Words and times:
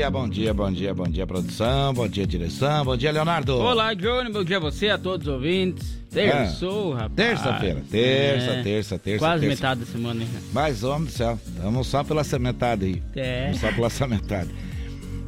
Dia, 0.00 0.10
bom 0.10 0.26
dia, 0.26 0.54
bom 0.54 0.72
dia, 0.72 0.94
bom 0.94 1.04
dia, 1.04 1.26
produção, 1.26 1.92
bom 1.92 2.08
dia, 2.08 2.26
direção, 2.26 2.86
bom 2.86 2.96
dia, 2.96 3.12
Leonardo. 3.12 3.58
Olá, 3.58 3.92
Johnny, 3.92 4.32
bom 4.32 4.42
dia 4.42 4.56
a 4.56 4.60
você, 4.60 4.88
a 4.88 4.96
todos 4.96 5.26
os 5.26 5.34
ouvintes. 5.34 6.00
Terçou, 6.10 6.92
É. 6.94 7.02
rapaz. 7.02 7.12
Terça-feira, 7.16 7.82
terça, 7.90 8.50
É. 8.50 8.62
terça, 8.62 8.98
terça. 8.98 9.18
Quase 9.18 9.40
terça. 9.46 9.54
metade 9.62 9.80
da 9.80 9.86
semana, 9.86 10.22
hein? 10.22 10.28
Mas, 10.54 10.82
homem 10.84 11.04
do 11.04 11.10
céu, 11.12 11.38
vamos 11.62 11.86
só 11.86 12.02
pela 12.02 12.22
essa 12.22 12.38
metade 12.38 12.86
aí. 12.86 13.02
É. 13.14 13.44
Vamos 13.44 13.60
só 13.60 13.70
pela 13.72 13.86
essa 13.88 14.06
metade. 14.08 14.48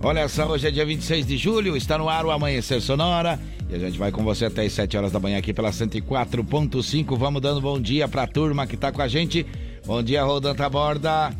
Olha 0.02 0.26
só, 0.26 0.46
hoje 0.46 0.66
é 0.66 0.70
dia 0.70 0.86
26 0.86 1.26
de 1.26 1.36
julho, 1.36 1.76
está 1.76 1.98
no 1.98 2.08
ar 2.08 2.24
o 2.24 2.30
Amanhecer 2.30 2.80
Sonora. 2.80 3.38
E 3.68 3.74
a 3.74 3.78
gente 3.78 3.98
vai 3.98 4.10
com 4.10 4.24
você 4.24 4.46
até 4.46 4.64
as 4.64 4.72
7 4.72 4.96
horas 4.96 5.12
da 5.12 5.20
manhã 5.20 5.36
aqui 5.36 5.52
pela 5.52 5.70
104.5. 5.70 7.14
Vamos 7.14 7.42
dando 7.42 7.60
bom 7.60 7.78
dia 7.78 8.08
pra 8.08 8.26
turma 8.26 8.66
que 8.66 8.76
tá 8.78 8.90
com 8.90 9.02
a 9.02 9.06
gente. 9.08 9.44
Bom 9.84 10.02
dia, 10.02 10.24
Rodanta 10.24 10.66
Borda. 10.70 11.30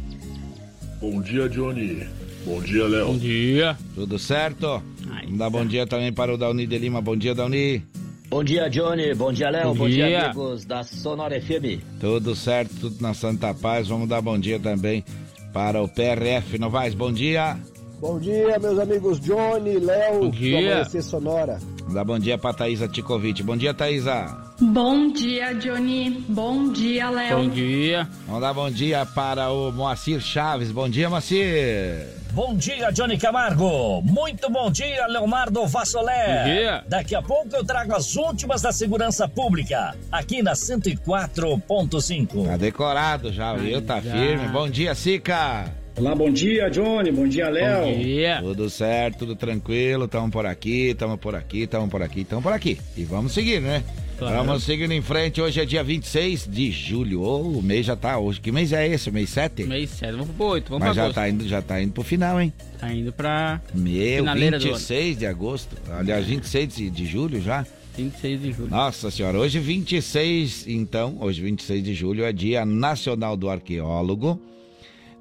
Bom 1.01 1.21
dia, 1.23 1.49
Johnny. 1.49 2.07
Bom 2.45 2.61
dia, 2.61 2.85
Léo. 2.87 3.07
Bom 3.07 3.19
dia. 3.19 3.77
Tudo 3.95 4.19
certo? 4.19 4.83
Ai, 5.11 5.25
Vamos 5.25 5.39
dar 5.39 5.51
bom 5.51 5.65
dia 5.65 5.87
também 5.87 6.13
para 6.13 6.35
o 6.35 6.37
Dauni 6.37 6.67
de 6.67 6.79
Lima. 6.79 7.01
Bom 7.01 7.17
dia, 7.17 7.35
Dauni. 7.35 7.83
Bom 8.29 8.43
dia, 8.43 8.69
Johnny. 8.71 9.15
Bom 9.15 9.31
dia, 9.33 9.51
Léo. 9.51 9.69
Bom 9.69 9.75
Bom, 9.75 9.89
dia. 9.89 10.07
dia. 10.09 10.25
amigos 10.27 10.65
da 10.65 10.83
Sonora 10.83 11.39
FM. 11.39 11.83
Tudo 12.01 12.35
certo, 12.35 12.75
tudo 12.81 12.97
na 13.01 13.13
Santa 13.13 13.53
Paz. 13.53 13.89
Vamos 13.89 14.09
dar 14.09 14.23
bom 14.23 14.39
dia 14.39 14.59
também 14.59 15.05
para 15.53 15.83
o 15.83 15.87
PRF 15.89 16.59
Novaes. 16.59 16.95
Bom 16.95 17.13
dia. 17.13 17.59
Bom 18.01 18.19
dia, 18.19 18.59
meus 18.59 18.79
amigos 18.81 19.21
Johnny, 19.21 19.79
Léo, 19.79 20.15
Bom 20.21 20.31
do 20.31 20.37
dia. 20.37 20.59
Amanhecer 20.73 21.03
Sonora. 21.03 21.59
Vamos 21.81 21.95
dar 21.95 22.05
bom 22.05 22.19
dia 22.19 22.39
para 22.39 22.55
Thaisa 22.55 22.89
Ticovic. 22.89 23.43
Bom 23.43 23.57
dia, 23.57 23.75
Thaisa. 23.75 24.27
Bom 24.61 25.13
dia, 25.13 25.53
Johnny. 25.53 26.25
Bom 26.29 26.73
dia, 26.73 27.11
Léo. 27.11 27.37
Bom 27.37 27.49
dia. 27.51 28.09
Vamos 28.27 28.41
dar 28.41 28.55
bom 28.55 28.71
dia 28.71 29.05
para 29.05 29.51
o 29.53 29.71
Moacir 29.71 30.21
Chaves. 30.23 30.73
Bom 30.73 30.89
dia, 30.89 31.11
Moacir. 31.11 32.22
Bom 32.35 32.57
dia, 32.57 32.91
Johnny 32.91 33.19
Camargo. 33.19 34.01
Muito 34.03 34.49
bom 34.49 34.71
dia, 34.71 35.07
Leonardo 35.07 35.67
Vassolé. 35.67 36.39
Bom 36.39 36.45
dia. 36.45 36.85
Daqui 36.89 37.15
a 37.15 37.21
pouco 37.21 37.55
eu 37.55 37.63
trago 37.63 37.95
as 37.95 38.17
últimas 38.17 38.63
da 38.63 38.73
segurança 38.73 39.29
pública, 39.29 39.95
aqui 40.11 40.43
na 40.43 40.55
104.5. 40.55 42.47
Tá 42.47 42.57
decorado 42.57 43.31
já, 43.31 43.55
viu? 43.55 43.83
Tá 43.83 44.01
já. 44.01 44.13
firme. 44.13 44.49
Bom 44.49 44.67
dia, 44.67 44.95
Sica. 44.95 45.67
Olá, 45.99 46.15
bom 46.15 46.31
dia, 46.31 46.71
Johnny. 46.71 47.13
Bom 47.13 47.29
dia, 47.29 47.45
Bom 47.47 47.53
Léo. 47.53 47.99
dia. 47.99 48.39
Tudo 48.41 48.71
certo, 48.71 49.19
tudo 49.19 49.37
tranquilo. 49.37 50.09
Tamo 50.09 50.31
por 50.31 50.47
aqui, 50.47 50.95
tamo 50.95 51.19
por 51.19 51.35
aqui, 51.35 51.67
tamo 51.67 51.87
por 51.87 52.03
aqui, 52.03 52.25
tamo 52.25 52.41
por 52.41 52.53
aqui. 52.55 52.81
E 52.97 53.05
vamos 53.05 53.33
seguir, 53.35 53.61
né? 53.61 53.85
Claro. 54.29 54.47
Vamos 54.47 54.63
seguindo 54.65 54.93
em 54.93 55.03
frente. 55.03 55.41
Hoje 55.41 55.61
é 55.61 55.65
dia 55.65 55.83
26 55.83 56.47
de 56.47 56.71
julho. 56.71 57.23
Ô, 57.23 57.59
o 57.59 57.63
mês 57.63 57.87
já 57.87 57.97
tá 57.97 58.19
hoje. 58.19 58.41
Que 58.41 58.53
mês 58.53 58.73
é 58.73 58.87
esse? 58.87 59.11
Mês 59.11 59.31
7? 59.31 59.65
Mês 59.65 59.91
7, 59.91 60.13
vamos 60.13 60.31
pro 60.37 60.45
8, 60.47 60.69
vamos 60.71 60.87
Mas 60.87 60.97
já 60.97 61.03
agosto. 61.03 61.15
tá, 61.17 61.29
indo, 61.29 61.49
já 61.49 61.63
tá 61.63 61.83
indo 61.83 61.93
pro 61.93 62.03
final, 62.03 62.41
hein? 62.41 62.53
Tá 62.79 62.93
indo 62.93 63.13
pra 63.13 63.61
Meu, 63.75 64.19
Finaleira 64.19 64.59
do 64.59 64.65
26 64.65 65.19
de 65.19 65.27
agosto. 65.27 65.77
Aliás, 65.91 66.25
26 66.27 66.77
de, 66.77 66.91
de 66.91 67.07
julho 67.07 67.41
já. 67.43 67.67
26 67.97 68.41
de 68.41 68.53
julho. 68.53 68.71
Nossa 68.71 69.11
senhora, 69.11 69.39
hoje 69.39 69.59
26, 69.59 70.67
então, 70.67 71.19
hoje 71.21 71.43
26 71.43 71.85
de 71.85 71.93
julho 71.93 72.25
é 72.25 72.33
dia 72.33 72.65
nacional 72.65 73.37
do 73.37 73.51
arqueólogo, 73.51 74.41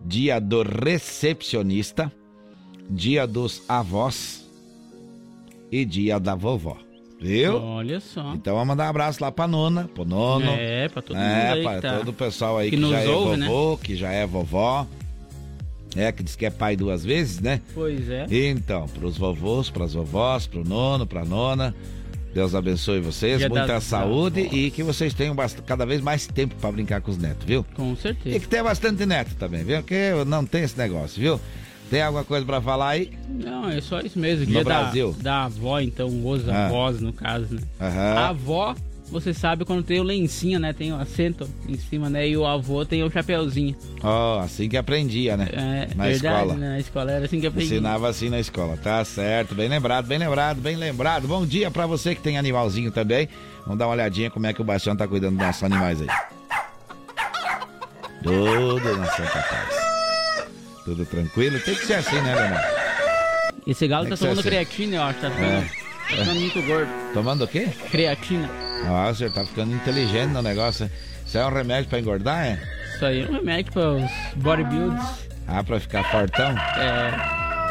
dia 0.06 0.40
do 0.40 0.64
recepcionista, 0.64 2.10
dia 2.90 3.28
dos 3.28 3.62
avós 3.68 4.50
e 5.72 5.84
dia 5.84 6.18
da 6.20 6.34
vovó. 6.34 6.78
Viu? 7.22 7.62
Olha 7.62 8.00
só. 8.00 8.34
Então 8.34 8.54
vamos 8.56 8.70
mandar 8.70 8.86
um 8.86 8.90
abraço 8.90 9.22
lá 9.24 9.32
pra 9.32 9.48
nona, 9.48 9.88
pro 9.94 10.04
nono. 10.04 10.50
É, 10.50 10.90
pra 10.90 11.02
todo 11.04 11.16
mundo 11.16 11.26
É, 11.26 11.62
pra 11.62 11.80
tá. 11.82 11.98
todo 12.00 12.08
o 12.10 12.14
pessoal 12.14 12.58
aí 12.58 12.72
que 12.72 12.78
que, 12.78 12.90
já 12.90 13.12
ouve, 13.12 13.34
é 13.34 13.38
né? 13.38 13.48
vovô, 13.48 13.78
que 13.78 13.96
já 13.96 14.12
é 14.12 14.26
vovó. 14.26 14.88
É, 15.96 16.12
que 16.12 16.24
diz 16.24 16.36
que 16.36 16.46
é 16.46 16.50
pai 16.50 16.76
duas 16.76 17.04
vezes, 17.06 17.40
né? 17.40 17.62
Pois 17.76 18.10
é. 18.10 18.26
Então, 18.32 18.88
pros 18.88 19.18
vovôs, 19.18 19.70
pras 19.70 19.94
vovós, 19.94 20.48
pro 20.48 20.64
nono, 20.68 21.06
pra 21.06 21.24
nona. 21.24 21.76
Deus 22.34 22.56
abençoe 22.56 23.02
vocês, 23.02 23.40
Dia 23.40 23.50
muita 23.50 23.68
das 23.68 23.84
saúde 23.84 24.40
avós. 24.46 24.54
e 24.54 24.72
que 24.72 24.82
vocês 24.84 25.14
tenham 25.14 25.36
cada 25.66 25.86
vez 25.86 26.00
mais 26.02 26.26
tempo 26.26 26.56
pra 26.56 26.72
brincar 26.72 27.02
com 27.02 27.12
os 27.12 27.18
netos, 27.18 27.46
viu? 27.46 27.64
Com 27.76 27.92
E 27.92 27.98
certeza. 27.98 28.40
que 28.40 28.48
tenha 28.48 28.64
bastante 28.64 29.06
neto 29.06 29.36
também, 29.36 29.66
viu? 29.66 29.78
Porque 29.80 30.12
não 30.26 30.46
tem 30.46 30.64
esse 30.64 30.78
negócio, 30.78 31.22
viu? 31.22 31.40
Tem 31.92 32.02
alguma 32.02 32.24
coisa 32.24 32.44
pra 32.46 32.60
falar 32.62 32.88
aí? 32.90 33.12
Não, 33.30 33.70
é 33.70 33.80
só 33.82 34.00
isso 34.00 34.18
mesmo. 34.18 34.46
No 34.48 34.54
da, 34.60 34.64
Brasil. 34.64 35.16
da 35.20 35.44
avó, 35.44 35.80
então, 35.80 36.08
os 36.26 36.48
Ah. 36.50 36.66
avós, 36.68 37.02
no 37.02 37.12
caso, 37.14 37.54
né? 37.56 37.62
A 37.80 38.30
avó, 38.30 38.74
você 39.12 39.34
sabe 39.34 39.66
quando 39.66 39.84
tem 39.84 40.00
o 40.00 40.04
lencinho, 40.04 40.58
né? 40.58 40.72
Tem 40.72 40.94
o 40.94 40.96
assento 40.96 41.50
em 41.68 41.78
cima, 41.78 42.10
né? 42.10 42.26
E 42.30 42.38
o 42.38 42.46
avô 42.46 42.86
tem 42.86 43.04
o 43.04 43.12
chapeuzinho. 43.12 43.76
Ó, 44.02 44.40
assim 44.40 44.70
que 44.70 44.78
aprendia, 44.78 45.36
né? 45.36 45.50
É, 45.52 45.94
Na 45.94 46.06
verdade, 46.06 46.14
escola. 46.46 46.54
né? 46.56 46.70
Na 46.70 46.80
escola 46.80 47.12
era 47.12 47.26
assim 47.26 47.42
que 47.42 47.48
aprendi. 47.48 47.74
Ensinava 47.74 48.08
assim 48.08 48.30
na 48.30 48.40
escola, 48.40 48.78
tá 48.78 49.04
certo, 49.04 49.54
bem 49.54 49.68
lembrado, 49.68 50.06
bem 50.08 50.18
lembrado, 50.18 50.62
bem 50.62 50.78
lembrado. 50.78 51.28
Bom 51.28 51.46
dia 51.46 51.70
pra 51.70 51.86
você 51.86 52.16
que 52.16 52.22
tem 52.22 52.38
animalzinho 52.38 52.90
também. 52.90 53.28
Vamos 53.64 53.78
dar 53.78 53.88
uma 53.88 53.94
olhadinha 53.96 54.32
como 54.32 54.48
é 54.48 54.54
que 54.54 54.62
o 54.62 54.64
Bastião 54.64 54.96
tá 54.96 55.06
cuidando 55.06 55.36
dos 55.38 55.46
nossos 55.46 55.62
animais 55.64 56.00
aí. 56.02 56.08
Tudo 58.24 58.98
na 58.98 59.06
Santa 59.08 59.46
Paz. 59.50 59.91
Tudo 60.86 61.06
tranquilo, 61.06 61.60
tem 61.60 61.76
que 61.76 61.86
ser 61.86 61.96
assim, 61.96 62.20
né, 62.22 62.36
Leonardo? 62.36 62.82
Esse 63.68 63.88
galo 63.88 64.06
Tem 64.06 64.10
tá 64.12 64.16
que 64.16 64.20
ser 64.20 64.26
tomando 64.26 64.40
assim. 64.40 64.50
creatina, 64.50 64.96
eu 64.96 65.04
acho. 65.04 65.20
Tá 65.20 65.30
ficando, 65.30 65.52
É. 65.52 65.62
tá 65.62 66.16
ficando 66.18 66.40
muito 66.40 66.62
gordo. 66.64 66.90
Tomando 67.14 67.44
o 67.44 67.48
quê? 67.48 67.68
Creatina. 67.92 68.50
Nossa, 68.86 69.14
você 69.14 69.30
tá 69.30 69.46
ficando 69.46 69.76
inteligente 69.76 70.32
no 70.32 70.42
negócio. 70.42 70.90
Isso 71.26 71.38
é 71.38 71.46
um 71.46 71.54
remédio 71.54 71.90
pra 71.90 72.00
engordar, 72.00 72.44
é? 72.46 72.60
Isso 72.96 73.06
aí 73.06 73.22
é 73.22 73.26
um 73.30 73.34
remédio 73.34 73.72
para 73.72 73.90
os 73.92 74.12
bodybuilds. 74.38 75.06
Ah, 75.48 75.64
pra 75.64 75.80
ficar 75.80 76.04
fortão? 76.10 76.50
É, 76.52 77.12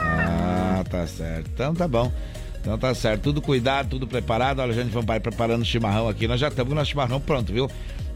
Ah, 0.03 0.84
tá 0.88 1.06
certo. 1.06 1.50
Então 1.53 1.75
tá 1.75 1.88
bom. 1.88 2.12
Então 2.60 2.78
tá 2.78 2.94
certo. 2.94 3.22
Tudo 3.22 3.42
cuidado, 3.42 3.88
tudo 3.91 4.06
preparado. 4.06 4.60
Olha, 4.60 4.71
a 4.71 4.75
gente 4.75 4.91
vai 5.04 5.19
preparando 5.19 5.62
o 5.62 5.65
chimarrão 5.65 6.09
aqui. 6.09 6.28
Nós 6.28 6.38
já 6.41 6.48
estamos 6.48 6.69
com 6.69 6.75
o 6.75 6.78
nosso 6.78 6.91
chimarrão 6.91 7.21
pronto, 7.21 7.53
viu? 7.53 7.69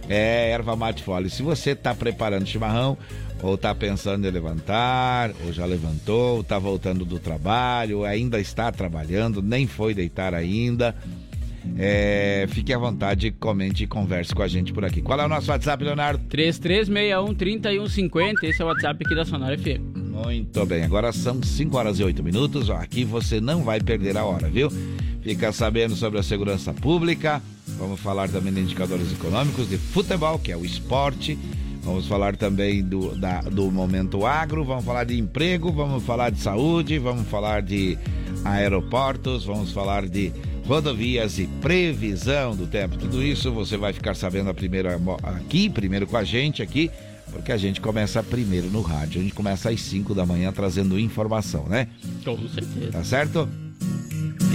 É 0.08 0.50
erva 0.50 0.76
mate 0.76 1.02
fole. 1.02 1.30
Se 1.30 1.42
você 1.42 1.74
tá 1.74 1.94
preparando 1.94 2.46
chimarrão, 2.46 2.96
ou 3.42 3.58
tá 3.58 3.74
pensando 3.74 4.26
em 4.26 4.30
levantar, 4.30 5.32
ou 5.44 5.52
já 5.52 5.66
levantou, 5.66 6.36
ou 6.36 6.44
tá 6.44 6.58
voltando 6.58 7.04
do 7.04 7.18
trabalho, 7.18 7.98
ou 7.98 8.04
ainda 8.04 8.40
está 8.40 8.72
trabalhando, 8.72 9.42
nem 9.42 9.66
foi 9.66 9.94
deitar 9.94 10.34
ainda. 10.34 10.94
É, 11.78 12.46
fique 12.50 12.72
à 12.72 12.78
vontade, 12.78 13.30
comente 13.30 13.84
e 13.84 13.86
converse 13.86 14.34
com 14.34 14.42
a 14.42 14.48
gente 14.48 14.72
por 14.72 14.84
aqui. 14.84 15.00
Qual 15.00 15.18
é 15.18 15.24
o 15.24 15.28
nosso 15.28 15.50
WhatsApp, 15.50 15.82
Leonardo? 15.82 16.22
3361-3150. 16.28 18.42
Esse 18.42 18.60
é 18.60 18.64
o 18.64 18.68
WhatsApp 18.68 19.02
aqui 19.04 19.14
da 19.14 19.24
Sonora 19.24 19.56
FM. 19.58 19.96
Muito 19.96 20.64
bem, 20.66 20.84
agora 20.84 21.10
são 21.12 21.42
5 21.42 21.76
horas 21.76 21.98
e 21.98 22.04
8 22.04 22.22
minutos. 22.22 22.68
Ó, 22.68 22.76
aqui 22.76 23.04
você 23.04 23.40
não 23.40 23.64
vai 23.64 23.80
perder 23.80 24.16
a 24.16 24.24
hora, 24.24 24.48
viu? 24.48 24.70
Fica 25.24 25.50
sabendo 25.52 25.96
sobre 25.96 26.20
a 26.20 26.22
segurança 26.22 26.72
pública. 26.72 27.42
Vamos 27.78 27.98
falar 27.98 28.28
também 28.28 28.52
de 28.52 28.60
indicadores 28.60 29.10
econômicos, 29.10 29.68
de 29.68 29.78
futebol, 29.78 30.38
que 30.38 30.52
é 30.52 30.56
o 30.56 30.64
esporte. 30.64 31.36
Vamos 31.82 32.06
falar 32.06 32.36
também 32.36 32.82
do, 32.82 33.14
da- 33.16 33.40
do 33.40 33.70
momento 33.70 34.24
agro, 34.26 34.64
vamos 34.64 34.84
falar 34.84 35.04
de 35.04 35.18
emprego, 35.18 35.72
vamos 35.72 36.02
falar 36.04 36.30
de 36.30 36.38
saúde, 36.40 36.98
vamos 36.98 37.26
falar 37.28 37.60
de 37.62 37.98
aeroportos, 38.44 39.44
vamos 39.44 39.70
falar 39.72 40.06
de 40.08 40.32
rodovias 40.66 41.38
e 41.38 41.46
previsão 41.60 42.54
do 42.56 42.66
tempo. 42.66 42.96
Tudo 42.96 43.22
isso 43.22 43.50
você 43.52 43.76
vai 43.76 43.92
ficar 43.92 44.14
sabendo 44.14 44.48
a 44.50 44.54
primeira, 44.54 44.98
aqui, 45.22 45.68
primeiro 45.68 46.06
com 46.06 46.16
a 46.16 46.24
gente 46.24 46.62
aqui, 46.62 46.90
porque 47.32 47.52
a 47.52 47.56
gente 47.56 47.80
começa 47.80 48.22
primeiro 48.22 48.70
no 48.70 48.80
rádio. 48.80 49.20
A 49.20 49.22
gente 49.24 49.34
começa 49.34 49.68
às 49.70 49.80
5 49.80 50.14
da 50.14 50.24
manhã 50.24 50.52
trazendo 50.52 50.98
informação, 50.98 51.64
né? 51.66 51.88
Com 52.24 52.36
certeza. 52.48 52.92
Tá 52.92 53.04
certo? 53.04 53.48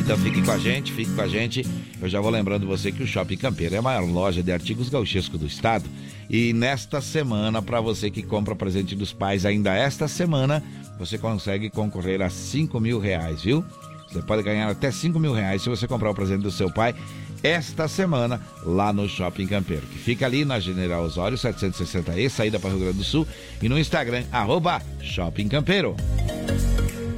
Então 0.09 0.17
fique 0.17 0.41
com 0.41 0.51
a 0.51 0.57
gente, 0.57 0.91
fique 0.91 1.13
com 1.13 1.21
a 1.21 1.27
gente. 1.27 1.63
Eu 2.01 2.09
já 2.09 2.19
vou 2.19 2.31
lembrando 2.31 2.65
você 2.65 2.91
que 2.91 3.03
o 3.03 3.06
Shopping 3.06 3.38
Campeiro 3.38 3.75
é 3.75 3.77
a 3.77 3.81
maior 3.83 4.09
loja 4.09 4.41
de 4.41 4.51
artigos 4.51 4.89
gauchescos 4.89 5.39
do 5.39 5.45
estado. 5.45 5.88
E 6.27 6.51
nesta 6.51 7.00
semana, 7.00 7.61
para 7.61 7.79
você 7.79 8.09
que 8.09 8.23
compra 8.23 8.56
presente 8.56 8.95
dos 8.95 9.13
pais, 9.13 9.45
ainda 9.45 9.71
esta 9.71 10.07
semana, 10.07 10.63
você 10.97 11.15
consegue 11.15 11.69
concorrer 11.69 12.23
a 12.23 12.29
5 12.31 12.79
mil 12.79 12.97
reais, 12.97 13.44
viu? 13.44 13.63
Você 14.11 14.19
pode 14.23 14.41
ganhar 14.41 14.67
até 14.67 14.89
5 14.89 15.19
mil 15.19 15.31
reais 15.31 15.61
se 15.61 15.69
você 15.69 15.88
comprar 15.88 16.09
o 16.09 16.15
presente 16.15 16.41
do 16.41 16.50
seu 16.50 16.73
pai 16.73 16.95
esta 17.44 17.88
semana 17.88 18.41
lá 18.65 18.91
no 18.91 19.07
Shopping 19.07 19.45
Campeiro, 19.45 19.85
que 19.85 20.00
fica 20.00 20.25
ali 20.25 20.44
na 20.44 20.59
General 20.59 21.03
Osório 21.03 21.38
760E, 21.38 22.29
saída 22.29 22.59
para 22.59 22.71
Rio 22.71 22.79
Grande 22.79 22.97
do 22.97 23.03
Sul, 23.03 23.27
e 23.62 23.69
no 23.69 23.77
Instagram, 23.77 24.23
arroba 24.31 24.81
Shopping 25.03 25.47
Campeiro. 25.47 25.95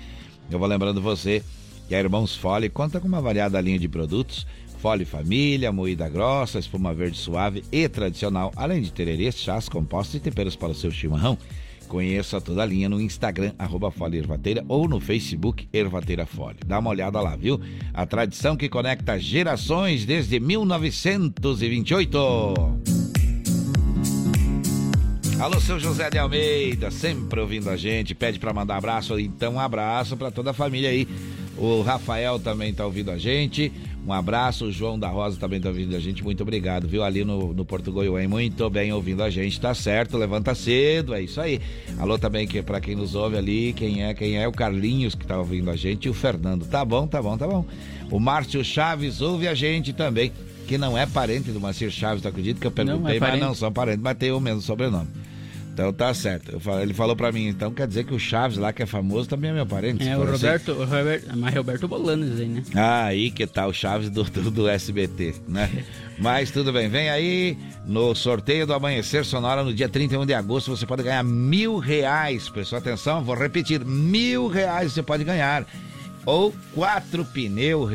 eu 0.51 0.59
vou 0.59 0.69
lembrando 0.69 1.01
você 1.01 1.43
que 1.89 1.95
a 1.95 1.99
Irmãos 1.99 2.37
Fole 2.37 2.69
conta 2.69 3.01
com 3.01 3.09
uma 3.09 3.23
variada 3.23 3.59
linha 3.59 3.79
de 3.79 3.89
produtos 3.89 4.47
Fole 4.79 5.05
Família, 5.05 5.73
moída 5.73 6.09
grossa, 6.09 6.59
espuma 6.59 6.95
verde 6.95 7.19
suave 7.19 7.65
e 7.73 7.89
tradicional, 7.89 8.53
além 8.57 8.83
de 8.83 8.93
tererês, 8.93 9.37
chás, 9.39 9.69
compostos 9.69 10.17
e 10.17 10.21
temperos 10.21 10.57
para 10.57 10.73
o 10.73 10.75
seu 10.75 10.91
chimarrão. 10.91 11.39
Conheça 11.89 12.41
toda 12.41 12.63
a 12.63 12.67
linha 12.67 12.89
no 12.89 13.01
Instagram, 13.01 13.53
arroba 13.59 13.91
Fole 13.91 14.19
Ervateira, 14.19 14.65
ou 14.69 14.89
no 14.89 15.01
Facebook 15.01 15.69
Ervateira 15.73 16.27
Fole. 16.27 16.59
Dá 16.67 16.79
uma 16.79 16.91
olhada 16.91 17.21
lá, 17.21 17.37
viu? 17.37 17.61
A 17.95 18.05
tradição 18.05 18.57
que 18.57 18.69
conecta 18.69 19.19
gerações 19.19 20.05
desde 20.05 20.41
1928. 20.41 22.19
Alô, 25.39 25.61
seu 25.61 25.79
José 25.79 26.09
de 26.09 26.19
Almeida, 26.19 26.91
sempre 26.91 27.39
ouvindo 27.41 27.69
a 27.69 27.77
gente, 27.77 28.15
pede 28.15 28.39
para 28.39 28.55
mandar 28.55 28.79
abraço, 28.79 29.19
então 29.19 29.55
um 29.55 29.61
abraço 29.61 30.17
para 30.17 30.31
toda 30.31 30.51
a 30.51 30.55
família 30.55 30.89
aí. 30.89 31.07
O 31.59 31.81
Rafael 31.81 32.39
também 32.39 32.73
tá 32.73 32.85
ouvindo 32.85 33.11
a 33.11 33.19
gente. 33.19 33.73
Um 34.07 34.13
abraço, 34.13 34.67
o 34.67 34.73
João 34.73 34.99
da 34.99 35.09
Rosa 35.09 35.39
também 35.39 35.61
tá 35.61 35.69
ouvindo 35.69 35.97
a 35.97 35.99
gente. 35.99 36.23
Muito 36.23 36.43
obrigado, 36.43 36.87
viu? 36.87 37.03
Ali 37.03 37.25
no, 37.25 37.53
no 37.53 37.65
Porto 37.65 37.91
Goiânia, 37.91 38.29
muito 38.29 38.71
bem 38.71 38.93
ouvindo 38.93 39.23
a 39.23 39.31
gente, 39.31 39.61
tá 39.61 39.75
certo? 39.75 40.17
Levanta 40.17 40.55
cedo, 40.55 41.13
é 41.13 41.23
isso 41.23 41.41
aí. 41.41 41.61
Alô 41.99 42.17
também 42.19 42.47
que 42.47 42.63
para 42.63 42.81
quem 42.81 42.95
nos 42.95 43.15
ouve 43.15 43.37
ali, 43.37 43.73
quem 43.73 44.05
é? 44.05 44.15
Quem 44.15 44.37
é? 44.37 44.47
O 44.47 44.53
Carlinhos 44.53 45.15
que 45.15 45.27
tá 45.27 45.39
ouvindo 45.39 45.71
a 45.71 45.77
gente 45.77 46.05
e 46.05 46.09
o 46.09 46.15
Fernando. 46.15 46.67
Tá 46.67 46.85
bom, 46.85 47.07
tá 47.07 47.21
bom, 47.21 47.37
tá 47.37 47.49
bom. 47.49 47.65
O 48.11 48.21
Márcio 48.21 48.63
Chaves 48.63 49.21
ouve 49.21 49.49
a 49.49 49.55
gente 49.55 49.93
também, 49.93 50.31
que 50.69 50.79
não 50.79 50.97
é 50.97 51.07
parente 51.07 51.51
do 51.51 51.61
Macir 51.61 51.91
Chaves, 51.91 52.23
tu 52.23 52.29
acredita 52.29 52.61
que 52.61 52.67
eu 52.67 52.71
perguntei, 52.71 53.19
não, 53.19 53.27
é 53.27 53.31
mas 53.33 53.41
não 53.41 53.55
são 53.55 53.73
parentes, 53.73 54.03
mas 54.03 54.17
tem 54.17 54.31
o 54.31 54.39
mesmo 54.39 54.61
sobrenome. 54.61 55.09
Então 55.77 55.93
tá 55.93 56.15
certo. 56.15 56.59
ele 56.81 56.95
falou 56.95 57.15
pra 57.15 57.31
mim, 57.31 57.49
então 57.49 57.71
quer 57.71 57.87
dizer 57.87 58.05
que 58.05 58.15
o 58.15 58.19
Chaves 58.19 58.57
lá, 58.57 58.73
que 58.73 58.83
é 58.83 58.87
famoso, 58.87 59.29
também 59.29 59.51
é 59.51 59.53
meu 59.53 59.67
parente. 59.67 60.09
É, 60.09 60.17
o 60.17 60.25
Roberto, 60.25 60.73
o 60.73 60.87
Roberto, 60.87 61.37
mas 61.37 61.55
Roberto 61.55 61.87
Bolanes 61.87 62.41
aí, 62.41 62.49
né? 62.49 62.63
Ah, 62.75 63.05
aí 63.05 63.31
que 63.31 63.47
tá 63.47 63.67
o 63.67 63.75
Chaves 63.75 64.09
do, 64.09 64.25
do, 64.25 64.51
do 64.51 64.69
SBT, 64.69 65.35
né? 65.47 65.85
mas 66.19 66.51
tudo 66.51 66.73
bem, 66.73 66.89
vem 66.89 67.11
aí 67.11 67.59
no 67.85 68.15
sorteio 68.15 68.67
do 68.67 68.73
Amanhecer 68.73 69.23
Sonora 69.27 69.63
no 69.63 69.75
dia 69.75 69.87
31 69.87 70.25
de 70.25 70.33
agosto, 70.33 70.75
você 70.75 70.87
pode 70.87 71.03
ganhar 71.03 71.23
mil 71.23 71.77
reais. 71.77 72.49
Pessoal, 72.49 72.81
atenção, 72.81 73.23
vou 73.23 73.37
repetir, 73.37 73.85
mil 73.85 74.49
reais 74.49 74.95
você 74.95 75.03
pode 75.03 75.25
ganhar. 75.25 75.67
Ou 76.25 76.55
quatro 76.75 77.23
pneu 77.23 77.87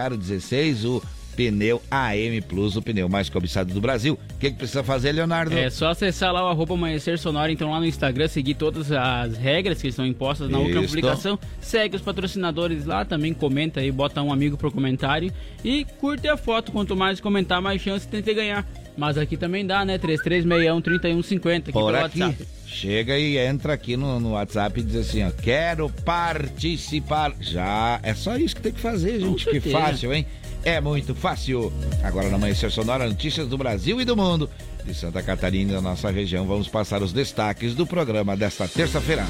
Aro 0.00 0.16
16, 0.16 0.86
o 0.86 1.02
pneu 1.36 1.80
AM 1.90 2.40
Plus, 2.42 2.76
o 2.76 2.82
pneu 2.82 3.08
mais 3.08 3.28
cobiçado 3.28 3.72
do 3.72 3.80
Brasil. 3.80 4.14
O 4.14 4.38
que, 4.38 4.50
que, 4.50 4.56
precisa 4.56 4.82
fazer, 4.82 5.12
Leonardo? 5.12 5.56
É 5.56 5.70
só 5.70 5.88
acessar 5.88 6.32
lá 6.32 6.44
o 6.44 6.48
arroba 6.48 6.74
Amanhecer 6.74 7.18
Sonora, 7.18 7.50
então 7.50 7.70
lá 7.70 7.80
no 7.80 7.86
Instagram, 7.86 8.28
seguir 8.28 8.54
todas 8.54 8.90
as 8.92 9.36
regras 9.36 9.80
que 9.80 9.88
estão 9.88 10.06
impostas 10.06 10.50
na 10.50 10.58
Isto. 10.58 10.66
última 10.66 10.86
publicação. 10.86 11.38
Segue 11.60 11.96
os 11.96 12.02
patrocinadores 12.02 12.84
lá, 12.84 13.04
também 13.04 13.32
comenta 13.32 13.80
aí, 13.80 13.90
bota 13.90 14.22
um 14.22 14.32
amigo 14.32 14.56
pro 14.56 14.70
comentário 14.70 15.32
e 15.64 15.84
curte 15.98 16.28
a 16.28 16.36
foto. 16.36 16.72
Quanto 16.72 16.96
mais 16.96 17.20
comentar, 17.20 17.60
mais 17.60 17.80
chance 17.80 18.06
tem 18.06 18.22
de 18.22 18.34
ganhar. 18.34 18.66
Mas 18.96 19.16
aqui 19.16 19.36
também 19.36 19.66
dá, 19.66 19.84
né? 19.84 19.98
3361-3150 19.98 21.60
aqui 21.60 21.72
Por 21.72 21.94
aqui. 21.94 22.20
WhatsApp. 22.20 22.46
Chega 22.66 23.18
e 23.18 23.36
entra 23.36 23.72
aqui 23.72 23.96
no, 23.96 24.20
no 24.20 24.32
WhatsApp 24.32 24.78
e 24.78 24.82
diz 24.82 24.96
assim, 24.96 25.24
ó, 25.24 25.30
quero 25.30 25.90
participar. 26.04 27.32
Já, 27.40 27.98
é 28.02 28.14
só 28.14 28.36
isso 28.36 28.54
que 28.54 28.62
tem 28.62 28.72
que 28.72 28.80
fazer, 28.80 29.20
gente. 29.20 29.44
Que 29.46 29.60
fácil, 29.60 30.12
hein? 30.12 30.26
É 30.64 30.80
muito 30.80 31.14
fácil. 31.14 31.72
Agora 32.02 32.28
na 32.28 32.36
Amanhecer 32.36 32.70
Sonora, 32.70 33.06
notícias 33.06 33.46
do 33.46 33.56
Brasil 33.56 34.00
e 34.00 34.04
do 34.04 34.16
mundo. 34.16 34.48
De 34.84 34.94
Santa 34.94 35.22
Catarina 35.22 35.74
da 35.74 35.80
nossa 35.80 36.10
região, 36.10 36.46
vamos 36.46 36.68
passar 36.68 37.02
os 37.02 37.12
destaques 37.12 37.74
do 37.74 37.86
programa 37.86 38.36
desta 38.36 38.66
terça-feira. 38.66 39.26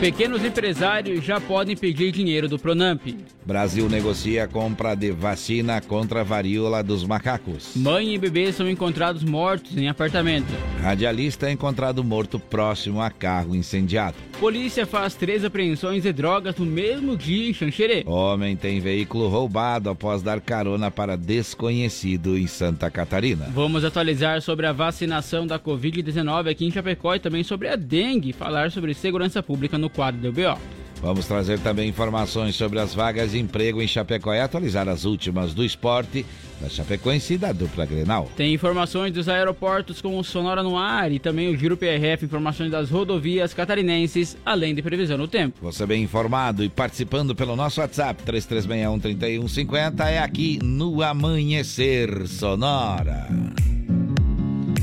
Pequenos 0.00 0.44
empresários 0.44 1.24
já 1.24 1.40
podem 1.40 1.74
pedir 1.74 2.12
dinheiro 2.12 2.48
do 2.48 2.58
Pronamp. 2.58 3.00
Brasil 3.46 3.88
negocia 3.88 4.42
a 4.42 4.48
compra 4.48 4.96
de 4.96 5.12
vacina 5.12 5.80
contra 5.80 6.22
a 6.22 6.24
varíola 6.24 6.82
dos 6.82 7.04
macacos. 7.04 7.76
Mãe 7.76 8.12
e 8.12 8.18
bebê 8.18 8.52
são 8.52 8.68
encontrados 8.68 9.22
mortos 9.22 9.76
em 9.76 9.88
apartamento. 9.88 10.52
Radialista 10.82 11.48
é 11.48 11.52
encontrado 11.52 12.02
morto 12.02 12.40
próximo 12.40 13.00
a 13.00 13.08
carro 13.08 13.54
incendiado. 13.54 14.16
Polícia 14.40 14.84
faz 14.84 15.14
três 15.14 15.44
apreensões 15.44 16.02
de 16.02 16.12
drogas 16.12 16.56
no 16.56 16.66
mesmo 16.66 17.16
dia 17.16 17.48
em 17.48 17.54
Xanxerê. 17.54 18.02
Homem 18.04 18.56
tem 18.56 18.80
veículo 18.80 19.28
roubado 19.28 19.88
após 19.90 20.22
dar 20.22 20.40
carona 20.40 20.90
para 20.90 21.16
desconhecido 21.16 22.36
em 22.36 22.48
Santa 22.48 22.90
Catarina. 22.90 23.46
Vamos 23.54 23.84
atualizar 23.84 24.42
sobre 24.42 24.66
a 24.66 24.72
vacinação 24.72 25.46
da 25.46 25.56
Covid-19 25.56 26.50
aqui 26.50 26.66
em 26.66 26.72
Chapecó 26.72 27.14
e 27.14 27.20
também 27.20 27.44
sobre 27.44 27.68
a 27.68 27.76
dengue, 27.76 28.32
falar 28.32 28.72
sobre 28.72 28.92
segurança 28.92 29.40
pública 29.40 29.78
no 29.78 29.88
quadro 29.88 30.20
do 30.20 30.32
BO. 30.32 30.58
Vamos 31.06 31.28
trazer 31.28 31.60
também 31.60 31.88
informações 31.88 32.56
sobre 32.56 32.80
as 32.80 32.92
vagas 32.92 33.30
de 33.30 33.38
emprego 33.38 33.80
em 33.80 33.86
Chapecó 33.86 34.34
e 34.34 34.40
atualizar 34.40 34.88
as 34.88 35.04
últimas 35.04 35.54
do 35.54 35.64
esporte 35.64 36.26
da 36.60 36.68
Chapecoense 36.68 37.34
e 37.34 37.38
da 37.38 37.52
dupla 37.52 37.86
Grenal. 37.86 38.28
Tem 38.36 38.52
informações 38.52 39.12
dos 39.12 39.28
aeroportos 39.28 40.02
com 40.02 40.18
o 40.18 40.24
Sonora 40.24 40.64
no 40.64 40.76
ar 40.76 41.12
e 41.12 41.20
também 41.20 41.46
o 41.46 41.56
Giro 41.56 41.76
PRF, 41.76 42.24
informações 42.24 42.72
das 42.72 42.90
rodovias 42.90 43.54
catarinenses, 43.54 44.36
além 44.44 44.74
de 44.74 44.82
previsão 44.82 45.16
do 45.16 45.28
tempo. 45.28 45.56
Você 45.62 45.86
bem 45.86 46.02
informado 46.02 46.64
e 46.64 46.68
participando 46.68 47.36
pelo 47.36 47.54
nosso 47.54 47.80
WhatsApp 47.80 48.24
3361-3150 48.24 50.00
é 50.06 50.18
aqui 50.18 50.58
no 50.60 51.04
Amanhecer 51.04 52.26
Sonora. 52.26 53.28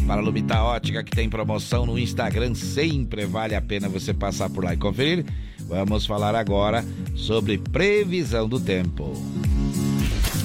Para 0.08 0.22
a 0.22 0.24
Lumita 0.24 0.62
Ótica, 0.62 1.04
que 1.04 1.12
tem 1.12 1.30
promoção 1.30 1.86
no 1.86 2.00
Instagram, 2.00 2.56
sempre 2.56 3.26
vale 3.26 3.56
a 3.56 3.62
pena 3.62 3.90
você 3.90 4.14
passar 4.14 4.50
por 4.50 4.64
lá 4.64 4.74
e 4.74 4.78
conferir. 4.78 5.26
Vamos 5.74 6.06
falar 6.06 6.36
agora 6.36 6.86
sobre 7.16 7.58
previsão 7.58 8.48
do 8.48 8.60
tempo. 8.60 9.12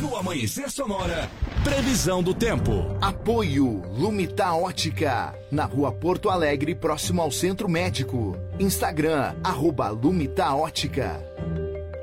No 0.01 0.17
Amanhecer 0.17 0.71
Sonora, 0.71 1.29
previsão 1.63 2.23
do 2.23 2.33
tempo. 2.33 2.97
Apoio 2.99 3.83
Lumita 3.95 4.55
Ótica, 4.55 5.35
na 5.53 5.67
rua 5.67 5.93
Porto 5.93 6.31
Alegre, 6.31 6.75
próximo 6.75 7.21
ao 7.21 7.31
Centro 7.31 7.69
Médico. 7.69 8.39
Instagram, 8.59 9.35
arroba 9.45 9.91
Lumita 9.91 10.55
Ótica. 10.55 11.23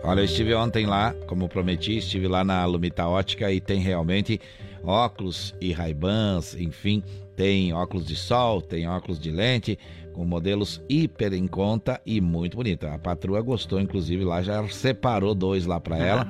Olha, 0.04 0.20
eu 0.20 0.26
estive 0.26 0.54
ontem 0.54 0.86
lá, 0.86 1.16
como 1.26 1.50
prometi, 1.50 1.98
estive 1.98 2.28
lá 2.28 2.44
na 2.44 2.64
Lumita 2.68 3.08
Ótica 3.08 3.52
e 3.52 3.60
tem 3.60 3.80
realmente 3.80 4.40
óculos 4.84 5.56
e 5.60 5.74
raibans, 5.74 6.54
enfim, 6.54 7.02
tem 7.36 7.74
óculos 7.74 8.06
de 8.06 8.16
sol, 8.16 8.62
tem 8.62 8.88
óculos 8.88 9.20
de 9.20 9.32
lente, 9.32 9.80
com 10.16 10.24
modelos 10.24 10.82
hiper 10.88 11.34
em 11.34 11.46
conta 11.46 12.00
e 12.06 12.22
muito 12.22 12.56
bonita. 12.56 12.94
A 12.94 12.98
patroa 12.98 13.42
gostou, 13.42 13.82
inclusive, 13.82 14.24
lá 14.24 14.42
já 14.42 14.66
separou 14.70 15.36
dois 15.36 15.66
lá 15.66 15.78
para 15.78 15.98
ela. 15.98 16.28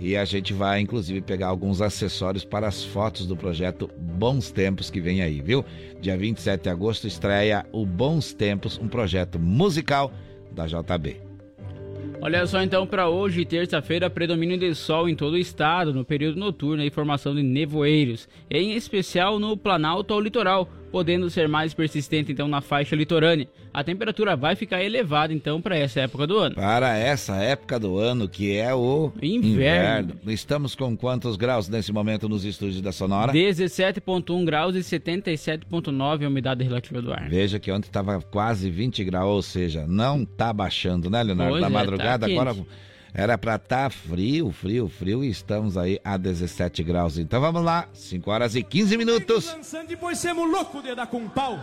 E 0.00 0.16
a 0.16 0.24
gente 0.24 0.52
vai, 0.52 0.80
inclusive, 0.80 1.20
pegar 1.20 1.46
alguns 1.46 1.80
acessórios 1.80 2.44
para 2.44 2.66
as 2.66 2.82
fotos 2.82 3.26
do 3.28 3.36
projeto 3.36 3.88
Bons 3.96 4.50
Tempos 4.50 4.90
que 4.90 5.00
vem 5.00 5.22
aí, 5.22 5.40
viu? 5.40 5.64
Dia 6.00 6.16
27 6.16 6.64
de 6.64 6.68
agosto 6.68 7.06
estreia 7.06 7.64
o 7.70 7.86
Bons 7.86 8.34
Tempos, 8.34 8.78
um 8.82 8.88
projeto 8.88 9.38
musical 9.38 10.12
da 10.50 10.66
JB. 10.66 11.20
Olha 12.20 12.44
só 12.46 12.62
então 12.62 12.86
para 12.86 13.08
hoje, 13.08 13.44
terça-feira, 13.44 14.10
predomínio 14.10 14.58
de 14.58 14.74
sol 14.74 15.08
em 15.08 15.14
todo 15.14 15.34
o 15.34 15.38
estado 15.38 15.94
no 15.94 16.04
período 16.04 16.40
noturno 16.40 16.82
e 16.82 16.90
formação 16.90 17.32
de 17.32 17.42
nevoeiros, 17.42 18.28
em 18.50 18.72
especial 18.72 19.38
no 19.38 19.56
Planalto 19.56 20.12
ao 20.12 20.20
litoral, 20.20 20.68
podendo 20.94 21.28
ser 21.28 21.48
mais 21.48 21.74
persistente 21.74 22.30
então 22.30 22.46
na 22.46 22.60
faixa 22.60 22.94
litorânea. 22.94 23.48
A 23.72 23.82
temperatura 23.82 24.36
vai 24.36 24.54
ficar 24.54 24.80
elevada 24.80 25.34
então 25.34 25.60
para 25.60 25.76
essa 25.76 26.02
época 26.02 26.24
do 26.24 26.38
ano. 26.38 26.54
Para 26.54 26.96
essa 26.96 27.34
época 27.34 27.80
do 27.80 27.98
ano 27.98 28.28
que 28.28 28.56
é 28.56 28.72
o 28.72 29.10
inverno. 29.20 30.12
inverno. 30.14 30.14
Estamos 30.28 30.76
com 30.76 30.96
quantos 30.96 31.34
graus 31.34 31.68
nesse 31.68 31.92
momento 31.92 32.28
nos 32.28 32.44
estúdios 32.44 32.80
da 32.80 32.92
Sonora? 32.92 33.32
17.1 33.32 34.44
graus 34.44 34.76
e 34.76 34.78
77.9 34.78 36.24
a 36.24 36.28
umidade 36.28 36.62
relativa 36.62 37.02
do 37.02 37.12
ar. 37.12 37.28
Veja 37.28 37.58
que 37.58 37.72
ontem 37.72 37.88
estava 37.88 38.22
quase 38.22 38.70
20 38.70 39.02
graus, 39.02 39.34
ou 39.34 39.42
seja, 39.42 39.88
não 39.88 40.24
tá 40.24 40.52
baixando, 40.52 41.10
né, 41.10 41.24
Leonardo? 41.24 41.54
Pois 41.54 41.60
Na 41.60 41.66
é, 41.66 41.70
tá 41.72 41.76
madrugada 41.76 42.26
quente. 42.28 42.38
agora 42.38 42.56
era 43.14 43.38
para 43.38 43.54
estar 43.54 43.90
frio, 43.92 44.50
frio, 44.50 44.88
frio 44.88 45.22
e 45.22 45.30
estamos 45.30 45.76
aí 45.76 46.00
a 46.04 46.16
17 46.16 46.82
graus. 46.82 47.16
Então 47.16 47.40
vamos 47.40 47.62
lá, 47.62 47.88
5 47.94 48.28
horas 48.28 48.56
e 48.56 48.62
15 48.62 48.96
minutos. 48.96 49.46
Dançando 49.46 49.92
e 49.92 49.96
pois 49.96 50.18
semos 50.18 50.50
louco 50.50 50.82
de 50.82 50.92
dar 50.96 51.06
com 51.06 51.28
pau. 51.28 51.56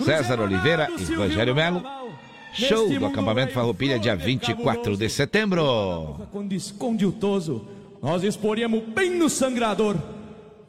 César 0.00 0.40
Oliveira 0.40 0.88
e 0.96 1.14
Rogério 1.14 1.54
Melo. 1.54 1.82
Show 2.52 2.88
do 2.96 3.06
acampamento 3.06 3.52
Farroupilha, 3.52 3.98
dia 3.98 4.14
24 4.14 4.96
de 4.96 5.08
setembro. 5.08 6.20
Quando 6.30 6.52
esconde 6.52 7.04
o 7.04 7.10
toso, 7.10 7.66
nós 8.00 8.22
exporíamos 8.22 8.84
bem 8.94 9.10
no 9.10 9.28
sangrador. 9.28 9.96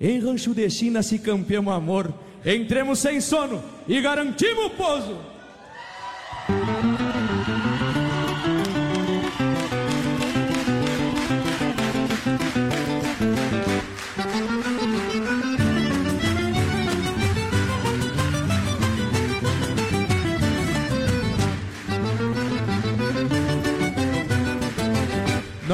Em 0.01 0.19
rancho 0.19 0.55
de 0.55 0.67
China 0.71 1.03
se 1.03 1.19
campeamos 1.19 1.73
amor. 1.73 2.11
Entremos 2.43 2.99
sem 2.99 3.21
sono 3.21 3.63
e 3.87 4.01
garantimos 4.01 4.65
o 4.65 4.69
pouso. 4.71 5.17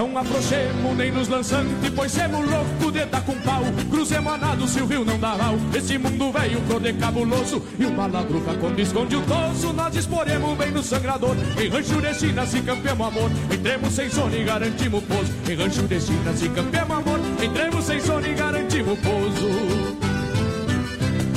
Não 0.04 0.18
afrouxemos 0.18 0.98
nem 0.98 1.14
nos 1.14 1.30
lançante, 1.30 1.90
pois 1.96 2.12
semos 2.12 2.46
louco 2.46 2.92
de 2.92 3.06
dar 3.06 3.24
com 3.24 3.40
pau. 3.40 3.64
Cruzemos 3.90 4.34
a 4.34 4.38
nado 4.38 4.68
se 4.68 4.82
o 4.82 4.86
rio 4.86 5.06
não 5.06 5.18
dá 5.18 5.38
mal. 5.38 5.56
Esse 5.74 5.98
mundo 5.98 6.30
velho 6.30 6.62
cor 6.68 6.82
de 6.82 6.92
cabuloso. 6.92 7.64
E 7.80 7.86
o 7.86 7.90
maladruca 7.90 8.54
quando 8.56 8.78
esconde 8.82 9.16
o 9.16 9.22
toso, 9.22 9.72
nós 9.72 9.96
exporemos 9.96 10.58
bem 10.58 10.72
no 10.72 10.84
sangrador. 10.84 11.38
Em 11.58 11.70
rancho 11.70 12.02
de 12.02 12.14
se 12.14 12.62
campeamos 12.64 13.08
amor. 13.08 13.32
Entremos 13.50 13.94
sem 13.94 14.10
sono 14.10 14.36
e 14.36 14.44
garantimos 14.44 15.04
pouso. 15.06 15.32
Em 15.50 15.56
rancho 15.56 15.84
de 15.84 16.02
se 16.02 16.50
campeamos 16.50 16.98
amor. 16.98 17.20
Entremos 17.42 17.86
sem 17.86 18.02
sono 18.02 18.28
e 18.28 18.34
garantimos 18.34 19.00
pouso. 19.00 20.13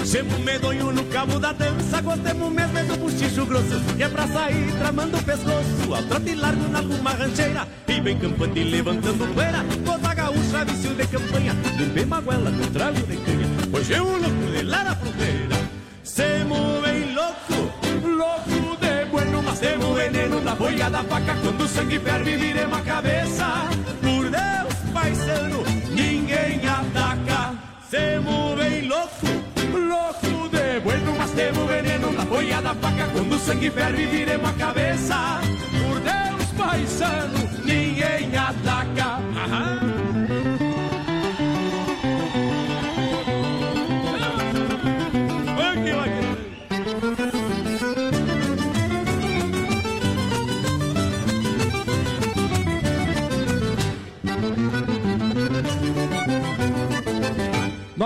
Semos 0.06 0.38
medonho 0.38 0.92
no 0.92 1.04
cabo 1.06 1.40
da 1.40 1.52
dança, 1.52 2.00
gostemos 2.00 2.52
mesmo 2.52 2.78
é 2.78 2.84
do 2.84 2.96
buchicho 2.96 3.44
grosso, 3.44 3.80
que 3.96 4.04
é 4.04 4.08
pra 4.08 4.24
sair 4.28 4.72
tramando 4.78 5.16
o 5.16 5.22
pescoço, 5.24 5.94
ao 5.94 6.02
trote 6.04 6.32
largo 6.36 6.68
na 6.68 6.78
luma 6.78 7.10
rancheira, 7.10 7.66
e 7.88 8.00
bem 8.00 8.16
campante 8.16 8.62
levantando 8.62 9.26
poeira, 9.34 9.64
toda 9.84 10.14
gaúcha, 10.14 10.64
vício 10.64 10.94
de 10.94 11.06
campanha, 11.08 11.54
bem 11.92 12.06
maguela 12.06 12.52
com 12.52 12.72
trago 12.72 13.00
de 13.02 13.16
canha, 13.16 13.48
pois 13.68 13.90
eu 13.90 14.04
louco 14.04 14.52
de 14.56 14.62
lá 14.62 14.84
na 14.84 14.94
fronteira, 14.94 15.56
semos 16.04 16.82
bem 16.84 17.12
louco, 17.12 18.06
louco 18.06 18.76
de 18.80 19.04
bueno, 19.10 19.42
mas 19.42 19.58
temos 19.58 19.96
veneno 19.96 20.40
na 20.40 20.54
boia 20.54 20.88
da 20.88 21.02
faca, 21.02 21.34
quando 21.42 21.62
o 21.62 21.68
sangue 21.68 21.98
ferve 21.98 22.36
viremos 22.36 22.78
a 22.78 22.80
cabeça, 22.82 23.46
por 24.00 24.30
Deus, 24.30 24.92
paisano, 24.94 25.64
ninguém 25.90 26.60
ataca, 26.64 27.54
semos 27.90 28.56
bem 28.56 28.86
louco, 28.86 29.26
louco 29.72 30.48
de 30.48 30.80
bueno, 30.80 31.14
mas 31.16 31.30
temos 31.32 31.68
veneno 31.68 32.12
na 32.12 32.24
boia 32.24 32.60
da 32.60 32.74
faca. 32.74 33.08
Quando 33.12 33.34
o 33.34 33.38
sangue 33.38 33.70
ferve, 33.70 34.06
viremos 34.06 34.50
a 34.50 34.52
cabeça. 34.52 35.40
Por 35.72 36.00
Deus, 36.00 36.50
paisano, 36.56 37.38
ninguém 37.64 38.36
ataca. 38.36 39.85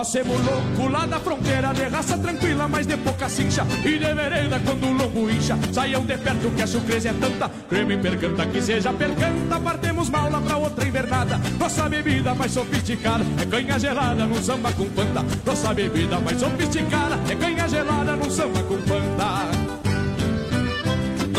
Nós 0.01 0.09
semos 0.09 0.41
louco 0.47 0.91
lá 0.91 1.05
da 1.05 1.21
fronteira, 1.21 1.75
de 1.75 1.83
raça 1.83 2.17
tranquila, 2.17 2.67
mas 2.67 2.87
de 2.87 2.97
pouca 2.97 3.29
cincha. 3.29 3.67
E 3.85 3.99
de 3.99 4.15
vereda 4.15 4.59
quando 4.65 4.87
o 4.87 4.93
lombo 4.95 5.29
incha. 5.29 5.59
Saiam 5.75 6.07
de 6.07 6.17
perto 6.17 6.51
que 6.57 6.63
a 6.63 6.67
surpresa 6.67 7.11
é 7.11 7.13
tanta. 7.13 7.51
Creme 7.69 7.99
percanta 7.99 8.47
que 8.47 8.63
seja 8.63 8.95
percanta. 8.95 9.61
Partemos 9.61 10.09
mal 10.09 10.31
lá 10.31 10.41
pra 10.41 10.57
outra 10.57 10.89
invernada. 10.89 11.39
Nossa 11.59 11.87
bebida 11.87 12.35
mais 12.35 12.51
sofisticada 12.51 13.27
é 13.43 13.45
canha 13.45 13.79
gelada 13.79 14.25
num 14.25 14.43
samba 14.43 14.73
com 14.73 14.89
panta. 14.89 15.23
Nossa 15.45 15.75
bebida 15.75 16.19
mais 16.19 16.41
sofisticada 16.41 17.21
é 17.31 17.35
canha 17.35 17.69
gelada 17.69 18.17
num 18.17 18.31
samba 18.31 18.63
com 18.63 18.81
panta. 18.81 19.60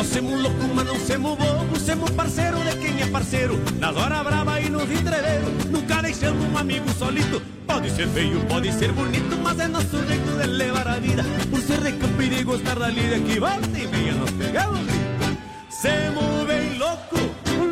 Nós 0.02 0.10
semos 0.10 0.42
louco, 0.42 0.68
mas 0.74 0.88
não 0.88 1.00
semos 1.00 1.38
bobo, 1.38 1.80
semos 1.80 2.10
parceiro 2.10 2.58
de 2.64 2.76
quem 2.78 3.04
é 3.04 3.06
parceiro. 3.06 3.62
Nas 3.78 3.96
horas 3.96 4.24
brava 4.24 4.60
e 4.60 4.68
nos 4.68 4.92
entreveiros, 4.92 5.66
nunca 5.66 6.02
deixamos 6.02 6.44
um 6.44 6.58
amigo 6.58 6.90
solito. 6.98 7.40
Pode 7.68 7.92
ser 7.92 8.08
feio, 8.08 8.44
pode 8.48 8.74
ser 8.74 8.92
bonito, 8.94 9.38
mas 9.44 9.60
é 9.60 9.68
nosso 9.68 10.04
jeito 10.08 10.42
de 10.42 10.48
levar 10.48 10.88
a 10.88 10.98
vida. 10.98 11.24
Por 11.52 11.62
ser 11.62 11.82
de 11.82 11.92
campo 11.92 12.20
e 12.20 12.44
gostar 12.44 12.80
da 12.80 12.88
lida, 12.88 13.20
que 13.20 13.40
volta 13.40 13.78
e 13.78 13.88
meia 13.90 14.14
nós 14.14 14.32
pegamos 14.32 14.80
grito. 14.80 15.38
Semos 15.70 16.48
bem 16.48 16.80
louco, 16.80 17.18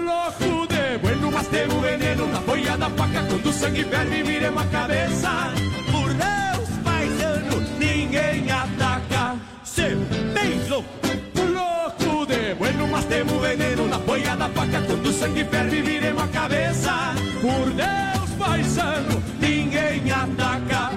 louco 0.06 0.68
de 0.68 0.98
bueno, 1.00 1.32
mas 1.32 1.48
temos 1.48 1.82
veneno 1.82 2.28
na 2.28 2.42
boia 2.42 2.78
da 2.78 2.92
faca. 2.92 3.24
Quando 3.24 3.50
o 3.50 3.52
sangue 3.54 3.84
ferve, 3.86 4.22
viremos 4.22 4.62
a 4.62 4.66
cabeça. 4.68 5.54
Temos 13.10 13.42
veneno 13.42 13.88
na 13.88 13.98
boia 13.98 14.36
da 14.36 14.48
faca. 14.50 14.82
Quando 14.84 15.08
o 15.08 15.14
sangue 15.14 15.44
ferve, 15.44 15.82
viremos 15.82 16.24
a 16.24 16.28
cabeça. 16.28 17.16
Por 17.42 17.72
Deus, 17.72 18.30
paisano, 18.38 19.22
ninguém 19.40 20.12
ataca. 20.12 20.92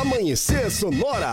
Amanhecer 0.00 0.70
Sonora. 0.70 1.32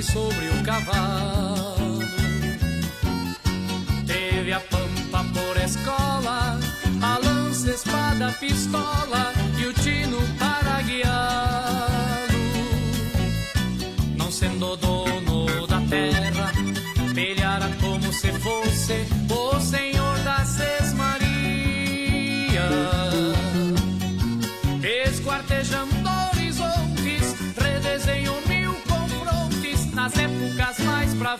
Sobre 0.00 0.48
o 0.48 0.62
cavalo. 0.64 1.98
Teve 4.06 4.52
a 4.52 4.60
pampa 4.60 5.24
por 5.34 5.56
escola, 5.60 6.58
a 7.02 7.18
lança, 7.18 7.70
espada, 7.70 8.32
pistola 8.40 9.32
e 9.58 9.66
o 9.66 9.72
tino 9.74 10.18
para 10.38 10.80
guiá-lo. 10.82 12.38
Não 14.16 14.30
sendo 14.30 14.76
dono 14.76 15.66
da 15.66 15.80
terra, 15.82 16.51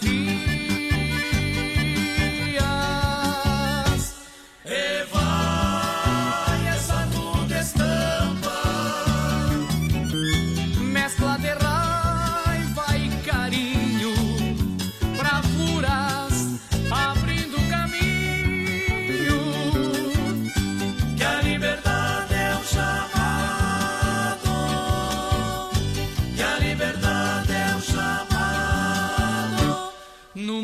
谢。 0.02 0.81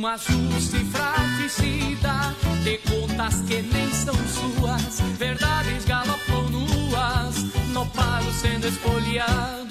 Numa 0.08 0.16
justa 0.16 0.76
e 0.78 0.84
fratricida 0.86 2.34
de 2.64 2.78
contas 2.78 3.42
que 3.42 3.60
nem 3.60 3.92
são 3.92 4.14
suas, 4.14 5.00
verdades 5.18 5.84
galopam 5.84 6.48
nuas, 6.48 7.42
no 7.72 7.84
pago 7.86 8.32
sendo 8.32 8.68
espoliado. 8.68 9.68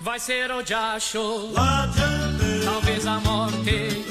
Vai 0.00 0.18
ser 0.18 0.50
o 0.50 0.62
diacho, 0.62 1.52
talvez 2.64 3.06
a 3.06 3.20
morte, 3.20 4.04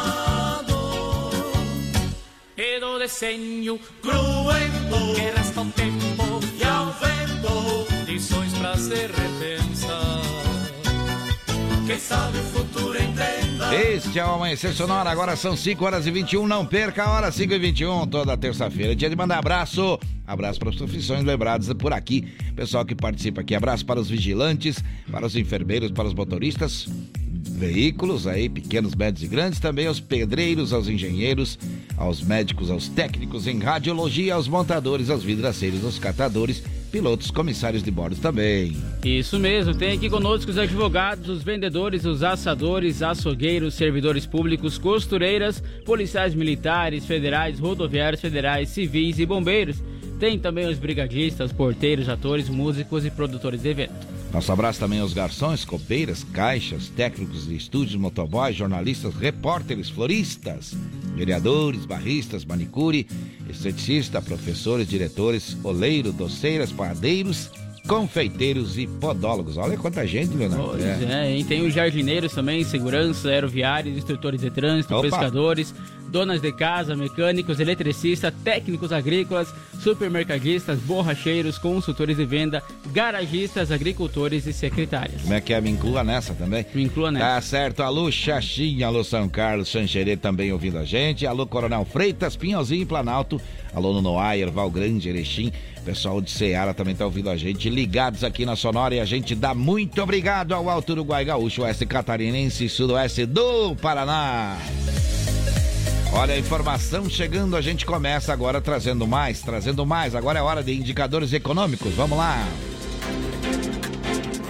E 2.57 2.79
do 2.79 2.97
desenho 2.97 3.79
cruento 4.01 5.15
que 5.15 5.21
resta 5.21 5.59
ao 5.59 5.67
tempo 5.67 6.39
e 6.57 6.63
ao 6.63 6.87
vento, 6.93 7.87
lições 8.07 8.53
pra 8.53 8.75
se 8.75 8.95
repensar. 8.95 10.48
Quem 11.89 11.97
sabe 11.97 12.37
o 12.37 12.43
futuro 12.43 12.95
entenda. 13.01 13.75
Este 13.75 14.19
é 14.19 14.23
o 14.23 14.35
Amanhecer 14.35 14.71
Sonora, 14.73 15.09
agora 15.09 15.35
são 15.35 15.57
5 15.57 15.83
horas 15.83 16.05
e 16.05 16.11
21, 16.11 16.45
não 16.45 16.63
perca 16.63 17.03
a 17.03 17.11
hora 17.11 17.31
5 17.31 17.51
e 17.51 17.57
21, 17.57 18.05
toda 18.05 18.37
terça-feira. 18.37 18.95
Dia 18.95 19.09
de 19.09 19.15
mandar 19.15 19.39
abraço, 19.39 19.97
abraço 20.27 20.59
para 20.59 20.69
as 20.69 20.75
profissões 20.75 21.23
lembradas 21.23 21.73
por 21.73 21.91
aqui, 21.91 22.31
pessoal 22.55 22.85
que 22.85 22.93
participa 22.93 23.41
aqui. 23.41 23.55
Abraço 23.55 23.83
para 23.87 23.99
os 23.99 24.07
vigilantes, 24.07 24.83
para 25.09 25.25
os 25.25 25.35
enfermeiros, 25.35 25.89
para 25.89 26.05
os 26.05 26.13
motoristas, 26.13 26.87
veículos 27.27 28.27
aí, 28.27 28.47
pequenos, 28.49 28.93
médios 28.93 29.23
e 29.23 29.27
grandes, 29.27 29.59
também 29.59 29.87
aos 29.87 29.99
pedreiros, 29.99 30.73
aos 30.73 30.87
engenheiros, 30.87 31.57
aos 31.97 32.21
médicos, 32.21 32.69
aos 32.69 32.87
técnicos 32.87 33.47
em 33.47 33.57
radiologia, 33.57 34.35
aos 34.35 34.47
montadores, 34.47 35.09
aos 35.09 35.23
vidraceiros, 35.23 35.83
aos 35.83 35.97
catadores, 35.97 36.61
pilotos, 36.89 37.31
comissários 37.31 37.83
de 37.83 37.91
bordo 37.91 38.15
também. 38.17 38.75
Isso 39.03 39.39
mesmo, 39.39 39.73
tem 39.73 39.93
aqui 39.93 40.09
conosco 40.09 40.51
os 40.51 40.57
advogados, 40.57 41.29
os 41.29 41.43
vendedores, 41.43 42.05
os 42.05 42.23
assadores, 42.23 43.01
açougueiros, 43.01 43.75
servidores 43.75 44.25
públicos, 44.25 44.77
costureiras, 44.77 45.63
policiais 45.85 46.33
militares, 46.33 47.05
federais, 47.05 47.59
rodoviários 47.59 48.21
federais, 48.21 48.69
civis 48.69 49.19
e 49.19 49.25
bombeiros. 49.25 49.81
Tem 50.19 50.37
também 50.37 50.67
os 50.67 50.77
brigadistas, 50.77 51.53
porteiros, 51.53 52.09
atores, 52.09 52.49
músicos 52.49 53.05
e 53.05 53.11
produtores 53.11 53.61
de 53.61 53.69
evento. 53.69 54.18
Nosso 54.31 54.51
abraço 54.51 54.79
também 54.79 54.99
aos 54.99 55.11
garçons, 55.11 55.65
copeiras, 55.65 56.23
caixas, 56.23 56.87
técnicos 56.89 57.47
de 57.47 57.55
estúdios, 57.55 57.95
motoboys, 57.95 58.55
jornalistas, 58.55 59.15
repórteres, 59.15 59.89
floristas, 59.89 60.75
vereadores, 61.15 61.85
barristas, 61.85 62.45
manicure, 62.45 63.07
esteticista, 63.49 64.21
professores, 64.21 64.87
diretores, 64.87 65.57
oleiro, 65.63 66.11
doceiras, 66.11 66.71
padeiros, 66.71 67.49
confeiteiros 67.87 68.77
e 68.77 68.85
podólogos. 68.85 69.57
Olha 69.57 69.75
quanta 69.75 70.05
gente, 70.05 70.37
Leonardo. 70.37 70.69
Pois 70.69 70.83
é, 70.83 71.31
hein? 71.31 71.43
tem 71.43 71.65
os 71.65 71.73
jardineiros 71.73 72.31
também, 72.31 72.63
segurança, 72.63 73.29
aeroviários, 73.29 73.97
instrutores 73.97 74.41
de 74.41 74.51
trânsito, 74.51 74.93
Opa. 74.93 75.09
pescadores, 75.09 75.73
donas 76.09 76.41
de 76.41 76.51
casa, 76.51 76.95
mecânicos, 76.95 77.59
eletricistas, 77.59 78.33
técnicos 78.43 78.91
agrícolas, 78.91 79.53
supermercadistas, 79.79 80.79
borracheiros, 80.79 81.57
consultores 81.57 82.17
de 82.17 82.25
venda, 82.25 82.61
garagistas, 82.91 83.71
agricultores 83.71 84.45
e 84.45 84.53
secretárias. 84.53 85.21
Como 85.21 85.33
é 85.33 85.41
que 85.41 85.53
é? 85.53 85.61
Me 85.61 85.69
inclua 85.69 86.03
nessa 86.03 86.33
também? 86.33 86.65
Me 86.73 86.83
inclua 86.83 87.11
nessa. 87.11 87.25
Tá 87.25 87.41
certo. 87.41 87.83
Alô, 87.83 88.11
Xaxim, 88.11 88.83
alô, 88.83 89.03
São 89.03 89.29
Carlos, 89.29 89.69
Xanxerê 89.69 90.17
também 90.17 90.51
ouvindo 90.51 90.77
a 90.77 90.85
gente. 90.85 91.25
Alô, 91.25 91.45
Coronel 91.45 91.85
Freitas, 91.85 92.35
Pinhalzinho 92.35 92.83
e 92.83 92.85
Planalto. 92.85 93.39
Alô, 93.73 93.93
no 93.93 94.01
Noaia, 94.01 94.49
Val 94.49 94.69
Grande, 94.69 95.09
Erechim. 95.09 95.51
Pessoal 95.85 96.21
de 96.21 96.29
Ceará 96.29 96.73
também 96.73 96.95
tá 96.95 97.05
ouvindo 97.05 97.29
a 97.29 97.37
gente. 97.37 97.69
Ligados 97.69 98.23
aqui 98.23 98.45
na 98.45 98.55
Sonora 98.55 98.95
e 98.95 98.99
a 98.99 99.05
gente 99.05 99.33
dá 99.33 99.53
muito 99.53 100.01
obrigado 100.01 100.53
ao 100.53 100.69
Alto 100.69 100.91
Uruguai 100.91 101.23
Gaúcho, 101.23 101.63
Oeste 101.63 101.85
Catarinense 101.85 102.65
e 102.65 102.69
Sudoeste 102.69 103.25
do 103.25 103.75
Paraná. 103.75 104.57
Olha 106.11 106.33
a 106.33 106.39
informação 106.39 107.07
chegando, 107.07 107.55
a 107.55 107.61
gente 107.61 107.85
começa 107.85 108.33
agora 108.33 108.59
trazendo 108.59 109.05
mais, 109.05 109.41
trazendo 109.41 109.85
mais. 109.85 110.15
Agora 110.15 110.39
é 110.39 110.41
hora 110.41 110.63
de 110.63 110.73
indicadores 110.73 111.31
econômicos. 111.33 111.93
Vamos 111.93 112.17
lá. 112.17 112.45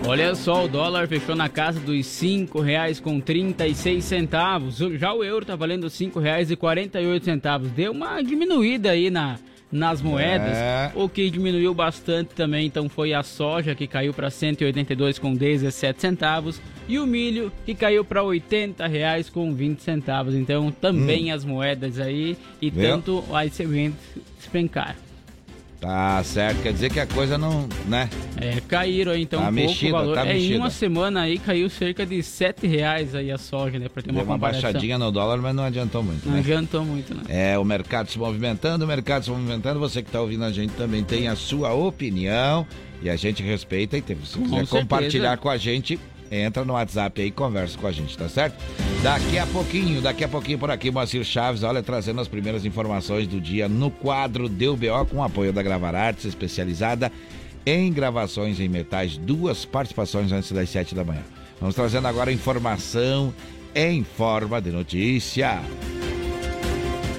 Olha 0.08 0.34
só, 0.34 0.64
o 0.64 0.68
dólar 0.68 1.08
fechou 1.08 1.36
na 1.36 1.50
casa 1.50 1.80
dos 1.80 2.06
cinco 2.06 2.62
reais 2.62 3.00
com 3.00 3.20
36 3.20 4.04
centavos. 4.04 4.78
Já 4.78 5.14
o 5.14 5.24
euro 5.24 5.46
tá 5.46 5.56
valendo 5.56 5.90
cinco 5.90 6.20
reais 6.20 6.50
e 6.50 6.56
48 6.56 7.26
centavos. 7.26 7.70
Deu 7.72 7.92
uma 7.92 8.22
diminuída 8.22 8.92
aí 8.92 9.10
na, 9.10 9.38
nas 9.72 10.02
moedas. 10.02 10.58
É. 10.58 10.92
O 10.96 11.08
que 11.08 11.30
diminuiu 11.30 11.74
bastante 11.74 12.30
também, 12.36 12.66
então, 12.66 12.90
foi 12.90 13.14
a 13.14 13.24
soja 13.24 13.76
que 13.76 13.88
caiu 13.88 14.14
para 14.14 14.30
182 14.30 15.20
com 15.20 15.34
17 15.34 16.02
centavos 16.02 16.62
e 16.88 16.98
o 16.98 17.06
milho 17.06 17.52
que 17.66 17.76
caiu 17.76 18.04
para 18.04 18.24
80 18.24 18.86
reais 18.88 19.30
com 19.30 19.54
20 19.54 19.82
centavos. 19.82 20.34
Então, 20.34 20.72
também 20.72 21.32
as 21.32 21.46
moedas 21.46 22.00
aí 22.00 22.38
e 22.62 22.70
Viu? 22.70 22.84
tanto 22.90 23.24
as 23.32 23.54
sementes 23.54 24.00
despencaram. 24.38 25.09
Tá 25.80 26.22
certo, 26.26 26.62
quer 26.62 26.74
dizer 26.74 26.92
que 26.92 27.00
a 27.00 27.08
coisa 27.08 27.38
não, 27.38 27.66
né? 27.88 28.10
É, 28.36 28.60
caíram 28.68 29.14
aí 29.14 29.22
então 29.22 29.40
Tá 29.42 29.50
um 29.50 29.54
pouco 29.56 29.70
mexida, 29.70 29.96
o 29.96 30.00
valor. 30.00 30.14
tá 30.16 30.28
é, 30.28 30.32
em 30.34 30.42
mexida. 30.42 30.58
uma 30.60 30.70
semana 30.70 31.22
aí 31.22 31.40
caiu 31.40 31.70
cerca 31.70 32.06
de 32.06 32.22
7 32.22 32.68
reais 32.68 33.16
aí 33.16 33.32
a 33.32 33.38
soja, 33.38 33.80
né? 33.80 33.88
Pra 33.88 34.04
ter 34.04 34.10
uma 34.12 34.18
Deu 34.18 34.26
uma 34.26 34.34
comparação. 34.36 34.62
baixadinha 34.64 34.98
no 34.98 35.10
dólar, 35.10 35.38
mas 35.38 35.56
não 35.56 35.64
adiantou 35.64 36.04
muito, 36.04 36.26
Não 36.26 36.34
né? 36.34 36.40
adiantou 36.40 36.84
muito, 36.84 37.14
né? 37.16 37.22
É, 37.30 37.58
o 37.58 37.64
mercado 37.64 38.10
se 38.12 38.20
movimentando, 38.20 38.84
o 38.84 38.88
mercado 38.88 39.24
se 39.24 39.32
movimentando. 39.32 39.80
Você 39.80 40.02
que 40.02 40.10
está 40.10 40.20
ouvindo 40.20 40.44
a 40.44 40.52
gente 40.52 40.74
também 40.74 41.02
tem 41.02 41.30
a 41.30 41.36
sua 41.38 41.72
opinião 41.74 42.68
e 43.02 43.10
a 43.10 43.16
gente 43.16 43.42
respeita. 43.42 43.98
E 43.98 44.02
tem- 44.02 44.18
se 44.26 44.34
Com 44.38 44.44
quiser 44.44 44.56
certeza. 44.58 44.82
compartilhar 44.82 45.38
com 45.38 45.48
a 45.50 45.56
gente, 45.56 45.98
entra 46.32 46.64
no 46.64 46.74
WhatsApp 46.74 47.22
aí 47.22 47.28
e 47.28 47.32
conversa 47.32 47.78
com 47.78 47.88
a 47.88 47.92
gente, 47.92 48.18
tá 48.18 48.30
certo? 48.30 48.56
Daqui 49.02 49.38
a 49.38 49.48
pouquinho, 49.48 50.02
daqui 50.02 50.24
a 50.24 50.28
pouquinho 50.28 50.60
por 50.60 50.70
aqui, 50.70 50.92
Moacir 50.92 51.24
Chaves, 51.24 51.64
olha, 51.64 51.82
trazendo 51.82 52.22
as 52.22 52.28
primeiras 52.28 52.66
informações 52.66 53.28
do 53.28 53.40
dia 53.40 53.68
no 53.68 53.90
quadro 53.90 54.50
Deu 54.50 54.76
BO 54.76 55.06
com 55.10 55.24
apoio 55.24 55.54
da 55.54 55.64
Gravar 55.64 55.96
Artes, 55.96 56.26
especializada 56.26 57.12
em 57.66 57.92
gravações 57.92 58.60
em 58.60 58.68
metais. 58.68 59.18
Duas 59.18 59.66
participações 59.66 60.32
antes 60.32 60.52
das 60.52 60.70
sete 60.70 60.96
da 60.96 61.04
manhã. 61.04 61.24
Vamos 61.60 61.76
trazendo 61.76 62.08
agora 62.08 62.32
informação 62.32 63.34
em 63.76 64.04
forma 64.04 64.62
de 64.62 64.72
notícia. 64.72 65.62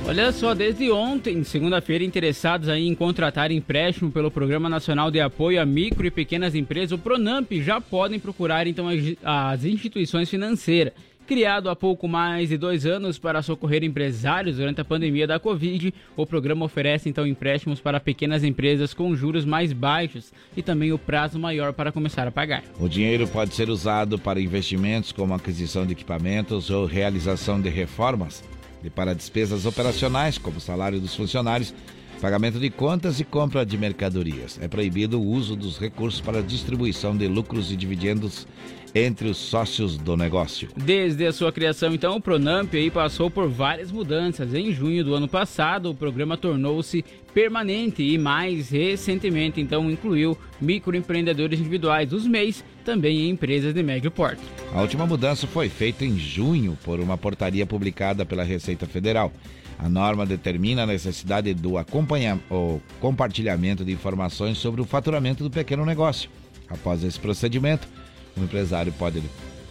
Olha 0.06 0.32
só, 0.32 0.54
desde 0.54 0.90
ontem, 0.90 1.44
segunda-feira, 1.44 2.02
interessados 2.02 2.68
aí 2.68 2.86
em 2.86 2.94
contratar 2.96 3.52
empréstimo 3.52 4.10
pelo 4.10 4.30
Programa 4.30 4.68
Nacional 4.68 5.08
de 5.08 5.20
Apoio 5.20 5.60
a 5.62 5.66
Micro 5.66 6.04
e 6.04 6.10
Pequenas 6.10 6.54
Empresas, 6.54 6.92
o 6.92 6.98
Pronamp, 6.98 7.52
já 7.52 7.80
podem 7.80 8.18
procurar 8.18 8.66
então 8.66 8.88
as, 9.22 9.64
instituições 9.64 10.28
financeiras. 10.28 10.94
Criado 11.28 11.70
há 11.70 11.76
pouco 11.76 12.08
mais 12.08 12.48
de 12.48 12.56
dois 12.56 12.84
anos 12.84 13.16
para 13.16 13.40
socorrer 13.40 13.84
empresários 13.84 14.56
durante 14.56 14.80
a 14.80 14.84
pandemia 14.84 15.28
da 15.28 15.38
Covid, 15.38 15.94
o 16.16 16.26
programa 16.26 16.64
oferece 16.64 17.08
então 17.08 17.24
empréstimos 17.24 17.78
para 17.78 18.00
pequenas 18.00 18.42
empresas 18.42 18.92
com 18.92 19.14
juros 19.14 19.44
mais 19.44 19.72
baixos 19.72 20.32
e 20.56 20.62
também 20.62 20.92
o 20.92 20.98
prazo 20.98 21.38
maior 21.38 21.72
para 21.72 21.92
começar 21.92 22.26
a 22.26 22.32
pagar. 22.32 22.64
O 22.80 22.88
dinheiro 22.88 23.28
pode 23.28 23.54
ser 23.54 23.70
usado 23.70 24.18
para 24.18 24.40
investimentos 24.40 25.12
como 25.12 25.34
aquisição 25.34 25.86
de 25.86 25.92
equipamentos 25.92 26.68
ou 26.68 26.84
realização 26.84 27.60
de 27.60 27.68
reformas 27.68 28.42
e 28.82 28.90
para 28.90 29.14
despesas 29.14 29.66
operacionais, 29.66 30.38
como 30.38 30.60
salário 30.60 31.00
dos 31.00 31.14
funcionários, 31.14 31.74
pagamento 32.20 32.60
de 32.60 32.68
contas 32.68 33.18
e 33.18 33.24
compra 33.24 33.64
de 33.64 33.78
mercadorias. 33.78 34.58
É 34.60 34.68
proibido 34.68 35.20
o 35.20 35.26
uso 35.26 35.56
dos 35.56 35.78
recursos 35.78 36.20
para 36.20 36.42
distribuição 36.42 37.16
de 37.16 37.26
lucros 37.26 37.72
e 37.72 37.76
dividendos 37.76 38.46
entre 38.94 39.28
os 39.28 39.36
sócios 39.36 39.96
do 39.96 40.16
negócio. 40.16 40.68
Desde 40.76 41.26
a 41.26 41.32
sua 41.32 41.52
criação, 41.52 41.94
então, 41.94 42.16
o 42.16 42.20
Pronamp 42.20 42.74
aí 42.74 42.90
passou 42.90 43.30
por 43.30 43.48
várias 43.48 43.92
mudanças. 43.92 44.52
Em 44.54 44.72
junho 44.72 45.04
do 45.04 45.14
ano 45.14 45.28
passado, 45.28 45.90
o 45.90 45.94
programa 45.94 46.36
tornou-se 46.36 47.04
permanente 47.32 48.02
e 48.02 48.18
mais 48.18 48.70
recentemente, 48.70 49.60
então, 49.60 49.90
incluiu 49.90 50.36
microempreendedores 50.60 51.60
individuais, 51.60 52.12
os 52.12 52.26
MEIs, 52.26 52.64
também 52.84 53.20
em 53.20 53.30
empresas 53.30 53.72
de 53.72 53.82
médio 53.82 54.10
porte. 54.10 54.42
A 54.74 54.80
última 54.80 55.06
mudança 55.06 55.46
foi 55.46 55.68
feita 55.68 56.04
em 56.04 56.18
junho 56.18 56.76
por 56.84 56.98
uma 56.98 57.16
portaria 57.16 57.64
publicada 57.64 58.26
pela 58.26 58.42
Receita 58.42 58.86
Federal. 58.86 59.32
A 59.78 59.88
norma 59.88 60.26
determina 60.26 60.82
a 60.82 60.86
necessidade 60.86 61.54
do 61.54 61.78
acompanha- 61.78 62.38
ou 62.50 62.82
compartilhamento 63.00 63.84
de 63.84 63.92
informações 63.92 64.58
sobre 64.58 64.80
o 64.80 64.84
faturamento 64.84 65.42
do 65.42 65.50
pequeno 65.50 65.86
negócio. 65.86 66.28
Após 66.68 67.02
esse 67.02 67.18
procedimento, 67.18 67.88
o 68.36 68.42
empresário 68.42 68.92
pode 68.92 69.22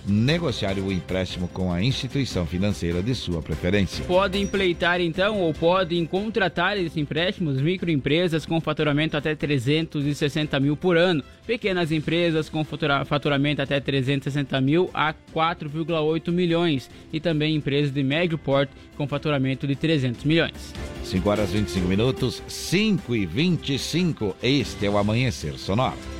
negociar 0.06 0.78
o 0.78 0.92
empréstimo 0.92 1.48
com 1.48 1.72
a 1.72 1.82
instituição 1.82 2.46
financeira 2.46 3.02
de 3.02 3.14
sua 3.14 3.42
preferência. 3.42 4.04
Podem 4.06 4.48
pleitar 4.48 5.00
então 5.02 5.40
ou 5.40 5.54
podem 5.54 6.06
contratar 6.06 6.78
esses 6.78 6.98
empréstimos 6.98 7.62
microempresas 7.62 8.46
com 8.46 8.60
faturamento 8.60 9.18
até 9.18 9.36
360 9.36 10.60
mil 10.60 10.76
por 10.76 10.98
ano, 10.98 11.24
pequenas 11.46 11.92
empresas 11.92 12.50
com 12.50 12.64
faturamento 12.64 13.62
até 13.62 13.80
360 13.80 14.60
mil 14.62 14.90
a 14.94 15.14
4,8 15.34 16.32
milhões 16.32 16.90
e 17.12 17.20
também 17.20 17.56
empresas 17.56 17.92
de 17.92 18.04
médio 18.04 18.38
porte 18.38 18.74
com 18.98 19.08
faturamento 19.08 19.68
de 19.68 19.76
300 19.76 20.24
milhões. 20.24 20.74
5 21.04 21.30
horas 21.30 21.52
25 21.52 21.88
minutos, 21.88 22.44
5 22.48 23.16
e 23.16 23.26
25. 23.26 24.36
Este 24.42 24.86
é 24.86 24.90
o 24.90 24.98
Amanhecer 24.98 25.58
Sonoro. 25.58 26.19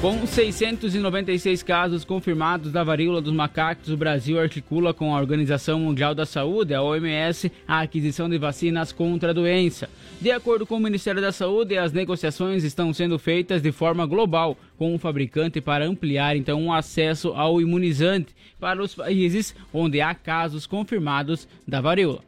Com 0.00 0.26
696 0.26 1.62
casos 1.62 2.04
confirmados 2.04 2.70
da 2.70 2.84
varíola 2.84 3.22
dos 3.22 3.32
macacos, 3.32 3.88
o 3.88 3.96
Brasil 3.96 4.38
articula 4.38 4.92
com 4.92 5.14
a 5.14 5.18
Organização 5.18 5.80
Mundial 5.80 6.14
da 6.14 6.26
Saúde, 6.26 6.74
a 6.74 6.82
OMS, 6.82 7.50
a 7.66 7.80
aquisição 7.80 8.28
de 8.28 8.36
vacinas 8.36 8.92
contra 8.92 9.30
a 9.30 9.32
doença. 9.32 9.88
De 10.20 10.30
acordo 10.30 10.66
com 10.66 10.76
o 10.76 10.80
Ministério 10.80 11.22
da 11.22 11.32
Saúde, 11.32 11.78
as 11.78 11.92
negociações 11.92 12.62
estão 12.62 12.92
sendo 12.92 13.18
feitas 13.18 13.62
de 13.62 13.72
forma 13.72 14.04
global 14.04 14.56
com 14.76 14.94
o 14.94 14.98
fabricante 14.98 15.62
para 15.62 15.86
ampliar 15.86 16.36
então 16.36 16.66
o 16.66 16.72
acesso 16.72 17.28
ao 17.28 17.58
imunizante 17.58 18.34
para 18.60 18.82
os 18.82 18.94
países 18.94 19.56
onde 19.72 20.02
há 20.02 20.14
casos 20.14 20.66
confirmados 20.66 21.48
da 21.66 21.80
varíola. 21.80 22.20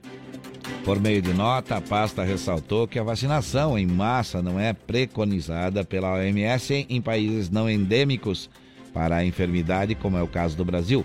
Por 0.85 1.00
meio 1.00 1.20
de 1.20 1.35
nota, 1.35 1.76
a 1.76 1.81
pasta 1.81 2.24
ressaltou 2.24 2.88
que 2.88 2.98
a 2.98 3.02
vacinação 3.02 3.78
em 3.78 3.87
massa 3.87 4.40
não 4.40 4.59
é 4.59 4.72
preconizada 4.72 5.85
pela 5.85 6.14
OMS 6.14 6.87
em 6.88 7.00
países 7.00 7.50
não 7.50 7.68
endêmicos 7.68 8.48
para 8.92 9.16
a 9.16 9.24
enfermidade, 9.24 9.94
como 9.94 10.16
é 10.16 10.22
o 10.22 10.28
caso 10.28 10.57
do 10.57 10.64
Brasil. 10.64 11.04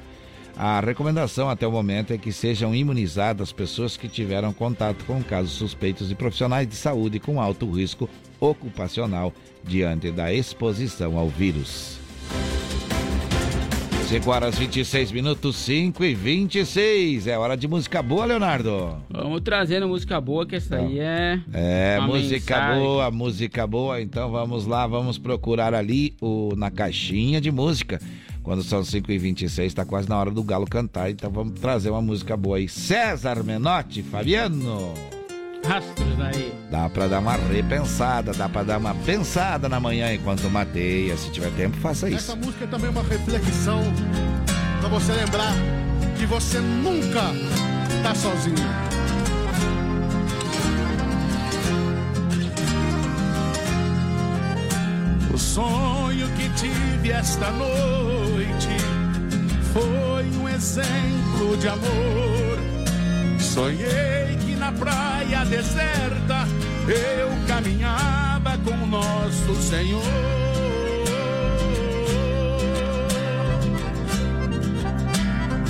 A 0.55 0.79
recomendação 0.79 1.49
até 1.49 1.67
o 1.67 1.71
momento 1.71 2.13
é 2.13 2.17
que 2.17 2.31
sejam 2.31 2.75
imunizadas 2.75 3.51
pessoas 3.51 3.97
que 3.97 4.07
tiveram 4.07 4.53
contato 4.53 5.03
com 5.05 5.21
casos 5.23 5.53
suspeitos 5.53 6.07
de 6.07 6.15
profissionais 6.15 6.67
de 6.67 6.75
saúde 6.75 7.19
com 7.19 7.41
alto 7.41 7.69
risco 7.69 8.07
ocupacional 8.39 9.33
diante 9.63 10.11
da 10.11 10.31
exposição 10.31 11.17
ao 11.17 11.27
vírus. 11.27 11.99
5 14.07 14.29
horas 14.29 14.57
26 14.57 15.11
minutos, 15.11 15.55
5 15.55 16.03
e 16.03 16.13
26. 16.13 17.27
É 17.27 17.37
hora 17.37 17.55
de 17.55 17.67
música 17.67 18.01
boa, 18.01 18.25
Leonardo. 18.25 18.97
Vamos 19.09 19.41
trazendo 19.41 19.87
música 19.87 20.19
boa, 20.19 20.45
que 20.45 20.55
essa 20.55 20.75
aí 20.75 20.99
é. 20.99 21.39
É, 21.51 21.99
música 21.99 22.55
mensagem. 22.55 22.83
boa, 22.83 23.11
música 23.11 23.67
boa. 23.67 24.01
Então 24.01 24.29
vamos 24.29 24.67
lá, 24.67 24.85
vamos 24.85 25.17
procurar 25.17 25.73
ali 25.73 26.13
o, 26.21 26.53
na 26.55 26.69
caixinha 26.69 27.41
de 27.41 27.51
música. 27.51 27.99
Quando 28.43 28.61
são 28.61 28.83
5 28.83 29.11
e 29.11 29.17
26 29.17 29.67
está 29.67 29.85
quase 29.85 30.09
na 30.09 30.17
hora 30.19 30.29
do 30.29 30.43
Galo 30.43 30.65
cantar. 30.67 31.09
Então 31.09 31.31
vamos 31.31 31.59
trazer 31.59 31.89
uma 31.89 32.01
música 32.01 32.35
boa 32.35 32.57
aí. 32.57 32.67
César 32.67 33.43
Menotti, 33.43 34.03
Fabiano 34.03 34.93
rastros 35.65 36.19
aí. 36.19 36.53
Dá 36.69 36.89
pra 36.89 37.07
dar 37.07 37.19
uma 37.19 37.35
repensada, 37.35 38.33
dá 38.33 38.49
pra 38.49 38.63
dar 38.63 38.77
uma 38.77 38.93
pensada 38.95 39.69
na 39.69 39.79
manhã 39.79 40.13
enquanto 40.13 40.49
mateia. 40.49 41.15
Se 41.17 41.31
tiver 41.31 41.51
tempo, 41.51 41.77
faça 41.77 42.07
isso. 42.07 42.17
Essa 42.31 42.35
música 42.35 42.65
é 42.65 42.67
também 42.67 42.89
uma 42.89 43.03
reflexão 43.03 43.81
pra 44.79 44.89
você 44.89 45.11
lembrar 45.13 45.53
que 46.17 46.25
você 46.25 46.59
nunca 46.59 47.21
tá 48.03 48.13
sozinho. 48.13 48.55
O 55.33 55.37
sonho 55.37 56.27
que 56.35 56.49
tive 56.49 57.11
esta 57.11 57.49
noite 57.51 58.69
foi 59.73 60.25
um 60.37 60.47
exemplo 60.47 61.57
de 61.57 61.67
amor. 61.67 62.72
Sonhei 63.39 64.55
na 64.57 64.71
praia 64.71 65.45
deserta 65.45 66.47
eu 66.87 67.29
caminhava 67.47 68.57
com 68.57 68.71
o 68.71 68.87
nosso 68.87 69.55
Senhor. 69.61 70.01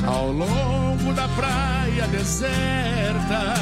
Ao 0.05 0.31
longo 0.31 1.13
da 1.13 1.27
praia 1.29 2.07
deserta, 2.07 3.55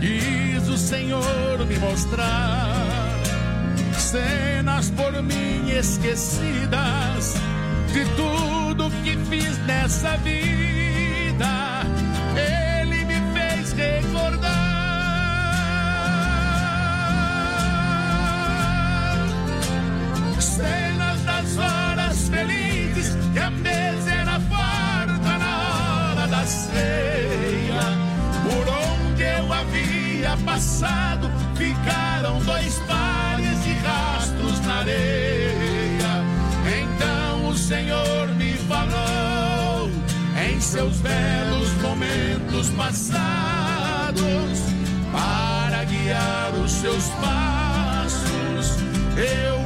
quis 0.00 0.68
o 0.68 0.76
Senhor 0.76 1.66
me 1.66 1.78
mostrar 1.78 2.74
cenas 3.98 4.90
por 4.90 5.22
mim 5.22 5.70
esquecidas 5.70 7.34
de 7.92 8.04
tudo 8.16 8.90
que 9.02 9.16
fiz 9.28 9.58
nessa 9.66 10.16
vida 10.18 11.86
cenas 20.56 21.22
das 21.24 21.58
horas 21.58 22.28
felizes 22.28 23.14
que 23.32 23.38
a 23.38 23.50
mesa 23.50 24.10
era 24.10 24.40
farta 24.40 25.38
na 25.38 26.12
hora 26.14 26.26
da 26.28 26.44
ceia. 26.46 27.84
Por 28.42 28.66
onde 28.68 29.22
eu 29.22 29.52
havia 29.52 30.36
passado, 30.44 31.30
ficaram 31.56 32.38
dois 32.40 32.78
pares 32.88 33.62
de 33.64 33.72
rastros 33.86 34.60
na 34.66 34.78
areia. 34.78 36.24
Então 36.80 37.48
o 37.50 37.54
Senhor 37.56 38.28
me 38.28 38.54
falou 38.66 39.90
em 40.48 40.60
seus 40.60 40.96
belos 41.00 41.70
momentos 41.82 42.70
passados 42.70 43.16
para 45.12 45.84
guiar 45.84 46.52
os 46.64 46.72
seus 46.72 47.04
passos, 47.20 48.78
eu 49.16 49.65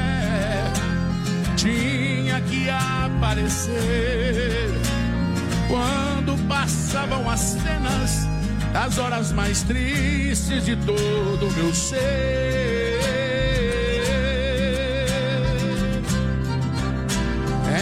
aparecer. 2.69 4.69
Quando 5.67 6.37
passavam 6.47 7.29
as 7.29 7.39
cenas, 7.39 8.27
as 8.73 8.97
horas 8.97 9.31
mais 9.31 9.63
tristes 9.63 10.65
de 10.65 10.75
todo 10.77 11.47
o 11.47 11.51
meu 11.53 11.73
ser. 11.73 12.99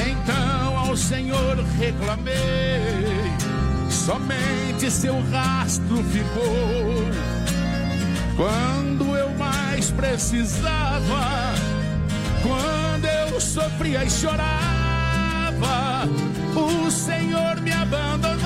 Então 0.08 0.78
ao 0.78 0.96
Senhor 0.96 1.58
reclamei, 1.78 2.34
somente 3.90 4.92
seu 4.92 5.20
rastro 5.32 6.04
ficou. 6.04 7.10
Quando 8.36 9.18
eu 9.18 9.30
mais 9.38 9.92
precisava, 9.92 11.54
quando 12.42 12.89
eu 13.40 13.42
sofria 13.42 14.04
e 14.04 14.10
chorava 14.10 16.04
o 16.56 16.92
Senhor 16.92 17.62
me 17.62 17.72
abandonou. 17.72 18.38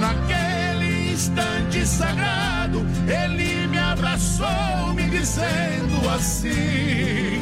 Naquele 0.00 1.12
instante 1.12 1.86
sagrado, 1.86 2.84
Ele 3.06 3.68
me 3.68 3.78
abraçou, 3.78 4.92
me 4.94 5.04
dizendo 5.08 6.10
assim: 6.12 7.40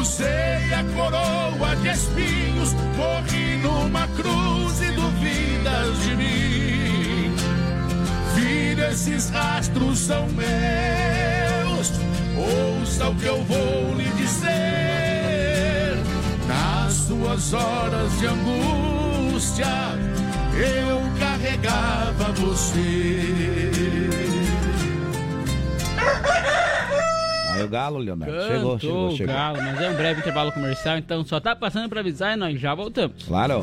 Usei 0.00 0.72
a 0.72 0.82
coroa 0.94 1.76
de 1.82 1.88
espinhos, 1.88 2.72
morri 2.96 3.58
numa 3.58 4.08
cruz 4.08 4.25
esses 8.90 9.30
rastros 9.30 9.98
são 9.98 10.26
meus 10.28 11.92
Ouça 12.36 13.08
o 13.08 13.14
que 13.14 13.26
eu 13.26 13.42
vou 13.44 13.94
lhe 13.96 14.10
dizer. 14.16 15.96
Nas 16.46 16.92
suas 16.92 17.54
horas 17.54 18.18
de 18.18 18.26
angústia, 18.26 19.66
eu 20.54 21.00
carregava 21.18 22.32
você. 22.32 23.30
Aí 27.54 27.62
o 27.62 27.68
galo, 27.68 27.98
Leonardo? 27.98 28.34
Cantou 28.34 28.48
chegou, 28.48 28.78
chegou, 28.78 29.16
chegou. 29.16 29.34
o 29.34 29.36
galo, 29.36 29.62
mas 29.62 29.80
é 29.80 29.88
um 29.88 29.94
breve 29.94 30.20
intervalo 30.20 30.52
comercial, 30.52 30.98
então 30.98 31.24
só 31.24 31.40
tá 31.40 31.56
passando 31.56 31.88
pra 31.88 32.00
avisar 32.00 32.34
e 32.34 32.36
nós 32.36 32.60
já 32.60 32.74
voltamos. 32.74 33.24
Claro. 33.24 33.62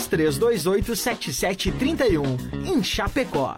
33287731 0.07 2.67
em 2.67 2.83
Chapecó. 2.83 3.57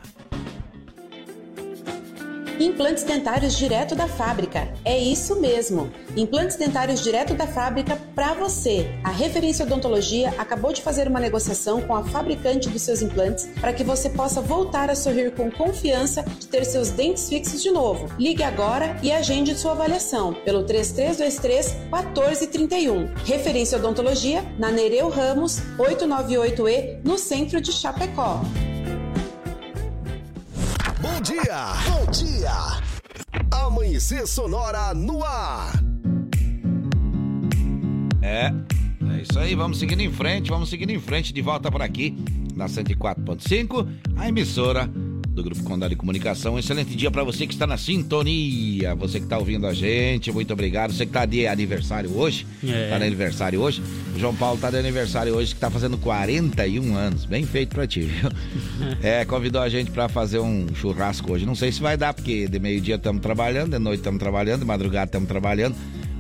Implantes 2.59 3.03
dentários 3.03 3.57
direto 3.57 3.95
da 3.95 4.07
fábrica. 4.07 4.67
É 4.85 4.97
isso 4.97 5.39
mesmo. 5.39 5.91
Implantes 6.15 6.55
dentários 6.55 7.01
direto 7.01 7.33
da 7.33 7.47
fábrica 7.47 7.97
para 8.13 8.33
você. 8.33 8.87
A 9.03 9.09
Referência 9.09 9.65
Odontologia 9.65 10.33
acabou 10.37 10.71
de 10.71 10.81
fazer 10.81 11.07
uma 11.07 11.19
negociação 11.19 11.81
com 11.81 11.95
a 11.95 12.03
fabricante 12.03 12.69
dos 12.69 12.81
seus 12.81 13.01
implantes 13.01 13.49
para 13.59 13.73
que 13.73 13.83
você 13.83 14.09
possa 14.09 14.39
voltar 14.39 14.89
a 14.89 14.95
sorrir 14.95 15.31
com 15.31 15.49
confiança 15.49 16.23
de 16.39 16.47
ter 16.47 16.63
seus 16.63 16.89
dentes 16.89 17.27
fixos 17.27 17.61
de 17.61 17.71
novo. 17.71 18.07
Ligue 18.19 18.43
agora 18.43 18.97
e 19.01 19.11
agende 19.11 19.57
sua 19.57 19.71
avaliação 19.71 20.33
pelo 20.45 20.63
3323 20.63 21.73
1431. 21.91 23.13
Referência 23.25 23.77
Odontologia 23.77 24.43
na 24.59 24.71
Nereu 24.71 25.09
Ramos 25.09 25.59
898E 25.77 26.99
no 27.03 27.17
centro 27.17 27.59
de 27.59 27.71
Chapecó. 27.71 28.41
Dia! 31.23 31.73
Bom 31.87 32.11
dia! 32.11 32.51
Amanhecer 33.49 34.27
Sonora 34.27 34.93
no 34.93 35.23
ar. 35.23 35.71
É, 38.21 38.51
é 39.09 39.21
isso 39.21 39.39
aí, 39.39 39.55
vamos 39.55 39.79
seguindo 39.79 40.01
em 40.01 40.11
frente, 40.11 40.49
vamos 40.49 40.69
seguindo 40.69 40.89
em 40.89 40.99
frente, 40.99 41.31
de 41.31 41.41
volta 41.41 41.71
por 41.71 41.81
aqui, 41.81 42.13
na 42.53 42.65
104.5, 42.65 43.87
a 44.17 44.27
emissora 44.27 44.89
do 45.33 45.43
Grupo 45.43 45.63
Condado 45.63 45.89
de 45.89 45.95
Comunicação. 45.95 46.53
Um 46.55 46.59
excelente 46.59 46.95
dia 46.95 47.09
para 47.09 47.23
você 47.23 47.47
que 47.47 47.53
está 47.53 47.65
na 47.65 47.75
sintonia, 47.77 48.93
você 48.95 49.17
que 49.19 49.25
está 49.25 49.37
ouvindo 49.37 49.65
a 49.65 49.73
gente, 49.73 50.31
muito 50.31 50.53
obrigado. 50.53 50.91
Você 50.93 51.05
que 51.05 51.09
está 51.09 51.25
de 51.25 51.47
aniversário 51.47 52.15
hoje, 52.15 52.45
É. 52.63 52.83
está 52.85 52.97
de 52.99 53.03
aniversário 53.05 53.59
hoje. 53.59 53.81
O 54.15 54.19
João 54.19 54.35
Paulo 54.35 54.55
está 54.55 54.69
de 54.69 54.77
aniversário 54.77 55.33
hoje, 55.35 55.49
que 55.49 55.55
está 55.57 55.69
fazendo 55.71 55.97
41 55.97 56.95
anos. 56.95 57.25
Bem 57.25 57.45
feito 57.45 57.73
para 57.73 57.87
ti, 57.87 58.01
viu? 58.01 58.29
É, 59.01 59.25
convidou 59.25 59.61
a 59.61 59.69
gente 59.69 59.91
para 59.91 60.07
fazer 60.07 60.39
um 60.39 60.67
churrasco 60.75 61.31
hoje. 61.33 61.45
Não 61.45 61.55
sei 61.55 61.71
se 61.71 61.81
vai 61.81 61.97
dar, 61.97 62.13
porque 62.13 62.47
de 62.47 62.59
meio-dia 62.59 62.95
estamos 62.95 63.21
trabalhando, 63.21 63.71
de 63.71 63.79
noite 63.79 63.99
estamos 63.99 64.19
trabalhando, 64.19 64.59
de 64.61 64.65
madrugada 64.65 65.05
estamos 65.05 65.27
trabalhando. 65.27 65.75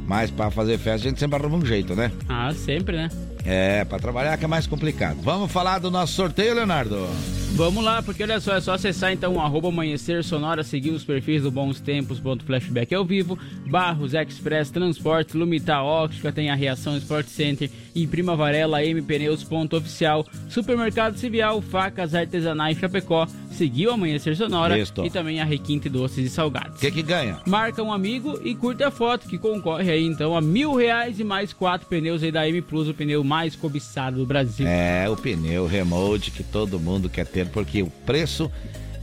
Mas 0.07 0.29
para 0.31 0.49
fazer 0.51 0.77
festa 0.79 1.07
a 1.07 1.09
gente 1.09 1.19
sempre 1.19 1.37
arruma 1.39 1.57
um 1.57 1.65
jeito, 1.65 1.95
né? 1.95 2.11
Ah, 2.27 2.53
sempre, 2.53 2.97
né? 2.97 3.09
É, 3.45 3.85
para 3.85 3.99
trabalhar 3.99 4.37
que 4.37 4.43
é 4.45 4.47
mais 4.47 4.65
complicado. 4.67 5.17
Vamos 5.21 5.51
falar 5.51 5.79
do 5.79 5.89
nosso 5.91 6.13
sorteio, 6.13 6.55
Leonardo? 6.55 7.07
Vamos 7.55 7.83
lá, 7.83 8.01
porque 8.01 8.23
olha 8.23 8.39
só, 8.39 8.55
é 8.55 8.61
só 8.61 8.73
acessar 8.73 9.11
então 9.11 9.35
o 9.35 9.39
arroba 9.39 9.67
amanhecer 9.67 10.23
sonora, 10.23 10.63
seguir 10.63 10.89
os 10.89 11.03
perfis 11.03 11.43
do 11.43 11.51
Bons 11.51 11.79
Tempos, 11.79 12.19
ponto 12.19 12.43
flashback 12.43 12.93
ao 12.95 13.05
vivo, 13.05 13.37
Barros 13.67 14.15
Express 14.15 14.71
Transportes, 14.71 15.35
Lumita 15.35 15.79
Óptica, 15.79 16.31
tem 16.31 16.49
a 16.49 16.55
Reação 16.55 16.97
Sport 16.97 17.27
Center 17.27 17.69
e 17.93 18.07
Prima 18.07 18.35
Varela 18.35 18.83
M 18.83 18.99
Pneus, 19.03 19.43
ponto 19.43 19.77
oficial, 19.77 20.25
Supermercado 20.49 21.15
Civial, 21.15 21.61
Facas 21.61 22.15
Artesanais 22.15 22.77
Chapecó, 22.79 23.27
seguiu 23.51 23.91
o 23.91 23.93
Amanhecer 23.93 24.35
Sonora 24.35 24.79
Isso. 24.79 24.93
e 25.05 25.09
também 25.11 25.39
a 25.39 25.45
Requinte 25.45 25.87
Doces 25.87 26.25
e 26.25 26.29
Salgados. 26.29 26.77
O 26.77 26.81
que 26.81 26.91
que 26.91 27.03
ganha? 27.03 27.39
Marca 27.45 27.83
um 27.83 27.93
amigo 27.93 28.39
e 28.43 28.55
curte 28.55 28.83
a 28.83 28.89
foto 28.89 29.27
que 29.27 29.37
concorre 29.37 29.91
aí 29.91 30.03
então 30.03 30.35
a 30.35 30.41
mil 30.41 30.73
reais 30.73 31.19
e 31.19 31.23
mais 31.23 31.53
quatro 31.53 31.87
pneus 31.87 32.23
aí 32.23 32.31
da 32.31 32.47
M 32.49 32.61
Plus, 32.61 32.87
o 32.89 32.93
pneu 32.95 33.23
mais 33.23 33.55
cobiçado 33.55 34.17
do 34.17 34.25
Brasil. 34.25 34.67
É, 34.67 35.07
o 35.07 35.15
pneu 35.15 35.67
remote 35.67 36.31
que 36.31 36.43
todo 36.43 36.79
mundo 36.79 37.09
quer 37.09 37.27
ter, 37.27 37.42
porque 37.45 37.81
o 37.83 37.87
preço 38.05 38.51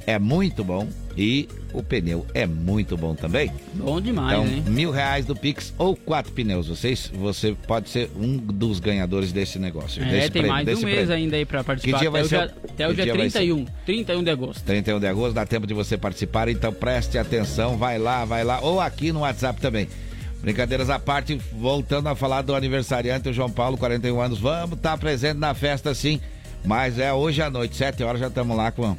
é 0.07 0.19
muito 0.19 0.65
bom 0.65 0.89
e 1.17 1.49
o 1.73 1.83
pneu 1.83 2.27
é 2.35 2.47
muito 2.47 2.97
bom 2.97 3.15
também. 3.15 3.53
Bom 3.75 4.01
demais, 4.01 4.39
Então, 4.39 4.47
hein? 4.47 4.65
mil 4.67 4.91
reais 4.91 5.25
do 5.27 5.37
Pix 5.37 5.73
ou 5.79 5.95
quatro 5.95 6.33
pneus. 6.33 6.69
Vocês, 6.69 7.11
você 7.15 7.55
pode 7.67 7.91
ser 7.91 8.11
um 8.17 8.37
dos 8.39 8.81
ganhadores 8.81 9.31
desse 9.31 9.59
negócio. 9.59 10.03
É, 10.03 10.07
desse 10.07 10.31
tem 10.31 10.43
prêmio, 10.43 10.51
mais 10.51 10.65
de 10.67 10.73
um 10.73 10.75
desse 10.75 10.85
mês 10.87 10.97
prêmio. 11.07 11.15
ainda 11.15 11.37
aí 11.37 11.45
pra 11.45 11.63
participar. 11.63 11.99
Que 11.99 12.01
dia 12.03 12.11
vai 12.11 12.21
até 12.23 12.29
ser 12.29 12.37
o 12.37 12.47
dia, 12.47 12.57
até 12.71 12.89
o 12.89 12.95
dia 12.95 13.05
dia 13.05 13.15
vai 13.15 13.31
ser? 13.31 13.39
31, 13.39 13.67
31 13.87 14.25
de 14.25 14.31
agosto. 14.31 14.65
31 14.65 15.01
de 15.01 15.07
agosto, 15.07 15.35
dá 15.35 15.47
tempo 15.47 15.67
de 15.67 15.75
você 15.75 15.97
participar, 15.99 16.49
então 16.49 16.73
preste 16.73 17.19
atenção, 17.19 17.77
vai 17.77 17.99
lá, 17.99 18.25
vai 18.25 18.43
lá, 18.43 18.61
ou 18.61 18.81
aqui 18.81 19.13
no 19.13 19.21
WhatsApp 19.21 19.61
também. 19.61 19.87
Brincadeiras 20.43 20.89
à 20.89 20.99
parte, 20.99 21.39
voltando 21.53 22.09
a 22.09 22.15
falar 22.17 22.41
do 22.43 22.55
aniversariante, 22.55 23.29
o 23.29 23.33
João 23.33 23.51
Paulo, 23.51 23.77
41 23.77 24.19
anos, 24.21 24.39
vamos 24.39 24.77
estar 24.77 24.97
presente 24.97 25.37
na 25.39 25.53
festa 25.55 25.93
sim, 25.95 26.19
mas 26.65 26.99
é 26.99 27.13
hoje 27.13 27.43
à 27.43 27.51
noite, 27.51 27.77
7 27.77 28.03
horas 28.03 28.21
já 28.21 28.29
estamos 28.29 28.57
lá 28.57 28.71
com, 28.71 28.97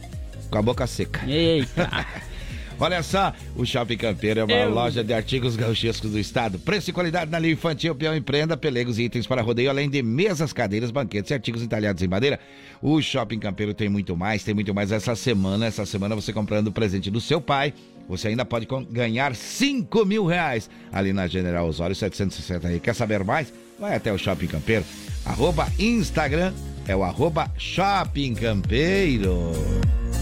com 0.50 0.58
a 0.58 0.62
boca 0.62 0.86
seca. 0.88 1.22
Eita! 1.30 1.90
Olha 2.80 3.04
só, 3.04 3.32
o 3.56 3.64
Shopping 3.64 3.96
Campeiro 3.98 4.40
é 4.40 4.44
uma 4.44 4.54
Eu- 4.54 4.72
loja 4.74 5.04
de 5.04 5.14
artigos 5.14 5.56
gauchescos 5.56 6.10
do 6.10 6.18
estado. 6.18 6.58
Preço 6.58 6.90
e 6.90 6.94
qualidade 6.94 7.30
na 7.30 7.38
linha 7.38 7.54
infantil, 7.54 7.94
peão 7.94 8.16
e 8.16 8.22
prenda, 8.22 8.58
pelegos 8.58 8.98
e 8.98 9.04
itens 9.04 9.28
para 9.28 9.40
rodeio, 9.44 9.70
além 9.70 9.88
de 9.88 10.02
mesas, 10.02 10.52
cadeiras, 10.52 10.90
banquetes 10.90 11.30
e 11.30 11.34
artigos 11.36 11.62
entalhados 11.62 12.02
em 12.02 12.08
madeira. 12.08 12.40
O 12.82 13.00
Shopping 13.00 13.38
Campeiro 13.38 13.76
tem 13.76 13.88
muito 13.88 14.18
mais, 14.18 14.44
tem 14.44 14.56
muito 14.56 14.74
mais 14.74 14.92
essa 14.92 15.16
semana. 15.16 15.68
Essa 15.68 15.86
semana 15.86 16.16
você 16.16 16.34
comprando 16.34 16.70
o 16.70 16.72
presente 16.72 17.12
do 17.12 17.22
seu 17.22 17.40
pai, 17.40 17.72
você 18.10 18.30
ainda 18.30 18.44
pode 18.44 18.68
ganhar 18.90 19.36
5 19.36 20.04
mil 20.04 20.26
reais 20.26 20.68
ali 20.92 21.14
na 21.14 21.28
General 21.28 21.68
Osório 21.68 21.96
760 21.96 22.68
aí. 22.68 22.80
Quer 22.80 22.96
saber 22.96 23.24
mais? 23.24 23.54
Vai 23.80 23.96
até 23.96 24.12
o 24.12 24.18
Shopping 24.18 24.48
Campeiro. 24.48 24.84
Arroba 25.24 25.68
Instagram 25.78 26.52
é 26.88 26.96
o 26.96 27.04
arroba 27.04 27.52
Shopping 27.58 28.36
Campeiro. 28.36 29.52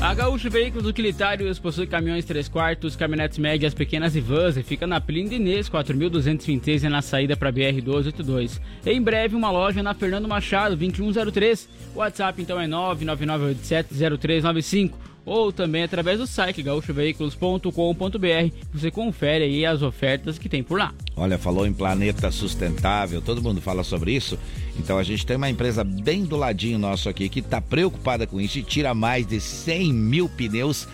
A 0.02 0.13
Gaúcho 0.13 0.50
Veículos 0.50 0.88
Utilitários 0.88 1.60
possui 1.60 1.86
caminhões 1.86 2.24
3 2.24 2.48
quartos, 2.48 2.95
caminhonetes 2.95 3.38
médias, 3.38 3.74
pequenas 3.74 4.15
e 4.15 4.22
vans 4.22 4.56
e 4.56 4.63
fica 4.63 4.88
na 4.88 5.02
Plínio 5.02 5.34
Inês 5.34 5.67
4226 5.67 6.86
e 6.86 6.89
na 6.89 7.02
saída 7.02 7.36
para 7.36 7.52
BR 7.52 7.82
282. 7.84 8.62
Em 8.86 9.02
breve 9.02 9.36
uma 9.36 9.52
loja 9.52 9.84
na 9.84 9.93
Fernando 9.93 10.26
Machado 10.28 10.78
2103. 10.78 11.67
O 11.93 12.00
WhatsApp 12.00 12.41
então 12.41 12.62
é 12.62 12.67
999870395 12.67 14.93
ou 15.26 15.52
também 15.52 15.84
através 15.84 16.17
do 16.17 16.26
site 16.26 16.63
gaúchoveículos.com.br. 16.63 18.56
Você 18.74 18.89
confere 18.89 19.43
aí 19.43 19.65
as 19.65 19.82
ofertas 19.82 20.39
que 20.39 20.48
tem 20.50 20.63
por 20.63 20.80
lá. 20.80 20.93
Olha, 21.15 21.38
falou 21.38 21.67
em 21.67 21.74
planeta 21.74 22.32
sustentável, 22.32 23.22
todo 23.22 23.41
mundo 23.41 23.62
fala 23.62 23.84
sobre 23.84 24.13
isso. 24.13 24.39
Então 24.80 24.98
a 24.98 25.04
gente 25.04 25.26
tem 25.26 25.36
uma 25.36 25.50
empresa 25.50 25.84
bem 25.84 26.24
do 26.24 26.38
ladinho 26.38 26.80
nosso 26.80 27.10
aqui 27.10 27.28
que 27.28 27.39
está 27.39 27.60
preocupada 27.62 28.26
com 28.26 28.39
isso 28.39 28.58
e 28.58 28.63
tira 28.63 28.94
mais 28.94 29.28
de 29.28 29.39
100 29.39 29.94
mil 29.94 30.30
pneus 30.30 30.88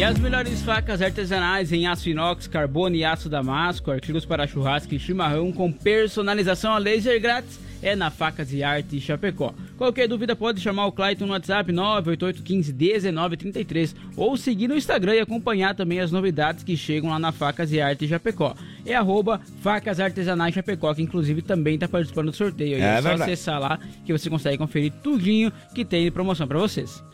E 0.01 0.03
as 0.03 0.19
melhores 0.19 0.63
facas 0.63 1.03
artesanais 1.03 1.75
em 1.75 1.87
aço 1.87 2.09
inox, 2.09 2.47
carbono 2.47 2.97
e 2.97 3.05
aço 3.05 3.29
damasco, 3.29 3.91
artigos 3.91 4.25
para 4.25 4.47
churrasco 4.47 4.95
e 4.95 4.99
chimarrão 4.99 5.53
com 5.53 5.71
personalização 5.71 6.73
a 6.73 6.79
laser 6.79 7.21
grátis 7.21 7.61
é 7.83 7.95
na 7.95 8.11
Facas 8.11 8.51
e 8.51 8.63
Arte 8.63 8.99
Chapecó. 8.99 9.53
Qualquer 9.77 10.09
dúvida 10.09 10.35
pode 10.35 10.59
chamar 10.59 10.87
o 10.87 10.93
Clayton 10.93 11.27
no 11.27 11.33
WhatsApp 11.33 11.71
988151933 11.71 13.95
ou 14.17 14.39
seguir 14.39 14.69
no 14.69 14.75
Instagram 14.75 15.17
e 15.17 15.21
acompanhar 15.21 15.75
também 15.75 16.01
as 16.01 16.11
novidades 16.11 16.65
que 16.65 16.79
chegam 16.79 17.11
lá 17.11 17.19
na 17.19 17.31
Facas 17.31 17.71
e 17.71 17.79
Arte 17.79 18.09
Chapecó. 18.09 18.55
É 18.87 18.95
arroba 18.95 19.39
Facas 19.61 20.01
Artesanais 20.01 20.55
Chapecó, 20.55 20.95
que 20.95 21.03
inclusive 21.03 21.43
também 21.43 21.75
está 21.75 21.87
participando 21.87 22.31
do 22.31 22.37
sorteio. 22.37 22.77
É, 22.77 22.81
é 22.81 23.03
só 23.03 23.09
verdade. 23.11 23.33
acessar 23.33 23.61
lá 23.61 23.79
que 24.07 24.15
você 24.15 24.31
consegue 24.31 24.57
conferir 24.57 24.95
tudinho 25.03 25.53
que 25.75 25.85
tem 25.85 26.05
de 26.05 26.11
promoção 26.11 26.49
para 26.49 26.59
vocês. 26.59 27.05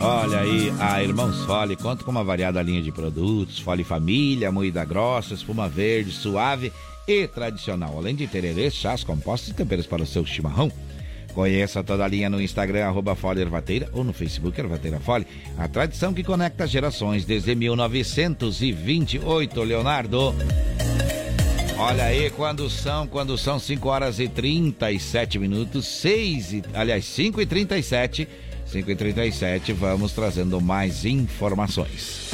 Olha 0.00 0.40
aí, 0.40 0.72
a 0.80 1.02
Irmãos 1.02 1.44
Fole 1.44 1.76
conta 1.76 2.04
com 2.04 2.10
uma 2.10 2.24
variada 2.24 2.60
linha 2.60 2.82
de 2.82 2.90
produtos, 2.90 3.58
fole 3.58 3.84
família, 3.84 4.50
moída 4.50 4.84
grossa, 4.84 5.34
espuma 5.34 5.68
verde, 5.68 6.10
suave 6.10 6.72
e 7.06 7.26
tradicional, 7.28 7.96
além 7.96 8.14
de 8.14 8.26
tererês, 8.26 8.74
chás, 8.74 9.04
compostos 9.04 9.50
e 9.50 9.54
temperos 9.54 9.86
para 9.86 10.02
o 10.02 10.06
seu 10.06 10.26
chimarrão. 10.26 10.72
Conheça 11.34 11.82
toda 11.82 12.04
a 12.04 12.08
linha 12.08 12.28
no 12.28 12.42
Instagram, 12.42 12.84
arroba 12.84 13.14
Fole 13.14 13.40
Ervateira, 13.40 13.88
ou 13.92 14.04
no 14.04 14.12
Facebook 14.12 14.60
Ervateira 14.60 15.00
Fole. 15.00 15.26
A 15.56 15.66
tradição 15.66 16.12
que 16.12 16.22
conecta 16.22 16.66
gerações 16.66 17.24
desde 17.24 17.54
1928, 17.54 19.62
Leonardo. 19.62 20.34
Olha 21.78 22.04
aí, 22.04 22.28
quando 22.30 22.68
são, 22.68 23.06
quando 23.06 23.38
são 23.38 23.58
5 23.58 23.88
horas 23.88 24.20
e 24.20 24.28
37 24.28 25.38
minutos, 25.38 25.86
6 25.86 26.52
e, 26.52 26.62
aliás, 26.74 27.06
5 27.06 27.40
e 27.40 27.46
37 27.46 28.28
5h37, 28.72 29.74
vamos 29.74 30.12
trazendo 30.12 30.60
mais 30.60 31.04
informações. 31.04 32.30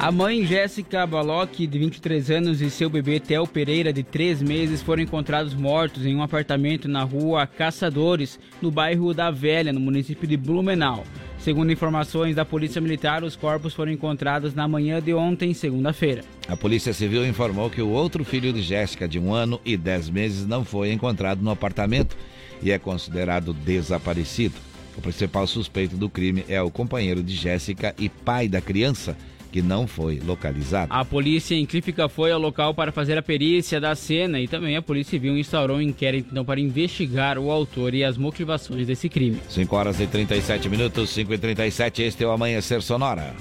A 0.00 0.12
mãe 0.12 0.46
Jéssica 0.46 1.04
Baloc, 1.04 1.58
de 1.58 1.78
23 1.78 2.30
anos, 2.30 2.60
e 2.60 2.70
seu 2.70 2.88
bebê 2.88 3.18
Theo 3.18 3.46
Pereira, 3.48 3.92
de 3.92 4.04
3 4.04 4.42
meses, 4.42 4.80
foram 4.80 5.02
encontrados 5.02 5.54
mortos 5.54 6.06
em 6.06 6.14
um 6.14 6.22
apartamento 6.22 6.86
na 6.86 7.02
rua 7.02 7.48
Caçadores, 7.48 8.38
no 8.62 8.70
bairro 8.70 9.12
da 9.12 9.28
Velha, 9.28 9.72
no 9.72 9.80
município 9.80 10.26
de 10.26 10.36
Blumenau. 10.36 11.02
Segundo 11.40 11.72
informações 11.72 12.36
da 12.36 12.44
Polícia 12.44 12.80
Militar, 12.80 13.24
os 13.24 13.34
corpos 13.34 13.74
foram 13.74 13.90
encontrados 13.90 14.54
na 14.54 14.68
manhã 14.68 15.02
de 15.02 15.12
ontem, 15.14 15.52
segunda-feira. 15.52 16.22
A 16.46 16.56
Polícia 16.56 16.92
Civil 16.92 17.26
informou 17.26 17.68
que 17.68 17.82
o 17.82 17.90
outro 17.90 18.24
filho 18.24 18.52
de 18.52 18.62
Jéssica, 18.62 19.08
de 19.08 19.18
um 19.18 19.34
ano 19.34 19.60
e 19.64 19.76
dez 19.76 20.08
meses, 20.08 20.46
não 20.46 20.64
foi 20.64 20.92
encontrado 20.92 21.42
no 21.42 21.50
apartamento 21.50 22.16
e 22.62 22.70
é 22.70 22.78
considerado 22.78 23.52
desaparecido. 23.52 24.54
O 24.96 25.00
principal 25.00 25.46
suspeito 25.46 25.96
do 25.96 26.08
crime 26.08 26.44
é 26.48 26.60
o 26.60 26.70
companheiro 26.70 27.22
de 27.22 27.34
Jéssica 27.34 27.94
e 27.98 28.08
pai 28.08 28.48
da 28.48 28.60
criança, 28.60 29.16
que 29.52 29.62
não 29.62 29.86
foi 29.86 30.18
localizado. 30.18 30.92
A 30.92 31.04
polícia 31.04 31.54
em 31.54 31.64
Clífica 31.64 32.08
foi 32.08 32.32
ao 32.32 32.40
local 32.40 32.74
para 32.74 32.92
fazer 32.92 33.16
a 33.16 33.22
perícia 33.22 33.80
da 33.80 33.94
cena 33.94 34.40
e 34.40 34.48
também 34.48 34.76
a 34.76 34.82
Polícia 34.82 35.12
Civil 35.12 35.38
instaurou 35.38 35.78
um 35.78 35.80
inquérito 35.80 36.28
então, 36.32 36.44
para 36.44 36.60
investigar 36.60 37.38
o 37.38 37.50
autor 37.50 37.94
e 37.94 38.04
as 38.04 38.16
motivações 38.16 38.86
desse 38.86 39.08
crime. 39.08 39.40
5 39.48 39.76
horas 39.76 40.00
e 40.00 40.06
37 40.06 40.68
minutos, 40.68 41.10
5 41.10 41.32
e 41.32 41.38
37, 41.38 42.02
este 42.02 42.24
é 42.24 42.26
o 42.26 42.30
Amanhecer 42.30 42.82
Sonora. 42.82 43.34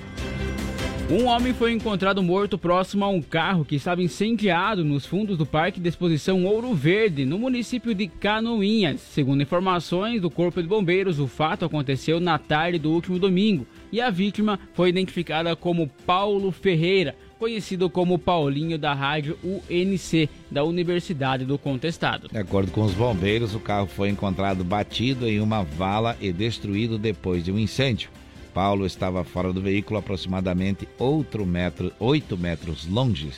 Um 1.09 1.27
homem 1.27 1.53
foi 1.53 1.71
encontrado 1.71 2.21
morto 2.21 2.57
próximo 2.57 3.05
a 3.05 3.07
um 3.07 3.21
carro 3.21 3.63
que 3.63 3.77
estava 3.77 4.03
incendiado 4.03 4.83
nos 4.83 5.05
fundos 5.05 5.37
do 5.37 5.45
Parque 5.45 5.79
de 5.79 5.87
Exposição 5.87 6.43
Ouro 6.43 6.73
Verde, 6.73 7.23
no 7.23 7.39
município 7.39 7.95
de 7.95 8.09
Canoinhas. 8.09 8.99
Segundo 8.99 9.41
informações 9.41 10.21
do 10.21 10.29
Corpo 10.29 10.61
de 10.61 10.67
Bombeiros, 10.67 11.17
o 11.17 11.25
fato 11.25 11.63
aconteceu 11.63 12.19
na 12.19 12.37
tarde 12.37 12.77
do 12.77 12.91
último 12.91 13.17
domingo 13.17 13.65
e 13.89 14.01
a 14.01 14.09
vítima 14.09 14.59
foi 14.73 14.89
identificada 14.89 15.55
como 15.55 15.89
Paulo 16.05 16.51
Ferreira, 16.51 17.15
conhecido 17.39 17.89
como 17.89 18.19
Paulinho 18.19 18.77
da 18.77 18.93
rádio 18.93 19.39
UNC, 19.41 20.29
da 20.51 20.65
Universidade 20.65 21.45
do 21.45 21.57
Contestado. 21.57 22.27
De 22.27 22.37
acordo 22.37 22.69
com 22.69 22.81
os 22.81 22.93
bombeiros, 22.93 23.55
o 23.55 23.61
carro 23.61 23.87
foi 23.87 24.09
encontrado 24.09 24.61
batido 24.61 25.25
em 25.25 25.39
uma 25.39 25.63
vala 25.63 26.17
e 26.19 26.33
destruído 26.33 26.97
depois 26.97 27.45
de 27.45 27.51
um 27.53 27.57
incêndio. 27.57 28.09
Paulo 28.57 28.87
estava 28.87 29.23
fora 29.23 29.53
do 29.53 29.61
veículo 29.61 29.99
aproximadamente 29.99 30.89
outro 30.97 31.45
metro, 31.45 31.93
8 31.99 32.35
metros 32.35 32.87
longe. 32.87 33.31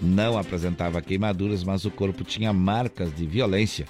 Não 0.00 0.38
apresentava 0.38 1.02
queimaduras, 1.02 1.62
mas 1.62 1.84
o 1.84 1.90
corpo 1.90 2.24
tinha 2.24 2.54
marcas 2.54 3.14
de 3.14 3.26
violência, 3.26 3.84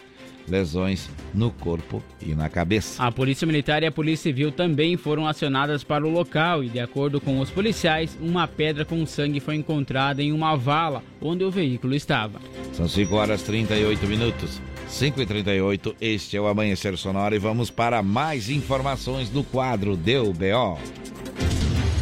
lesões 0.49 1.09
no 1.35 1.51
corpo 1.51 2.03
e 2.21 2.35
na 2.35 2.49
cabeça. 2.49 3.03
A 3.03 3.11
Polícia 3.11 3.47
Militar 3.47 3.83
e 3.83 3.87
a 3.87 3.93
Polícia 3.93 4.25
Civil 4.25 4.51
também 4.51 4.97
foram 4.97 5.27
acionadas 5.27 5.85
para 5.85 6.07
o 6.07 6.11
local 6.11 6.63
e, 6.65 6.69
de 6.69 6.81
acordo 6.81 7.21
com 7.21 7.41
os 7.41 7.51
policiais, 7.51 8.17
uma 8.21 8.47
pedra 8.47 8.85
com 8.85 9.05
sangue 9.07 9.41
foi 9.41 9.57
encontrada 9.57 10.23
em 10.23 10.33
uma 10.33 10.57
vala 10.57 11.03
onde 11.21 11.45
o 11.45 11.51
veículo 11.51 11.95
estava. 11.95 12.41
São 12.73 12.89
5 12.89 13.15
horas 13.15 13.43
e 13.43 13.45
38 13.45 14.07
minutos. 14.07 14.61
5 14.89 15.21
e 15.21 15.27
38 15.27 15.97
este 16.01 16.37
é 16.37 16.41
o 16.41 16.47
Amanhecer 16.47 16.97
Sonora 16.97 17.35
e 17.35 17.39
vamos 17.39 17.71
para 17.71 18.03
mais 18.03 18.49
informações 18.49 19.29
do 19.29 19.43
quadro 19.43 19.97
Deu 19.97 20.33
BO. 20.33 20.79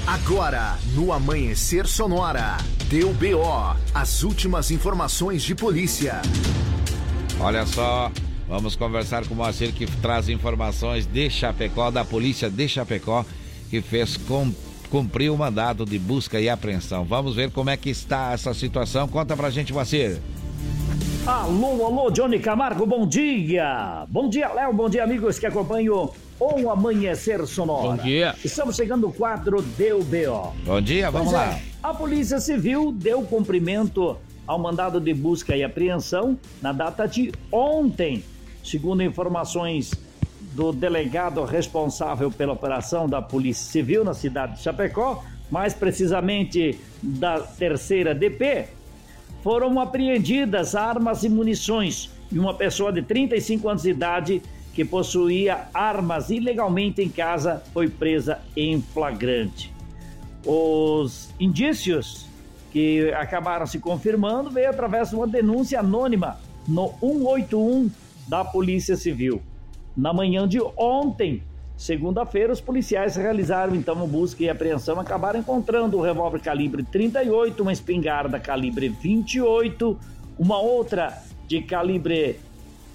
Agora, 0.06 0.76
no 0.94 1.12
Amanhecer 1.12 1.86
Sonora, 1.86 2.58
Deu 2.88 3.12
BO, 3.14 3.76
as 3.94 4.22
últimas 4.22 4.70
informações 4.70 5.42
de 5.42 5.54
polícia. 5.54 6.20
Olha 7.40 7.66
só, 7.66 8.12
vamos 8.48 8.76
conversar 8.76 9.26
com 9.26 9.34
o 9.34 9.36
Moacir 9.36 9.72
que 9.72 9.86
traz 10.00 10.28
informações 10.28 11.06
de 11.06 11.28
Chapecó, 11.30 11.90
da 11.90 12.04
polícia 12.04 12.48
de 12.50 12.68
Chapecó, 12.68 13.24
que 13.70 13.80
fez 13.80 14.18
cumprir 14.90 15.30
o 15.30 15.36
mandado 15.36 15.84
de 15.84 15.98
busca 15.98 16.40
e 16.40 16.48
apreensão. 16.48 17.04
Vamos 17.04 17.34
ver 17.34 17.50
como 17.50 17.70
é 17.70 17.76
que 17.76 17.90
está 17.90 18.32
essa 18.32 18.54
situação. 18.54 19.08
Conta 19.08 19.36
pra 19.36 19.50
gente, 19.50 19.72
Moacir. 19.72 20.18
Alô, 21.26 21.86
alô, 21.86 22.10
Johnny 22.10 22.38
Camargo, 22.38 22.84
bom 22.84 23.06
dia! 23.06 24.04
Bom 24.10 24.28
dia, 24.28 24.52
Léo, 24.52 24.74
bom 24.74 24.90
dia, 24.90 25.02
amigos 25.02 25.38
que 25.38 25.46
acompanham 25.46 26.12
o 26.38 26.70
Amanhecer 26.70 27.46
Sonora. 27.46 27.96
Bom 27.96 28.02
dia. 28.02 28.34
Estamos 28.44 28.76
chegando 28.76 29.06
no 29.06 29.12
quadro 29.12 29.62
Deu 29.62 30.04
BO. 30.04 30.52
Bom 30.66 30.80
dia, 30.82 31.10
vamos 31.10 31.32
pois 31.32 31.40
lá. 31.40 31.54
É, 31.54 31.62
a 31.82 31.94
Polícia 31.94 32.38
Civil 32.40 32.92
deu 32.92 33.22
cumprimento 33.22 34.18
ao 34.46 34.58
mandado 34.58 35.00
de 35.00 35.14
busca 35.14 35.56
e 35.56 35.64
apreensão 35.64 36.38
na 36.60 36.72
data 36.72 37.06
de 37.06 37.32
ontem, 37.50 38.22
segundo 38.64 39.02
informações 39.02 39.92
do 40.52 40.72
delegado 40.72 41.44
responsável 41.44 42.30
pela 42.30 42.52
operação 42.52 43.08
da 43.08 43.20
Polícia 43.20 43.70
Civil 43.70 44.04
na 44.04 44.14
cidade 44.14 44.56
de 44.56 44.62
Chapecó, 44.62 45.22
mais 45.50 45.74
precisamente 45.74 46.78
da 47.02 47.40
terceira 47.40 48.14
DP, 48.14 48.68
foram 49.42 49.78
apreendidas 49.78 50.74
armas 50.74 51.22
e 51.22 51.28
munições 51.28 52.10
e 52.32 52.38
uma 52.38 52.54
pessoa 52.54 52.90
de 52.90 53.02
35 53.02 53.68
anos 53.68 53.82
de 53.82 53.90
idade 53.90 54.42
que 54.72 54.84
possuía 54.84 55.68
armas 55.72 56.30
ilegalmente 56.30 57.02
em 57.02 57.08
casa 57.08 57.62
foi 57.72 57.88
presa 57.88 58.40
em 58.56 58.80
flagrante. 58.80 59.72
Os 60.44 61.30
indícios 61.38 62.26
que 62.72 63.12
acabaram 63.12 63.66
se 63.66 63.78
confirmando 63.78 64.50
veio 64.50 64.70
através 64.70 65.10
de 65.10 65.16
uma 65.16 65.26
denúncia 65.26 65.78
anônima 65.78 66.38
no 66.66 66.92
181 67.00 67.90
da 68.26 68.44
Polícia 68.44 68.96
Civil. 68.96 69.42
Na 69.96 70.12
manhã 70.12 70.46
de 70.48 70.60
ontem, 70.76 71.42
segunda-feira, 71.76 72.52
os 72.52 72.60
policiais 72.60 73.16
realizaram 73.16 73.74
então 73.74 73.94
uma 73.94 74.06
busca 74.06 74.42
e 74.42 74.48
apreensão, 74.48 74.98
acabaram 74.98 75.40
encontrando 75.40 75.98
um 75.98 76.00
revólver 76.00 76.40
calibre 76.40 76.82
38, 76.82 77.62
uma 77.62 77.72
espingarda 77.72 78.40
calibre 78.40 78.88
28, 78.88 79.98
uma 80.38 80.58
outra 80.58 81.22
de 81.46 81.62
calibre 81.62 82.40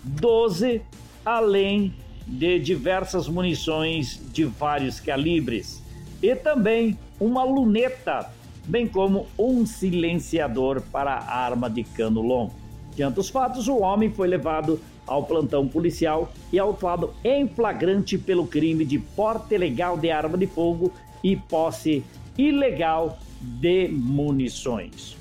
12, 0.04 0.82
além 1.26 1.94
de 2.28 2.60
diversas 2.60 3.28
munições 3.28 4.22
de 4.32 4.46
vários 4.46 5.00
calibres 5.00 5.82
e 6.22 6.36
também 6.36 6.98
uma 7.20 7.44
luneta, 7.44 8.32
bem 8.66 8.88
como 8.88 9.26
um 9.38 9.66
silenciador 9.66 10.82
para 10.92 11.14
arma 11.14 11.70
de 11.70 11.84
cano 11.84 12.22
longo. 12.22 12.54
Diante 12.96 13.16
dos 13.16 13.30
fatos, 13.30 13.68
o 13.68 13.80
homem 13.80 14.12
foi 14.12 14.28
levado 14.28 14.80
ao 15.10 15.24
plantão 15.24 15.68
policial 15.68 16.32
e 16.54 16.60
autuado 16.60 17.14
em 17.24 17.48
flagrante 17.48 18.18
pelo 18.18 18.46
crime 18.46 18.86
de 18.86 19.00
porte 19.00 19.56
ilegal 19.56 19.98
de 19.98 20.12
arma 20.12 20.38
de 20.38 20.46
fogo 20.46 20.94
e 21.24 21.36
posse 21.36 22.04
ilegal 22.38 23.18
de 23.42 23.88
munições. 23.90 25.18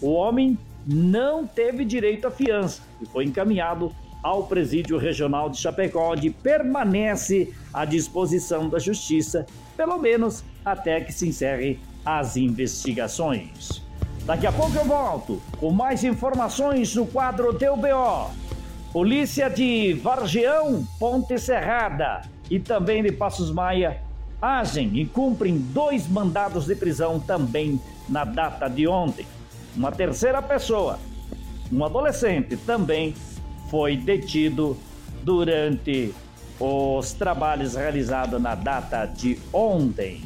O 0.00 0.12
homem 0.12 0.58
não 0.86 1.46
teve 1.46 1.84
direito 1.84 2.26
à 2.26 2.30
fiança 2.30 2.82
e 3.00 3.06
foi 3.06 3.24
encaminhado 3.24 3.92
ao 4.22 4.44
Presídio 4.44 4.98
Regional 4.98 5.50
de 5.50 5.58
Chapecó, 5.58 6.12
onde 6.12 6.30
permanece 6.30 7.52
à 7.72 7.84
disposição 7.84 8.68
da 8.68 8.78
Justiça, 8.78 9.46
pelo 9.76 9.98
menos 9.98 10.42
até 10.64 11.00
que 11.00 11.12
se 11.12 11.28
encerre 11.28 11.78
as 12.04 12.36
investigações. 12.36 13.82
Daqui 14.24 14.46
a 14.46 14.52
pouco 14.52 14.76
eu 14.76 14.84
volto 14.84 15.40
com 15.58 15.70
mais 15.70 16.02
informações 16.02 16.92
do 16.92 17.06
quadro 17.06 17.54
Teu 17.54 17.76
BO. 17.76 18.45
Polícia 18.96 19.50
de 19.50 19.92
Vargeão, 19.92 20.82
Ponte 20.98 21.38
Serrada 21.38 22.22
e 22.50 22.58
também 22.58 23.02
de 23.02 23.12
Passos 23.12 23.52
Maia 23.52 24.00
agem 24.40 24.90
e 24.96 25.04
cumprem 25.04 25.58
dois 25.58 26.08
mandados 26.08 26.64
de 26.64 26.74
prisão 26.74 27.20
também 27.20 27.78
na 28.08 28.24
data 28.24 28.68
de 28.68 28.88
ontem. 28.88 29.26
Uma 29.76 29.92
terceira 29.92 30.40
pessoa, 30.40 30.98
um 31.70 31.84
adolescente, 31.84 32.56
também 32.56 33.14
foi 33.68 33.98
detido 33.98 34.74
durante 35.22 36.14
os 36.58 37.12
trabalhos 37.12 37.74
realizados 37.74 38.40
na 38.40 38.54
data 38.54 39.04
de 39.04 39.38
ontem. 39.52 40.22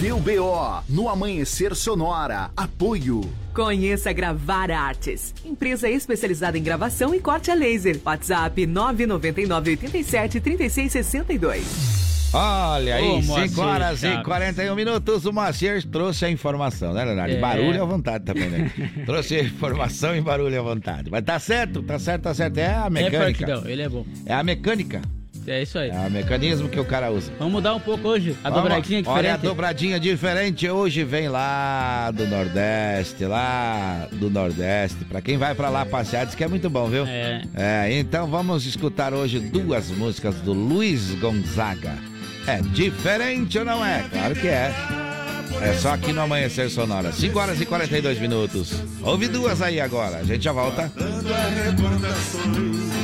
Deu 0.00 0.18
BO 0.18 0.82
no 0.88 1.08
Amanhecer 1.08 1.74
Sonora. 1.74 2.50
Apoio. 2.56 3.22
Conheça 3.54 4.12
Gravar 4.12 4.70
Artes, 4.70 5.32
empresa 5.44 5.88
especializada 5.88 6.58
em 6.58 6.62
gravação 6.62 7.14
e 7.14 7.20
corte 7.20 7.50
a 7.50 7.54
laser. 7.54 8.00
WhatsApp 8.04 8.66
999 8.66 9.70
87 9.70 10.40
3662. 10.40 12.04
Olha 12.36 12.96
aí, 12.96 13.08
Ô, 13.08 13.22
5 13.22 13.26
Moacir 13.28 13.60
horas 13.60 13.98
e 14.02 14.06
Chaves. 14.08 14.24
41 14.24 14.74
minutos. 14.74 15.24
O 15.24 15.32
Moacir 15.32 15.86
trouxe 15.86 16.24
a 16.24 16.30
informação, 16.30 16.92
né, 16.92 17.04
Leonardo? 17.04 17.32
É. 17.34 17.38
barulho 17.38 17.80
à 17.80 17.86
vontade 17.86 18.24
também, 18.24 18.50
né? 18.50 18.72
trouxe 19.06 19.36
a 19.36 19.42
informação 19.44 20.16
e 20.16 20.20
barulho 20.20 20.58
à 20.58 20.62
vontade. 20.62 21.08
Mas 21.12 21.22
tá 21.22 21.38
certo, 21.38 21.80
tá 21.84 21.96
certo, 21.96 22.22
tá 22.22 22.34
certo. 22.34 22.58
É 22.58 22.66
a 22.74 22.86
É 22.86 22.90
mecânica. 22.90 23.46
Farquidão, 23.46 23.70
ele 23.70 23.82
é 23.82 23.88
bom. 23.88 24.04
É 24.26 24.34
a 24.34 24.42
mecânica. 24.42 25.00
É 25.46 25.62
isso 25.62 25.78
aí. 25.78 25.90
É 25.90 26.06
o 26.06 26.10
mecanismo 26.10 26.68
que 26.68 26.78
o 26.80 26.84
cara 26.84 27.10
usa. 27.10 27.32
Vamos 27.38 27.52
mudar 27.54 27.74
um 27.74 27.80
pouco 27.80 28.08
hoje. 28.08 28.36
A 28.42 28.48
Vamos- 28.50 28.62
dobradinha 28.64 29.02
diferente. 29.02 29.18
Olha 29.26 29.34
a 29.34 29.36
dobradinha 29.36 30.00
diferente 30.00 30.68
hoje 30.68 31.04
vem 31.04 31.28
lá 31.28 32.10
do 32.10 32.26
Nordeste, 32.26 33.24
lá 33.24 34.08
do 34.12 34.30
Nordeste. 34.30 35.04
Pra 35.04 35.20
quem 35.20 35.36
vai 35.36 35.54
pra 35.54 35.68
lá 35.68 35.84
passear, 35.84 36.26
diz 36.26 36.34
que 36.34 36.44
é 36.44 36.48
muito 36.48 36.68
bom, 36.70 36.88
viu? 36.88 37.04
É. 37.06 37.42
É, 37.54 37.98
então 37.98 38.26
vamos 38.26 38.66
escutar 38.66 39.12
hoje 39.14 39.38
duas 39.38 39.90
músicas 39.90 40.34
do 40.36 40.52
Luiz 40.52 41.14
Gonzaga. 41.20 41.94
É 42.46 42.60
diferente 42.60 43.58
ou 43.58 43.64
não 43.64 43.84
é? 43.84 44.04
Claro 44.10 44.34
que 44.34 44.48
é. 44.48 44.72
É 45.62 45.72
só 45.74 45.94
aqui 45.94 46.12
no 46.12 46.20
Amanhecer 46.20 46.68
Sonora. 46.68 47.12
5 47.12 47.38
horas 47.38 47.60
e 47.60 47.64
42 47.64 48.18
minutos. 48.18 48.72
Ouve 49.02 49.28
duas 49.28 49.62
aí 49.62 49.80
agora. 49.80 50.16
A 50.18 50.24
gente 50.24 50.42
já 50.42 50.52
volta. 50.52 50.90
Dando 50.96 51.32
a 51.32 51.38
recordações 52.18 53.03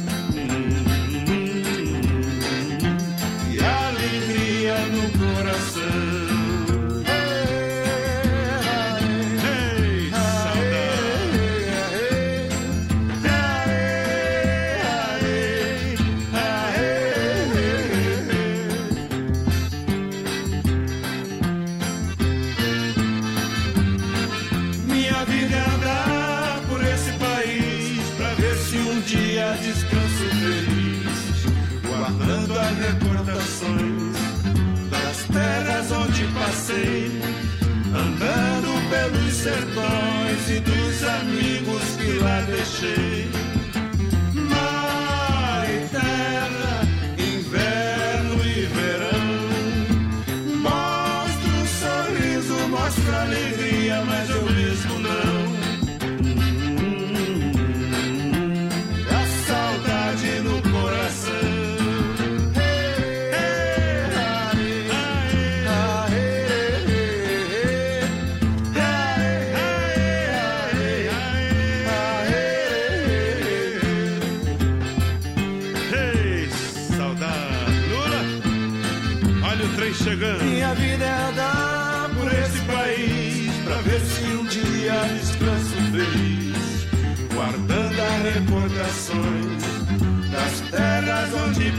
Das 34.89 35.17
terras 35.31 35.91
onde 35.91 36.25
passei, 36.33 37.11
andando 37.93 38.89
pelos 38.89 39.33
sertões 39.33 40.49
e 40.49 40.59
dos 40.59 41.03
amigos 41.03 41.83
que 41.97 42.19
lá 42.19 42.41
deixei. 42.41 43.40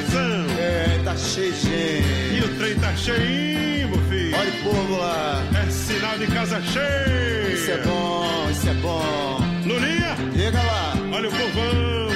Estação. 0.00 0.46
É, 0.58 1.00
tá 1.04 1.16
cheio 1.16 1.52
de 1.52 1.60
gente. 1.60 2.34
E 2.36 2.40
o 2.44 2.58
trem 2.58 2.74
tá 2.76 2.94
cheinho, 2.96 3.88
meu 3.88 3.98
filho. 4.08 4.36
Olha 4.36 4.50
o 4.50 4.62
povo 4.62 4.96
lá. 4.98 5.42
É 5.66 5.70
sinal 5.70 6.18
de 6.18 6.26
casa 6.26 6.60
cheia. 6.62 7.52
Isso 7.54 7.70
é 7.70 7.78
bom, 7.78 8.48
isso 8.50 8.68
é 8.68 8.74
bom. 8.74 9.38
Lulinha. 9.64 10.16
Chega 10.36 10.58
lá. 10.62 10.94
Olha 11.12 11.28
o 11.28 11.32
povão. 11.32 12.06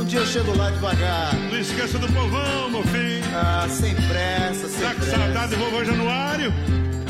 Um 0.00 0.04
dia 0.04 0.20
eu 0.20 0.26
chego 0.26 0.56
lá 0.56 0.70
devagar. 0.70 1.34
Não 1.50 1.58
esqueça 1.58 1.98
do 1.98 2.06
povão, 2.12 2.70
meu 2.70 2.82
filho. 2.84 3.24
Ah, 3.34 3.66
sem 3.68 3.94
pressa, 3.94 4.68
sem 4.68 4.80
tá 4.86 4.94
pressa. 4.94 5.10
com 5.12 5.18
saudade 5.22 5.50
do 5.50 5.56
vovô 5.58 5.84
Januário? 5.84 6.52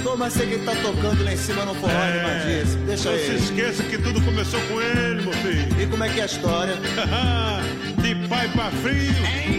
Tô, 0.02 0.16
mas 0.16 0.32
sei 0.34 0.46
que 0.46 0.54
ele 0.54 0.64
tá 0.64 0.72
tocando 0.76 1.24
lá 1.24 1.32
em 1.32 1.36
cima 1.36 1.64
no 1.64 1.74
forró 1.74 1.92
É, 1.92 2.62
de. 2.64 2.76
Deixa 2.86 3.10
Não 3.10 3.16
ele. 3.18 3.38
se 3.38 3.44
esqueça 3.44 3.82
que 3.82 3.98
tudo 3.98 4.20
começou 4.22 4.60
com 4.60 4.80
ele, 4.80 5.22
meu 5.22 5.32
filho. 5.32 5.82
E 5.82 5.86
como 5.86 6.04
é 6.04 6.08
que 6.08 6.20
é 6.20 6.22
a 6.22 6.26
história? 6.26 6.74
de 8.02 8.14
pai 8.28 8.48
pra 8.48 8.70
filho, 8.70 9.14
de 9.14 9.55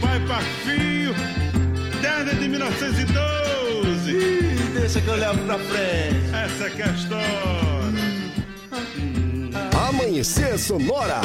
pai 0.00 0.20
pra 0.26 0.40
filho, 0.64 1.14
desde 2.00 2.36
de 2.40 2.48
1912. 2.48 4.10
Ih, 4.10 4.78
deixa 4.78 5.00
que 5.00 5.08
eu 5.08 5.16
levo 5.16 5.38
pra 5.44 5.58
frente. 5.58 6.34
Essa 6.44 6.70
que 6.70 6.82
é 6.82 6.84
a 6.84 6.92
história. 6.92 7.24
Amanhecer 9.88 10.58
Sonora. 10.58 11.20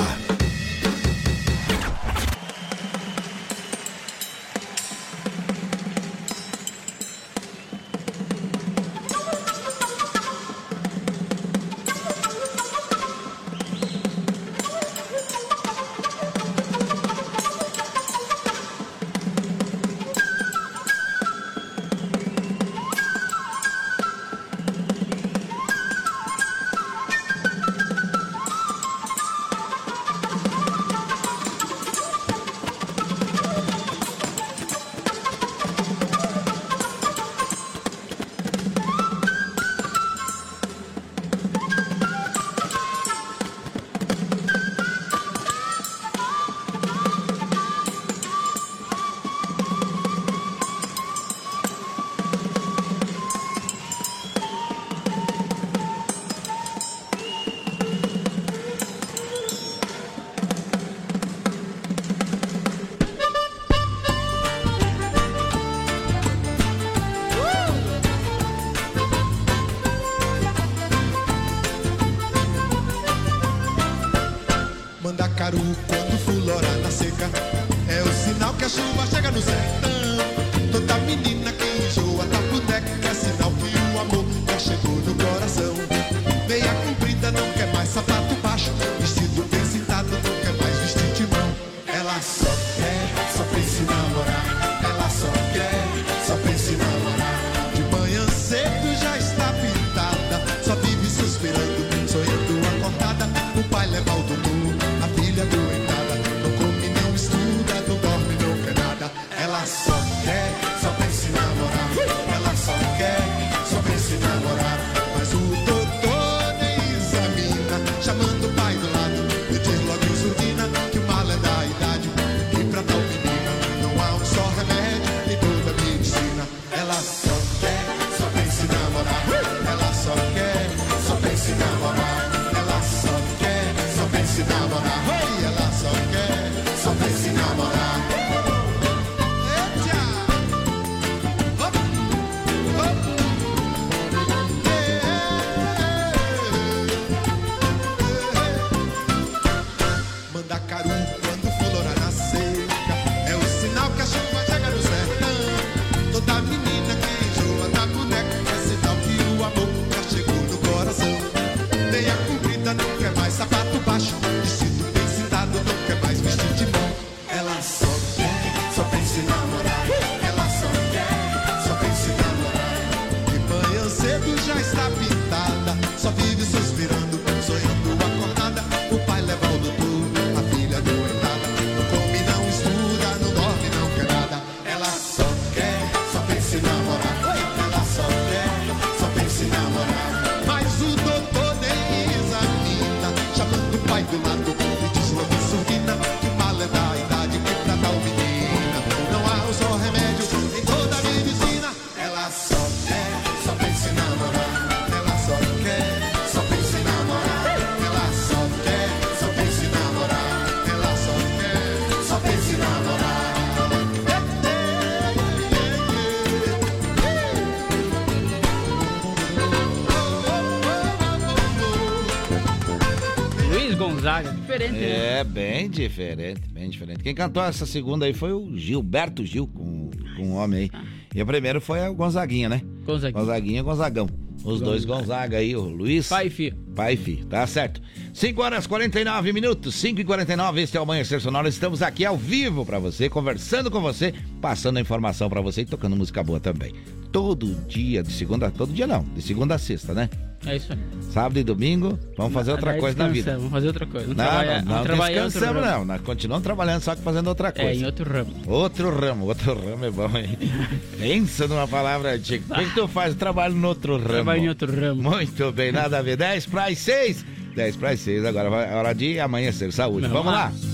Diferente, 224.59 224.79
né? 224.81 225.19
É, 225.19 225.23
bem 225.23 225.69
diferente, 225.69 226.41
bem 226.51 226.69
diferente. 226.69 227.03
Quem 227.03 227.15
cantou 227.15 227.41
essa 227.41 227.65
segunda 227.65 228.05
aí 228.05 228.13
foi 228.13 228.33
o 228.33 228.57
Gilberto 228.57 229.25
Gil, 229.25 229.47
com, 229.47 229.89
com 230.17 230.23
um 230.23 230.35
homem 230.35 230.69
aí. 230.73 230.81
E 231.15 231.21
o 231.21 231.25
primeiro 231.25 231.61
foi 231.61 231.79
o 231.87 231.93
Gonzaguinha, 231.93 232.49
né? 232.49 232.61
Gonzaguinha. 232.85 233.23
Gonzaguinha 233.23 233.59
e 233.59 233.63
Gonzagão. 233.63 234.09
Os 234.43 234.61
dois 234.61 234.85
Gonzaga 234.85 235.37
aí, 235.37 235.55
o 235.55 235.61
Luiz. 235.61 236.07
Pai 236.07 236.27
e 236.27 236.29
filho. 236.29 236.57
Pai 236.75 236.93
e 236.93 236.97
filho, 236.97 237.25
tá 237.25 237.45
certo. 237.45 237.81
5 238.13 238.41
horas 238.41 238.67
49 238.67 239.33
minutos, 239.33 239.75
5 239.75 239.99
e 239.99 240.03
49 240.03 240.61
este 240.61 240.77
é 240.77 240.79
o 240.79 240.83
Amanhecer 240.83 241.19
Sonora. 241.19 241.49
Estamos 241.49 241.81
aqui 241.81 242.05
ao 242.05 242.17
vivo 242.17 242.65
pra 242.65 242.79
você, 242.79 243.09
conversando 243.09 243.69
com 243.69 243.81
você, 243.81 244.13
passando 244.41 244.77
a 244.77 244.81
informação 244.81 245.29
pra 245.29 245.41
você 245.41 245.61
e 245.61 245.65
tocando 245.65 245.95
música 245.95 246.23
boa 246.23 246.39
também. 246.39 246.73
todo 247.11 247.55
dia, 247.67 248.03
de 248.03 248.13
segunda 248.13 248.49
todo 248.51 248.71
dia 248.71 248.87
não, 248.87 249.03
de 249.15 249.21
segunda 249.21 249.55
a 249.55 249.57
sexta, 249.57 249.93
né? 249.93 250.09
É 250.45 250.55
isso 250.55 250.71
aí. 250.71 250.79
Sábado 251.09 251.39
e 251.39 251.43
domingo, 251.43 251.97
vamos 252.15 252.33
fazer 252.33 252.51
outra 252.51 252.71
Daí 252.71 252.79
coisa 252.79 252.97
na 252.97 253.07
vida. 253.07 253.35
Vamos 253.35 253.51
fazer 253.51 253.67
outra 253.67 253.85
coisa. 253.87 254.13
Não, 254.13 254.15
não, 254.15 254.61
não 254.63 254.77
outro 254.77 254.95
descansamos 254.95 255.65
não, 255.65 255.85
nós 255.85 256.01
continuamos 256.01 256.43
trabalhando, 256.43 256.81
só 256.81 256.95
que 256.95 257.01
fazendo 257.01 257.27
outra 257.27 257.51
coisa. 257.51 257.69
É, 257.69 257.75
em 257.75 257.85
outro 257.85 258.11
ramo. 258.13 258.33
Outro 258.45 258.95
ramo, 258.95 259.25
outro 259.25 259.53
ramo 259.55 259.85
é 259.85 259.91
bom, 259.91 260.09
hein? 260.15 260.37
Pensa 260.99 261.47
numa 261.47 261.67
palavra 261.67 262.13
antiga. 262.13 262.43
O 262.53 262.57
que, 262.59 262.65
que 262.65 262.75
tu 262.75 262.87
faz? 262.87 263.15
Trabalho 263.15 263.55
no 263.55 263.67
outro 263.67 263.93
ramo. 263.97 264.07
Trabalho 264.07 264.43
em 264.43 264.49
outro 264.49 264.73
ramo. 264.79 265.01
Muito 265.01 265.51
bem, 265.51 265.71
nada 265.71 265.97
a 265.97 266.01
ver. 266.01 266.15
10 266.15 266.45
para 266.45 266.65
as 266.65 266.77
6. 266.77 267.25
10 267.55 267.75
para 267.77 267.89
as 267.89 267.99
6, 268.01 268.25
agora 268.25 268.49
é 268.65 268.75
hora 268.75 268.93
de 268.93 269.19
amanhecer. 269.19 269.73
Saúde. 269.73 270.07
Vamos 270.07 270.25
Vamos 270.25 270.33
lá. 270.33 270.45
lá. 270.45 270.68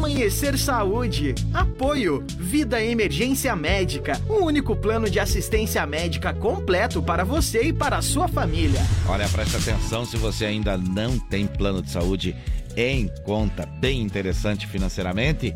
Amanhecer 0.00 0.56
Saúde. 0.56 1.34
Apoio. 1.52 2.24
Vida 2.38 2.82
Emergência 2.82 3.54
Médica. 3.54 4.18
O 4.30 4.46
único 4.46 4.74
plano 4.74 5.10
de 5.10 5.20
assistência 5.20 5.84
médica 5.84 6.32
completo 6.32 7.02
para 7.02 7.22
você 7.22 7.64
e 7.64 7.72
para 7.72 7.98
a 7.98 8.02
sua 8.02 8.26
família. 8.26 8.80
Olha, 9.06 9.28
presta 9.28 9.58
atenção 9.58 10.06
se 10.06 10.16
você 10.16 10.46
ainda 10.46 10.78
não 10.78 11.18
tem 11.18 11.46
plano 11.46 11.82
de 11.82 11.90
saúde 11.90 12.34
em 12.74 13.10
conta, 13.24 13.66
bem 13.66 14.00
interessante 14.00 14.66
financeiramente, 14.66 15.54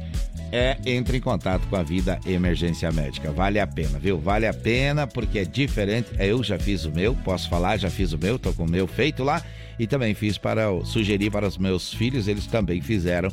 é 0.52 0.76
entre 0.84 1.16
em 1.16 1.20
contato 1.22 1.66
com 1.68 1.76
a 1.76 1.82
Vida 1.82 2.20
Emergência 2.26 2.92
Médica. 2.92 3.32
Vale 3.32 3.58
a 3.58 3.66
pena, 3.66 3.98
viu? 3.98 4.18
Vale 4.18 4.46
a 4.46 4.52
pena 4.52 5.06
porque 5.06 5.38
é 5.38 5.44
diferente. 5.46 6.10
É, 6.18 6.26
Eu 6.26 6.44
já 6.44 6.58
fiz 6.58 6.84
o 6.84 6.92
meu, 6.92 7.14
posso 7.14 7.48
falar, 7.48 7.78
já 7.78 7.88
fiz 7.88 8.12
o 8.12 8.18
meu, 8.18 8.38
tô 8.38 8.52
com 8.52 8.64
o 8.64 8.70
meu 8.70 8.86
feito 8.86 9.24
lá 9.24 9.42
e 9.78 9.86
também 9.86 10.12
fiz 10.12 10.36
para 10.36 10.66
sugerir 10.84 11.30
para 11.30 11.48
os 11.48 11.56
meus 11.56 11.94
filhos, 11.94 12.28
eles 12.28 12.46
também 12.46 12.82
fizeram. 12.82 13.32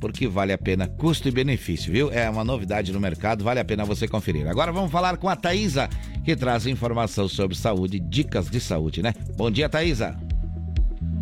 Porque 0.00 0.26
vale 0.26 0.52
a 0.52 0.58
pena 0.58 0.88
custo 0.88 1.28
e 1.28 1.30
benefício, 1.30 1.92
viu? 1.92 2.10
É 2.10 2.28
uma 2.30 2.42
novidade 2.42 2.90
no 2.92 2.98
mercado, 2.98 3.44
vale 3.44 3.60
a 3.60 3.64
pena 3.64 3.84
você 3.84 4.08
conferir. 4.08 4.48
Agora 4.48 4.72
vamos 4.72 4.90
falar 4.90 5.18
com 5.18 5.28
a 5.28 5.36
Thaisa, 5.36 5.88
que 6.24 6.34
traz 6.34 6.66
informação 6.66 7.28
sobre 7.28 7.56
saúde, 7.56 8.00
dicas 8.00 8.48
de 8.48 8.58
saúde, 8.60 9.02
né? 9.02 9.12
Bom 9.36 9.50
dia, 9.50 9.68
Thaisa. 9.68 10.16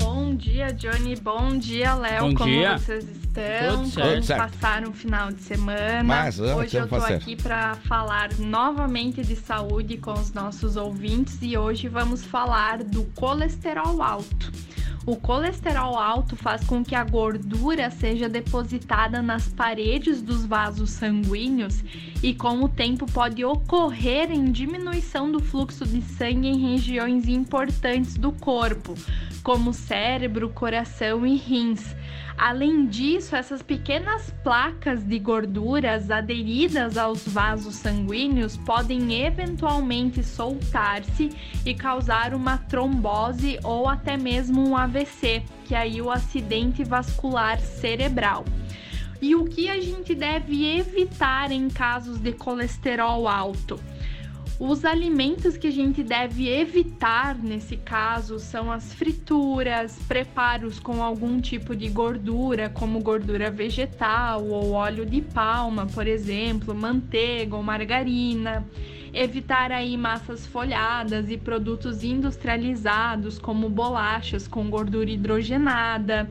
Bom 0.00 0.34
dia, 0.36 0.72
Johnny. 0.72 1.16
Bom 1.16 1.58
dia, 1.58 1.94
Léo. 1.94 2.28
Bom 2.28 2.34
Como 2.34 2.50
dia. 2.50 2.78
vocês 2.78 3.04
estão? 3.04 3.18
Tudo 3.78 3.90
certo. 3.90 4.10
Como 4.10 4.22
Certo. 4.22 4.50
passaram 4.50 4.90
o 4.90 4.92
final 4.92 5.32
de 5.32 5.42
semana? 5.42 6.02
Mas, 6.04 6.40
ah, 6.40 6.56
hoje 6.56 6.76
eu 6.76 6.88
fazer. 6.88 7.14
aqui 7.14 7.36
para 7.36 7.74
falar 7.76 8.30
novamente 8.38 9.22
de 9.22 9.36
saúde 9.36 9.96
com 9.96 10.12
os 10.12 10.32
nossos 10.32 10.76
ouvintes 10.76 11.38
e 11.42 11.56
hoje 11.56 11.88
vamos 11.88 12.24
falar 12.24 12.82
do 12.82 13.04
colesterol 13.14 14.02
alto. 14.02 14.52
O 15.08 15.16
colesterol 15.16 15.96
alto 15.96 16.36
faz 16.36 16.62
com 16.64 16.84
que 16.84 16.94
a 16.94 17.02
gordura 17.02 17.90
seja 17.90 18.28
depositada 18.28 19.22
nas 19.22 19.48
paredes 19.48 20.20
dos 20.20 20.44
vasos 20.44 20.90
sanguíneos 20.90 21.82
e, 22.22 22.34
com 22.34 22.62
o 22.62 22.68
tempo, 22.68 23.06
pode 23.10 23.42
ocorrer 23.42 24.30
em 24.30 24.52
diminuição 24.52 25.32
do 25.32 25.40
fluxo 25.40 25.86
de 25.86 26.02
sangue 26.02 26.48
em 26.48 26.58
regiões 26.58 27.26
importantes 27.26 28.18
do 28.18 28.32
corpo, 28.32 28.94
como 29.42 29.72
cérebro, 29.72 30.50
coração 30.50 31.26
e 31.26 31.36
rins. 31.36 31.96
Além 32.38 32.86
disso, 32.86 33.34
essas 33.34 33.62
pequenas 33.62 34.32
placas 34.44 35.02
de 35.02 35.18
gorduras 35.18 36.08
aderidas 36.08 36.96
aos 36.96 37.26
vasos 37.26 37.74
sanguíneos 37.74 38.56
podem 38.56 39.24
eventualmente 39.24 40.22
soltar-se 40.22 41.30
e 41.66 41.74
causar 41.74 42.32
uma 42.34 42.56
trombose 42.56 43.58
ou 43.64 43.88
até 43.88 44.16
mesmo 44.16 44.68
um 44.68 44.76
AVC, 44.76 45.42
que 45.64 45.74
é 45.74 45.78
aí 45.78 46.00
o 46.00 46.12
acidente 46.12 46.84
vascular 46.84 47.58
cerebral. 47.58 48.44
E 49.20 49.34
o 49.34 49.44
que 49.44 49.68
a 49.68 49.80
gente 49.80 50.14
deve 50.14 50.78
evitar 50.78 51.50
em 51.50 51.68
casos 51.68 52.20
de 52.20 52.30
colesterol 52.30 53.26
alto? 53.26 53.80
Os 54.60 54.84
alimentos 54.84 55.56
que 55.56 55.68
a 55.68 55.70
gente 55.70 56.02
deve 56.02 56.48
evitar 56.48 57.36
nesse 57.38 57.76
caso 57.76 58.40
são 58.40 58.72
as 58.72 58.92
frituras, 58.92 59.96
preparos 60.08 60.80
com 60.80 61.00
algum 61.00 61.40
tipo 61.40 61.76
de 61.76 61.88
gordura, 61.88 62.68
como 62.68 62.98
gordura 62.98 63.52
vegetal 63.52 64.44
ou 64.44 64.72
óleo 64.72 65.06
de 65.06 65.22
palma, 65.22 65.86
por 65.86 66.08
exemplo, 66.08 66.74
manteiga 66.74 67.54
ou 67.54 67.62
margarina. 67.62 68.66
Evitar 69.12 69.72
aí 69.72 69.96
massas 69.96 70.46
folhadas 70.46 71.30
e 71.30 71.36
produtos 71.36 72.04
industrializados, 72.04 73.38
como 73.38 73.68
bolachas 73.68 74.46
com 74.46 74.68
gordura 74.68 75.10
hidrogenada, 75.10 76.30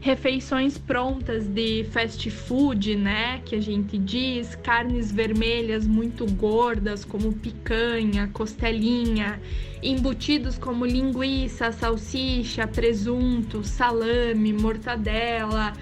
refeições 0.00 0.78
prontas 0.78 1.48
de 1.48 1.84
fast 1.90 2.30
food, 2.30 2.96
né, 2.96 3.40
que 3.44 3.56
a 3.56 3.60
gente 3.60 3.98
diz, 3.98 4.54
carnes 4.54 5.10
vermelhas 5.10 5.86
muito 5.86 6.26
gordas, 6.34 7.04
como 7.04 7.32
picanha, 7.32 8.28
costelinha, 8.32 9.40
embutidos 9.82 10.58
como 10.58 10.84
linguiça, 10.84 11.72
salsicha, 11.72 12.66
presunto, 12.66 13.64
salame, 13.64 14.52
mortadela, 14.52 15.72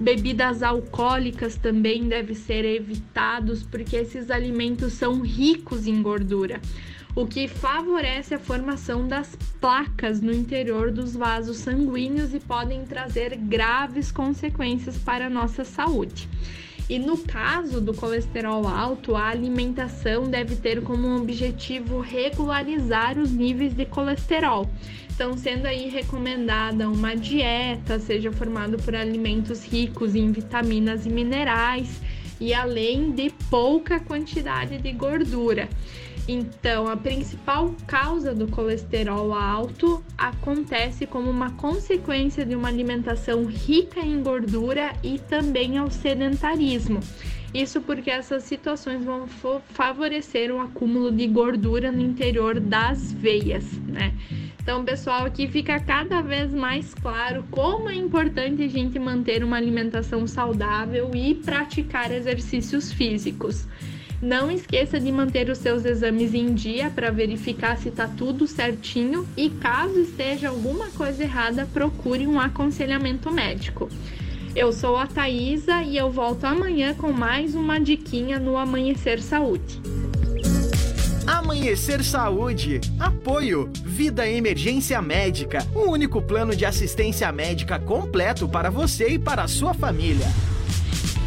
Bebidas 0.00 0.62
alcoólicas 0.62 1.56
também 1.56 2.08
devem 2.08 2.34
ser 2.34 2.64
evitados 2.64 3.62
porque 3.62 3.96
esses 3.96 4.30
alimentos 4.30 4.94
são 4.94 5.20
ricos 5.20 5.86
em 5.86 6.02
gordura, 6.02 6.60
o 7.14 7.26
que 7.26 7.46
favorece 7.46 8.34
a 8.34 8.38
formação 8.38 9.06
das 9.06 9.36
placas 9.60 10.20
no 10.20 10.32
interior 10.32 10.90
dos 10.90 11.14
vasos 11.14 11.58
sanguíneos 11.58 12.34
e 12.34 12.40
podem 12.40 12.84
trazer 12.84 13.36
graves 13.36 14.10
consequências 14.10 14.96
para 14.98 15.26
a 15.26 15.30
nossa 15.30 15.64
saúde. 15.64 16.28
E 16.88 16.98
no 16.98 17.16
caso 17.16 17.80
do 17.80 17.94
colesterol 17.94 18.66
alto, 18.66 19.14
a 19.14 19.28
alimentação 19.28 20.24
deve 20.24 20.56
ter 20.56 20.82
como 20.82 21.16
objetivo 21.16 22.00
regularizar 22.00 23.18
os 23.18 23.30
níveis 23.30 23.72
de 23.72 23.86
colesterol. 23.86 24.68
Então, 25.22 25.38
sendo 25.38 25.66
aí 25.66 25.88
recomendada 25.88 26.88
uma 26.90 27.14
dieta, 27.14 28.00
seja 28.00 28.32
formada 28.32 28.76
por 28.76 28.92
alimentos 28.92 29.64
ricos 29.64 30.16
em 30.16 30.32
vitaminas 30.32 31.06
e 31.06 31.10
minerais 31.10 32.00
e 32.40 32.52
além 32.52 33.12
de 33.12 33.30
pouca 33.48 34.00
quantidade 34.00 34.78
de 34.78 34.90
gordura. 34.90 35.68
Então, 36.26 36.88
a 36.88 36.96
principal 36.96 37.72
causa 37.86 38.34
do 38.34 38.48
colesterol 38.48 39.32
alto 39.32 40.02
acontece 40.18 41.06
como 41.06 41.30
uma 41.30 41.52
consequência 41.52 42.44
de 42.44 42.56
uma 42.56 42.66
alimentação 42.66 43.44
rica 43.44 44.00
em 44.00 44.24
gordura 44.24 44.92
e 45.04 45.20
também 45.20 45.78
ao 45.78 45.88
sedentarismo. 45.88 46.98
Isso 47.54 47.82
porque 47.82 48.10
essas 48.10 48.44
situações 48.44 49.04
vão 49.04 49.26
favorecer 49.26 50.50
o 50.50 50.60
acúmulo 50.60 51.12
de 51.12 51.26
gordura 51.26 51.92
no 51.92 52.00
interior 52.00 52.58
das 52.58 53.12
veias, 53.12 53.64
né? 53.86 54.14
Então, 54.62 54.84
pessoal, 54.84 55.26
aqui 55.26 55.48
fica 55.48 55.78
cada 55.80 56.22
vez 56.22 56.54
mais 56.54 56.94
claro 56.94 57.44
como 57.50 57.90
é 57.90 57.94
importante 57.94 58.62
a 58.62 58.68
gente 58.68 58.98
manter 58.98 59.42
uma 59.42 59.56
alimentação 59.56 60.26
saudável 60.26 61.10
e 61.14 61.34
praticar 61.34 62.12
exercícios 62.12 62.92
físicos. 62.92 63.66
Não 64.22 64.52
esqueça 64.52 65.00
de 65.00 65.10
manter 65.10 65.50
os 65.50 65.58
seus 65.58 65.84
exames 65.84 66.32
em 66.32 66.54
dia 66.54 66.88
para 66.90 67.10
verificar 67.10 67.76
se 67.76 67.88
está 67.88 68.06
tudo 68.06 68.46
certinho 68.46 69.26
e 69.36 69.50
caso 69.50 69.98
esteja 69.98 70.48
alguma 70.48 70.90
coisa 70.92 71.24
errada, 71.24 71.68
procure 71.72 72.24
um 72.24 72.38
aconselhamento 72.38 73.32
médico. 73.32 73.90
Eu 74.54 74.70
sou 74.70 74.98
a 74.98 75.06
Thaisa 75.06 75.82
e 75.82 75.96
eu 75.96 76.10
volto 76.10 76.44
amanhã 76.44 76.92
com 76.92 77.10
mais 77.10 77.54
uma 77.54 77.80
diquinha 77.80 78.38
no 78.38 78.58
Amanhecer 78.58 79.22
Saúde. 79.22 79.80
Amanhecer 81.26 82.04
Saúde. 82.04 82.78
Apoio. 83.00 83.70
Vida 83.82 84.28
Emergência 84.28 85.00
Médica. 85.00 85.66
O 85.74 85.90
único 85.90 86.20
plano 86.20 86.54
de 86.54 86.66
assistência 86.66 87.32
médica 87.32 87.78
completo 87.78 88.46
para 88.46 88.70
você 88.70 89.12
e 89.12 89.18
para 89.18 89.44
a 89.44 89.48
sua 89.48 89.72
família. 89.72 90.26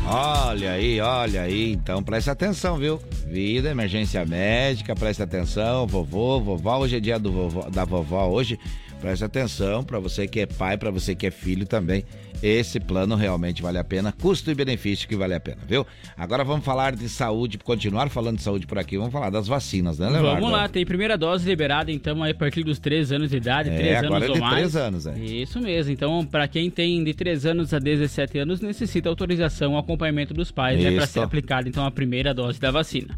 Olha 0.07 0.73
aí, 0.73 1.01
olha 1.01 1.41
aí. 1.41 1.71
Então 1.71 2.03
preste 2.03 2.29
atenção, 2.29 2.77
viu? 2.77 3.01
Vida, 3.25 3.71
emergência 3.71 4.23
médica, 4.23 4.95
preste 4.95 5.23
atenção. 5.23 5.87
Vovô, 5.87 6.39
vovó, 6.39 6.77
hoje 6.77 6.97
é 6.97 6.99
dia 6.99 7.17
do 7.17 7.31
vovó, 7.31 7.69
da 7.71 7.85
vovó 7.85 8.27
hoje. 8.27 8.59
Preste 9.05 9.23
atenção 9.23 9.83
para 9.83 9.99
você 9.99 10.27
que 10.27 10.39
é 10.39 10.47
pai, 10.47 10.79
para 10.79 10.89
você 10.89 11.13
que 11.13 11.27
é 11.27 11.31
filho 11.31 11.67
também. 11.67 12.03
Esse 12.41 12.79
plano 12.79 13.15
realmente 13.15 13.61
vale 13.61 13.77
a 13.77 13.83
pena, 13.83 14.11
custo 14.11 14.49
e 14.49 14.55
benefício 14.55 15.07
que 15.07 15.15
vale 15.15 15.35
a 15.35 15.39
pena, 15.39 15.59
viu? 15.67 15.85
Agora 16.17 16.43
vamos 16.43 16.65
falar 16.65 16.95
de 16.95 17.07
saúde, 17.07 17.59
continuar 17.59 18.09
falando 18.09 18.37
de 18.37 18.41
saúde 18.41 18.65
por 18.65 18.79
aqui, 18.79 18.97
vamos 18.97 19.13
falar 19.13 19.29
das 19.29 19.47
vacinas, 19.47 19.99
né, 19.99 20.09
Leonardo? 20.09 20.41
Vamos 20.41 20.51
lá, 20.51 20.67
tem 20.67 20.83
primeira 20.83 21.15
dose 21.19 21.47
liberada 21.47 21.91
então 21.91 22.23
aí 22.23 22.31
a 22.31 22.35
partir 22.35 22.63
dos 22.63 22.79
3 22.79 23.11
anos 23.11 23.29
de 23.29 23.37
idade, 23.37 23.69
É, 23.69 23.77
3 23.77 23.97
agora 24.05 24.15
anos 24.15 24.23
é 24.25 24.29
ou 24.29 24.33
de 24.33 24.41
mais. 24.41 24.55
3 24.55 24.75
anos, 24.75 25.05
é. 25.05 25.19
Isso 25.19 25.61
mesmo. 25.61 25.93
Então, 25.93 26.25
para 26.25 26.47
quem 26.47 26.71
tem 26.71 27.03
de 27.03 27.13
3 27.13 27.45
anos 27.45 27.75
a 27.75 27.79
17 27.79 28.39
anos, 28.39 28.59
necessita 28.59 29.07
autorização, 29.07 29.77
acompanhamento 29.77 30.33
dos 30.33 30.49
pais, 30.49 30.83
né, 30.83 30.95
para 30.95 31.05
ser 31.05 31.19
aplicada 31.19 31.69
então 31.69 31.85
a 31.85 31.91
primeira 31.91 32.33
dose 32.33 32.59
da 32.59 32.71
vacina. 32.71 33.15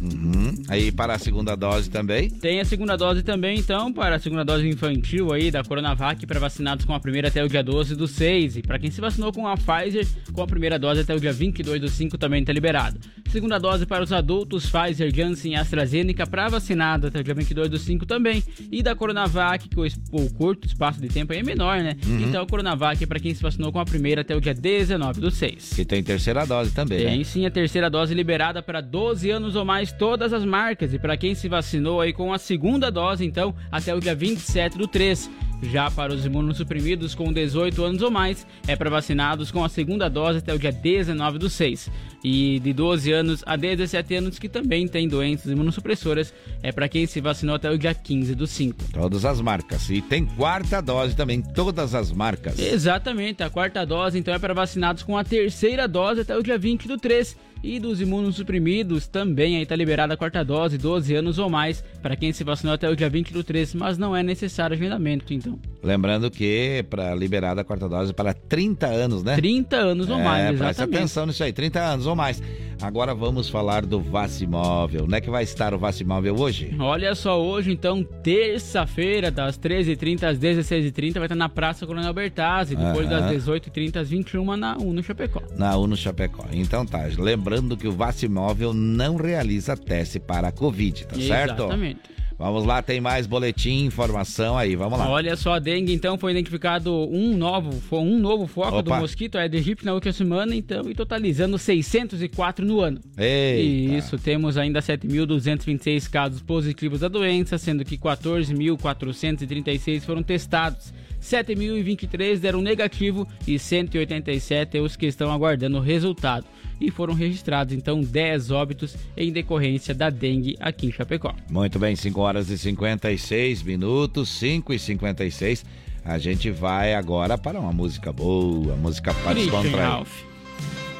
Uhum. 0.00 0.54
Aí 0.68 0.90
para 0.92 1.14
a 1.14 1.18
segunda 1.18 1.54
dose 1.54 1.90
também? 1.90 2.30
Tem 2.30 2.60
a 2.60 2.64
segunda 2.64 2.96
dose 2.96 3.22
também, 3.22 3.58
então, 3.58 3.92
para 3.92 4.16
a 4.16 4.18
segunda 4.18 4.44
dose 4.44 4.68
infantil 4.68 5.32
aí 5.32 5.50
da 5.50 5.62
Coronavac 5.62 6.26
para 6.26 6.40
vacinados 6.40 6.84
com 6.84 6.94
a 6.94 7.00
primeira 7.00 7.28
até 7.28 7.42
o 7.44 7.48
dia 7.48 7.62
12 7.62 7.94
do 7.96 8.06
6. 8.06 8.56
E 8.56 8.62
para 8.62 8.78
quem 8.78 8.90
se 8.90 9.00
vacinou 9.00 9.32
com 9.32 9.46
a 9.46 9.56
Pfizer, 9.56 10.06
com 10.32 10.42
a 10.42 10.46
primeira 10.46 10.78
dose 10.78 11.00
até 11.00 11.14
o 11.14 11.20
dia 11.20 11.32
22 11.32 11.80
do 11.80 11.88
5 11.88 12.18
também 12.18 12.40
está 12.40 12.52
liberado. 12.52 12.98
Segunda 13.30 13.58
dose 13.58 13.86
para 13.86 14.04
os 14.04 14.12
adultos, 14.12 14.70
Pfizer, 14.70 15.12
Janssen 15.14 15.52
e 15.52 15.56
AstraZeneca 15.56 16.26
para 16.26 16.48
vacinado 16.48 17.08
até 17.08 17.20
o 17.20 17.24
dia 17.24 17.34
22 17.34 17.68
do 17.68 17.78
5 17.78 18.06
também. 18.06 18.42
E 18.70 18.82
da 18.82 18.94
Coronavac, 18.94 19.68
que 19.68 19.78
o, 19.78 19.84
o 20.12 20.30
curto 20.34 20.66
espaço 20.66 21.00
de 21.00 21.08
tempo 21.08 21.32
aí 21.32 21.40
é 21.40 21.42
menor, 21.42 21.80
né? 21.80 21.96
Uhum. 22.06 22.20
Então, 22.20 22.42
a 22.42 22.46
Coronavac 22.46 23.04
para 23.06 23.18
quem 23.18 23.34
se 23.34 23.42
vacinou 23.42 23.72
com 23.72 23.80
a 23.80 23.84
primeira 23.84 24.20
até 24.20 24.36
o 24.36 24.40
dia 24.40 24.54
19 24.54 25.20
do 25.20 25.30
6. 25.30 25.72
Que 25.74 25.84
tem 25.84 26.02
terceira 26.02 26.46
dose 26.46 26.70
também, 26.72 26.98
Tem 27.04 27.18
né? 27.18 27.24
sim 27.24 27.44
a 27.46 27.50
terceira 27.50 27.90
dose 27.90 28.14
liberada 28.14 28.62
para 28.62 28.80
12 28.80 29.30
anos 29.30 29.56
ou 29.56 29.64
mais 29.64 29.83
todas 29.92 30.32
as 30.32 30.44
marcas 30.44 30.92
e 30.92 30.98
para 30.98 31.16
quem 31.16 31.34
se 31.34 31.48
vacinou 31.48 32.00
aí 32.00 32.12
com 32.12 32.32
a 32.32 32.38
segunda 32.38 32.90
dose, 32.90 33.24
então, 33.24 33.54
até 33.70 33.94
o 33.94 34.00
dia 34.00 34.14
27 34.14 34.78
do 34.78 34.86
3. 34.86 35.30
Já 35.62 35.90
para 35.90 36.12
os 36.12 36.26
imunossuprimidos 36.26 37.14
com 37.14 37.32
18 37.32 37.82
anos 37.84 38.02
ou 38.02 38.10
mais, 38.10 38.46
é 38.66 38.76
para 38.76 38.90
vacinados 38.90 39.50
com 39.50 39.64
a 39.64 39.68
segunda 39.68 40.08
dose 40.08 40.38
até 40.38 40.52
o 40.52 40.58
dia 40.58 40.72
19 40.72 41.38
do 41.38 41.48
6. 41.48 41.90
E 42.22 42.58
de 42.60 42.72
12 42.72 43.12
anos 43.12 43.42
a 43.46 43.56
17 43.56 44.14
anos 44.14 44.38
que 44.38 44.48
também 44.48 44.86
tem 44.86 45.08
doenças 45.08 45.50
imunossupressoras, 45.50 46.34
é 46.62 46.72
para 46.72 46.88
quem 46.88 47.06
se 47.06 47.20
vacinou 47.20 47.56
até 47.56 47.70
o 47.70 47.78
dia 47.78 47.94
15 47.94 48.34
do 48.34 48.46
5. 48.46 48.92
Todas 48.92 49.24
as 49.24 49.40
marcas. 49.40 49.88
E 49.90 50.02
tem 50.02 50.26
quarta 50.26 50.80
dose 50.80 51.16
também, 51.16 51.40
todas 51.40 51.94
as 51.94 52.12
marcas. 52.12 52.58
Exatamente, 52.58 53.42
a 53.42 53.50
quarta 53.50 53.84
dose 53.84 54.18
então 54.18 54.34
é 54.34 54.38
para 54.38 54.54
vacinados 54.54 55.02
com 55.02 55.16
a 55.16 55.24
terceira 55.24 55.88
dose 55.88 56.20
até 56.20 56.36
o 56.36 56.42
dia 56.42 56.58
20 56.58 56.88
do 56.88 56.98
3. 56.98 57.36
E 57.66 57.80
dos 57.80 57.98
imunossuprimidos 58.00 59.06
também 59.08 59.56
aí 59.56 59.64
tá 59.64 59.74
liberada 59.74 60.12
a 60.12 60.16
quarta 60.18 60.44
dose, 60.44 60.76
12 60.76 61.14
anos 61.14 61.38
ou 61.38 61.48
mais, 61.48 61.82
para 62.02 62.14
quem 62.14 62.30
se 62.30 62.44
vacinou 62.44 62.74
até 62.74 62.90
o 62.90 62.94
dia 62.94 63.08
20 63.08 63.32
do 63.32 63.42
3, 63.42 63.74
mas 63.74 63.96
não 63.96 64.14
é 64.14 64.22
necessário 64.22 64.76
agendamento, 64.76 65.32
então. 65.32 65.58
Lembrando 65.82 66.30
que 66.30 66.84
para 66.90 67.14
liberar 67.14 67.58
a 67.58 67.64
quarta 67.64 67.88
dose 67.88 68.12
para 68.12 68.34
30 68.34 68.86
anos, 68.86 69.22
né? 69.22 69.34
30 69.36 69.76
anos 69.76 70.10
ou 70.10 70.18
mais, 70.18 70.44
É, 70.44 70.48
presta 70.48 70.66
exatamente. 70.82 70.96
atenção 70.98 71.26
nisso 71.26 71.42
aí, 71.42 71.52
30 71.54 71.80
anos 71.80 72.06
ou 72.06 72.14
mais. 72.14 72.42
Agora 72.82 73.14
vamos 73.14 73.48
falar 73.48 73.86
do 73.86 73.98
Vacimóvel. 74.00 75.04
Onde 75.04 75.14
é 75.16 75.20
que 75.20 75.30
vai 75.30 75.42
estar 75.44 75.72
o 75.72 75.78
Vacimóvel 75.78 76.36
hoje? 76.38 76.74
Olha 76.78 77.14
só, 77.14 77.40
hoje 77.42 77.72
então, 77.72 78.02
terça-feira, 78.22 79.30
das 79.30 79.58
13h30 79.58 80.24
às 80.24 80.38
16h30, 80.38 81.14
vai 81.14 81.22
estar 81.24 81.34
na 81.34 81.48
Praça 81.48 81.86
Coronel 81.86 82.12
Bertazzi, 82.12 82.76
depois 82.76 83.10
Aham. 83.10 83.20
das 83.32 83.44
18h30 83.46 83.96
às 83.96 84.10
21h 84.10 84.56
na 84.56 84.76
Uno 84.76 85.02
Chapecó. 85.02 85.40
Na 85.56 85.76
Uno 85.76 85.96
Chapecó. 85.96 86.44
Então 86.52 86.84
tá, 86.84 87.04
lembrando 87.18 87.53
que 87.76 87.88
o 87.88 87.92
Vacimóvel 87.92 88.72
não 88.72 89.16
realiza 89.16 89.76
teste 89.76 90.18
para 90.18 90.48
a 90.48 90.52
Covid, 90.52 91.06
tá 91.06 91.16
certo? 91.16 91.64
Exatamente. 91.64 92.14
Vamos 92.36 92.64
lá, 92.64 92.82
tem 92.82 93.00
mais 93.00 93.28
boletim, 93.28 93.84
informação 93.84 94.58
aí, 94.58 94.74
vamos 94.74 94.98
lá. 94.98 95.08
Olha 95.08 95.36
só, 95.36 95.54
a 95.54 95.58
dengue 95.60 95.94
então 95.94 96.18
foi 96.18 96.32
identificado 96.32 96.92
um 96.92 97.36
novo, 97.36 97.72
foi 97.72 98.00
um 98.00 98.18
novo 98.18 98.48
foco 98.48 98.82
do 98.82 98.90
Opa. 98.90 99.00
mosquito 99.00 99.38
Aedes 99.38 99.60
aegypti 99.60 99.84
na 99.84 99.94
última 99.94 100.12
semana, 100.12 100.54
então, 100.54 100.90
e 100.90 100.94
totalizando 100.94 101.56
604 101.56 102.66
no 102.66 102.80
ano. 102.80 103.00
Eita. 103.16 103.94
Isso, 103.94 104.18
temos 104.18 104.58
ainda 104.58 104.80
7.226 104.80 106.10
casos 106.10 106.42
positivos 106.42 107.00
da 107.00 107.08
doença, 107.08 107.56
sendo 107.56 107.84
que 107.84 107.96
14.436 107.96 110.00
foram 110.00 110.22
testados. 110.22 110.92
7.023 111.24 112.38
deram 112.38 112.60
negativo 112.60 113.26
e 113.46 113.58
187 113.58 114.76
é 114.76 114.80
os 114.80 114.94
que 114.94 115.06
estão 115.06 115.32
aguardando 115.32 115.78
o 115.78 115.80
resultado. 115.80 116.46
E 116.80 116.90
foram 116.90 117.14
registrados 117.14 117.72
então 117.72 118.02
10 118.02 118.50
óbitos 118.50 118.96
em 119.16 119.32
decorrência 119.32 119.94
da 119.94 120.10
dengue 120.10 120.56
aqui 120.60 120.86
em 120.88 120.92
Chapecó. 120.92 121.34
Muito 121.48 121.78
bem, 121.78 121.96
5 121.96 122.20
horas 122.20 122.50
e 122.50 122.58
56 122.58 123.62
minutos, 123.62 124.28
5 124.28 124.74
e 124.74 124.78
56. 124.78 125.64
A 126.04 126.18
gente 126.18 126.50
vai 126.50 126.94
agora 126.94 127.38
para 127.38 127.58
uma 127.58 127.72
música 127.72 128.12
boa, 128.12 128.76
música 128.76 129.14
para 129.14 129.34
descontrair. 129.34 129.76
Ralph. 129.76 130.34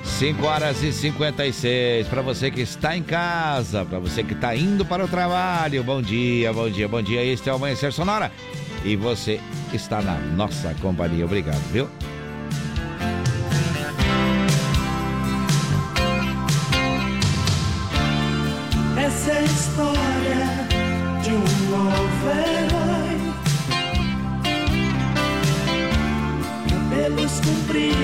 5 0.05 0.47
horas 0.47 0.83
e 0.83 0.93
56. 0.93 2.07
Para 2.09 2.23
você 2.23 2.51
que 2.51 2.61
está 2.61 2.97
em 2.97 3.03
casa, 3.03 3.85
para 3.85 3.99
você 3.99 4.23
que 4.23 4.33
está 4.33 4.55
indo 4.55 4.85
para 4.85 5.05
o 5.05 5.09
trabalho. 5.09 5.83
Bom 5.83 6.01
dia, 6.01 6.53
bom 6.53 6.71
dia, 6.71 6.89
bom 6.89 7.03
dia. 7.03 7.23
Este 7.25 7.49
é 7.49 7.53
o 7.53 7.57
Amanhecer 7.57 7.93
Sonora. 7.93 8.31
E 8.85 8.97
você 8.97 9.41
está 9.73 10.03
na 10.03 10.19
nossa 10.19 10.75
companhia. 10.83 11.25
Obrigado, 11.25 11.59
viu? 11.73 11.89
Essa 18.99 19.31
é 19.31 19.39
a 19.39 19.43
história 19.43 20.69
de 21.23 21.31
um 21.31 21.41
novo 21.71 22.29
herói. 22.31 23.35
Cabelos 26.69 27.41
compridos 27.41 28.04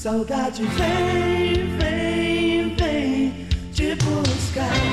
saudade 0.00 0.62
vem, 0.62 1.76
vem, 1.76 2.74
vem 2.74 3.46
te 3.70 3.94
buscar. 3.96 4.89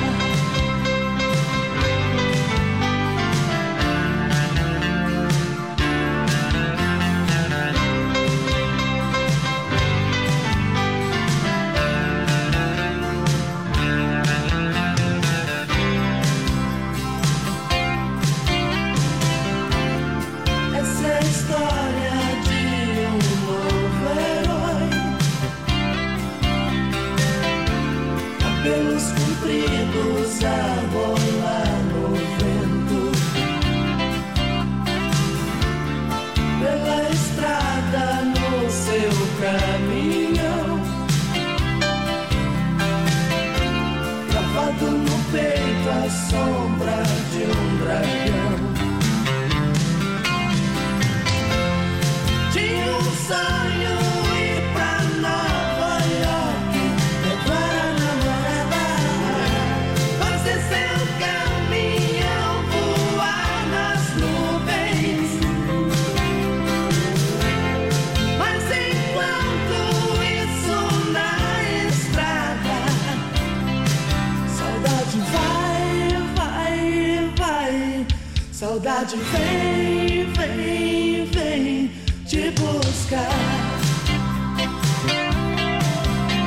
saudade 78.98 79.16
vem, 79.16 80.32
vem, 80.32 81.24
vem 81.26 81.90
te 82.26 82.50
buscar. 82.50 83.28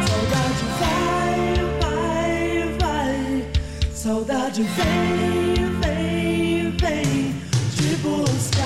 Saudade 0.07 0.65
vai, 0.79 1.39
vai, 1.79 2.77
vai. 2.77 3.45
Saudade 3.93 4.63
vem, 4.63 5.79
vem, 5.79 6.71
vem 6.71 7.35
te 7.73 7.95
buscar. 8.01 8.61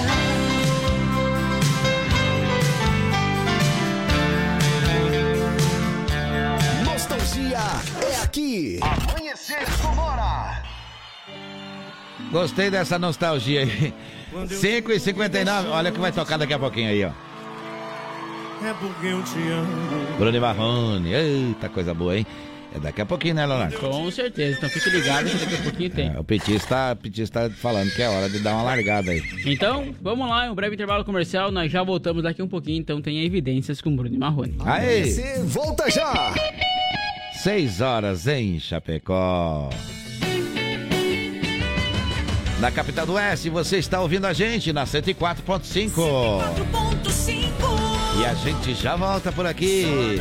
Nostalgia 6.86 7.60
é 8.02 8.24
aqui. 8.24 8.80
Amanhecer 8.82 9.66
com 9.80 9.95
Gostei 12.36 12.70
dessa 12.70 13.00
nostalgia 13.00 13.62
aí. 13.62 13.94
5 14.46 14.92
e 14.92 15.00
59 15.00 15.70
olha 15.70 15.90
o 15.90 15.94
que 15.94 16.00
vai 16.02 16.12
tocar 16.12 16.36
daqui 16.36 16.54
a 16.54 16.60
pouquinho 16.60 16.90
aí, 16.90 17.06
ó. 17.06 17.12
É 18.62 18.74
porque 18.74 19.08
eu 19.08 19.24
te 19.24 19.40
amo. 19.48 20.18
Bruno 20.18 20.42
Marrone, 20.42 21.14
eita 21.14 21.70
coisa 21.70 21.94
boa, 21.94 22.18
hein? 22.18 22.28
É 22.76 22.80
daqui 22.80 23.00
a 23.00 23.06
pouquinho, 23.06 23.36
né, 23.36 23.46
Leonardo? 23.46 23.78
Com 23.78 24.12
certeza, 24.12 24.58
então 24.58 24.70
fique 24.70 24.90
ligado 24.90 25.30
que 25.30 25.38
daqui 25.38 25.56
a 25.56 25.64
pouquinho 25.64 25.90
tem. 25.92 26.14
É, 26.14 26.20
o 26.20 26.26
Petit 26.26 26.56
está, 26.56 26.98
o 27.02 27.08
está 27.08 27.50
falando 27.50 27.90
que 27.96 28.02
é 28.02 28.10
hora 28.10 28.30
de 28.30 28.40
dar 28.40 28.56
uma 28.56 28.64
largada 28.64 29.12
aí. 29.12 29.24
Então, 29.46 29.96
vamos 30.02 30.28
lá, 30.28 30.52
um 30.52 30.56
breve 30.56 30.76
intervalo 30.76 31.06
comercial, 31.06 31.54
nós 31.54 31.72
já 31.72 31.84
voltamos 31.84 32.22
daqui 32.22 32.42
um 32.42 32.50
pouquinho, 32.50 32.80
então 32.80 33.02
tem 33.02 33.24
evidências 33.24 33.80
com 33.80 33.96
Bruno 33.96 34.20
Marrone. 34.20 34.58
Aê! 34.66 35.06
Você 35.06 35.42
volta 35.42 35.90
já. 35.90 36.34
6 37.32 37.80
horas 37.80 38.28
em 38.28 38.60
Chapecó. 38.60 39.70
Na 42.60 42.72
capital 42.72 43.06
do 43.06 43.14
Oeste, 43.14 43.50
você 43.50 43.78
está 43.78 44.00
ouvindo 44.00 44.26
a 44.26 44.34
gente 44.34 44.72
na 44.72 44.86
104.5. 44.86 45.92
E 48.18 48.26
a 48.26 48.34
gente 48.34 48.74
já 48.74 48.96
volta 48.96 49.32
por 49.32 49.46
aqui. 49.46 50.18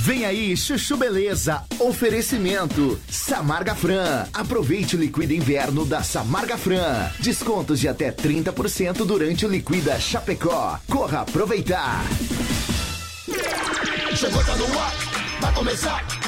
Vem 0.00 0.24
aí, 0.24 0.56
Chuchu 0.56 0.96
Beleza. 0.96 1.62
Oferecimento. 1.78 2.98
Samarga 3.10 3.74
Fran. 3.74 4.24
Aproveite 4.32 4.96
o 4.96 4.98
Liquida 4.98 5.34
Inverno 5.34 5.84
da 5.84 6.02
Samarga 6.02 6.56
Fran. 6.56 7.10
Descontos 7.18 7.80
de 7.80 7.88
até 7.88 8.10
30% 8.10 9.04
durante 9.04 9.44
o 9.44 9.48
Liquida 9.50 9.98
Chapecó. 10.00 10.78
Corra 10.88 11.20
aproveitar. 11.22 12.04
Chegou, 14.14 14.42
tá 14.42 14.56
no 14.56 14.78
ar, 14.78 14.94
vai 15.40 15.54
começar. 15.54 16.27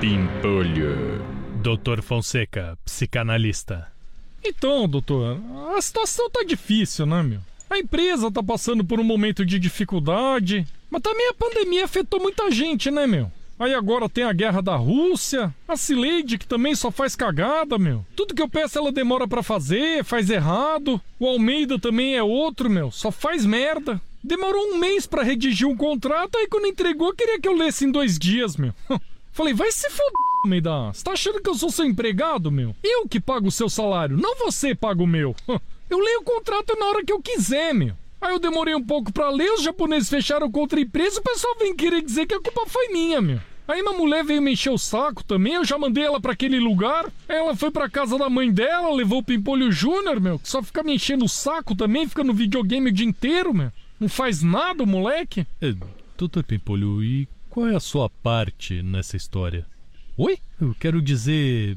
Pimpolho. 0.00 1.20
Doutor 1.60 2.02
Fonseca, 2.02 2.78
psicanalista. 2.84 3.90
Então, 4.44 4.88
doutor, 4.88 5.40
a 5.76 5.82
situação 5.82 6.30
tá 6.30 6.44
difícil, 6.44 7.04
né, 7.04 7.20
meu? 7.20 7.40
A 7.68 7.78
empresa 7.78 8.30
tá 8.30 8.40
passando 8.40 8.84
por 8.84 9.00
um 9.00 9.04
momento 9.04 9.44
de 9.44 9.58
dificuldade, 9.58 10.64
mas 10.88 11.02
também 11.02 11.28
a 11.28 11.34
pandemia 11.34 11.84
afetou 11.84 12.20
muita 12.20 12.48
gente, 12.48 12.92
né, 12.92 13.08
meu? 13.08 13.28
Aí 13.58 13.74
agora 13.74 14.08
tem 14.08 14.22
a 14.22 14.32
guerra 14.32 14.62
da 14.62 14.76
Rússia, 14.76 15.52
a 15.66 15.76
Cileide 15.76 16.38
que 16.38 16.46
também 16.46 16.76
só 16.76 16.92
faz 16.92 17.16
cagada, 17.16 17.76
meu. 17.76 18.06
Tudo 18.14 18.36
que 18.36 18.42
eu 18.42 18.48
peço 18.48 18.78
ela 18.78 18.92
demora 18.92 19.26
pra 19.26 19.42
fazer, 19.42 20.04
faz 20.04 20.30
errado. 20.30 21.00
O 21.18 21.26
Almeida 21.26 21.76
também 21.76 22.16
é 22.16 22.22
outro, 22.22 22.70
meu, 22.70 22.92
só 22.92 23.10
faz 23.10 23.44
merda. 23.44 24.00
Demorou 24.22 24.74
um 24.74 24.78
mês 24.78 25.08
pra 25.08 25.24
redigir 25.24 25.66
um 25.66 25.76
contrato, 25.76 26.38
aí 26.38 26.46
quando 26.46 26.68
entregou 26.68 27.12
queria 27.12 27.40
que 27.40 27.48
eu 27.48 27.56
lesse 27.56 27.84
em 27.84 27.90
dois 27.90 28.16
dias, 28.16 28.56
meu. 28.56 28.72
Falei, 29.38 29.54
vai 29.54 29.70
se 29.70 29.88
foder, 29.88 30.12
Almeida. 30.42 30.92
Você 30.92 31.04
tá 31.04 31.12
achando 31.12 31.40
que 31.40 31.48
eu 31.48 31.54
sou 31.54 31.70
seu 31.70 31.84
empregado, 31.84 32.50
meu? 32.50 32.74
Eu 32.82 33.06
que 33.06 33.20
pago 33.20 33.46
o 33.46 33.52
seu 33.52 33.68
salário, 33.68 34.16
não 34.16 34.34
você 34.36 34.74
paga 34.74 35.00
o 35.00 35.06
meu. 35.06 35.32
Eu 35.88 36.00
leio 36.00 36.20
o 36.20 36.24
contrato 36.24 36.76
na 36.76 36.86
hora 36.86 37.02
que 37.02 37.10
eu 37.10 37.22
quiser, 37.22 37.72
meu. 37.72 37.94
Aí 38.20 38.34
eu 38.34 38.38
demorei 38.38 38.74
um 38.74 38.84
pouco 38.84 39.10
pra 39.10 39.30
ler, 39.30 39.50
os 39.52 39.62
japoneses 39.62 40.10
fecharam 40.10 40.50
contra 40.50 40.78
a 40.78 40.82
empresa, 40.82 41.18
o 41.18 41.22
pessoal 41.22 41.56
vem 41.58 41.74
querer 41.74 42.02
dizer 42.02 42.26
que 42.26 42.34
a 42.34 42.40
culpa 42.42 42.66
foi 42.66 42.88
minha, 42.88 43.22
meu. 43.22 43.40
Aí 43.66 43.80
minha 43.80 43.96
mulher 43.96 44.22
veio 44.22 44.42
me 44.42 44.52
encher 44.52 44.68
o 44.68 44.76
saco 44.76 45.24
também, 45.24 45.54
eu 45.54 45.64
já 45.64 45.78
mandei 45.78 46.04
ela 46.04 46.20
pra 46.20 46.32
aquele 46.32 46.60
lugar. 46.60 47.10
Ela 47.26 47.56
foi 47.56 47.70
pra 47.70 47.88
casa 47.88 48.18
da 48.18 48.28
mãe 48.28 48.52
dela, 48.52 48.94
levou 48.94 49.20
o 49.20 49.24
Pimpolho 49.24 49.72
Júnior, 49.72 50.20
meu, 50.20 50.38
que 50.38 50.48
só 50.48 50.62
fica 50.62 50.82
me 50.82 50.94
enchendo 50.94 51.24
o 51.24 51.28
saco 51.28 51.74
também, 51.74 52.06
fica 52.06 52.22
no 52.22 52.34
videogame 52.34 52.90
o 52.90 52.92
dia 52.92 53.06
inteiro, 53.06 53.54
meu. 53.54 53.72
Não 53.98 54.10
faz 54.10 54.42
nada 54.42 54.84
moleque. 54.84 55.46
É, 55.62 55.72
doutor 56.18 56.44
Pimpolho, 56.44 57.02
e 57.02 57.26
qual 57.58 57.66
é 57.66 57.74
a 57.74 57.80
sua 57.80 58.08
parte 58.08 58.82
nessa 58.84 59.16
história? 59.16 59.66
Oi? 60.16 60.38
Eu 60.60 60.76
quero 60.78 61.02
dizer. 61.02 61.76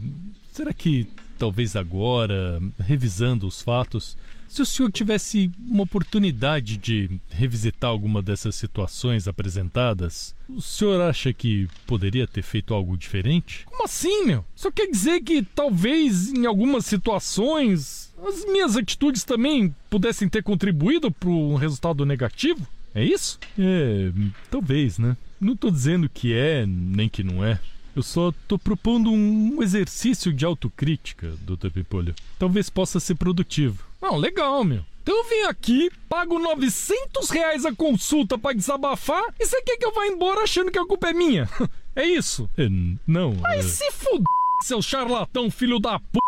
Será 0.52 0.72
que 0.72 1.08
talvez 1.40 1.76
agora, 1.76 2.62
revisando 2.78 3.48
os 3.48 3.64
fatos, 3.64 4.16
se 4.48 4.62
o 4.62 4.66
senhor 4.66 4.92
tivesse 4.92 5.52
uma 5.58 5.82
oportunidade 5.82 6.78
de 6.78 7.10
revisitar 7.32 7.90
alguma 7.90 8.22
dessas 8.22 8.54
situações 8.54 9.28
apresentadas, 9.28 10.36
o 10.48 10.62
senhor 10.62 11.02
acha 11.02 11.34
que 11.34 11.68
poderia 11.88 12.28
ter 12.28 12.44
feito 12.44 12.76
algo 12.76 12.96
diferente? 12.96 13.66
Como 13.66 13.84
assim, 13.84 14.26
meu? 14.26 14.46
Só 14.56 14.70
quer 14.70 14.86
dizer 14.86 15.22
que 15.22 15.42
talvez 15.42 16.32
em 16.32 16.46
algumas 16.46 16.86
situações 16.86 18.14
as 18.24 18.46
minhas 18.46 18.78
atitudes 18.78 19.24
também 19.24 19.76
pudessem 19.90 20.30
ter 20.30 20.44
contribuído 20.44 21.10
para 21.10 21.30
um 21.30 21.56
resultado 21.56 22.06
negativo? 22.06 22.68
É 22.94 23.04
isso? 23.04 23.40
É, 23.58 24.12
talvez, 24.52 25.00
né? 25.00 25.18
Não 25.42 25.56
tô 25.56 25.72
dizendo 25.72 26.08
que 26.08 26.36
é, 26.36 26.68
nem 26.68 27.10
que 27.10 27.24
não 27.24 27.44
é. 27.44 27.60
Eu 27.96 28.04
só 28.04 28.32
tô 28.48 28.60
propondo 28.60 29.12
um 29.12 29.62
exercício 29.64 30.32
de 30.32 30.46
autocrítica, 30.46 31.34
Dr. 31.42 31.72
Pipolho. 31.72 32.14
Talvez 32.38 32.70
possa 32.70 33.00
ser 33.00 33.16
produtivo. 33.16 33.84
Não, 34.00 34.18
legal, 34.18 34.64
meu. 34.64 34.86
Então 35.02 35.18
eu 35.18 35.28
vim 35.28 35.50
aqui, 35.50 35.90
pago 36.08 36.38
900 36.38 37.32
reais 37.32 37.66
a 37.66 37.74
consulta 37.74 38.38
pra 38.38 38.54
desabafar 38.54 39.24
e 39.40 39.46
você 39.46 39.60
quer 39.64 39.78
que 39.78 39.86
eu 39.86 39.92
vá 39.92 40.06
embora 40.06 40.44
achando 40.44 40.72
que 40.72 40.78
a 40.78 40.86
culpa 40.86 41.10
é 41.10 41.14
minha? 41.14 41.50
É 41.94 42.06
isso? 42.06 42.50
É, 42.58 42.70
não. 43.06 43.34
Vai 43.34 43.60
é... 43.60 43.64
se 43.64 43.92
fuder, 43.92 44.24
seu 44.62 44.82
charlatão, 44.82 45.52
filho 45.52 45.78
da 45.78 46.00
p. 46.00 46.20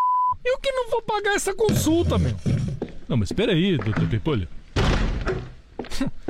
Eu 0.44 0.58
que 0.58 0.70
não 0.70 0.90
vou 0.90 1.02
pagar 1.02 1.36
essa 1.36 1.54
consulta, 1.54 2.18
meu. 2.18 2.36
Não, 3.08 3.16
mas 3.16 3.30
espera 3.30 3.54
aí, 3.54 3.78
Dr. 3.78 4.06
Pipolho. 4.10 4.46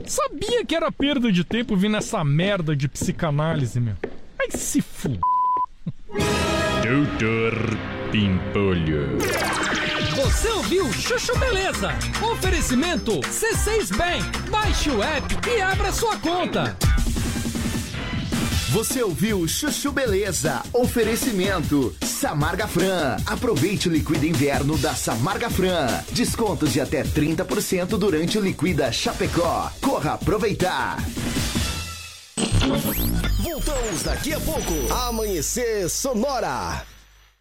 Sabia 0.06 0.66
que 0.66 0.76
era 0.76 0.92
perda 0.92 1.32
de 1.32 1.44
tempo 1.44 1.76
vir 1.76 1.90
nessa 1.90 2.24
merda 2.24 2.76
de 2.76 2.88
psicanálise, 2.88 3.80
meu. 3.80 3.96
Ai, 4.40 4.52
se 4.52 4.82
fuder. 4.82 5.20
Doutor 6.84 7.54
Pimpolho. 8.12 9.18
Você 10.16 10.50
ouviu 10.50 10.92
Chuchu 10.94 11.38
Beleza? 11.40 11.92
Oferecimento 12.32 13.20
C6 13.22 13.96
Bank. 13.96 14.50
Baixe 14.50 14.90
o 14.90 15.02
app 15.02 15.50
e 15.50 15.62
abra 15.62 15.92
sua 15.92 16.18
conta. 16.18 16.78
Você 18.70 19.02
ouviu 19.02 19.48
Chuchu 19.48 19.92
Beleza? 19.92 20.62
Oferecimento 20.74 21.96
Samarga 22.24 22.70
Fran. 22.70 23.18
Aproveite 23.26 23.90
o 23.90 23.92
Liquida 23.92 24.26
Inverno 24.26 24.78
da 24.78 24.96
Samarga 24.96 25.50
Fran. 25.50 25.88
Descontos 26.14 26.72
de 26.72 26.80
até 26.80 27.04
30% 27.04 27.98
durante 27.98 28.38
o 28.38 28.42
Liquida 28.42 28.90
Chapecó. 28.94 29.70
Corra 29.82 30.14
aproveitar. 30.14 31.04
Voltamos 33.42 34.04
daqui 34.04 34.32
a 34.32 34.40
pouco. 34.40 34.94
Amanhecer 35.10 35.90
Sonora. 35.90 36.93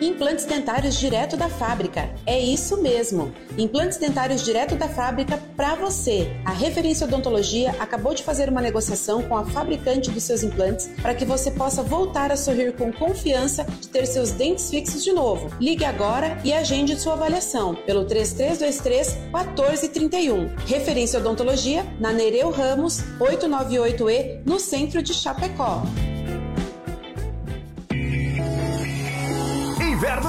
Implantes 0.00 0.44
dentários 0.44 0.96
direto 0.96 1.36
da 1.36 1.48
fábrica. 1.48 2.08
É 2.24 2.38
isso 2.38 2.80
mesmo. 2.80 3.32
Implantes 3.56 3.98
dentários 3.98 4.44
direto 4.44 4.76
da 4.76 4.88
fábrica 4.88 5.40
para 5.56 5.74
você. 5.74 6.30
A 6.44 6.52
Referência 6.52 7.04
Odontologia 7.04 7.74
acabou 7.80 8.14
de 8.14 8.22
fazer 8.22 8.48
uma 8.48 8.60
negociação 8.60 9.22
com 9.22 9.36
a 9.36 9.44
fabricante 9.44 10.10
dos 10.10 10.22
seus 10.22 10.44
implantes 10.44 10.88
para 11.02 11.14
que 11.14 11.24
você 11.24 11.50
possa 11.50 11.82
voltar 11.82 12.30
a 12.30 12.36
sorrir 12.36 12.76
com 12.76 12.92
confiança 12.92 13.64
de 13.64 13.88
ter 13.88 14.06
seus 14.06 14.30
dentes 14.30 14.70
fixos 14.70 15.02
de 15.02 15.12
novo. 15.12 15.50
Ligue 15.60 15.84
agora 15.84 16.38
e 16.44 16.52
agende 16.52 16.98
sua 16.98 17.14
avaliação 17.14 17.74
pelo 17.74 18.04
3323 18.04 19.14
1431. 19.32 20.46
Referência 20.64 21.18
Odontologia 21.18 21.84
na 21.98 22.12
Nereu 22.12 22.50
Ramos 22.50 23.02
898E 23.18 24.42
no 24.46 24.60
centro 24.60 25.02
de 25.02 25.12
Chapecó. 25.12 25.82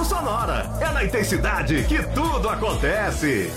Sonora. 0.03 0.69
É 0.81 0.91
na 0.91 1.03
intensidade 1.03 1.83
que 1.83 2.01
tudo 2.13 2.49
acontece. 2.49 3.51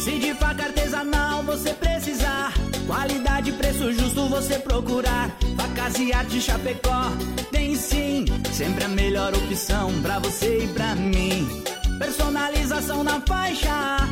Se 0.00 0.18
de 0.18 0.34
faca 0.34 0.64
artesanal 0.64 1.42
você 1.44 1.72
precisar, 1.74 2.52
qualidade 2.86 3.50
e 3.50 3.52
preço 3.52 3.92
justo 3.92 4.26
você 4.28 4.58
procurar. 4.58 5.30
Facas 5.56 5.98
e 5.98 6.12
arte 6.12 6.40
Chapecó 6.40 7.10
tem 7.52 7.76
sim, 7.76 8.24
sempre 8.52 8.84
a 8.84 8.88
melhor 8.88 9.32
opção 9.34 9.92
pra 10.02 10.18
você 10.18 10.64
e 10.64 10.68
pra 10.68 10.94
mim. 10.96 11.62
Personalização 11.98 13.04
na 13.04 13.20
faixa, 13.20 14.08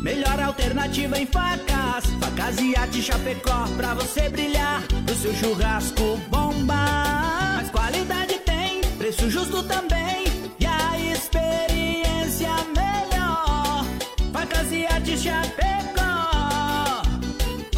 melhor 0.00 0.40
alternativa 0.40 1.18
em 1.18 1.26
facas. 1.26 2.06
Facas 2.20 2.58
e 2.58 2.74
arte 2.74 3.00
Chapecó 3.00 3.68
pra 3.76 3.94
você 3.94 4.28
brilhar, 4.28 4.82
pro 5.06 5.14
seu 5.14 5.32
churrasco 5.34 6.16
bomba. 6.28 6.74
Mas 7.56 7.70
qualidade 7.70 8.21
preço 9.12 9.30
justo 9.30 9.62
também 9.64 10.24
e 10.58 10.66
a 10.66 10.98
experiência 11.12 12.48
melhor. 12.74 13.84
Facas 14.32 14.72
e 14.72 14.86
artes 14.86 15.22
Chapecó. 15.22 17.02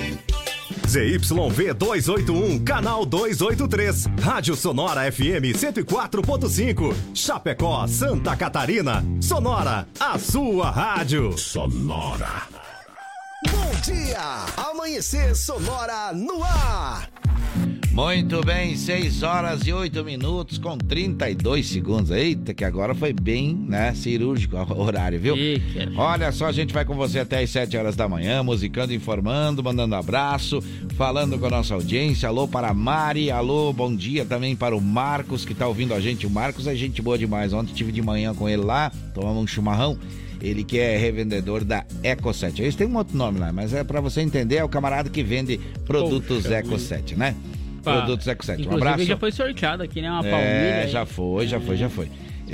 ZYV 0.86 1.72
281, 1.74 2.64
canal 2.64 3.06
283. 3.06 4.06
Rádio 4.20 4.54
Sonora 4.54 5.10
FM 5.10 5.56
104.5. 5.56 6.94
Chapecó, 7.14 7.86
Santa 7.86 8.36
Catarina. 8.36 9.02
Sonora, 9.20 9.88
a 9.98 10.18
sua 10.18 10.70
rádio. 10.70 11.38
Sonora. 11.38 12.53
Dia! 13.84 14.46
Amanhecer 14.56 15.36
Sonora 15.36 16.10
no 16.14 16.42
ar. 16.42 17.06
Muito 17.92 18.42
bem, 18.42 18.74
6 18.74 19.22
horas 19.22 19.66
e 19.66 19.74
8 19.74 20.02
minutos 20.02 20.56
com 20.56 20.78
32 20.78 21.66
segundos. 21.66 22.10
Eita, 22.10 22.54
que 22.54 22.64
agora 22.64 22.94
foi 22.94 23.12
bem, 23.12 23.54
né, 23.54 23.92
cirúrgico 23.92 24.56
o 24.56 24.80
horário, 24.80 25.20
viu? 25.20 25.34
Olha 25.98 26.32
só, 26.32 26.46
a 26.46 26.52
gente 26.52 26.72
vai 26.72 26.86
com 26.86 26.94
você 26.94 27.18
até 27.18 27.42
as 27.42 27.50
7 27.50 27.76
horas 27.76 27.94
da 27.94 28.08
manhã, 28.08 28.42
musicando, 28.42 28.94
informando, 28.94 29.62
mandando 29.62 29.94
abraço, 29.96 30.62
falando 30.96 31.38
com 31.38 31.44
a 31.44 31.50
nossa 31.50 31.74
audiência. 31.74 32.26
Alô 32.26 32.48
para 32.48 32.68
a 32.68 32.74
Mari, 32.74 33.30
alô, 33.30 33.70
bom 33.70 33.94
dia 33.94 34.24
também 34.24 34.56
para 34.56 34.74
o 34.74 34.80
Marcos 34.80 35.44
que 35.44 35.54
tá 35.54 35.68
ouvindo 35.68 35.92
a 35.92 36.00
gente. 36.00 36.26
O 36.26 36.30
Marcos 36.30 36.66
é 36.66 36.74
gente 36.74 37.02
boa 37.02 37.18
demais. 37.18 37.52
Ontem 37.52 37.74
tive 37.74 37.92
de 37.92 38.00
manhã 38.00 38.34
com 38.34 38.48
ele 38.48 38.62
lá, 38.62 38.90
tomamos 39.12 39.42
um 39.42 39.46
chimarrão. 39.46 39.98
Ele 40.44 40.62
que 40.62 40.78
é 40.78 40.96
revendedor 40.98 41.64
da 41.64 41.84
Eco7. 42.02 42.60
Eles 42.60 42.74
têm 42.76 42.86
um 42.86 42.96
outro 42.96 43.16
nome 43.16 43.38
lá, 43.38 43.52
mas 43.52 43.72
é 43.72 43.82
para 43.82 44.00
você 44.00 44.20
entender, 44.20 44.56
é 44.56 44.64
o 44.64 44.68
camarada 44.68 45.08
que 45.08 45.22
vende 45.22 45.58
produtos 45.86 46.42
Poxa 46.44 46.62
Eco7, 46.62 47.16
né? 47.16 47.34
Pá. 47.82 48.00
Produtos 48.02 48.26
Eco7. 48.26 48.66
Um 48.68 48.74
abraço. 48.76 49.04
já 49.04 49.16
foi 49.16 49.32
sorteado 49.32 49.82
aqui, 49.82 50.02
né? 50.02 50.10
Uma 50.10 50.26
É, 50.26 50.30
palmilha. 50.30 50.82
aí. 50.84 50.88
já 50.90 51.06
foi, 51.06 51.46
já 51.46 51.60
foi, 51.60 51.76
já 51.76 51.88
foi. 51.88 52.08
E, 52.48 52.52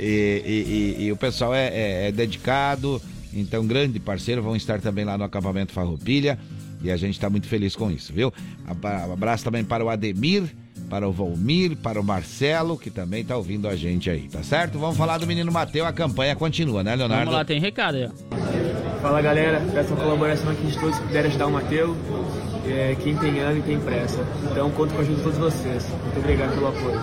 e- 0.97 1.01
e- 1.01 1.05
e 1.05 1.11
o 1.11 1.17
pessoal 1.17 1.53
é, 1.53 1.67
é- 1.67 2.07
é 2.07 2.11
dedicado, 2.11 3.01
então 3.33 3.65
grande 3.67 3.99
parceiro, 3.99 4.41
vão 4.41 4.55
estar 4.55 4.79
também 4.79 5.03
lá 5.03 5.17
no 5.17 5.23
acampamento 5.25 5.73
Farroupilha 5.73 6.39
e 6.81 6.89
a 6.89 6.95
gente 6.97 7.13
está 7.15 7.29
muito 7.29 7.47
feliz 7.47 7.75
com 7.75 7.91
isso, 7.91 8.13
viu? 8.13 8.33
Abraço 9.11 9.43
também 9.43 9.63
para 9.63 9.83
o 9.83 9.89
Ademir, 9.89 10.43
para 10.91 11.07
o 11.07 11.11
Volmir, 11.13 11.77
para 11.77 11.99
o 12.01 12.03
Marcelo, 12.03 12.77
que 12.77 12.91
também 12.91 13.23
tá 13.23 13.37
ouvindo 13.37 13.65
a 13.69 13.77
gente 13.77 14.09
aí, 14.09 14.27
tá 14.27 14.43
certo? 14.43 14.77
Vamos 14.77 14.97
falar 14.97 15.17
do 15.17 15.25
menino 15.25 15.49
Mateu, 15.49 15.85
a 15.85 15.93
campanha 15.93 16.35
continua, 16.35 16.83
né, 16.83 16.93
Leonardo? 16.97 17.23
Vamos 17.25 17.37
lá, 17.39 17.45
tem 17.45 17.61
recado 17.61 17.95
aí. 17.95 18.05
ó. 18.05 18.99
Fala 19.01 19.21
galera, 19.21 19.61
peço 19.73 19.93
uma 19.93 20.03
colaboração 20.03 20.51
aqui 20.51 20.67
de 20.67 20.77
todos 20.77 20.97
que 20.99 21.07
puderem 21.07 21.29
ajudar 21.29 21.47
o 21.47 21.51
Mateu. 21.51 21.97
É, 22.67 22.95
quem 23.01 23.15
tem 23.15 23.39
ano 23.39 23.59
e 23.59 23.61
tem 23.63 23.79
pressa. 23.79 24.19
Então 24.51 24.69
conto 24.71 24.91
com 24.93 24.99
a 24.99 25.01
ajuda 25.01 25.17
de 25.17 25.23
todos 25.23 25.37
vocês. 25.39 25.87
Muito 26.03 26.19
obrigado 26.19 26.53
pelo 26.53 26.67
apoio. 26.67 27.01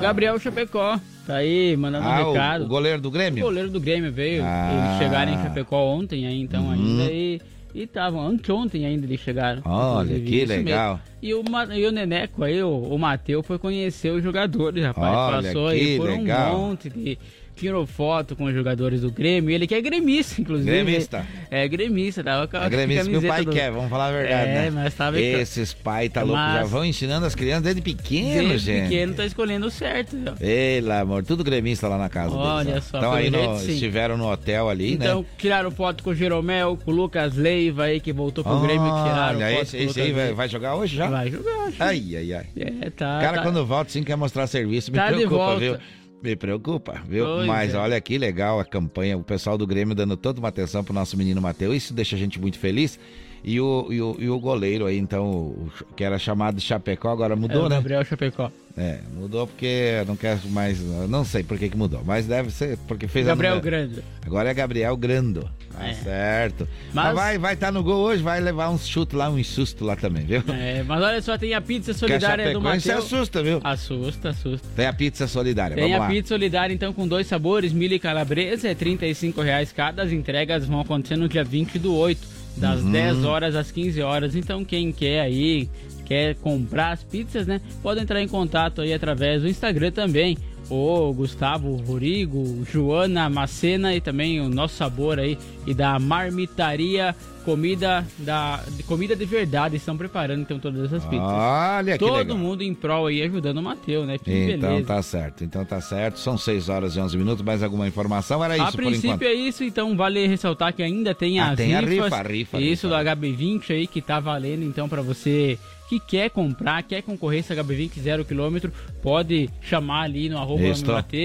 Gabriel 0.00 0.38
Chapecó, 0.38 0.98
tá 1.26 1.36
aí 1.36 1.76
mandando 1.76 2.06
Ah, 2.06 2.20
um 2.20 2.28
o- 2.28 2.32
recado. 2.32 2.64
o 2.64 2.68
goleiro 2.68 3.00
do 3.00 3.10
Grêmio? 3.10 3.42
O 3.44 3.46
goleiro 3.46 3.70
do 3.70 3.80
Grêmio 3.80 4.12
veio. 4.12 4.42
Ah. 4.44 4.70
Eles 4.72 4.98
chegaram 4.98 5.32
em 5.32 5.42
Chapecó 5.42 5.84
ontem 5.84 6.26
aí, 6.26 6.40
então 6.42 6.64
Uhum. 6.64 6.72
ainda. 6.72 7.04
E 7.12 7.40
e 7.74 7.82
estavam, 7.82 8.26
anteontem 8.26 8.84
ainda 8.84 9.06
eles 9.06 9.20
chegaram. 9.20 9.62
Olha, 9.64 10.18
que 10.20 10.46
mesmo. 10.46 10.54
legal. 10.54 11.00
E 11.22 11.34
o, 11.34 11.42
e 11.74 11.86
o 11.86 11.92
Neneco 11.92 12.44
aí, 12.44 12.62
o, 12.62 12.70
o 12.70 12.98
Matheus, 12.98 13.46
foi 13.46 13.58
conhecer 13.58 14.10
os 14.10 14.22
jogadores, 14.22 14.84
rapaz. 14.84 15.16
Olha, 15.16 15.42
Passou 15.42 15.68
aí 15.68 15.96
por 15.96 16.08
legal. 16.08 16.54
um 16.54 16.68
monte 16.68 16.88
de. 16.88 17.18
Tirou 17.60 17.86
foto 17.86 18.34
com 18.34 18.44
os 18.44 18.54
jogadores 18.54 19.02
do 19.02 19.10
Grêmio. 19.10 19.50
Ele 19.50 19.66
que 19.66 19.74
é 19.74 19.80
gremista, 19.82 20.40
inclusive. 20.40 20.70
Gremista. 20.70 21.26
É 21.50 21.68
gremista, 21.68 22.24
tava 22.24 22.48
com 22.48 22.56
a 22.56 22.64
É 22.64 22.70
gremista 22.70 23.10
que 23.10 23.16
o 23.18 23.22
pai 23.22 23.44
do- 23.44 23.52
quer, 23.52 23.70
vamos 23.70 23.90
falar 23.90 24.06
a 24.08 24.12
verdade, 24.12 24.50
É, 24.50 24.54
né? 24.54 24.70
mas 24.70 24.94
tava 24.94 25.20
Esses 25.20 25.74
pais 25.74 26.10
tá 26.10 26.22
louco, 26.22 26.36
Mas- 26.40 26.54
já 26.60 26.64
vão 26.64 26.84
ensinando 26.86 27.26
as 27.26 27.34
crianças 27.34 27.64
desde 27.64 27.82
pequeno, 27.82 28.48
Desde 28.48 28.58
gente. 28.72 28.82
pequeno 28.88 29.12
tá 29.14 29.26
escolhendo 29.26 29.66
o 29.66 29.70
certo, 29.70 30.16
viu? 30.16 30.32
Pelo 30.34 30.92
amor, 30.92 31.22
tudo 31.22 31.44
gremista 31.44 31.86
lá 31.86 31.98
na 31.98 32.08
casa 32.08 32.34
Olha 32.34 32.64
deles. 32.64 32.84
só, 32.84 32.96
Então 32.96 33.12
aí 33.12 33.28
no- 33.28 33.56
estiveram 33.56 34.16
no 34.16 34.30
hotel 34.32 34.70
ali, 34.70 34.94
Então, 34.94 35.20
né? 35.20 35.26
tiraram 35.36 35.70
foto 35.70 36.02
com 36.02 36.10
o 36.10 36.14
Jeromel, 36.14 36.78
com 36.82 36.90
o 36.90 36.94
Lucas 36.94 37.36
Leiva 37.36 37.84
aí, 37.84 38.00
que 38.00 38.12
voltou 38.12 38.42
pro 38.42 38.58
Grêmio, 38.60 38.86
tiraram 39.04 39.38
Olha, 39.38 39.50
foto 39.56 39.76
esse, 39.76 40.00
aí 40.00 40.12
vai, 40.12 40.32
vai 40.32 40.48
jogar 40.48 40.76
hoje 40.76 40.96
já? 40.96 41.08
Vai 41.08 41.30
jogar. 41.30 41.70
Ai, 41.78 42.02
ai, 42.16 42.32
ai. 42.32 42.46
É, 42.56 42.88
tá. 42.90 43.18
O 43.18 43.20
cara, 43.20 43.36
tá. 43.36 43.42
quando 43.42 43.66
volta, 43.66 43.90
sim, 43.90 44.02
quer 44.02 44.16
mostrar 44.16 44.46
serviço. 44.46 44.90
Me 44.90 44.96
Tá 44.96 45.08
preocupa, 45.08 45.56
viu? 45.56 45.76
Me 46.22 46.36
preocupa, 46.36 47.00
viu? 47.08 47.24
Pois 47.24 47.46
Mas 47.46 47.74
é. 47.74 47.78
olha 47.78 48.00
que 48.00 48.18
legal 48.18 48.60
a 48.60 48.64
campanha, 48.64 49.16
o 49.16 49.22
pessoal 49.22 49.56
do 49.56 49.66
Grêmio 49.66 49.94
dando 49.94 50.16
toda 50.16 50.38
uma 50.38 50.48
atenção 50.48 50.84
pro 50.84 50.92
nosso 50.92 51.16
menino 51.16 51.40
Matheus. 51.40 51.74
Isso 51.76 51.94
deixa 51.94 52.14
a 52.16 52.18
gente 52.18 52.38
muito 52.38 52.58
feliz. 52.58 52.98
E 53.42 53.58
o, 53.58 53.86
e 53.90 54.02
o, 54.02 54.16
e 54.18 54.28
o 54.28 54.38
goleiro 54.38 54.84
aí, 54.84 54.98
então, 54.98 55.54
que 55.96 56.04
era 56.04 56.18
chamado 56.18 56.56
de 56.56 56.60
Chapecó, 56.60 57.08
agora 57.08 57.32
É 57.32 57.36
mudou, 57.36 57.64
o 57.64 57.68
né? 57.70 57.76
Gabriel 57.76 58.04
Chapecó. 58.04 58.50
É, 58.76 59.00
mudou 59.14 59.46
porque 59.46 60.04
não 60.06 60.14
quer 60.14 60.38
mais. 60.50 60.78
Não 61.08 61.24
sei 61.24 61.42
por 61.42 61.58
que, 61.58 61.70
que 61.70 61.76
mudou, 61.76 62.02
mas 62.04 62.26
deve 62.26 62.50
ser 62.50 62.76
porque 62.86 63.08
fez 63.08 63.26
Gabriel 63.26 63.56
a. 63.56 63.60
Grande. 63.60 64.04
Agora 64.24 64.50
é 64.50 64.54
Gabriel 64.54 64.94
Grando. 64.96 65.48
Tá 65.72 65.86
É. 65.86 65.94
certo. 65.94 66.68
Mas, 66.92 67.04
Mas- 67.06 67.14
vai 67.14 67.38
vai 67.38 67.54
estar 67.54 67.70
no 67.72 67.82
gol 67.82 68.00
hoje, 68.02 68.22
vai 68.22 68.40
levar 68.40 68.70
uns 68.70 68.86
chutes 68.86 69.16
lá, 69.16 69.30
um 69.30 69.42
susto 69.42 69.84
lá 69.84 69.94
também, 69.96 70.24
viu? 70.26 70.42
É, 70.48 70.82
mas 70.82 71.02
olha 71.02 71.22
só, 71.22 71.38
tem 71.38 71.54
a 71.54 71.60
pizza 71.60 71.92
solidária 71.94 72.52
do 72.52 72.60
Matheus. 72.60 73.04
assusta, 73.04 73.42
viu? 73.42 73.60
Assusta, 73.62 74.30
assusta. 74.30 74.66
Tem 74.74 74.86
a 74.86 74.92
pizza 74.92 75.26
solidária, 75.26 75.74
Tem 75.76 75.84
vamos 75.84 75.96
a 75.98 76.00
lá. 76.00 76.08
pizza 76.08 76.28
solidária, 76.34 76.74
então, 76.74 76.92
com 76.92 77.06
dois 77.06 77.26
sabores, 77.26 77.72
milho 77.72 77.94
e 77.94 77.98
calabresa, 77.98 78.68
é 78.68 78.74
35 78.74 79.40
reais 79.42 79.72
cada. 79.72 80.02
As 80.02 80.12
entregas 80.12 80.66
vão 80.66 80.80
acontecer 80.80 81.16
no 81.16 81.28
dia 81.28 81.44
20 81.44 81.78
do 81.78 81.94
8, 81.94 82.20
das 82.56 82.80
Uhum. 82.82 82.90
10 82.90 83.24
horas 83.24 83.54
às 83.54 83.70
15 83.70 84.02
horas. 84.02 84.34
Então, 84.34 84.64
quem 84.64 84.90
quer 84.92 85.20
aí, 85.20 85.68
quer 86.10 86.34
comprar 86.36 86.90
as 86.90 87.04
pizzas, 87.04 87.46
né? 87.46 87.60
Pode 87.84 88.00
entrar 88.00 88.20
em 88.20 88.26
contato 88.26 88.80
aí 88.80 88.92
através 88.92 89.42
do 89.42 89.48
Instagram 89.48 89.92
também. 89.92 90.36
O 90.68 91.12
Gustavo 91.12 91.76
Rorigo, 91.76 92.64
Joana 92.70 93.28
Macena 93.30 93.94
e 93.94 94.00
também 94.00 94.40
o 94.40 94.48
nosso 94.48 94.74
sabor 94.76 95.18
aí 95.18 95.36
e 95.66 95.72
da 95.74 95.98
Marmitaria 95.98 97.14
Comida 97.44 98.06
da 98.18 98.60
comida 98.86 99.16
de 99.16 99.24
verdade 99.24 99.74
estão 99.76 99.96
preparando 99.96 100.42
então 100.42 100.58
todas 100.58 100.84
essas 100.84 101.02
pizzas. 101.06 101.26
Olha 101.26 101.94
que 101.94 101.98
Todo 101.98 102.18
legal. 102.18 102.36
mundo 102.36 102.62
em 102.62 102.74
prol 102.74 103.06
aí 103.06 103.22
ajudando 103.22 103.56
o 103.58 103.62
Matheus, 103.62 104.06
né? 104.06 104.18
Que 104.18 104.30
Então 104.52 104.68
beleza. 104.68 104.86
tá 104.86 105.02
certo, 105.02 105.42
então 105.44 105.64
tá 105.64 105.80
certo. 105.80 106.18
São 106.18 106.36
6 106.36 106.68
horas 106.68 106.94
e 106.94 107.00
11 107.00 107.16
minutos. 107.16 107.42
Mais 107.42 107.62
alguma 107.62 107.88
informação? 107.88 108.44
Era 108.44 108.54
a 108.54 108.56
isso 108.58 108.72
por 108.72 108.84
princípio 108.84 109.26
é 109.26 109.32
isso, 109.32 109.64
então 109.64 109.96
vale 109.96 110.26
ressaltar 110.26 110.74
que 110.74 110.82
ainda 110.82 111.14
tem 111.14 111.40
Ah, 111.40 111.50
as 111.52 111.56
tem 111.56 111.74
a 111.74 111.80
rifas. 111.80 112.04
rifa, 112.04 112.16
a 112.16 112.22
rifa, 112.22 112.60
Isso 112.60 112.86
rifa. 112.88 113.04
do 113.04 113.10
HB20 113.10 113.70
aí 113.70 113.86
que 113.86 114.02
tá 114.02 114.20
valendo, 114.20 114.62
então 114.62 114.86
para 114.88 115.00
você 115.00 115.58
que 115.90 115.98
quer 115.98 116.30
comprar, 116.30 116.80
quer 116.84 117.02
concorrer 117.02 117.40
esse 117.40 117.52
HB20 117.52 117.98
zero 117.98 118.24
quilômetro, 118.24 118.72
pode 119.02 119.50
chamar 119.60 120.02
ali 120.02 120.28
no 120.28 120.38
arroba 120.38 120.62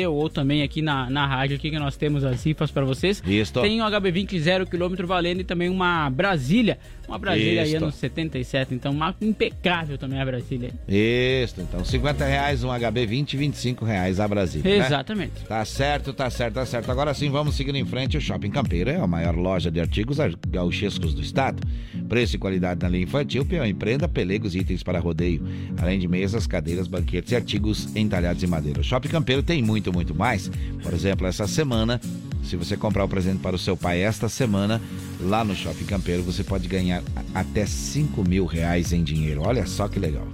ou 0.09 0.27
também 0.27 0.63
aqui 0.63 0.81
na, 0.81 1.07
na 1.07 1.27
rádio 1.27 1.55
aqui 1.55 1.69
que 1.69 1.77
nós 1.77 1.95
temos 1.95 2.23
as 2.23 2.43
rifas 2.43 2.71
para 2.71 2.83
vocês. 2.83 3.21
Isso. 3.27 3.61
Tem 3.61 3.79
um 3.79 3.85
HB20 3.85 4.39
zero 4.39 4.65
quilômetro 4.65 5.05
valendo 5.05 5.41
e 5.41 5.43
também 5.43 5.69
uma 5.69 6.09
Brasília, 6.09 6.79
uma 7.07 7.17
Brasília 7.17 7.61
aí 7.63 7.73
Isso. 7.73 7.83
anos 7.83 7.95
77, 7.95 8.73
então 8.73 8.91
uma 8.91 9.15
impecável 9.21 9.97
também 9.97 10.19
a 10.19 10.25
Brasília. 10.25 10.71
Isso, 10.87 11.55
então 11.61 11.83
50 11.83 12.25
reais 12.25 12.63
um 12.63 12.69
HB20 12.69 13.37
25 13.37 13.85
reais 13.85 14.19
a 14.19 14.27
Brasília. 14.27 14.77
né? 14.79 14.85
Exatamente. 14.85 15.43
Tá 15.47 15.63
certo, 15.65 16.13
tá 16.13 16.29
certo, 16.29 16.55
tá 16.55 16.65
certo. 16.65 16.91
Agora 16.91 17.13
sim, 17.13 17.29
vamos 17.29 17.55
seguindo 17.55 17.77
em 17.77 17.85
frente. 17.85 18.17
O 18.17 18.21
Shopping 18.21 18.51
Campeiro 18.51 18.89
é 18.89 18.97
a 18.97 19.07
maior 19.07 19.35
loja 19.35 19.69
de 19.71 19.79
artigos 19.79 20.17
gauchescos 20.47 21.13
do 21.13 21.21
estado. 21.21 21.61
Preço 22.07 22.35
e 22.35 22.39
qualidade 22.39 22.81
na 22.81 22.89
linha 22.89 23.03
infantil, 23.03 23.45
peão 23.45 23.65
empreenda, 23.65 24.07
pelegos 24.07 24.53
e 24.55 24.59
itens 24.59 24.83
para 24.83 24.99
rodeio. 24.99 25.43
Além 25.77 25.99
de 25.99 26.07
mesas, 26.07 26.45
cadeiras, 26.45 26.87
banquetes 26.87 27.31
e 27.31 27.35
artigos 27.35 27.95
entalhados 27.95 28.43
em 28.43 28.47
madeira. 28.47 28.81
O 28.81 28.83
Shopping 28.83 29.09
Campeiro 29.09 29.41
tem 29.41 29.61
muito, 29.61 29.91
muito 29.91 30.13
mais. 30.13 30.49
Por 30.83 30.93
exemplo, 30.93 31.25
essa 31.25 31.47
semana, 31.47 31.99
se 32.43 32.55
você 32.55 32.77
comprar 32.77 33.03
o 33.03 33.09
presente 33.09 33.39
para 33.39 33.55
o 33.55 33.59
seu 33.59 33.75
pai 33.75 34.01
esta 34.01 34.29
semana, 34.29 34.79
lá 35.19 35.43
no 35.43 35.55
Shopping 35.55 35.85
Campeiro, 35.85 36.21
você 36.23 36.43
pode 36.43 36.67
ganhar 36.67 36.94
a- 36.97 37.39
até 37.39 37.65
5 37.65 38.27
mil 38.27 38.45
reais 38.45 38.91
em 38.93 39.03
dinheiro. 39.03 39.41
Olha 39.43 39.65
só 39.65 39.87
que 39.87 39.99
legal. 39.99 40.27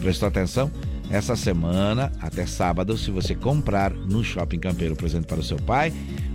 Prestou 0.00 0.28
atenção? 0.28 0.70
Essa 1.10 1.36
semana, 1.36 2.12
até 2.20 2.46
sábado, 2.46 2.96
se 2.98 3.10
você 3.10 3.34
comprar 3.34 3.92
no 3.92 4.24
Shopping 4.24 4.58
Campeiro 4.58 4.96
presente 4.96 5.26
para 5.26 5.38
o 5.38 5.42
seu 5.42 5.56
pai, 5.56 5.92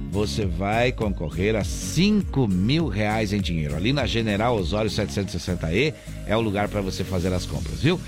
você 0.09 0.45
vai 0.45 0.91
concorrer 0.91 1.55
a 1.55 1.64
5 1.64 2.47
mil 2.47 2.88
reais 2.88 3.34
em 3.34 3.41
dinheiro. 3.41 3.76
Ali 3.76 3.91
na 3.93 4.05
General 4.05 4.55
Osório 4.55 4.89
760E 4.89 5.93
é 6.26 6.36
o 6.36 6.41
lugar 6.41 6.68
para 6.70 6.82
você 6.82 7.03
fazer 7.03 7.34
as 7.34 7.45
compras, 7.45 7.82
viu? 7.82 7.99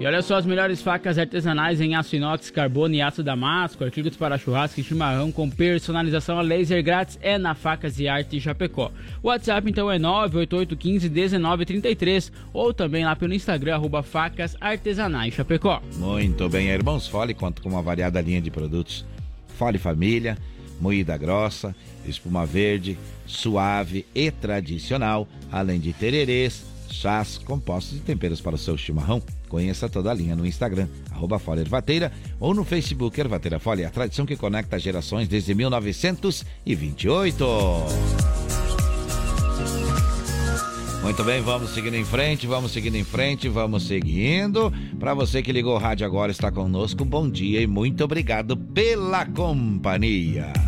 E 0.00 0.06
olha 0.06 0.22
só 0.22 0.36
as 0.36 0.44
melhores 0.44 0.82
facas 0.82 1.16
artesanais 1.18 1.80
em 1.80 1.94
aço 1.94 2.16
inox, 2.16 2.50
carbono 2.50 2.96
e 2.96 3.00
aço 3.00 3.22
damasco, 3.22 3.84
artigos 3.84 4.16
para 4.16 4.36
churrasco 4.36 4.80
e 4.80 4.82
chimarrão 4.82 5.30
com 5.30 5.48
personalização 5.48 6.36
a 6.36 6.42
laser 6.42 6.82
grátis 6.82 7.16
é 7.22 7.38
na 7.38 7.54
Facas 7.54 8.00
e 8.00 8.08
Arte 8.08 8.40
Chapecó. 8.40 8.90
O 9.22 9.28
WhatsApp 9.28 9.70
então 9.70 9.88
é 9.88 9.96
988151933 10.00 12.32
ou 12.52 12.74
também 12.74 13.04
lá 13.04 13.14
pelo 13.14 13.34
Instagram 13.34 13.76
arroba 13.76 14.02
facas 14.02 14.56
artesanais 14.60 15.32
Chapecó. 15.32 15.80
Muito 15.96 16.48
bem, 16.48 16.70
irmãos 16.70 17.06
Fole 17.06 17.32
conta 17.32 17.62
com 17.62 17.68
uma 17.68 17.80
variada 17.80 18.20
linha 18.20 18.42
de 18.42 18.50
produtos. 18.50 19.06
Fole 19.56 19.78
Família, 19.78 20.36
moída 20.80 21.16
grossa, 21.16 21.72
espuma 22.04 22.44
verde, 22.44 22.98
suave 23.26 24.04
e 24.12 24.28
tradicional, 24.32 25.28
além 25.52 25.78
de 25.78 25.92
tererês, 25.92 26.73
chás, 26.90 27.38
compostos 27.38 27.98
e 27.98 28.00
temperos 28.00 28.40
para 28.40 28.54
o 28.54 28.58
seu 28.58 28.76
chimarrão. 28.76 29.22
Conheça 29.48 29.88
toda 29.88 30.10
a 30.10 30.14
linha 30.14 30.34
no 30.34 30.46
Instagram, 30.46 30.88
arroba 31.10 31.38
Folha 31.38 31.60
Ervateira, 31.60 32.10
ou 32.40 32.52
no 32.54 32.64
Facebook 32.64 33.20
Ervateira 33.20 33.58
Folha, 33.58 33.88
a 33.88 33.90
tradição 33.90 34.26
que 34.26 34.36
conecta 34.36 34.78
gerações 34.78 35.28
desde 35.28 35.54
1928. 35.54 37.44
Muito 41.04 41.22
bem, 41.22 41.42
vamos 41.42 41.74
seguindo 41.74 41.96
em 41.96 42.04
frente, 42.04 42.46
vamos 42.46 42.72
seguindo 42.72 42.96
em 42.96 43.04
frente, 43.04 43.46
vamos 43.46 43.86
seguindo. 43.86 44.72
Para 44.98 45.12
você 45.12 45.42
que 45.42 45.52
ligou 45.52 45.74
o 45.74 45.78
rádio 45.78 46.06
agora 46.06 46.32
está 46.32 46.50
conosco, 46.50 47.04
bom 47.04 47.28
dia 47.28 47.60
e 47.60 47.66
muito 47.66 48.02
obrigado 48.02 48.56
pela 48.56 49.26
companhia. 49.26 50.63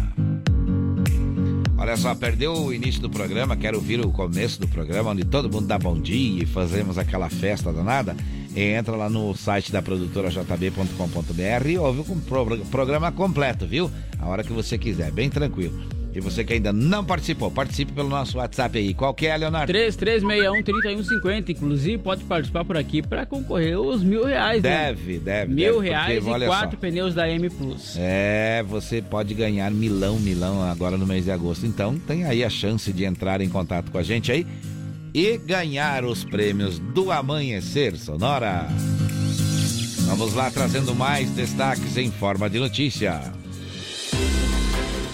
Olha 1.79 1.97
só, 1.97 2.15
perdeu 2.15 2.55
o 2.55 2.73
início 2.73 3.03
do 3.03 3.11
programa, 3.11 3.57
quero 3.57 3.77
ouvir 3.77 4.01
o 4.01 4.11
começo 4.11 4.59
do 4.59 4.67
programa, 4.67 5.11
onde 5.11 5.25
todo 5.25 5.51
mundo 5.51 5.67
dá 5.67 5.79
bom 5.79 6.01
dia 6.01 6.43
e 6.43 6.47
fazemos 6.47 6.97
aquela 6.97 7.29
festa 7.29 7.73
danada. 7.73 8.17
Entra 8.57 8.97
lá 8.97 9.11
no 9.11 9.35
site 9.35 9.71
da 9.71 9.83
produtora 9.83 10.31
jb.com.br 10.31 11.69
e 11.69 11.77
ouve 11.77 12.01
o 12.01 12.67
programa 12.71 13.13
completo, 13.13 13.67
viu? 13.67 13.91
A 14.19 14.27
hora 14.27 14.43
que 14.43 14.53
você 14.53 14.79
quiser, 14.79 15.13
bem 15.13 15.29
tranquilo. 15.29 15.96
E 16.17 16.21
você 16.21 16.43
que 16.43 16.55
ainda 16.55 16.73
não 16.73 17.05
participou, 17.05 17.51
participe 17.51 17.93
pelo 17.93 18.09
nosso 18.09 18.39
WhatsApp 18.39 18.79
aí. 18.79 18.95
Qual 18.95 19.13
que 19.13 19.27
é, 19.27 19.37
Leonardo? 19.37 19.71
3361-3150. 19.71 21.51
Inclusive, 21.51 21.99
pode 21.99 22.25
participar 22.25 22.65
por 22.65 22.75
aqui 22.79 23.03
para 23.03 23.27
concorrer 23.27 23.79
os 23.79 24.03
mil 24.03 24.25
reais, 24.25 24.63
né? 24.63 24.95
Deve, 24.95 25.19
deve. 25.19 25.53
Mil 25.53 25.75
deve, 25.75 25.91
reais 25.91 26.25
porque, 26.25 26.45
e 26.45 26.47
quatro 26.47 26.71
só. 26.71 26.77
pneus 26.81 27.15
da 27.15 27.29
M 27.29 27.51
Plus. 27.51 27.97
É, 27.99 28.65
você 28.67 29.03
pode 29.03 29.35
ganhar 29.35 29.71
milão, 29.71 30.19
milão 30.19 30.63
agora 30.63 30.97
no 30.97 31.07
mês 31.07 31.27
de 31.27 31.31
agosto. 31.31 31.67
Então, 31.67 31.99
tem 31.99 32.25
aí 32.25 32.43
a 32.43 32.49
chance 32.49 32.91
de 32.95 33.05
entrar 33.05 33.43
em 33.43 33.51
contato 33.51 33.91
com 33.91 33.99
a 33.99 34.03
gente 34.03 34.33
aí 34.33 34.47
e 35.13 35.37
ganhar 35.37 36.03
os 36.03 36.25
prêmios 36.25 36.79
do 36.79 37.13
Amanhecer 37.13 37.95
Sonora. 37.95 38.67
Vamos 40.07 40.33
lá 40.33 40.51
trazendo 40.51 40.95
mais 40.95 41.29
destaques 41.33 41.99
em 41.99 42.11
forma 42.11 42.49
de 42.49 42.59
notícia. 42.59 43.36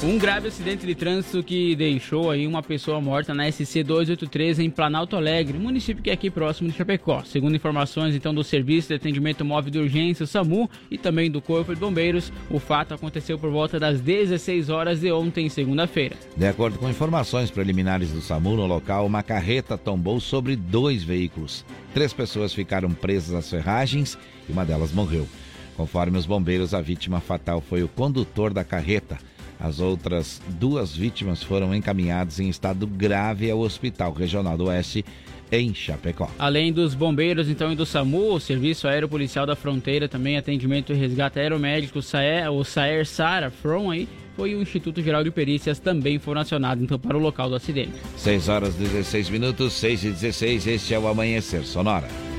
Um 0.05 0.19
grave 0.19 0.49
acidente 0.49 0.85
de 0.85 0.97
trânsito 0.97 1.45
que 1.45 1.77
deixou 1.77 2.33
aí 2.33 2.45
uma 2.45 2.61
pessoa 2.61 3.01
morta 3.01 3.33
na 3.33 3.49
SC 3.49 3.85
283 3.85 4.59
em 4.59 4.69
Planalto 4.69 5.15
Alegre, 5.15 5.57
município 5.57 6.03
que 6.03 6.11
é 6.11 6.12
aqui 6.12 6.29
próximo 6.29 6.69
de 6.69 6.77
Chapecó. 6.77 7.23
Segundo 7.23 7.55
informações 7.55 8.12
então 8.12 8.35
do 8.35 8.43
Serviço 8.43 8.89
de 8.89 8.95
Atendimento 8.95 9.45
Móvel 9.45 9.70
de 9.70 9.79
Urgência, 9.79 10.27
SAMU, 10.27 10.69
e 10.91 10.99
também 10.99 11.31
do 11.31 11.41
Corpo 11.41 11.73
de 11.73 11.79
Bombeiros, 11.79 12.33
o 12.51 12.59
fato 12.59 12.93
aconteceu 12.93 13.39
por 13.39 13.53
volta 13.53 13.79
das 13.79 14.01
16 14.01 14.70
horas 14.70 14.99
de 14.99 15.12
ontem, 15.12 15.49
segunda-feira. 15.49 16.16
De 16.37 16.49
acordo 16.49 16.81
com 16.81 16.91
informações 16.91 17.49
preliminares 17.53 18.11
do 18.11 18.20
SAMU, 18.20 18.57
no 18.57 18.66
local, 18.66 19.07
uma 19.07 19.23
carreta 19.23 19.79
tombou 19.79 20.19
sobre 20.19 20.57
dois 20.57 21.05
veículos. 21.05 21.65
Três 21.95 22.12
pessoas 22.12 22.53
ficaram 22.53 22.91
presas 22.91 23.37
às 23.37 23.49
ferragens 23.49 24.19
e 24.49 24.53
uma 24.53 24.65
delas 24.65 24.91
morreu. 24.91 25.29
Conforme 25.77 26.19
os 26.19 26.27
bombeiros, 26.27 26.74
a 26.74 26.81
vítima 26.81 27.20
fatal 27.20 27.61
foi 27.61 27.85
o 27.85 27.89
condutor 27.89 28.53
da 28.53 28.65
carreta. 28.65 29.16
As 29.62 29.78
outras 29.78 30.43
duas 30.59 30.97
vítimas 30.97 31.40
foram 31.40 31.72
encaminhadas 31.72 32.40
em 32.40 32.48
estado 32.48 32.84
grave 32.84 33.48
ao 33.48 33.60
Hospital 33.60 34.12
Regional 34.12 34.59
do 34.59 34.64
Oeste 34.64 35.05
em 35.52 35.72
Chapecó. 35.72 36.28
Além 36.36 36.72
dos 36.72 36.97
bombeiros 36.97 37.48
então 37.48 37.70
e 37.70 37.76
do 37.76 37.86
SAMU, 37.86 38.34
o 38.34 38.40
Serviço 38.40 38.89
Aéreo 38.89 39.09
Policial 39.09 39.47
da 39.47 39.55
Fronteira, 39.55 40.09
também 40.09 40.36
atendimento 40.36 40.93
e 40.93 40.97
resgate 40.97 41.39
aeromédico, 41.39 42.01
o 42.01 42.02
SAER, 42.02 42.51
o 42.51 42.64
SAER 42.64 43.06
Sara 43.06 43.52
From 43.52 43.93
aí, 43.93 44.09
foi 44.36 44.52
o 44.56 44.62
Instituto 44.62 45.01
Geral 45.01 45.22
de 45.22 45.30
Perícias 45.30 45.78
também 45.78 46.18
foram 46.18 46.40
acionados 46.40 46.82
então 46.82 46.98
para 46.98 47.16
o 47.16 47.20
local 47.20 47.48
do 47.48 47.55
acidente. 47.55 47.93
6 48.16 48.48
horas 48.48 48.74
16 48.74 49.30
minutos, 49.30 49.74
6 49.74 50.05
e 50.05 50.10
16, 50.10 50.66
este 50.66 50.94
é 50.94 50.98
o 50.98 51.06
Amanhecer 51.06 51.64
Sonora. 51.64 52.31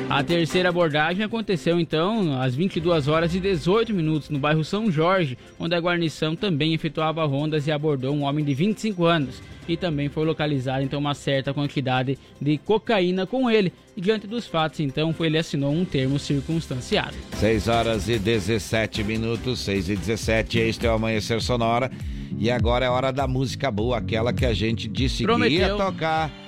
A 0.09 0.23
terceira 0.23 0.69
abordagem 0.69 1.25
aconteceu 1.25 1.79
então 1.79 2.39
às 2.39 2.55
22 2.55 3.07
horas 3.07 3.33
e 3.33 3.39
18 3.39 3.93
minutos 3.93 4.29
no 4.29 4.37
bairro 4.37 4.63
São 4.63 4.91
Jorge, 4.91 5.37
onde 5.59 5.75
a 5.75 5.79
guarnição 5.79 6.35
também 6.35 6.73
efetuava 6.73 7.25
rondas 7.25 7.65
e 7.67 7.71
abordou 7.71 8.13
um 8.15 8.23
homem 8.23 8.45
de 8.45 8.53
25 8.53 9.03
anos. 9.03 9.41
E 9.67 9.75
também 9.75 10.07
foi 10.07 10.23
localizada 10.23 10.83
então 10.83 10.99
uma 10.99 11.15
certa 11.15 11.53
quantidade 11.53 12.19
de 12.39 12.57
cocaína 12.59 13.25
com 13.25 13.49
ele. 13.49 13.73
E 13.97 14.01
diante 14.01 14.27
dos 14.27 14.45
fatos, 14.45 14.79
então, 14.79 15.13
ele 15.19 15.37
assinou 15.39 15.73
um 15.73 15.83
termo 15.83 16.19
circunstanciado. 16.19 17.15
6 17.37 17.67
horas 17.67 18.07
e 18.07 18.19
17 18.19 19.03
minutos, 19.03 19.59
6 19.61 19.89
e 19.89 19.95
17, 19.95 20.59
este 20.59 20.85
é 20.85 20.91
o 20.91 20.93
Amanhecer 20.93 21.41
Sonora. 21.41 21.91
E 22.37 22.51
agora 22.51 22.85
é 22.85 22.89
hora 22.89 23.11
da 23.11 23.27
música 23.27 23.71
boa, 23.71 23.97
aquela 23.97 24.31
que 24.31 24.45
a 24.45 24.53
gente 24.53 24.87
disse 24.87 25.23
Prometeu. 25.23 25.57
que 25.57 25.63
ia 25.63 25.75
tocar. 25.75 26.44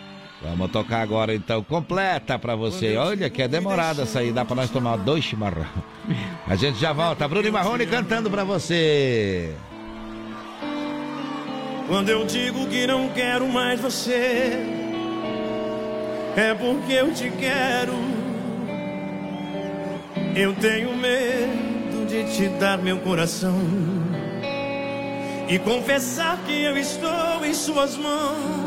Vamos 0.50 0.72
tocar 0.72 1.02
agora 1.02 1.36
então, 1.36 1.64
completa 1.64 2.40
pra 2.40 2.56
você. 2.56 2.96
Olha 2.98 3.30
que 3.30 3.42
é 3.42 3.48
demorada 3.48 4.04
essa 4.04 4.20
aí, 4.20 4.32
dá 4.32 4.46
pra 4.46 4.56
nós 4.56 4.70
tomar 4.70 4.98
dois 4.98 5.24
chimarrão. 5.24 5.66
A 6.48 6.56
gente 6.56 6.80
já 6.80 6.94
volta. 6.94 7.28
Bruno 7.28 7.48
e 7.48 7.52
Marrone 7.52 7.86
cantando 7.86 8.30
pra 8.30 8.44
você. 8.44 9.54
Quando 11.88 12.10
eu 12.10 12.26
digo 12.26 12.68
que 12.68 12.86
não 12.86 13.10
quero 13.10 13.48
mais 13.48 13.80
você, 13.80 14.62
é 16.36 16.54
porque 16.54 16.94
eu 16.94 17.14
te 17.14 17.30
quero. 17.32 17.94
Eu 20.36 20.54
tenho 20.56 20.96
medo 20.96 22.06
de 22.08 22.24
te 22.36 22.48
dar 22.60 22.78
meu 22.78 22.98
coração 23.00 23.58
e 25.50 25.58
confessar 25.60 26.38
que 26.46 26.64
eu 26.64 26.78
estou 26.78 27.46
em 27.46 27.54
suas 27.54 27.98
mãos 27.98 28.67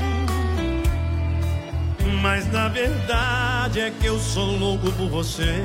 Mas 2.33 2.49
na 2.49 2.69
verdade 2.69 3.81
é 3.81 3.91
que 3.91 4.05
eu 4.05 4.17
sou 4.17 4.57
louco 4.57 4.89
por 4.93 5.09
você. 5.09 5.61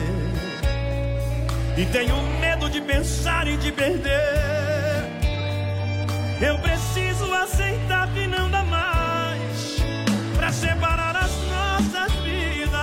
E 1.76 1.84
tenho 1.86 2.20
medo 2.40 2.68
de 2.68 2.80
pensar 2.80 3.46
e 3.46 3.56
de 3.56 3.70
perder. 3.70 4.10
Eu 6.40 6.58
preciso 6.58 7.32
aceitar 7.32 8.12
que 8.12 8.26
não 8.26 8.50
dá 8.50 8.64
mais 8.64 9.76
pra 10.36 10.50
separar 10.50 11.16
as 11.16 11.30
nossas 11.54 12.12
vidas. 12.24 12.74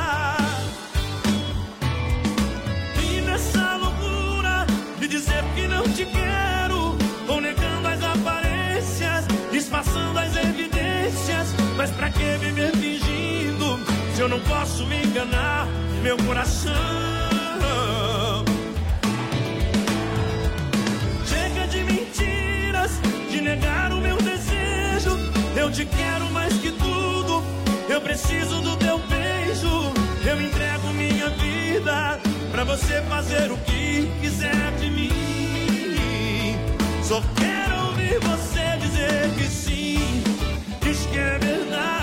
E 3.04 3.20
nessa 3.20 3.76
loucura 3.76 4.66
de 4.98 5.10
dizer 5.10 5.44
que 5.56 5.68
não 5.68 5.84
te 5.90 6.06
quero, 6.06 6.98
vou 7.28 7.42
negando 7.42 7.90
as 7.90 8.02
aparências, 8.02 9.26
disfarçando 9.52 10.18
as 10.20 10.34
evidências. 10.38 11.54
Mas 11.76 11.92
pra 11.92 12.10
que 12.10 12.38
viver 12.38 12.72
fingindo? 12.78 13.13
Se 14.16 14.22
eu 14.22 14.30
não 14.30 14.40
posso 14.42 14.86
me 14.86 15.04
enganar, 15.04 15.68
meu 16.04 16.16
coração. 16.18 16.72
Chega 21.26 21.68
de 21.68 21.84
mentiras, 21.84 22.92
de 23.32 23.42
negar 23.42 23.92
o 23.92 24.00
meu 24.00 24.16
desejo. 24.18 25.18
Eu 25.56 25.72
te 25.72 25.86
quero 25.86 26.30
mais 26.32 26.54
que 26.54 26.72
tudo. 26.74 27.44
Eu 27.90 28.02
preciso 28.02 28.62
do 28.62 28.78
teu 28.78 29.00
beijo. 29.00 29.92
Eu 30.24 30.40
entrego 30.40 30.94
minha 30.94 31.30
vida 31.30 32.20
pra 32.52 32.64
você 32.64 33.02
fazer 33.10 33.52
o 33.52 33.58
que 33.58 34.12
quiser 34.22 34.72
de 34.80 34.92
mim. 34.92 36.56
Só 37.02 37.20
quero 37.36 37.88
ouvir 37.88 38.20
você 38.20 38.78
dizer 38.80 39.32
que 39.36 39.48
sim, 39.48 40.24
diz 40.82 41.04
que 41.08 41.18
é 41.18 41.40
verdade. 41.40 42.03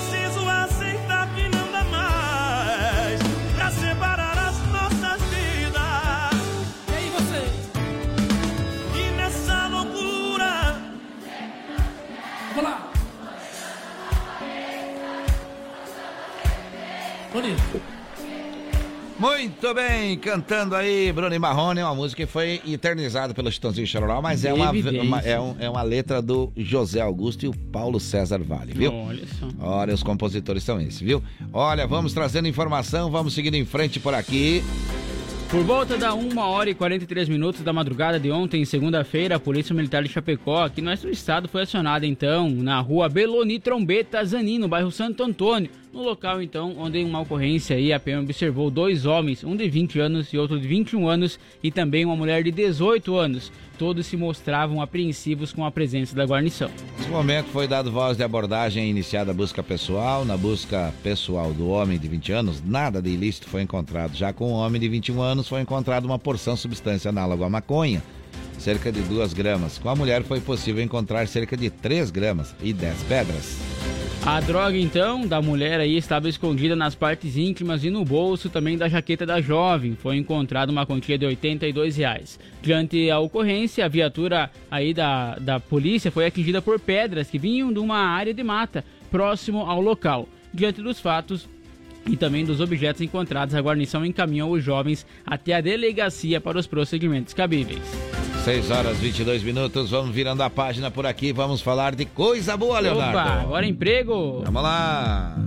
Muito 19.19 19.71
bem, 19.75 20.17
cantando 20.17 20.75
aí 20.75 21.11
Bruno 21.11 21.35
e 21.35 21.37
Marrone, 21.37 21.79
uma 21.83 21.93
música 21.93 22.25
que 22.25 22.31
foi 22.31 22.59
eternizada 22.67 23.35
pelo 23.35 23.51
Chitãozinho 23.51 23.85
Chororó, 23.85 24.19
mas 24.19 24.43
é 24.43 24.51
uma, 24.51 24.71
uma- 25.03 25.19
é, 25.19 25.39
um- 25.39 25.55
é 25.59 25.69
uma 25.69 25.83
letra 25.83 26.19
do 26.23 26.51
José 26.57 27.01
Augusto 27.01 27.45
e 27.45 27.47
o 27.47 27.53
Paulo 27.53 27.99
César 27.99 28.39
Vale, 28.39 28.73
viu? 28.73 28.91
Olha 28.91 29.23
só. 29.39 29.47
Olha, 29.59 29.93
os 29.93 30.01
compositores 30.01 30.63
são 30.63 30.81
esses, 30.81 30.99
viu? 30.99 31.21
Olha, 31.53 31.85
vamos 31.85 32.13
trazendo 32.13 32.47
informação, 32.47 33.11
vamos 33.11 33.33
seguindo 33.35 33.53
em 33.55 33.65
frente 33.65 33.99
por 33.99 34.15
aqui. 34.15 34.63
Por 35.51 35.63
volta 35.65 35.97
da 35.97 36.15
1 36.15 36.37
hora 36.39 36.69
e 36.69 36.73
43 36.73 37.27
minutos 37.29 37.61
da 37.61 37.73
madrugada 37.73 38.17
de 38.19 38.31
ontem, 38.31 38.63
segunda-feira, 38.65 39.35
a 39.35 39.39
Polícia 39.39 39.75
Militar 39.75 40.01
de 40.01 40.09
Chapecó, 40.09 40.63
aqui 40.63 40.81
no 40.81 40.89
nosso 40.89 41.07
estado, 41.09 41.47
foi 41.47 41.63
acionada 41.63 42.07
então 42.07 42.49
na 42.49 42.79
rua 42.79 43.07
Beloni 43.09 43.59
Trombeta 43.59 44.23
Zanin, 44.25 44.57
no 44.57 44.67
bairro 44.69 44.89
Santo 44.89 45.21
Antônio. 45.21 45.69
No 45.93 46.03
local, 46.03 46.41
então, 46.41 46.73
onde 46.77 46.99
em 46.99 47.05
uma 47.05 47.19
ocorrência 47.19 47.75
aí, 47.75 47.91
a 47.91 47.99
PM 47.99 48.23
observou 48.23 48.71
dois 48.71 49.05
homens, 49.05 49.43
um 49.43 49.57
de 49.57 49.67
20 49.69 49.99
anos 49.99 50.31
e 50.31 50.37
outro 50.37 50.57
de 50.57 50.65
21 50.65 51.05
anos, 51.05 51.37
e 51.61 51.69
também 51.69 52.05
uma 52.05 52.15
mulher 52.15 52.43
de 52.43 52.51
18 52.51 53.13
anos. 53.17 53.51
Todos 53.77 54.05
se 54.05 54.15
mostravam 54.15 54.81
apreensivos 54.81 55.51
com 55.51 55.65
a 55.65 55.71
presença 55.71 56.15
da 56.15 56.23
guarnição. 56.23 56.71
Nesse 56.97 57.09
momento 57.09 57.47
foi 57.47 57.67
dado 57.67 57.91
voz 57.91 58.15
de 58.15 58.23
abordagem 58.23 58.89
iniciada 58.89 59.31
a 59.31 59.33
busca 59.33 59.61
pessoal. 59.61 60.23
Na 60.23 60.37
busca 60.37 60.93
pessoal 61.03 61.51
do 61.53 61.67
homem 61.67 61.99
de 61.99 62.07
20 62.07 62.31
anos, 62.31 62.63
nada 62.63 63.01
de 63.01 63.09
ilícito 63.09 63.49
foi 63.49 63.61
encontrado. 63.61 64.15
Já 64.15 64.31
com 64.31 64.45
o 64.45 64.55
homem 64.55 64.79
de 64.79 64.87
21 64.87 65.21
anos, 65.21 65.49
foi 65.49 65.59
encontrada 65.59 66.05
uma 66.05 66.19
porção 66.19 66.55
substância 66.55 67.09
análoga 67.09 67.45
à 67.45 67.49
maconha, 67.49 68.01
cerca 68.57 68.93
de 68.93 69.01
2 69.01 69.33
gramas. 69.33 69.77
Com 69.77 69.89
a 69.89 69.95
mulher 69.95 70.23
foi 70.23 70.39
possível 70.39 70.81
encontrar 70.81 71.27
cerca 71.27 71.57
de 71.57 71.69
3 71.69 72.11
gramas 72.11 72.55
e 72.61 72.71
10 72.71 73.03
pedras. 73.03 73.70
A 74.23 74.39
droga, 74.39 74.77
então, 74.77 75.25
da 75.25 75.41
mulher 75.41 75.79
aí 75.79 75.97
estava 75.97 76.29
escondida 76.29 76.75
nas 76.75 76.93
partes 76.93 77.37
íntimas 77.37 77.83
e 77.83 77.89
no 77.89 78.05
bolso 78.05 78.51
também 78.51 78.77
da 78.77 78.87
jaqueta 78.87 79.25
da 79.25 79.41
jovem. 79.41 79.95
Foi 79.95 80.15
encontrada 80.15 80.71
uma 80.71 80.85
quantia 80.85 81.17
de 81.17 81.25
82 81.25 81.97
reais. 81.97 82.39
Diante 82.61 83.09
a 83.09 83.17
ocorrência, 83.17 83.83
a 83.83 83.87
viatura 83.87 84.51
aí 84.69 84.93
da, 84.93 85.35
da 85.39 85.59
polícia 85.59 86.11
foi 86.11 86.27
atingida 86.27 86.61
por 86.61 86.79
pedras 86.79 87.31
que 87.31 87.39
vinham 87.39 87.73
de 87.73 87.79
uma 87.79 87.97
área 87.97 88.31
de 88.31 88.43
mata 88.43 88.85
próximo 89.09 89.61
ao 89.61 89.81
local. 89.81 90.29
Diante 90.53 90.83
dos 90.83 90.99
fatos, 90.99 91.49
e 92.05 92.15
também 92.15 92.45
dos 92.45 92.61
objetos 92.61 93.01
encontrados, 93.01 93.55
a 93.55 93.59
guarnição 93.59 94.05
encaminhou 94.05 94.51
os 94.51 94.63
jovens 94.63 95.05
até 95.25 95.55
a 95.55 95.61
delegacia 95.61 96.39
para 96.39 96.59
os 96.59 96.67
procedimentos 96.67 97.33
cabíveis. 97.33 97.81
6 98.43 98.71
horas 98.71 98.97
22 98.97 99.43
minutos, 99.43 99.91
vamos 99.91 100.15
virando 100.15 100.41
a 100.41 100.49
página 100.49 100.89
por 100.89 101.05
aqui, 101.05 101.31
vamos 101.31 101.61
falar 101.61 101.93
de 101.93 102.05
coisa 102.05 102.57
boa, 102.57 102.79
Leonardo. 102.79 103.19
Opa, 103.19 103.41
agora 103.41 103.67
emprego! 103.67 104.41
Vamos 104.43 104.63
lá! 104.63 105.37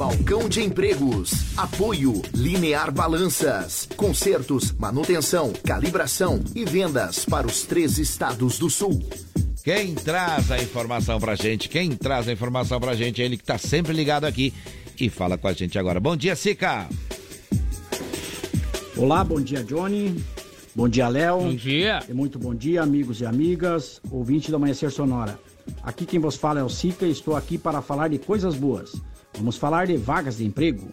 Balcão 0.00 0.48
de 0.48 0.62
Empregos. 0.62 1.56
Apoio 1.56 2.22
Linear 2.34 2.90
Balanças. 2.90 3.88
Consertos, 3.96 4.72
manutenção, 4.72 5.52
calibração 5.64 6.42
e 6.56 6.64
vendas 6.64 7.24
para 7.24 7.46
os 7.46 7.62
três 7.62 7.98
estados 7.98 8.58
do 8.58 8.68
sul. 8.68 9.00
Quem 9.62 9.94
traz 9.94 10.50
a 10.50 10.60
informação 10.60 11.20
pra 11.20 11.36
gente, 11.36 11.68
quem 11.68 11.90
traz 11.90 12.26
a 12.26 12.32
informação 12.32 12.80
pra 12.80 12.94
gente 12.94 13.22
é 13.22 13.26
ele 13.26 13.36
que 13.36 13.44
tá 13.44 13.58
sempre 13.58 13.92
ligado 13.92 14.24
aqui 14.24 14.52
e 14.98 15.08
fala 15.08 15.38
com 15.38 15.46
a 15.46 15.52
gente 15.52 15.78
agora. 15.78 16.00
Bom 16.00 16.16
dia, 16.16 16.34
Sica! 16.34 16.88
Olá, 18.96 19.22
bom 19.22 19.40
dia, 19.40 19.62
Johnny. 19.62 20.20
Bom 20.72 20.88
dia, 20.88 21.08
Léo. 21.08 21.40
Bom 21.40 21.54
dia. 21.54 22.00
E 22.08 22.14
muito 22.14 22.38
bom 22.38 22.54
dia, 22.54 22.80
amigos 22.80 23.20
e 23.20 23.26
amigas, 23.26 24.00
ouvinte 24.08 24.50
do 24.50 24.56
Amanhecer 24.56 24.92
Sonora. 24.92 25.36
Aqui 25.82 26.06
quem 26.06 26.20
vos 26.20 26.36
fala 26.36 26.60
é 26.60 26.62
o 26.62 26.68
Sica 26.68 27.04
e 27.06 27.10
estou 27.10 27.34
aqui 27.34 27.58
para 27.58 27.82
falar 27.82 28.06
de 28.06 28.18
coisas 28.18 28.54
boas. 28.54 28.94
Vamos 29.36 29.56
falar 29.56 29.88
de 29.88 29.96
vagas 29.96 30.36
de 30.36 30.44
emprego. 30.44 30.88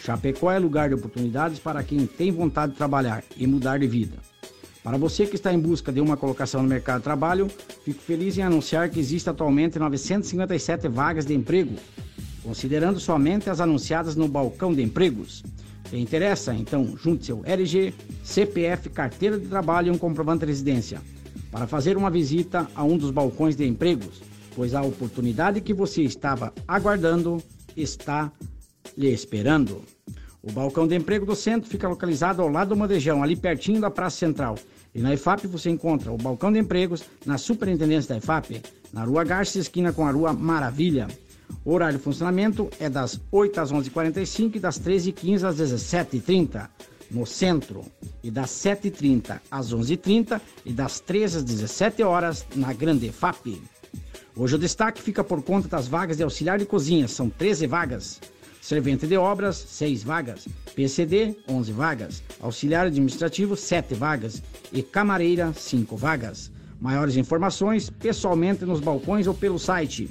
Chapecó 0.00 0.52
é 0.52 0.60
lugar 0.60 0.88
de 0.88 0.94
oportunidades 0.94 1.58
para 1.58 1.82
quem 1.82 2.06
tem 2.06 2.30
vontade 2.30 2.72
de 2.72 2.78
trabalhar 2.78 3.24
e 3.36 3.48
mudar 3.48 3.80
de 3.80 3.88
vida. 3.88 4.16
Para 4.84 4.96
você 4.96 5.26
que 5.26 5.34
está 5.34 5.52
em 5.52 5.58
busca 5.58 5.90
de 5.90 6.00
uma 6.00 6.16
colocação 6.16 6.62
no 6.62 6.68
mercado 6.68 6.98
de 6.98 7.04
trabalho, 7.04 7.48
fico 7.84 8.00
feliz 8.00 8.38
em 8.38 8.42
anunciar 8.42 8.88
que 8.88 9.00
existe 9.00 9.28
atualmente 9.28 9.76
957 9.76 10.86
vagas 10.86 11.26
de 11.26 11.34
emprego, 11.34 11.74
considerando 12.44 13.00
somente 13.00 13.50
as 13.50 13.60
anunciadas 13.60 14.14
no 14.14 14.28
balcão 14.28 14.72
de 14.72 14.82
empregos. 14.82 15.42
Quem 15.90 16.02
interessa, 16.02 16.54
então, 16.54 16.96
junte 16.96 17.26
seu 17.26 17.42
RG, 17.44 17.94
CPF, 18.22 18.90
carteira 18.90 19.38
de 19.38 19.46
trabalho 19.46 19.88
e 19.88 19.90
um 19.90 19.98
comprovante 19.98 20.40
de 20.40 20.46
residência 20.46 21.00
para 21.50 21.66
fazer 21.66 21.96
uma 21.96 22.10
visita 22.10 22.68
a 22.74 22.84
um 22.84 22.98
dos 22.98 23.10
balcões 23.10 23.56
de 23.56 23.66
empregos, 23.66 24.20
pois 24.54 24.74
a 24.74 24.82
oportunidade 24.82 25.60
que 25.60 25.72
você 25.72 26.02
estava 26.02 26.52
aguardando 26.66 27.42
está 27.76 28.32
lhe 28.96 29.12
esperando. 29.12 29.82
O 30.42 30.52
balcão 30.52 30.86
de 30.86 30.94
emprego 30.94 31.26
do 31.26 31.34
centro 31.34 31.68
fica 31.68 31.88
localizado 31.88 32.42
ao 32.42 32.48
lado 32.48 32.68
do 32.68 32.76
Modejão, 32.76 33.22
ali 33.22 33.34
pertinho 33.34 33.80
da 33.80 33.90
Praça 33.90 34.18
Central. 34.18 34.56
E 34.94 35.00
na 35.00 35.12
IFAP 35.14 35.46
você 35.46 35.70
encontra 35.70 36.12
o 36.12 36.16
balcão 36.16 36.52
de 36.52 36.58
empregos 36.58 37.04
na 37.24 37.36
Superintendência 37.36 38.10
da 38.10 38.18
IFAP, 38.18 38.62
na 38.92 39.04
Rua 39.04 39.24
Garcia, 39.24 39.60
esquina 39.60 39.92
com 39.92 40.06
a 40.06 40.10
Rua 40.10 40.32
Maravilha. 40.32 41.08
O 41.64 41.72
horário 41.72 41.98
de 41.98 42.04
funcionamento 42.04 42.70
é 42.78 42.88
das 42.88 43.20
8 43.30 43.60
às 43.60 43.72
11h45 43.72 44.56
e 44.56 44.60
das 44.60 44.78
13h15 44.78 45.44
às 45.44 45.56
17h30 45.56 46.68
no 47.10 47.26
centro 47.26 47.84
e 48.22 48.30
das 48.30 48.50
7h30 48.50 49.40
às 49.50 49.74
11h30 49.74 50.40
e 50.64 50.72
das 50.72 51.00
13 51.00 51.38
às 51.38 51.44
17 51.44 52.02
horas 52.02 52.46
na 52.54 52.72
Grande 52.72 53.10
FAP. 53.10 53.60
Hoje 54.36 54.54
o 54.54 54.58
destaque 54.58 55.00
fica 55.00 55.24
por 55.24 55.42
conta 55.42 55.66
das 55.66 55.88
vagas 55.88 56.18
de 56.18 56.22
auxiliar 56.22 56.58
de 56.58 56.66
cozinha, 56.66 57.08
são 57.08 57.30
13 57.30 57.66
vagas. 57.66 58.20
Servente 58.60 59.06
de 59.06 59.16
obras, 59.16 59.56
6 59.56 60.02
vagas. 60.02 60.48
PCD, 60.74 61.36
11 61.48 61.72
vagas. 61.72 62.22
Auxiliar 62.40 62.86
administrativo, 62.86 63.56
7 63.56 63.94
vagas. 63.94 64.42
E 64.72 64.82
camareira, 64.82 65.52
5 65.52 65.96
vagas. 65.96 66.50
Maiores 66.80 67.16
informações 67.16 67.88
pessoalmente 67.88 68.64
nos 68.64 68.80
balcões 68.80 69.26
ou 69.26 69.34
pelo 69.34 69.58
site 69.58 70.10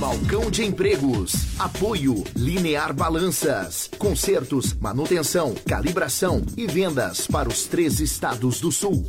Balcão 0.00 0.50
de 0.50 0.64
Empregos. 0.64 1.34
Apoio 1.58 2.24
Linear 2.34 2.94
Balanças. 2.94 3.90
Consertos, 3.98 4.72
manutenção, 4.72 5.54
calibração 5.66 6.42
e 6.56 6.66
vendas 6.66 7.26
para 7.26 7.50
os 7.50 7.66
três 7.66 8.00
estados 8.00 8.60
do 8.62 8.72
sul. 8.72 9.06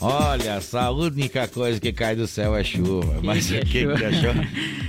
Olha, 0.00 0.52
essa 0.52 0.80
a 0.82 0.90
única 0.90 1.46
coisa 1.46 1.78
que 1.78 1.92
cai 1.92 2.16
do 2.16 2.26
céu 2.26 2.56
é 2.56 2.64
chuva. 2.64 3.20
Mas 3.22 3.46
que 3.48 3.54
o 3.54 3.56
é 3.58 3.60
que, 3.64 3.80
chuva? 3.82 3.94
que 3.96 4.04
achou? 4.04 4.32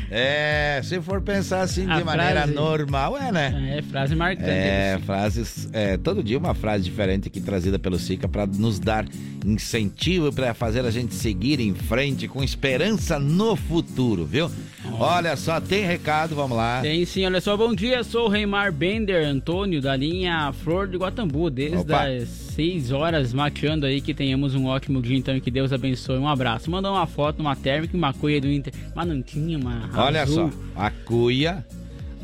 É, 0.10 0.82
se 0.84 1.02
for 1.02 1.22
pensar 1.22 1.62
assim 1.62 1.90
A 1.90 1.98
de 1.98 2.04
maneira 2.04 2.42
frase- 2.42 2.54
normal, 2.54 3.18
é, 3.18 3.32
né? 3.32 3.78
É, 3.78 3.82
frase 3.82 4.16
marcante. 4.16 4.50
É, 4.50 5.00
frases, 5.06 5.70
é, 5.72 5.98
todo 5.98 6.22
dia 6.24 6.38
uma 6.38 6.54
frase 6.54 6.84
diferente 6.84 7.28
aqui 7.28 7.40
trazida 7.40 7.80
pelo 7.80 7.98
Sica 7.98 8.28
para 8.28 8.46
nos 8.46 8.78
dar 8.80 9.06
incentivo 9.46 10.32
para 10.32 10.54
fazer 10.54 10.86
a 10.86 10.92
gente 10.92 11.14
seguir 11.16 11.60
em 11.60 11.74
frente 11.74 12.28
com 12.28 12.44
esperança 12.44 13.18
no 13.20 13.56
futuro, 13.56 14.26
viu? 14.26 14.52
Olha 14.99 15.36
só, 15.36 15.60
tem 15.62 15.86
recado, 15.86 16.36
vamos 16.36 16.58
lá. 16.58 16.82
Tem 16.82 17.06
sim, 17.06 17.26
olha 17.26 17.40
só, 17.40 17.56
bom 17.56 17.74
dia, 17.74 18.03
sou 18.03 18.26
o 18.26 18.30
Reimar 18.30 18.72
Bender 18.72 19.28
Antônio, 19.28 19.82
da 19.82 19.95
linha 19.95 20.52
Flor 20.64 20.88
de 20.88 20.98
Guatambu, 20.98 21.49
desde 21.49 21.78
Opa. 21.78 22.08
as 22.08 22.28
6 22.30 22.91
horas, 22.91 23.34
mateando 23.34 23.86
aí, 23.86 24.02
que 24.02 24.14
tenhamos 24.14 24.56
um 24.56 24.66
ótimo 24.66 25.02
dia, 25.02 25.18
então, 25.18 25.40
que 25.40 25.52
Deus 25.52 25.72
abençoe, 25.72 26.18
um 26.18 26.28
abraço. 26.28 26.70
Mandou 26.72 26.91
uma 26.94 27.06
foto, 27.08 27.40
uma 27.40 27.56
térmica 27.56 27.95
uma 27.95 28.14
cuia 28.14 28.41
do 28.41 28.48
Inter, 28.52 28.74
mas 28.95 29.08
não 29.08 29.22
tinha 29.22 29.58
uma 29.58 29.90
Olha 29.95 30.24
azul. 30.24 30.52
só, 30.52 30.82
a 30.84 30.90
cuia, 30.90 31.66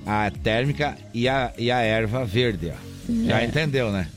a 0.05 0.31
térmica 0.31 0.97
e 1.13 1.27
a, 1.29 1.53
e 1.57 1.69
a 1.71 1.79
erva 1.81 2.25
verde, 2.25 2.71
ó. 2.73 2.88
Já 3.25 3.41
É. 3.41 3.45
entendeu, 3.45 3.91
né? 3.91 4.07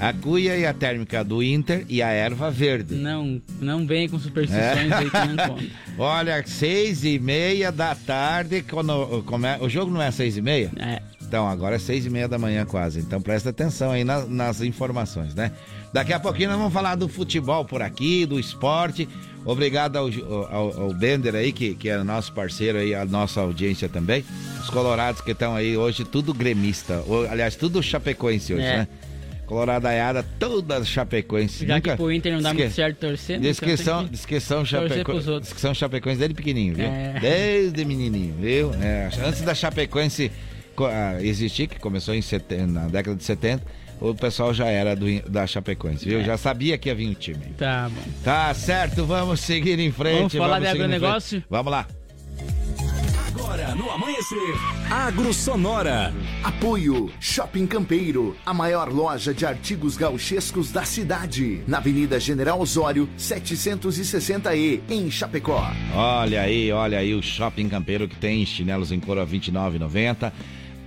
A 0.00 0.12
cuia 0.12 0.56
e 0.56 0.64
a 0.66 0.72
térmica 0.72 1.22
do 1.24 1.42
Inter 1.42 1.84
e 1.88 2.02
a 2.02 2.08
erva 2.08 2.50
verde. 2.50 2.94
Não, 2.94 3.40
não 3.60 3.86
vem 3.86 4.08
com 4.08 4.18
superstições 4.18 4.92
aí 4.92 5.10
que 5.10 5.16
não 5.28 5.48
conta. 5.48 5.64
Olha, 5.98 6.42
seis 6.46 7.04
e 7.04 7.18
meia 7.18 7.70
da 7.72 7.94
tarde, 7.94 8.62
quando 8.62 9.24
o 9.60 9.68
jogo 9.68 9.90
não 9.92 10.00
é 10.02 10.10
seis 10.10 10.36
e 10.36 10.42
meia? 10.42 10.70
É. 10.76 11.00
Então, 11.20 11.46
agora 11.46 11.76
é 11.76 11.78
seis 11.78 12.06
e 12.06 12.10
meia 12.10 12.26
da 12.26 12.38
manhã 12.38 12.64
quase. 12.64 13.00
Então 13.00 13.20
presta 13.20 13.50
atenção 13.50 13.90
aí 13.90 14.02
na- 14.02 14.24
nas 14.24 14.62
informações, 14.62 15.34
né? 15.34 15.52
Daqui 15.92 16.12
a 16.12 16.20
pouquinho 16.20 16.48
nós 16.50 16.58
vamos 16.58 16.72
falar 16.72 16.94
do 16.94 17.08
futebol 17.08 17.64
por 17.64 17.82
aqui, 17.82 18.24
do 18.24 18.38
esporte. 18.40 19.06
Obrigado 19.44 19.96
ao, 19.96 20.08
ao, 20.50 20.82
ao 20.82 20.94
Bender 20.94 21.34
aí, 21.34 21.52
que, 21.52 21.74
que 21.74 21.88
é 21.88 22.02
nosso 22.02 22.32
parceiro 22.32 22.78
aí, 22.78 22.94
a 22.94 23.04
nossa 23.04 23.40
audiência 23.40 23.88
também. 23.88 24.24
Os 24.60 24.68
colorados 24.70 25.20
que 25.22 25.30
estão 25.30 25.54
aí 25.54 25.76
hoje, 25.76 26.04
tudo 26.04 26.34
gremista. 26.34 27.02
Aliás, 27.30 27.56
tudo 27.56 27.82
chapecoense 27.82 28.52
hoje, 28.54 28.62
É. 28.64 28.76
né? 28.78 28.88
Coloradaiada, 29.48 30.22
toda 30.38 30.84
chapecoense. 30.84 31.66
Já 31.66 31.76
Nunca- 31.76 31.90
que 31.92 31.96
pro 31.96 32.12
Inter 32.12 32.34
não 32.34 32.42
dá 32.42 32.50
Diz 32.50 32.56
que- 32.56 32.62
muito 32.64 32.74
certo 32.74 32.96
torcendo, 32.98 33.40
Diz 33.40 33.58
que 33.58 33.64
então 33.72 34.06
torcer 34.06 35.04
chapeco... 35.04 35.58
são 35.58 35.74
chapecoenses 35.74 36.18
desde 36.18 36.34
pequenininho, 36.34 36.74
viu? 36.74 36.84
É. 36.86 37.18
Desde 37.18 37.84
menininho, 37.84 38.34
viu? 38.38 38.72
É, 38.74 39.08
antes 39.26 39.40
da 39.40 39.54
Chapecoense 39.54 40.30
co- 40.76 40.84
ah, 40.86 41.16
existir, 41.22 41.66
que 41.66 41.78
começou 41.80 42.14
em 42.14 42.20
70, 42.20 42.66
na 42.66 42.88
década 42.88 43.16
de 43.16 43.24
70, 43.24 43.62
o 44.00 44.14
pessoal 44.14 44.52
já 44.52 44.66
era 44.66 44.94
do, 44.94 45.06
da 45.28 45.46
Chapecoense, 45.46 46.04
viu? 46.08 46.20
É. 46.20 46.24
Já 46.24 46.36
sabia 46.36 46.76
que 46.76 46.88
ia 46.90 46.94
vir 46.94 47.08
o 47.08 47.14
time. 47.14 47.40
Tá 47.56 47.88
bom. 47.90 48.02
Tá 48.22 48.52
certo, 48.52 49.06
vamos 49.06 49.40
seguir 49.40 49.78
em 49.78 49.90
frente. 49.90 50.36
Vamos 50.36 50.50
falar 50.50 50.60
de 50.60 50.66
seguir 50.66 50.78
em 50.80 50.84
agronegócio? 50.84 51.42
Vamos 51.48 51.72
lá. 51.72 51.86
Agora 53.48 53.74
no 53.74 53.90
amanhecer. 53.90 54.54
Agro 54.90 55.32
Sonora. 55.32 56.12
Apoio 56.44 57.10
Shopping 57.18 57.66
Campeiro, 57.66 58.36
a 58.44 58.52
maior 58.52 58.92
loja 58.92 59.32
de 59.32 59.46
artigos 59.46 59.96
gauchescos 59.96 60.70
da 60.70 60.84
cidade, 60.84 61.62
na 61.66 61.78
Avenida 61.78 62.20
General 62.20 62.60
Osório, 62.60 63.08
760E, 63.18 64.82
em 64.90 65.10
Chapecó. 65.10 65.66
Olha 65.94 66.42
aí, 66.42 66.70
olha 66.70 66.98
aí 66.98 67.14
o 67.14 67.22
Shopping 67.22 67.70
Campeiro 67.70 68.06
que 68.06 68.16
tem 68.16 68.44
chinelos 68.44 68.92
em 68.92 69.00
couro 69.00 69.22
a 69.22 69.24
R$ 69.24 69.38
29,90. 69.38 70.30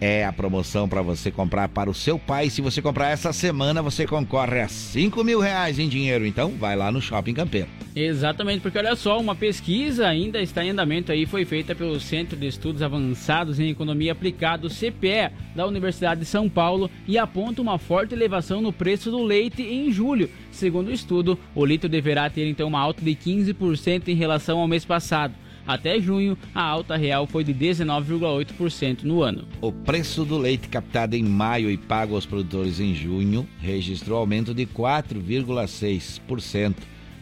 É 0.03 0.25
a 0.25 0.33
promoção 0.33 0.89
para 0.89 1.03
você 1.03 1.29
comprar 1.29 1.69
para 1.69 1.87
o 1.87 1.93
seu 1.93 2.17
pai. 2.17 2.49
Se 2.49 2.59
você 2.59 2.81
comprar 2.81 3.09
essa 3.09 3.31
semana, 3.31 3.83
você 3.83 4.07
concorre 4.07 4.59
a 4.59 4.67
5 4.67 5.23
mil 5.23 5.39
reais 5.39 5.77
em 5.77 5.87
dinheiro. 5.87 6.25
Então, 6.25 6.49
vai 6.57 6.75
lá 6.75 6.91
no 6.91 6.99
Shopping 6.99 7.35
Campeiro. 7.35 7.67
Exatamente, 7.95 8.61
porque 8.61 8.79
olha 8.79 8.95
só, 8.95 9.19
uma 9.19 9.35
pesquisa 9.35 10.07
ainda 10.07 10.41
está 10.41 10.65
em 10.65 10.71
andamento 10.71 11.11
aí, 11.11 11.27
foi 11.27 11.45
feita 11.45 11.75
pelo 11.75 11.99
Centro 11.99 12.35
de 12.35 12.47
Estudos 12.47 12.81
Avançados 12.81 13.59
em 13.59 13.69
Economia 13.69 14.13
Aplicada, 14.13 14.69
CPE, 14.69 15.29
da 15.55 15.67
Universidade 15.67 16.21
de 16.21 16.25
São 16.25 16.49
Paulo, 16.49 16.89
e 17.07 17.19
aponta 17.19 17.61
uma 17.61 17.77
forte 17.77 18.15
elevação 18.15 18.59
no 18.59 18.73
preço 18.73 19.11
do 19.11 19.21
leite 19.21 19.61
em 19.61 19.91
julho. 19.91 20.31
Segundo 20.51 20.87
o 20.87 20.93
estudo, 20.93 21.37
o 21.53 21.63
litro 21.63 21.87
deverá 21.87 22.27
ter 22.27 22.47
então 22.47 22.67
uma 22.67 22.79
alta 22.79 23.03
de 23.03 23.11
15% 23.11 24.07
em 24.07 24.15
relação 24.15 24.57
ao 24.57 24.67
mês 24.67 24.83
passado. 24.83 25.35
Até 25.71 26.01
junho, 26.01 26.37
a 26.53 26.61
alta 26.61 26.97
real 26.97 27.25
foi 27.25 27.45
de 27.45 27.53
19,8% 27.53 29.03
no 29.03 29.23
ano. 29.23 29.47
O 29.61 29.71
preço 29.71 30.25
do 30.25 30.37
leite 30.37 30.67
captado 30.67 31.15
em 31.15 31.23
maio 31.23 31.71
e 31.71 31.77
pago 31.77 32.15
aos 32.15 32.25
produtores 32.25 32.81
em 32.81 32.93
junho 32.93 33.47
registrou 33.57 34.19
aumento 34.19 34.53
de 34.53 34.65
4,6% 34.65 36.75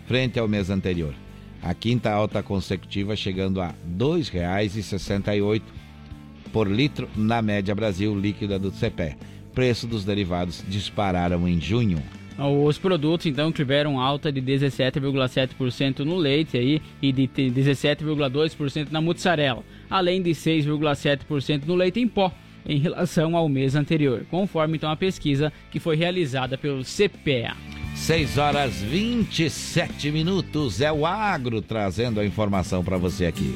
frente 0.07 0.39
ao 0.39 0.47
mês 0.47 0.71
anterior. 0.71 1.13
A 1.61 1.76
quinta 1.76 2.09
alta 2.09 2.41
consecutiva 2.41 3.15
chegando 3.15 3.61
a 3.61 3.67
R$ 3.67 3.76
2,68 3.95 5.61
por 6.51 6.67
litro 6.67 7.07
na 7.15 7.43
média 7.43 7.76
Brasil 7.76 8.19
líquida 8.19 8.57
do 8.57 8.71
CPE. 8.71 9.15
Preço 9.53 9.85
dos 9.85 10.03
derivados 10.03 10.65
dispararam 10.67 11.47
em 11.47 11.61
junho. 11.61 12.01
Os 12.41 12.78
produtos 12.78 13.26
então 13.26 13.52
tiveram 13.52 13.99
alta 13.99 14.32
de 14.32 14.41
17,7% 14.41 15.99
no 15.99 16.16
leite 16.16 16.57
aí 16.57 16.82
e 17.02 17.11
de 17.11 17.28
te- 17.28 17.52
17,2% 17.52 18.88
na 18.91 19.02
mussarela, 19.02 19.64
além 19.90 20.22
de 20.22 20.30
6,7% 20.32 21.64
no 21.66 21.76
leite 21.76 21.99
em 21.99 22.07
pó 22.07 22.32
em 22.66 22.78
relação 22.78 23.36
ao 23.36 23.49
mês 23.49 23.76
anterior, 23.76 24.26
conforme 24.30 24.78
então 24.78 24.90
a 24.91 24.95
pesquisa 24.95 25.52
que 25.72 25.80
foi 25.80 25.95
realizada 25.95 26.57
pelo 26.57 26.84
CPEA. 26.84 27.56
6 27.95 28.38
horas 28.38 28.82
27 28.84 30.11
minutos 30.11 30.80
é 30.80 30.91
o 30.91 31.06
Agro 31.06 31.61
trazendo 31.61 32.20
a 32.20 32.26
informação 32.26 32.84
para 32.84 32.98
você 32.98 33.26
aqui. 33.26 33.53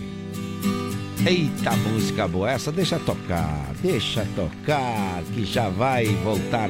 Eita 1.25 1.71
música 1.77 2.27
boa, 2.27 2.51
essa 2.51 2.69
deixa 2.71 2.99
tocar, 2.99 3.71
deixa 3.81 4.25
tocar, 4.35 5.23
que 5.33 5.45
já 5.45 5.69
vai 5.69 6.05
voltar 6.05 6.69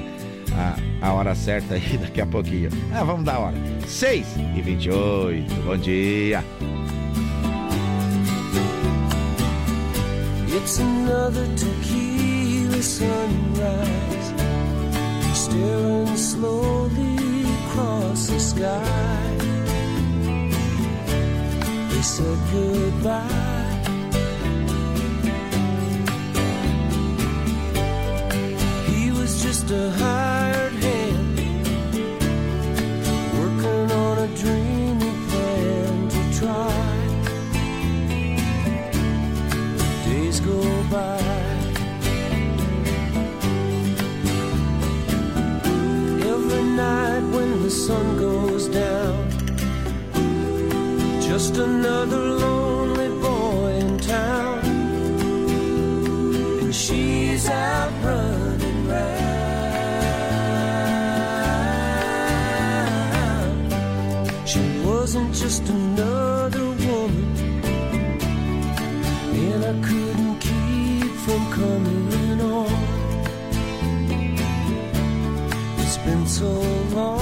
a, 0.57 0.75
a 1.01 1.13
hora 1.13 1.35
certa 1.35 1.75
aí 1.75 1.97
daqui 1.97 2.21
a 2.21 2.25
pouquinho. 2.25 2.69
Ah, 2.93 3.03
vamos 3.03 3.23
dar 3.25 3.39
hora. 3.39 3.55
6 3.87 4.25
e 4.55 4.61
28, 4.61 5.53
bom 5.65 5.77
dia. 5.77 6.43
It's 10.55 10.79
another 10.79 11.45
tequila 11.57 12.81
sunrise, 12.81 14.33
staring 15.33 16.15
slowly 16.15 17.43
across 17.65 18.27
the 18.27 18.39
sky. 18.39 19.37
They 21.89 22.01
said 22.01 22.37
goodbye. 22.51 23.73
He 28.87 29.11
was 29.11 29.43
just 29.43 29.69
a 29.71 29.89
just 51.43 51.57
another 51.57 52.19
lonely 52.19 53.09
boy 53.19 53.73
in 53.81 53.97
town, 53.97 54.59
and 56.61 56.73
she's 56.73 57.49
out 57.49 57.91
running 58.01 58.87
round. 58.87 59.27
She 64.47 64.61
wasn't 64.85 65.35
just 65.35 65.67
another 65.67 66.65
woman 66.87 67.35
and 69.43 69.65
I 69.65 69.73
couldn't 69.85 70.39
keep 70.39 71.11
from 71.25 71.41
coming 71.51 72.39
on. 72.39 72.71
It's 75.79 75.97
been 75.97 76.25
so 76.25 76.51
long, 76.95 77.12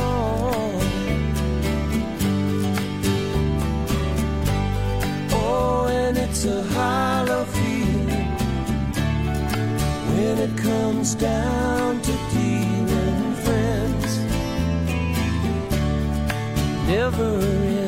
comes 10.64 11.16
down 11.16 12.02
to 12.02 12.12
dealing 12.34 13.34
friends. 13.44 14.20
Never 16.88 17.81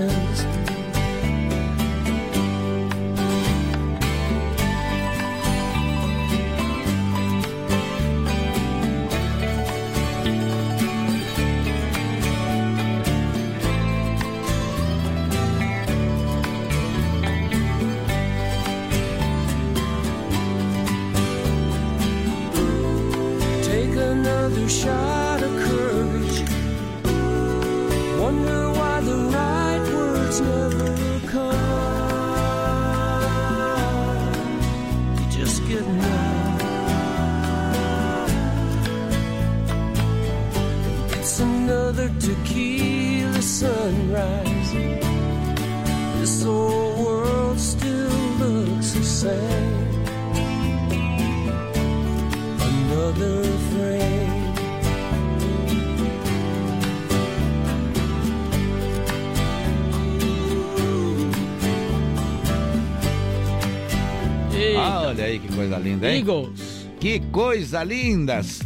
coisa 65.54 65.78
linda, 65.78 66.12
hein? 66.12 66.20
Eagles. 66.20 66.88
Que 67.00 67.20
coisa 67.20 67.84
lindas! 67.84 68.62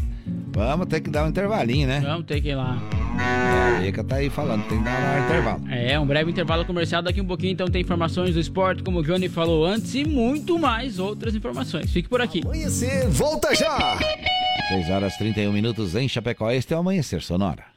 Vamos 0.50 0.88
ter 0.88 1.02
que 1.02 1.10
dar 1.10 1.26
um 1.26 1.30
intervalinho, 1.30 1.88
né? 1.88 2.00
Vamos 2.00 2.26
ter 2.26 2.42
que 2.42 2.50
ir 2.50 2.56
lá. 2.56 2.82
A 3.20 3.86
Eka 3.86 4.04
tá 4.04 4.16
aí 4.16 4.30
falando, 4.30 4.68
tem 4.68 4.78
que 4.80 4.84
dar 4.84 5.22
um 5.22 5.26
intervalo. 5.26 5.62
É, 5.70 6.00
um 6.00 6.06
breve 6.06 6.32
intervalo 6.32 6.66
comercial 6.66 7.02
daqui 7.02 7.22
um 7.22 7.26
pouquinho, 7.26 7.54
então 7.54 7.68
tem 7.68 7.82
informações 7.82 8.34
do 8.34 8.40
esporte, 8.40 8.82
como 8.84 9.00
o 9.00 9.04
Johnny 9.04 9.30
falou 9.30 9.66
antes, 9.66 9.94
e 9.96 10.04
muito 10.04 10.58
mais 10.58 11.00
outras 11.00 11.36
informações. 11.36 11.92
Fique 11.92 12.10
por 12.10 12.22
aqui. 12.22 12.42
Amanhecer, 12.44 13.08
volta 13.08 13.54
já! 13.54 13.98
6 14.70 14.90
horas 14.90 15.16
31 15.18 15.52
minutos 15.52 15.96
em 15.96 16.10
Chapecó. 16.10 16.52
Este 16.52 16.74
é 16.74 16.78
o 16.78 16.80
Amanhecer 16.80 17.22
Sonora. 17.22 17.77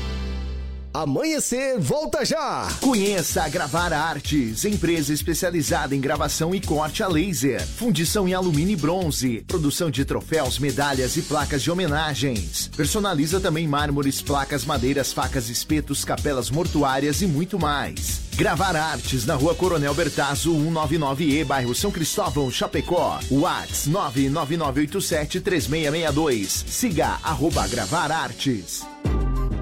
Amanhecer, 0.93 1.79
volta 1.79 2.25
já! 2.25 2.67
Conheça 2.81 3.43
a 3.43 3.49
Gravar 3.49 3.93
Artes, 3.93 4.65
empresa 4.65 5.13
especializada 5.13 5.95
em 5.95 6.01
gravação 6.01 6.53
e 6.53 6.59
corte 6.59 7.01
a 7.01 7.07
laser, 7.07 7.65
fundição 7.65 8.27
em 8.27 8.33
alumínio 8.33 8.73
e 8.73 8.75
bronze, 8.75 9.41
produção 9.47 9.89
de 9.89 10.03
troféus, 10.03 10.59
medalhas 10.59 11.15
e 11.15 11.21
placas 11.21 11.61
de 11.61 11.71
homenagens. 11.71 12.69
Personaliza 12.75 13.39
também 13.39 13.69
mármores, 13.69 14.21
placas, 14.21 14.65
madeiras, 14.65 15.13
facas, 15.13 15.47
espetos, 15.47 16.03
capelas 16.03 16.51
mortuárias 16.51 17.21
e 17.21 17.25
muito 17.25 17.57
mais. 17.57 18.19
Gravar 18.35 18.75
Artes 18.75 19.25
na 19.25 19.35
Rua 19.35 19.55
Coronel 19.55 19.93
Bertazzo, 19.93 20.53
199E, 20.53 21.45
bairro 21.45 21.73
São 21.73 21.89
Cristóvão, 21.89 22.51
Chapecó. 22.51 23.17
Whats 23.31 23.87
999873662. 23.87 26.65
Siga 26.67 27.17
arroba 27.23 27.65
Gravar 27.67 28.11
Artes. 28.11 28.81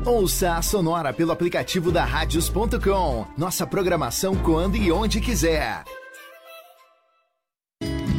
Ouça 0.10 0.56
a 0.56 0.62
Sonora 0.64 1.14
pelo 1.14 1.32
aplicativo 1.32 1.92
da 1.92 2.04
Radios.com. 2.04 3.28
Nossa 3.38 3.68
programação 3.68 4.36
quando 4.36 4.76
e 4.76 4.92
onde 4.92 5.22
quiser. 5.22 5.84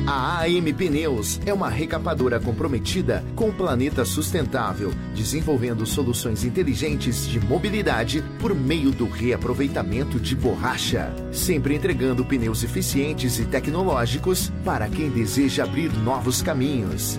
A 0.07 0.43
AM 0.43 0.73
Pneus 0.73 1.41
é 1.45 1.53
uma 1.53 1.69
recapadora 1.69 2.39
comprometida 2.39 3.25
com 3.35 3.49
o 3.49 3.53
planeta 3.53 4.05
sustentável, 4.05 4.93
desenvolvendo 5.17 5.85
soluções 5.85 6.45
inteligentes 6.45 7.27
de 7.27 7.41
mobilidade 7.41 8.23
por 8.39 8.55
meio 8.55 8.93
do 8.93 9.09
reaproveitamento 9.09 10.21
de 10.21 10.37
borracha, 10.37 11.13
sempre 11.33 11.75
entregando 11.75 12.25
pneus 12.25 12.63
eficientes 12.63 13.41
e 13.41 13.45
tecnológicos 13.45 14.53
para 14.65 14.89
quem 14.89 15.11
deseja 15.11 15.65
abrir 15.65 15.93
novos 15.93 16.41
caminhos. 16.41 17.19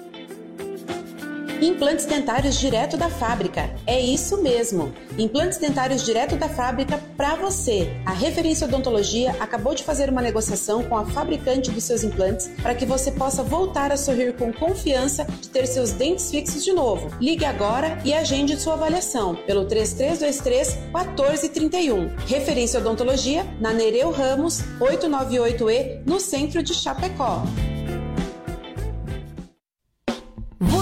Implantes 1.61 2.05
dentários 2.05 2.59
direto 2.59 2.97
da 2.97 3.07
fábrica. 3.07 3.69
É 3.85 3.99
isso 3.99 4.41
mesmo. 4.41 4.91
Implantes 5.15 5.59
dentários 5.59 6.03
direto 6.03 6.35
da 6.35 6.49
fábrica 6.49 6.97
para 7.15 7.35
você. 7.35 7.87
A 8.03 8.11
Referência 8.11 8.65
Odontologia 8.65 9.35
acabou 9.39 9.75
de 9.75 9.83
fazer 9.83 10.09
uma 10.09 10.23
negociação 10.23 10.81
com 10.81 10.97
a 10.97 11.05
fabricante 11.05 11.69
dos 11.69 11.83
seus 11.83 12.03
implantes 12.03 12.49
para 12.63 12.73
que 12.73 12.83
você 12.83 13.11
possa 13.11 13.43
voltar 13.43 13.91
a 13.91 13.97
sorrir 13.97 14.33
com 14.33 14.51
confiança 14.51 15.23
de 15.39 15.49
ter 15.49 15.67
seus 15.67 15.91
dentes 15.91 16.31
fixos 16.31 16.65
de 16.65 16.73
novo. 16.73 17.11
Ligue 17.21 17.45
agora 17.45 17.99
e 18.03 18.11
agende 18.11 18.59
sua 18.59 18.73
avaliação 18.73 19.35
pelo 19.45 19.65
3323 19.65 20.75
1431. 20.91 22.07
Referência 22.25 22.79
Odontologia 22.79 23.45
na 23.59 23.71
Nereu 23.71 24.09
Ramos 24.09 24.63
898E, 24.79 26.01
no 26.07 26.19
centro 26.19 26.63
de 26.63 26.73
Chapecó. 26.73 27.43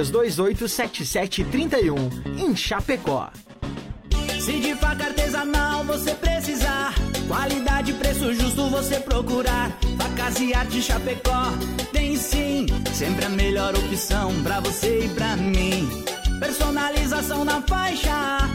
33287731, 0.00 2.38
em 2.38 2.56
Chapecó. 2.56 3.30
Se 4.40 4.58
de 4.58 4.74
faca 4.74 5.04
artesanal 5.04 5.84
você 5.84 6.14
precisar, 6.14 6.94
qualidade 7.28 7.90
e 7.90 7.94
preço 7.94 8.32
justo 8.32 8.70
você 8.70 8.98
procurar. 8.98 9.70
Facas 9.98 10.40
e 10.40 10.54
arte 10.54 10.80
Chapecó 10.80 11.52
tem 11.92 12.16
sim, 12.16 12.64
sempre 12.94 13.26
a 13.26 13.28
melhor 13.28 13.76
opção 13.76 14.32
pra 14.42 14.60
você 14.60 15.04
e 15.04 15.08
pra 15.10 15.36
mim. 15.36 15.86
Personalização 16.38 17.44
na 17.44 17.60
faixa, 17.60 18.48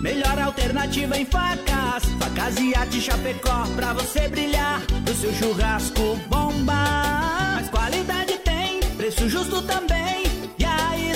melhor 0.00 0.38
alternativa 0.38 1.18
em 1.18 1.24
facas. 1.24 2.04
Facas 2.20 2.56
e 2.60 2.72
arte 2.76 3.00
Chapecó 3.00 3.66
pra 3.74 3.92
você 3.94 4.28
brilhar, 4.28 4.80
o 5.10 5.14
seu 5.14 5.34
churrasco 5.34 6.14
bomba. 6.28 7.56
Mas 7.56 7.68
qualidade 7.70 8.38
tem, 8.38 8.78
preço 8.96 9.28
justo 9.28 9.60
também 9.62 10.27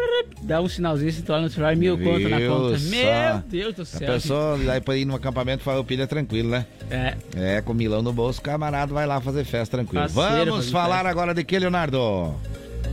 dá 0.43 0.61
um 0.61 0.69
sinalzinho, 0.69 1.11
se 1.11 1.23
lá 1.27 1.41
no 1.41 1.49
celular, 1.49 1.75
mil 1.75 1.97
conto 1.97 2.29
na 2.29 2.37
Viu 2.37 2.51
conta. 2.53 2.77
só? 2.77 2.89
Meu 2.89 3.37
Deus 3.49 3.73
do 3.73 3.81
A 3.81 3.85
céu. 3.85 4.13
pessoa 4.13 4.57
vai 4.57 4.79
pra 4.79 4.95
ir 4.95 5.05
no 5.05 5.15
acampamento 5.15 5.63
Farroupilha 5.63 6.05
tranquilo, 6.05 6.49
né? 6.49 6.67
É. 6.91 7.15
É, 7.35 7.61
com 7.61 7.73
Milão 7.73 8.03
no 8.03 8.13
bolso, 8.13 8.39
o 8.39 8.43
camarada 8.43 8.93
vai 8.93 9.07
lá 9.07 9.19
fazer 9.19 9.43
festa 9.45 9.77
tranquilo. 9.77 10.07
Parceiro, 10.13 10.51
Vamos 10.51 10.69
falar 10.69 10.95
festa. 10.97 11.09
agora 11.09 11.33
de 11.33 11.43
que, 11.43 11.57
Leonardo? 11.57 11.86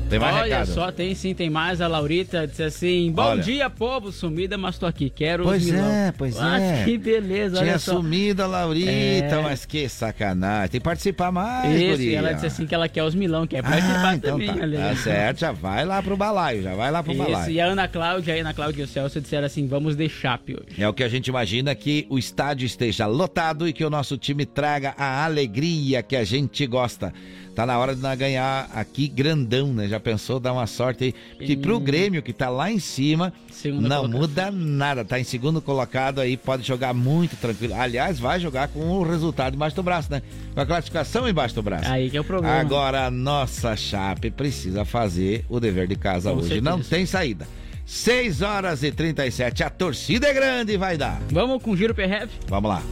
Tem 0.08 0.18
mais 0.18 0.36
Olha 0.36 0.44
recado? 0.58 0.66
só, 0.74 0.92
tem 0.92 1.14
sim, 1.14 1.34
tem 1.34 1.48
mais. 1.48 1.80
A 1.80 1.88
Laurita 1.88 2.46
disse 2.46 2.62
assim: 2.62 3.10
Bom 3.10 3.22
Olha. 3.22 3.42
dia, 3.42 3.70
povo, 3.70 4.12
sumida, 4.12 4.58
mas 4.58 4.78
tô 4.78 4.84
aqui. 4.86 5.08
Quero 5.08 5.44
Pois 5.44 5.64
milão. 5.64 5.90
é, 5.90 6.12
pois 6.12 6.38
Ah, 6.38 6.60
é. 6.60 6.84
que 6.84 6.98
beleza, 6.98 7.56
Tinha 7.56 7.70
olha 7.70 7.78
só. 7.78 7.94
sumido 7.94 8.42
a 8.42 8.46
Laurita, 8.46 8.90
É. 8.90 9.42
mas 9.42 9.64
que 9.64 9.88
sacanagem. 9.88 10.68
Tem 10.68 10.80
que 10.80 10.84
participar 10.84 11.32
mais, 11.32 11.74
Isso, 11.74 11.84
e 11.84 11.90
guria. 11.90 12.18
ela 12.18 12.32
disse 12.34 12.46
assim 12.46 12.66
que 12.66 12.74
ela 12.74 12.86
quer 12.86 13.02
os 13.02 13.14
milão, 13.14 13.46
quer 13.46 13.62
participar 13.62 14.08
Ah, 14.10 14.14
então 14.14 14.30
também. 14.32 14.48
tá. 14.54 14.60
olha 14.62 14.78
Tá 14.90 14.96
certo, 14.96 15.40
já 15.40 15.52
vai 15.52 15.84
lá 15.86 16.02
pro 16.02 16.16
balaio, 16.18 16.62
já 16.62 16.74
vai 16.74 16.90
lá 16.90 17.02
pro 17.02 17.12
Isso, 17.12 17.22
balaio. 17.22 17.50
e 17.52 17.60
a 17.60 17.66
Ana 17.66 17.88
Cláudia, 17.88 18.34
a 18.34 18.36
Ana 18.40 18.52
Cláudia 18.54 18.82
e 18.82 18.84
o 18.84 18.88
Celso 18.88 19.20
disseram 19.20 19.46
assim: 19.46 19.66
vamos 19.66 19.96
de 19.96 20.08
chape 20.08 20.52
hoje. 20.54 20.80
É 20.82 20.86
o 20.88 20.92
que 20.92 21.02
a 21.02 21.08
gente 21.08 21.28
imagina 21.28 21.74
que 21.74 22.06
o 22.10 22.18
estádio 22.18 22.66
esteja 22.66 23.06
lotado 23.06 23.66
e 23.66 23.72
que 23.72 23.84
o 23.84 23.88
nosso 23.90 24.18
time 24.18 24.44
traga 24.44 24.94
a 24.98 25.24
alegria 25.24 26.02
que 26.02 26.14
a 26.14 26.24
gente 26.24 26.66
gosta. 26.66 27.12
Tá 27.54 27.64
na 27.64 27.78
hora 27.78 27.94
de 27.94 28.02
nós 28.02 28.18
ganhar 28.18 28.68
aqui 28.74 29.06
grandão, 29.06 29.72
né? 29.72 29.86
Já 29.86 30.00
pensou 30.00 30.40
dar 30.40 30.52
uma 30.52 30.66
sorte 30.66 31.04
aí? 31.04 31.46
Que 31.46 31.56
pro 31.56 31.78
Grêmio, 31.78 32.22
que 32.22 32.32
tá 32.32 32.48
lá 32.48 32.70
em 32.70 32.80
cima, 32.80 33.32
Segunda 33.50 33.88
não 33.88 34.08
muda 34.08 34.50
nada. 34.50 35.04
Tá 35.04 35.20
em 35.20 35.24
segundo 35.24 35.62
colocado 35.62 36.20
aí, 36.20 36.36
pode 36.36 36.66
jogar 36.66 36.92
muito 36.92 37.36
tranquilo. 37.36 37.74
Aliás, 37.74 38.18
vai 38.18 38.40
jogar 38.40 38.68
com 38.68 38.80
o 38.80 39.02
resultado 39.04 39.54
embaixo 39.54 39.76
do 39.76 39.82
braço, 39.82 40.10
né? 40.10 40.20
Com 40.54 40.60
a 40.60 40.66
classificação 40.66 41.28
embaixo 41.28 41.54
do 41.54 41.62
braço. 41.62 41.88
Aí 41.90 42.10
que 42.10 42.16
é 42.16 42.20
o 42.20 42.24
problema. 42.24 42.56
Agora 42.56 43.06
a 43.06 43.10
nossa 43.10 43.76
Chape 43.76 44.30
precisa 44.30 44.84
fazer 44.84 45.44
o 45.48 45.60
dever 45.60 45.86
de 45.86 45.96
casa 45.96 46.30
Com 46.30 46.38
hoje. 46.38 46.48
certeza. 46.48 46.70
Não 46.70 46.80
tem 46.80 47.06
saída. 47.06 47.46
6 47.86 48.42
horas 48.42 48.82
e 48.82 48.90
37. 48.90 49.62
A 49.62 49.70
torcida 49.70 50.26
é 50.26 50.32
grande 50.32 50.76
vai 50.76 50.96
dar. 50.96 51.20
Vamos 51.30 51.62
com 51.62 51.70
o 51.72 51.76
giro 51.76 51.94
PRF? 51.94 52.28
Vamos 52.48 52.70
lá. 52.70 52.82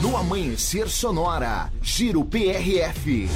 No 0.00 0.16
Amanhecer 0.16 0.88
Sonora, 0.88 1.70
Giro 1.82 2.24
PRF. 2.24 3.28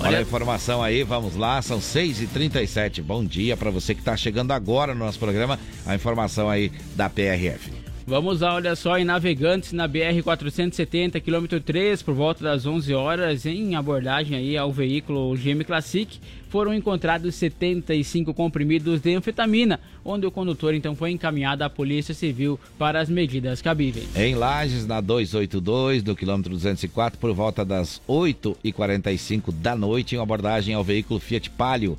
Olha 0.00 0.18
a 0.18 0.22
informação 0.22 0.80
aí, 0.80 1.02
vamos 1.02 1.34
lá, 1.34 1.60
são 1.60 1.80
6h37. 1.80 3.02
Bom 3.02 3.24
dia 3.24 3.56
para 3.56 3.68
você 3.68 3.92
que 3.92 4.00
está 4.00 4.16
chegando 4.16 4.52
agora 4.52 4.94
no 4.94 5.04
nosso 5.04 5.18
programa. 5.18 5.58
A 5.84 5.96
informação 5.96 6.48
aí 6.48 6.70
da 6.94 7.10
PRF. 7.10 7.87
Vamos 8.08 8.40
lá, 8.40 8.54
olha 8.54 8.74
só, 8.74 8.96
em 8.98 9.04
Navegantes, 9.04 9.70
na 9.74 9.86
BR-470, 9.86 11.20
quilômetro 11.20 11.60
3, 11.60 12.00
por 12.02 12.14
volta 12.14 12.42
das 12.42 12.64
11 12.64 12.94
horas, 12.94 13.44
em 13.44 13.74
abordagem 13.74 14.34
aí 14.34 14.56
ao 14.56 14.72
veículo 14.72 15.36
GM 15.36 15.62
Classic, 15.62 16.18
foram 16.48 16.72
encontrados 16.72 17.34
75 17.34 18.32
comprimidos 18.32 19.02
de 19.02 19.14
anfetamina, 19.14 19.78
onde 20.02 20.26
o 20.26 20.30
condutor 20.30 20.72
então 20.72 20.96
foi 20.96 21.10
encaminhado 21.10 21.62
à 21.64 21.68
Polícia 21.68 22.14
Civil 22.14 22.58
para 22.78 22.98
as 22.98 23.10
medidas 23.10 23.60
cabíveis. 23.60 24.08
Em 24.16 24.34
Lages, 24.34 24.86
na 24.86 25.02
282, 25.02 26.02
do 26.02 26.16
quilômetro 26.16 26.54
204, 26.54 27.20
por 27.20 27.34
volta 27.34 27.62
das 27.62 28.00
8h45 28.08 29.52
da 29.52 29.76
noite, 29.76 30.16
em 30.16 30.18
abordagem 30.18 30.74
ao 30.74 30.82
veículo 30.82 31.20
Fiat 31.20 31.50
Palio, 31.50 31.98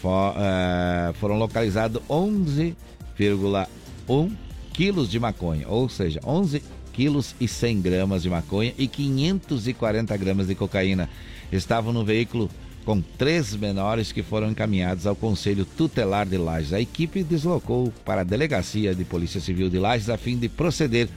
fo- 0.00 0.32
eh, 0.38 1.12
foram 1.20 1.36
localizados 1.38 2.00
11,1 2.08 4.30
quilos 4.76 5.10
de 5.10 5.18
maconha, 5.18 5.66
ou 5.66 5.88
seja, 5.88 6.20
11 6.22 6.62
quilos 6.92 7.34
e 7.40 7.48
100 7.48 7.80
gramas 7.80 8.22
de 8.22 8.28
maconha 8.28 8.74
e 8.76 8.86
540 8.86 10.14
gramas 10.18 10.46
de 10.48 10.54
cocaína. 10.54 11.08
Estavam 11.50 11.94
no 11.94 12.04
veículo 12.04 12.50
com 12.84 13.00
três 13.00 13.56
menores 13.56 14.12
que 14.12 14.22
foram 14.22 14.50
encaminhados 14.50 15.06
ao 15.06 15.16
Conselho 15.16 15.64
Tutelar 15.64 16.26
de 16.26 16.36
Lages. 16.36 16.74
A 16.74 16.80
equipe 16.80 17.24
deslocou 17.24 17.90
para 18.04 18.20
a 18.20 18.24
Delegacia 18.24 18.94
de 18.94 19.02
Polícia 19.02 19.40
Civil 19.40 19.70
de 19.70 19.78
Lages 19.78 20.10
a 20.10 20.18
fim 20.18 20.36
de 20.36 20.48
proceder 20.48 21.08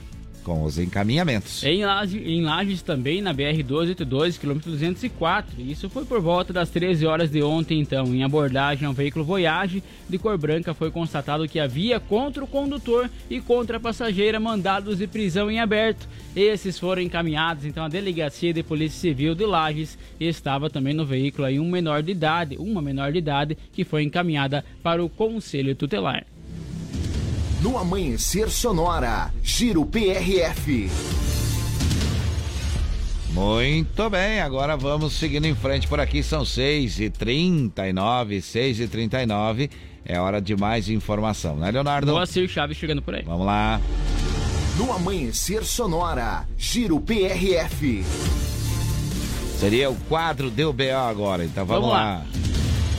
com 0.42 0.62
os 0.64 0.78
encaminhamentos. 0.78 1.62
Em 1.64 1.84
Lages, 1.84 2.26
em 2.26 2.42
Lages 2.42 2.82
também, 2.82 3.20
na 3.20 3.34
BR-282, 3.34 4.38
quilômetro 4.38 4.70
204. 4.70 5.60
Isso 5.60 5.88
foi 5.88 6.04
por 6.04 6.20
volta 6.20 6.52
das 6.52 6.70
13 6.70 7.06
horas 7.06 7.30
de 7.30 7.42
ontem, 7.42 7.80
então. 7.80 8.14
Em 8.14 8.24
abordagem 8.24 8.86
ao 8.86 8.92
veículo 8.92 9.24
Voyage 9.24 9.82
de 10.08 10.18
cor 10.18 10.36
branca, 10.36 10.74
foi 10.74 10.90
constatado 10.90 11.48
que 11.48 11.60
havia 11.60 12.00
contra 12.00 12.42
o 12.42 12.46
condutor 12.46 13.08
e 13.28 13.40
contra 13.40 13.76
a 13.76 13.80
passageira 13.80 14.40
mandados 14.40 14.98
de 14.98 15.06
prisão 15.06 15.50
em 15.50 15.60
aberto. 15.60 16.08
Esses 16.34 16.78
foram 16.78 17.02
encaminhados, 17.02 17.64
então, 17.64 17.84
à 17.84 17.88
Delegacia 17.88 18.52
de 18.52 18.62
Polícia 18.62 19.00
Civil 19.00 19.34
de 19.34 19.44
Lages. 19.44 19.98
E 20.18 20.26
estava 20.26 20.70
também 20.70 20.94
no 20.94 21.04
veículo 21.04 21.46
aí 21.46 21.58
um 21.58 21.70
menor 21.70 22.02
de 22.02 22.12
idade, 22.12 22.56
uma 22.58 22.82
menor 22.82 23.12
de 23.12 23.18
idade, 23.18 23.58
que 23.72 23.84
foi 23.84 24.02
encaminhada 24.02 24.64
para 24.82 25.04
o 25.04 25.08
Conselho 25.08 25.74
Tutelar. 25.74 26.24
No 27.62 27.76
Amanhecer 27.76 28.48
Sonora, 28.50 29.32
Giro 29.42 29.84
PRF. 29.84 30.90
Muito 33.32 34.10
bem, 34.10 34.40
agora 34.40 34.76
vamos 34.76 35.12
seguindo 35.12 35.44
em 35.46 35.54
frente 35.54 35.86
por 35.86 36.00
aqui, 36.00 36.22
são 36.22 36.42
6h39, 36.42 37.72
6h39. 38.40 39.70
É 40.04 40.18
hora 40.18 40.40
de 40.40 40.56
mais 40.56 40.88
informação, 40.88 41.56
né, 41.56 41.70
Leonardo? 41.70 42.12
Moacir 42.12 42.48
Chaves 42.48 42.76
chegando 42.76 43.02
por 43.02 43.14
aí. 43.14 43.22
Vamos 43.22 43.46
lá. 43.46 43.80
No 44.76 44.92
Amanhecer 44.92 45.62
Sonora, 45.64 46.46
Giro 46.56 46.98
PRF. 46.98 48.02
Seria 49.58 49.90
o 49.90 49.96
quadro 50.08 50.50
Deu 50.50 50.72
BO 50.72 50.84
agora, 50.96 51.44
então 51.44 51.66
vamos, 51.66 51.82
Vamos 51.90 51.94
lá. 51.98 52.04
lá. 52.04 52.24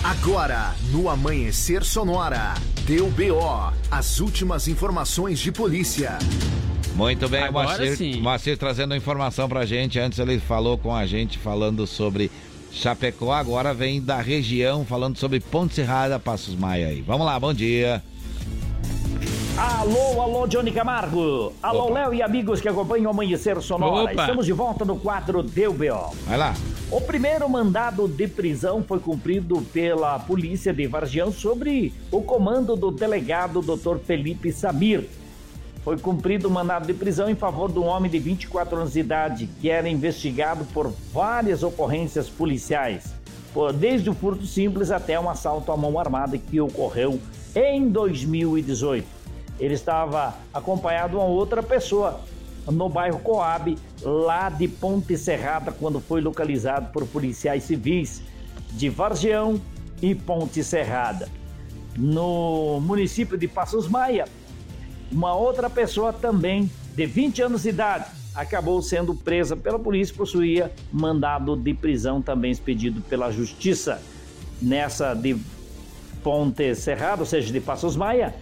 Agora, 0.04 0.74
no 0.92 1.08
Amanhecer 1.08 1.84
Sonora, 1.84 2.56
deu 2.88 3.08
BO, 3.12 3.72
as 3.92 4.20
últimas 4.20 4.68
informações 4.68 5.40
de 5.40 5.52
polícia. 5.52 6.18
Muito 6.96 7.30
bem, 7.30 7.44
Agora 7.44 7.68
Moacir, 7.68 7.98
sim. 7.98 8.20
Moacir 8.20 8.58
trazendo 8.58 8.96
a 8.96 8.98
informação 8.98 9.48
pra 9.48 9.64
gente. 9.64 10.00
Antes 10.00 10.18
ele 10.18 10.40
falou 10.40 10.76
com 10.76 10.94
a 10.94 11.06
gente 11.06 11.38
falando 11.38 11.86
sobre 11.86 12.32
Chapecó, 12.72 13.32
agora 13.32 13.76
vem 13.76 14.02
da 14.02 14.20
região 14.20 14.84
falando 14.84 15.18
sobre 15.18 15.40
Ponte 15.40 15.76
Serrada, 15.76 16.18
Passos 16.18 16.56
Maia 16.56 16.88
aí. 16.88 17.02
Vamos 17.02 17.28
lá, 17.28 17.40
bom 17.40 17.54
dia. 17.54 18.04
Alô, 19.56 20.20
alô, 20.20 20.48
Johnny 20.48 20.72
Camargo. 20.72 21.54
Alô, 21.62 21.86
Opa. 21.86 21.94
Léo 21.94 22.14
e 22.16 22.24
amigos 22.24 22.60
que 22.60 22.68
acompanham 22.68 23.06
o 23.06 23.10
Amanhecer 23.12 23.62
Sonora. 23.62 24.12
Opa. 24.12 24.22
Estamos 24.24 24.48
de 24.48 24.54
volta 24.54 24.84
no 24.84 24.98
quadro 24.98 25.44
Deu 25.44 25.72
B.O. 25.72 26.10
Vai 26.26 26.38
lá. 26.40 26.56
O 26.92 27.00
primeiro 27.00 27.48
mandado 27.48 28.06
de 28.06 28.28
prisão 28.28 28.84
foi 28.84 29.00
cumprido 29.00 29.62
pela 29.72 30.20
polícia 30.20 30.74
de 30.74 30.86
Vargião 30.88 31.32
sobre 31.32 31.94
o 32.12 32.22
comando 32.22 32.76
do 32.76 32.92
delegado 32.92 33.62
Dr. 33.62 33.98
Felipe 34.00 34.52
Samir. 34.52 35.08
Foi 35.86 35.98
cumprido 35.98 36.50
o 36.50 36.52
mandado 36.52 36.86
de 36.86 36.94
prisão 36.94 37.30
em 37.30 37.36
favor 37.36 37.72
de 37.72 37.80
um 37.80 37.86
homem 37.86 38.12
de 38.12 38.20
24 38.20 38.76
anos 38.76 38.92
de 38.92 39.00
idade 39.00 39.50
que 39.62 39.70
era 39.70 39.88
investigado 39.88 40.66
por 40.74 40.94
várias 41.14 41.64
ocorrências 41.64 42.28
policiais, 42.28 43.06
desde 43.80 44.10
o 44.10 44.14
furto 44.14 44.46
simples 44.46 44.92
até 44.92 45.18
um 45.18 45.30
assalto 45.30 45.72
à 45.72 45.78
mão 45.78 45.98
armada 45.98 46.38
que 46.38 46.60
ocorreu 46.60 47.22
em 47.56 47.88
2018. 47.88 49.08
Ele 49.58 49.76
estava 49.76 50.36
acompanhado 50.54 51.12
de 51.12 51.16
uma 51.16 51.26
outra 51.26 51.64
pessoa 51.64 52.20
no 52.68 52.90
bairro 52.90 53.20
Coab, 53.20 53.78
lá 54.02 54.50
de 54.50 54.68
Ponte 54.68 55.18
Serrada, 55.18 55.72
quando 55.72 56.00
foi 56.00 56.22
localizado 56.22 56.92
por 56.92 57.06
policiais 57.08 57.64
civis 57.64 58.22
de 58.72 58.90
Vargião 58.90 59.60
e 60.02 60.14
Ponte 60.14 60.64
Serrada. 60.64 61.28
No 61.98 62.80
município 62.82 63.38
de 63.38 63.48
Passos 63.48 63.88
Maia, 63.88 64.26
uma 65.12 65.34
outra 65.36 65.70
pessoa 65.70 66.14
também, 66.14 66.70
de 66.96 67.06
20 67.06 67.42
anos 67.42 67.64
de 67.64 67.70
idade, 67.70 68.06
acabou 68.34 68.82
sendo 68.82 69.14
presa 69.14 69.58
pela 69.58 69.78
polícia 69.78 70.16
possuía 70.16 70.72
mandado 70.92 71.56
de 71.56 71.74
prisão 71.74 72.22
também 72.22 72.52
expedido 72.52 73.02
pela 73.02 73.32
justiça. 73.32 74.02
Nessa 74.62 75.14
de 75.16 75.36
Ponte 76.24 76.76
Serrada, 76.76 77.24
ou 77.24 77.26
seja, 77.26 77.52
de 77.52 77.60
Passos 77.60 77.96
Maia, 77.96 78.36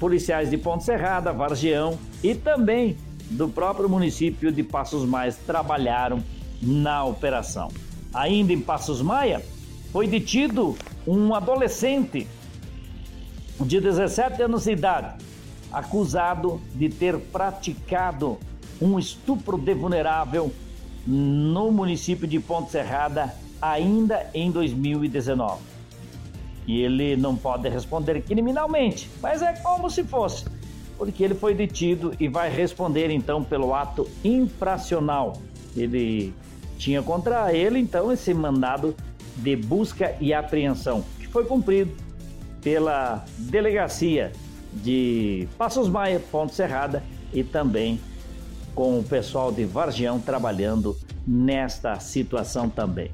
policiais 0.00 0.50
de 0.50 0.56
Ponte 0.56 0.84
Serrada, 0.84 1.32
Vargião 1.32 1.98
e 2.22 2.34
também 2.34 2.96
do 3.30 3.48
próprio 3.48 3.88
município 3.88 4.50
de 4.50 4.62
Passos 4.62 5.04
Maia 5.04 5.34
trabalharam 5.46 6.22
na 6.60 7.04
operação. 7.04 7.68
Ainda 8.12 8.52
em 8.52 8.60
Passos 8.60 9.02
Maia, 9.02 9.44
foi 9.92 10.06
detido 10.06 10.76
um 11.06 11.34
adolescente 11.34 12.26
de 13.60 13.80
17 13.80 14.42
anos 14.42 14.64
de 14.64 14.72
idade, 14.72 15.24
acusado 15.72 16.60
de 16.74 16.88
ter 16.88 17.18
praticado 17.18 18.38
um 18.80 18.98
estupro 18.98 19.58
de 19.58 19.74
vulnerável 19.74 20.52
no 21.06 21.70
município 21.70 22.26
de 22.26 22.38
Ponte 22.38 22.70
Serrada 22.70 23.34
ainda 23.60 24.28
em 24.32 24.50
2019. 24.50 25.60
E 26.66 26.82
ele 26.82 27.16
não 27.16 27.34
pode 27.34 27.68
responder 27.68 28.20
criminalmente, 28.22 29.10
mas 29.22 29.40
é 29.40 29.54
como 29.54 29.90
se 29.90 30.04
fosse, 30.04 30.44
porque 30.98 31.22
ele 31.22 31.34
foi 31.34 31.54
detido 31.54 32.12
e 32.18 32.26
vai 32.26 32.50
responder 32.50 33.08
então 33.10 33.44
pelo 33.44 33.72
ato 33.72 34.06
infracional. 34.24 35.40
Ele 35.76 36.34
tinha 36.76 37.00
contra 37.02 37.54
ele 37.54 37.78
então 37.78 38.12
esse 38.12 38.34
mandado 38.34 38.94
de 39.36 39.54
busca 39.54 40.16
e 40.20 40.34
apreensão, 40.34 41.04
que 41.20 41.28
foi 41.28 41.44
cumprido 41.44 41.92
pela 42.60 43.24
delegacia 43.38 44.32
de 44.72 45.48
Passos 45.56 45.88
Maia, 45.88 46.20
Ponte 46.30 46.54
Serrada 46.54 47.02
e 47.32 47.44
também 47.44 48.00
com 48.74 48.98
o 48.98 49.04
pessoal 49.04 49.52
de 49.52 49.64
Vargião 49.64 50.20
trabalhando 50.20 50.96
nesta 51.26 51.98
situação 52.00 52.68
também. 52.68 53.10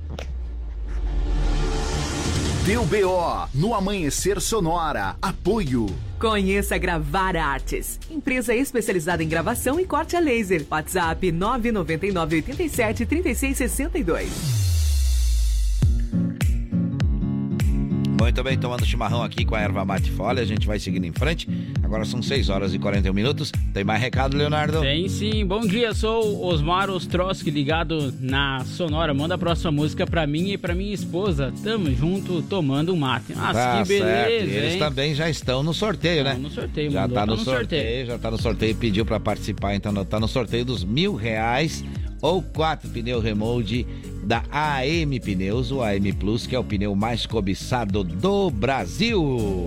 Deu 2.67 2.83
BO 2.87 3.47
no 3.53 3.75
Amanhecer 3.75 4.41
Sonora. 4.41 5.17
Apoio. 5.21 5.85
Conheça 6.19 6.79
Gravar 6.79 7.37
Artes, 7.37 8.01
empresa 8.11 8.55
especializada 8.55 9.23
em 9.23 9.29
gravação 9.29 9.79
e 9.79 9.85
corte 9.85 10.17
a 10.17 10.21
laser. 10.21 10.65
WhatsApp 10.71 11.31
999 11.31 12.37
87 12.37 13.05
36 13.05 13.59
62. 18.25 18.35
Muito 18.35 18.43
bem, 18.43 18.59
tomando 18.59 18.85
chimarrão 18.87 19.23
aqui 19.23 19.45
com 19.45 19.55
a 19.55 19.61
erva 19.61 19.85
mate 19.85 20.11
folha, 20.11 20.43
a 20.43 20.45
gente 20.47 20.67
vai 20.67 20.79
seguindo 20.79 21.05
em 21.05 21.13
frente. 21.13 21.47
Agora 21.83 22.05
são 22.05 22.23
6 22.23 22.49
horas 22.49 22.73
e 22.75 22.79
41 22.79 23.13
minutos. 23.13 23.53
Tem 23.73 23.85
mais 23.85 24.01
recado, 24.01 24.37
Leonardo? 24.37 24.81
Tem 24.81 25.09
sim. 25.09 25.45
Bom 25.45 25.61
dia, 25.61 25.93
sou 25.95 26.45
Osmar 26.45 26.89
Ostroski, 26.91 27.51
ligado 27.51 28.13
na 28.21 28.65
Sonora. 28.65 29.13
Manda 29.13 29.35
a 29.35 29.39
próxima 29.39 29.71
música 29.71 30.07
pra 30.07 30.27
mim 30.27 30.53
e 30.53 30.59
pra 30.59 30.75
minha 30.75 30.95
esposa. 30.95 31.53
Tamo 31.63 31.95
junto, 31.95 32.43
tomando 32.43 32.93
um 32.93 32.97
mate. 32.97 33.33
Ah, 33.37 33.53
Tá 33.53 33.83
que 33.83 33.89
beleza, 33.89 34.05
certo. 34.07 34.31
E 34.49 34.57
Eles 34.57 34.73
hein? 34.75 34.79
também 34.79 35.15
já 35.15 35.29
estão 35.29 35.63
no 35.63 35.75
sorteio, 35.75 36.25
né? 36.25 36.31
Estão 36.31 36.43
no 36.43 36.51
sorteio, 36.51 36.91
já 36.91 37.01
mandou, 37.03 37.15
tá 37.15 37.21
tá 37.21 37.27
no, 37.27 37.37
no 37.37 37.45
sorteio, 37.45 37.61
sorteio. 37.61 38.07
já 38.07 38.19
tá 38.19 38.31
no 38.31 38.41
sorteio, 38.41 38.75
pediu 38.77 39.05
pra 39.05 39.21
participar, 39.21 39.75
então 39.75 40.05
tá 40.05 40.19
no 40.19 40.29
sorteio 40.29 40.65
dos 40.65 40.83
mil 40.83 41.15
reais 41.15 41.85
ou 42.21 42.41
quatro 42.41 42.89
pneu 42.89 43.21
remold 43.21 43.87
da 44.25 44.43
AM 44.51 45.21
Pneus, 45.21 45.71
o 45.71 45.83
AM 45.83 46.13
Plus, 46.13 46.47
que 46.47 46.57
é 46.57 46.59
o 46.59 46.65
pneu 46.65 46.95
mais 46.95 47.27
cobiçado 47.27 48.03
do 48.03 48.51
Brasil. 48.51 49.67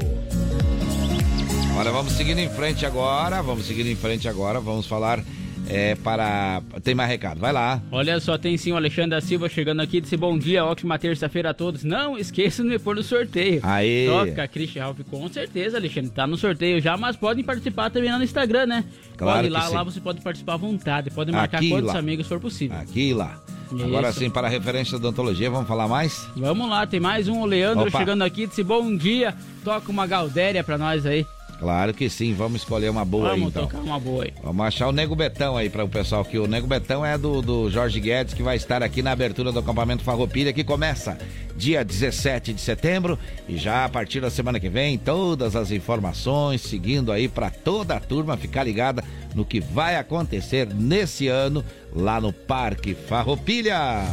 Olha, 1.78 1.92
vamos 1.92 2.14
seguindo 2.14 2.40
em 2.40 2.50
frente 2.50 2.86
agora, 2.86 3.42
vamos 3.42 3.66
seguindo 3.66 3.88
em 3.88 3.96
frente 3.96 4.28
agora, 4.28 4.60
vamos 4.60 4.88
falar 4.88 5.24
é, 5.70 5.96
para... 5.96 6.62
Tem 6.84 6.96
mais 6.96 7.10
recado, 7.10 7.40
vai 7.40 7.54
lá. 7.54 7.82
Olha 7.92 8.20
só, 8.20 8.38
tem 8.38 8.58
sim 8.58 8.72
o 8.72 8.76
Alexandre 8.76 9.12
da 9.12 9.22
Silva 9.22 9.48
chegando 9.48 9.82
aqui, 9.82 10.02
disse 10.02 10.18
bom 10.18 10.38
dia, 10.40 10.66
ótima 10.66 10.98
terça-feira 10.98 11.52
a 11.52 11.54
todos. 11.54 11.84
Não 11.84 12.18
esqueça 12.18 12.64
de 12.64 12.70
me 12.70 12.80
pôr 12.80 12.96
no 12.96 13.04
sorteio. 13.04 13.60
Aê. 13.64 14.08
Toca, 14.08 14.48
Christian 14.48 14.84
Ralph, 14.84 15.00
com 15.10 15.28
certeza, 15.28 15.78
Alexandre, 15.78 16.10
tá 16.10 16.26
no 16.26 16.38
sorteio 16.38 16.82
já, 16.82 16.98
mas 16.98 17.16
podem 17.16 17.44
participar 17.44 17.90
também 17.90 18.12
lá 18.12 18.18
no 18.18 18.24
Instagram, 18.24 18.66
né? 18.66 18.86
Claro 19.18 19.38
pode 19.38 19.48
ir 19.48 19.52
que 19.52 19.54
lá, 19.54 19.68
sim. 19.68 19.76
lá 19.76 19.84
você 19.84 20.00
pode 20.00 20.22
participar 20.22 20.54
à 20.54 20.58
vontade, 20.58 21.12
pode 21.12 21.32
marcar 21.32 21.58
Aqui 21.58 21.70
quantos 21.70 21.94
lá. 21.94 22.00
amigos 22.00 22.28
for 22.28 22.40
possível. 22.40 22.78
Aqui 22.78 23.10
e 23.10 23.14
lá. 23.14 23.40
Agora 23.72 24.10
Isso. 24.10 24.20
sim, 24.20 24.30
para 24.30 24.48
a 24.48 24.50
referência 24.50 24.98
da 24.98 25.08
odontologia, 25.08 25.50
vamos 25.50 25.68
falar 25.68 25.88
mais? 25.88 26.28
Vamos 26.36 26.70
lá, 26.70 26.86
tem 26.88 27.00
mais 27.00 27.28
um, 27.28 27.42
o 27.42 27.46
Leandro 27.46 27.88
Opa. 27.88 28.00
chegando 28.00 28.24
aqui, 28.24 28.48
disse 28.48 28.64
bom 28.64 28.96
dia, 28.96 29.36
toca 29.64 29.92
uma 29.92 30.08
Galdéria 30.08 30.64
pra 30.64 30.78
nós 30.78 31.06
aí. 31.06 31.26
Claro 31.60 31.94
que 31.94 32.10
sim, 32.10 32.34
vamos 32.34 32.62
escolher 32.62 32.90
uma 32.90 33.04
boa 33.04 33.32
aí 33.32 33.40
Vamos 33.40 33.56
então. 33.56 33.68
tocar 33.68 33.82
uma 33.82 34.00
boa 34.00 34.26
aí. 34.26 34.34
Vamos 34.44 34.66
achar 34.66 34.88
o 34.88 34.92
Nego 34.92 35.16
Betão 35.16 35.58
aí 35.58 35.70
para 35.70 35.84
o 35.84 35.90
pessoal, 35.90 36.24
que 36.24 36.38
o 36.38 36.48
Nego 36.48 36.68
Betão 36.68 37.06
é 37.06 37.18
do, 37.18 37.42
do 37.42 37.70
Jorge 37.70 38.00
Guedes, 38.00 38.34
que 38.34 38.44
vai 38.44 38.56
estar 38.56 38.84
aqui 38.84 39.02
na 39.02 39.12
abertura 39.12 39.52
do 39.52 39.60
acampamento 39.60 40.04
Farroupilha, 40.04 40.54
que 40.54 40.64
começa 40.64 41.18
dia 41.56 41.84
17 41.84 42.54
de 42.54 42.62
setembro 42.62 43.18
e 43.50 43.58
já 43.58 43.86
a 43.86 43.90
partir 43.90 44.22
da 44.22 44.30
semana 44.30 44.60
que 44.60 44.70
vem, 44.70 44.98
todas 44.98 45.56
as 45.56 45.72
informações, 45.72 46.62
seguindo 46.62 47.12
aí 47.12 47.28
para 47.28 47.50
toda 47.50 47.96
a 47.96 48.00
turma 48.00 48.38
ficar 48.38 48.64
ligada 48.64 49.04
no 49.34 49.44
que 49.44 49.60
vai 49.60 49.96
acontecer 49.96 50.68
nesse 50.74 51.28
ano 51.28 51.64
lá 51.92 52.22
no 52.22 52.32
Parque 52.32 52.94
Farroupilha. 52.94 54.06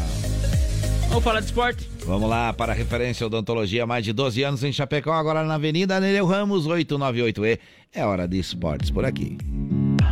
Vamos 1.08 1.24
falar 1.24 1.40
de 1.40 1.46
esporte? 1.46 1.88
Vamos 2.04 2.28
lá 2.28 2.52
para 2.52 2.72
a 2.72 2.74
referência 2.74 3.26
odontologia, 3.26 3.86
mais 3.86 4.04
de 4.04 4.12
12 4.12 4.42
anos 4.42 4.64
em 4.64 4.72
Chapecó, 4.72 5.12
agora 5.12 5.42
na 5.44 5.54
Avenida 5.54 5.98
Nereu 6.00 6.26
Ramos, 6.26 6.66
898E. 6.66 7.58
É 7.94 8.04
hora 8.04 8.26
de 8.26 8.38
esportes 8.38 8.90
por 8.90 9.04
aqui. 9.04 9.38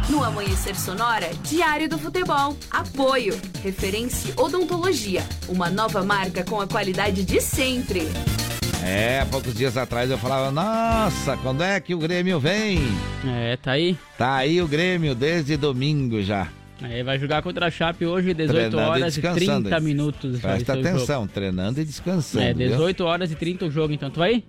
No 0.09 0.23
Amanhecer 0.23 0.79
Sonora, 0.79 1.31
Diário 1.43 1.89
do 1.89 1.99
Futebol. 1.99 2.57
Apoio. 2.71 3.39
Referência 3.63 4.33
Odontologia. 4.37 5.23
Uma 5.49 5.71
nova 5.71 6.03
marca 6.03 6.45
com 6.45 6.61
a 6.61 6.67
qualidade 6.67 7.25
de 7.25 7.41
sempre. 7.41 8.09
É, 8.85 9.21
há 9.21 9.27
poucos 9.27 9.55
dias 9.55 9.77
atrás 9.77 10.11
eu 10.11 10.19
falava, 10.19 10.51
nossa, 10.51 11.37
quando 11.37 11.63
é 11.63 11.79
que 11.79 11.95
o 11.95 11.99
Grêmio 11.99 12.41
vem? 12.41 12.81
É, 13.25 13.57
tá 13.57 13.73
aí. 13.73 13.97
Tá 14.19 14.35
aí 14.37 14.61
o 14.61 14.67
Grêmio 14.67 15.15
desde 15.15 15.57
domingo 15.57 16.21
já. 16.23 16.49
Aí 16.83 17.03
vai 17.03 17.19
jogar 17.19 17.43
contra 17.43 17.67
a 17.67 17.71
Chape 17.71 18.05
hoje, 18.05 18.35
18 18.35 18.53
Treinando 18.53 18.77
e 18.77 18.85
horas 18.85 19.17
e, 19.17 19.21
descansando. 19.21 19.69
30 19.69 19.81
minutos. 19.81 20.41
Presta 20.41 20.73
atenção, 20.73 21.27
treinando 21.27 21.81
e 21.81 21.85
descansando. 21.85 22.45
É, 22.45 22.53
viu? 22.53 22.69
18 22.71 23.05
horas 23.05 23.31
e 23.31 23.35
30 23.35 23.67
o 23.67 23.71
jogo, 23.71 23.93
então 23.93 24.11
tu 24.11 24.19
vai? 24.19 24.43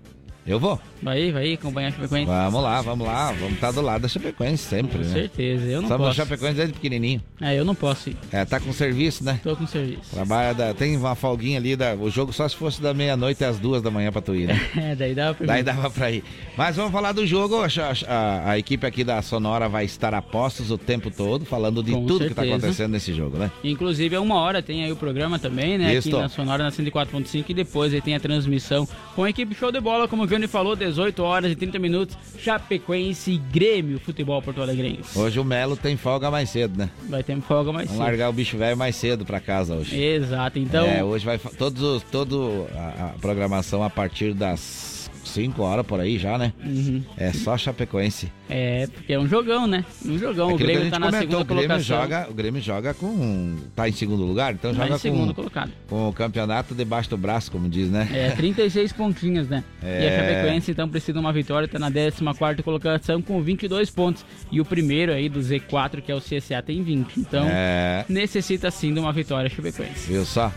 Eu 0.46 0.60
vou. 0.60 0.78
Vai, 1.02 1.32
vai 1.32 1.52
acompanhar 1.54 1.88
a 1.88 1.90
Chapecoense. 1.92 2.26
Vamos 2.26 2.62
lá, 2.62 2.80
vamos 2.82 3.06
lá. 3.06 3.32
Vamos 3.32 3.54
estar 3.54 3.70
do 3.72 3.80
lado 3.80 4.02
da 4.02 4.08
Chapecoense 4.08 4.62
sempre, 4.62 4.98
Com 4.98 5.04
né? 5.04 5.12
certeza, 5.12 5.64
eu 5.66 5.80
não 5.82 5.88
Somos 5.88 6.06
posso. 6.08 6.16
Chapecoense 6.16 6.54
desde 6.56 6.74
pequenininho. 6.74 7.22
É, 7.40 7.58
eu 7.58 7.64
não 7.64 7.74
posso 7.74 8.10
ir. 8.10 8.16
É, 8.30 8.44
tá 8.44 8.60
com 8.60 8.72
serviço, 8.72 9.24
né? 9.24 9.40
Tô 9.42 9.56
com 9.56 9.66
serviço. 9.66 10.10
Trabalha, 10.12 10.52
da- 10.54 10.74
tem 10.74 10.96
uma 10.96 11.14
folguinha 11.14 11.58
ali, 11.58 11.76
da, 11.76 11.94
o 11.94 12.10
jogo 12.10 12.32
só 12.32 12.46
se 12.48 12.56
fosse 12.56 12.80
da 12.82 12.92
meia-noite 12.92 13.42
às 13.44 13.58
duas 13.58 13.80
da 13.82 13.90
manhã 13.90 14.12
pra 14.12 14.20
tu 14.20 14.34
ir, 14.34 14.46
né? 14.48 14.60
É, 14.76 14.94
daí 14.94 15.14
dava 15.14 15.34
pra 15.34 15.46
Daí 15.46 15.58
mim. 15.58 15.64
dava 15.64 15.90
pra 15.90 16.10
ir. 16.10 16.22
Mas 16.56 16.76
vamos 16.76 16.92
falar 16.92 17.12
do 17.12 17.26
jogo. 17.26 17.62
A, 17.62 17.66
a- 18.08 18.50
a 18.50 18.58
equipe 18.58 18.86
aqui 18.86 19.02
da 19.04 19.20
Sonora 19.22 19.68
vai 19.68 19.84
estar 19.86 20.12
a 20.14 20.20
postos 20.22 20.70
o 20.70 20.76
tempo 20.78 21.10
todo, 21.10 21.44
falando 21.46 21.82
de 21.82 21.92
Com 21.92 22.04
tudo 22.06 22.28
que 22.28 22.34
tá 22.34 22.42
certeza. 22.42 22.56
acontecendo 22.56 22.92
nesse 22.92 23.14
jogo, 23.14 23.38
né? 23.38 23.50
Inclusive, 23.62 24.14
é 24.14 24.20
uma 24.20 24.36
hora 24.36 24.62
tem 24.62 24.84
aí 24.84 24.92
o 24.92 24.96
programa 24.96 25.38
também, 25.38 25.78
né? 25.78 25.94
Isso. 25.94 26.08
Aqui 26.08 26.18
na 26.18 26.28
Sonora, 26.28 26.64
na 26.64 26.70
104.5. 26.70 27.44
E 27.48 27.54
depois 27.54 27.92
aí 27.94 28.00
tem 28.00 28.14
a 28.14 28.20
transmissão 28.20 28.86
com 29.16 29.24
a 29.24 29.30
equipe 29.30 29.54
Show 29.54 29.70
de 29.72 29.80
Bola, 29.80 30.06
como 30.08 30.26
o 30.34 30.36
Johnny 30.36 30.46
falou, 30.48 30.74
18 30.74 31.22
horas 31.22 31.52
e 31.52 31.56
30 31.56 31.78
minutos. 31.78 32.16
Chapecoense 32.38 33.32
e 33.32 33.38
Grêmio 33.38 33.98
Futebol 34.00 34.42
Porto 34.42 34.60
Alegrense. 34.60 35.16
Hoje 35.16 35.38
o 35.38 35.44
Melo 35.44 35.76
tem 35.76 35.96
folga 35.96 36.30
mais 36.30 36.50
cedo, 36.50 36.76
né? 36.76 36.90
Vai 37.08 37.22
ter 37.22 37.40
folga 37.40 37.72
mais 37.72 37.86
Vamos 37.86 37.98
cedo. 37.98 38.06
largar 38.06 38.30
o 38.30 38.32
bicho 38.32 38.58
velho 38.58 38.76
mais 38.76 38.96
cedo 38.96 39.24
pra 39.24 39.40
casa 39.40 39.74
hoje. 39.76 39.96
Exato, 40.00 40.58
então. 40.58 40.86
É, 40.86 41.04
hoje 41.04 41.24
vai 41.24 41.38
todos 41.38 41.82
os, 41.82 42.02
todo 42.02 42.66
a, 42.74 43.06
a 43.06 43.08
programação 43.20 43.82
a 43.82 43.90
partir 43.90 44.34
das 44.34 44.93
5 45.34 45.62
horas 45.62 45.84
por 45.86 45.98
aí 46.00 46.18
já, 46.18 46.38
né? 46.38 46.52
Uhum. 46.64 47.02
É 47.16 47.32
só 47.32 47.56
Chapecoense. 47.58 48.30
É, 48.48 48.86
porque 48.86 49.12
é 49.12 49.18
um 49.18 49.26
jogão, 49.26 49.66
né? 49.66 49.84
Um 50.04 50.18
jogão. 50.18 50.50
o 50.50 50.54
Aquilo 50.54 50.58
que 50.68 50.72
a 50.74 50.76
Grêmio 50.76 50.90
tá 50.90 50.98
na 50.98 51.06
comentou, 51.06 51.20
segunda 51.28 51.42
o 51.42 51.44
Grêmio 51.44 51.66
colocação. 51.68 52.00
joga, 52.02 52.26
o 52.30 52.34
Grêmio 52.34 52.62
joga 52.62 52.94
com 52.94 53.56
tá 53.74 53.88
em 53.88 53.92
segundo 53.92 54.22
lugar, 54.24 54.52
então 54.54 54.72
Tá 54.74 54.82
joga 54.84 54.94
em 54.94 54.98
segundo 54.98 55.28
com 55.28 55.34
colocado. 55.34 55.72
com 55.88 56.08
o 56.08 56.12
campeonato 56.12 56.74
debaixo 56.74 57.10
do 57.10 57.16
braço, 57.16 57.50
como 57.50 57.68
diz, 57.68 57.90
né? 57.90 58.08
É, 58.12 58.30
36 58.30 58.92
pontinhos, 58.92 59.48
né? 59.48 59.64
E 59.82 59.86
a 59.86 59.88
É. 59.88 60.18
Chapecoense 60.38 60.70
então 60.70 60.88
precisa 60.88 61.12
de 61.14 61.18
uma 61.18 61.32
vitória, 61.32 61.66
tá 61.66 61.78
na 61.78 61.90
14 61.90 62.62
colocação 62.62 63.20
com 63.22 63.42
22 63.42 63.90
pontos. 63.90 64.24
E 64.52 64.60
o 64.60 64.64
primeiro 64.64 65.12
aí 65.12 65.28
do 65.28 65.40
Z4, 65.40 66.00
que 66.02 66.12
é 66.12 66.14
o 66.14 66.20
CSA, 66.20 66.62
tem 66.62 66.82
20. 66.82 67.18
Então, 67.18 67.46
É. 67.48 68.04
necessita 68.08 68.70
sim 68.70 68.92
de 68.94 69.00
uma 69.00 69.12
vitória 69.12 69.48
Chapecoense. 69.50 70.10
Viu 70.12 70.24
só? 70.24 70.52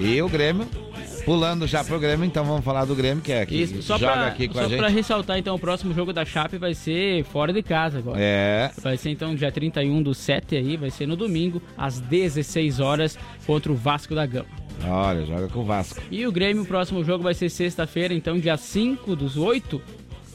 E 0.00 0.20
o 0.20 0.28
Grêmio, 0.28 0.66
pulando 1.24 1.66
já 1.66 1.82
pro 1.84 1.98
Grêmio, 2.00 2.24
então 2.24 2.44
vamos 2.44 2.64
falar 2.64 2.84
do 2.84 2.94
Grêmio, 2.94 3.22
que 3.22 3.32
é 3.32 3.44
que 3.46 3.54
Isso, 3.62 3.82
só 3.82 3.98
joga 3.98 4.12
pra, 4.12 4.15
aqui 4.24 4.48
com 4.48 4.54
só 4.54 4.60
a 4.60 4.68
gente. 4.68 4.78
pra 4.78 4.88
ressaltar, 4.88 5.38
então, 5.38 5.54
o 5.54 5.58
próximo 5.58 5.92
jogo 5.94 6.12
da 6.12 6.24
Chape 6.24 6.58
vai 6.58 6.74
ser 6.74 7.24
fora 7.24 7.52
de 7.52 7.62
casa 7.62 7.98
agora. 7.98 8.18
É. 8.20 8.70
Vai 8.82 8.96
ser 8.96 9.10
então 9.10 9.34
dia 9.34 9.50
31 9.52 10.02
do 10.02 10.14
7 10.14 10.56
aí, 10.56 10.76
vai 10.76 10.90
ser 10.90 11.06
no 11.06 11.16
domingo, 11.16 11.60
às 11.76 12.00
16 12.00 12.80
horas, 12.80 13.18
contra 13.46 13.70
o 13.70 13.74
Vasco 13.74 14.14
da 14.14 14.26
Gama. 14.26 14.46
Olha, 14.86 15.24
joga 15.24 15.48
com 15.48 15.60
o 15.60 15.64
Vasco. 15.64 16.00
E 16.10 16.26
o 16.26 16.32
Grêmio, 16.32 16.62
o 16.62 16.66
próximo 16.66 17.02
jogo 17.02 17.22
vai 17.24 17.34
ser 17.34 17.48
sexta-feira, 17.48 18.12
então 18.12 18.38
dia 18.38 18.56
5 18.56 19.16
dos 19.16 19.36
8. 19.36 19.80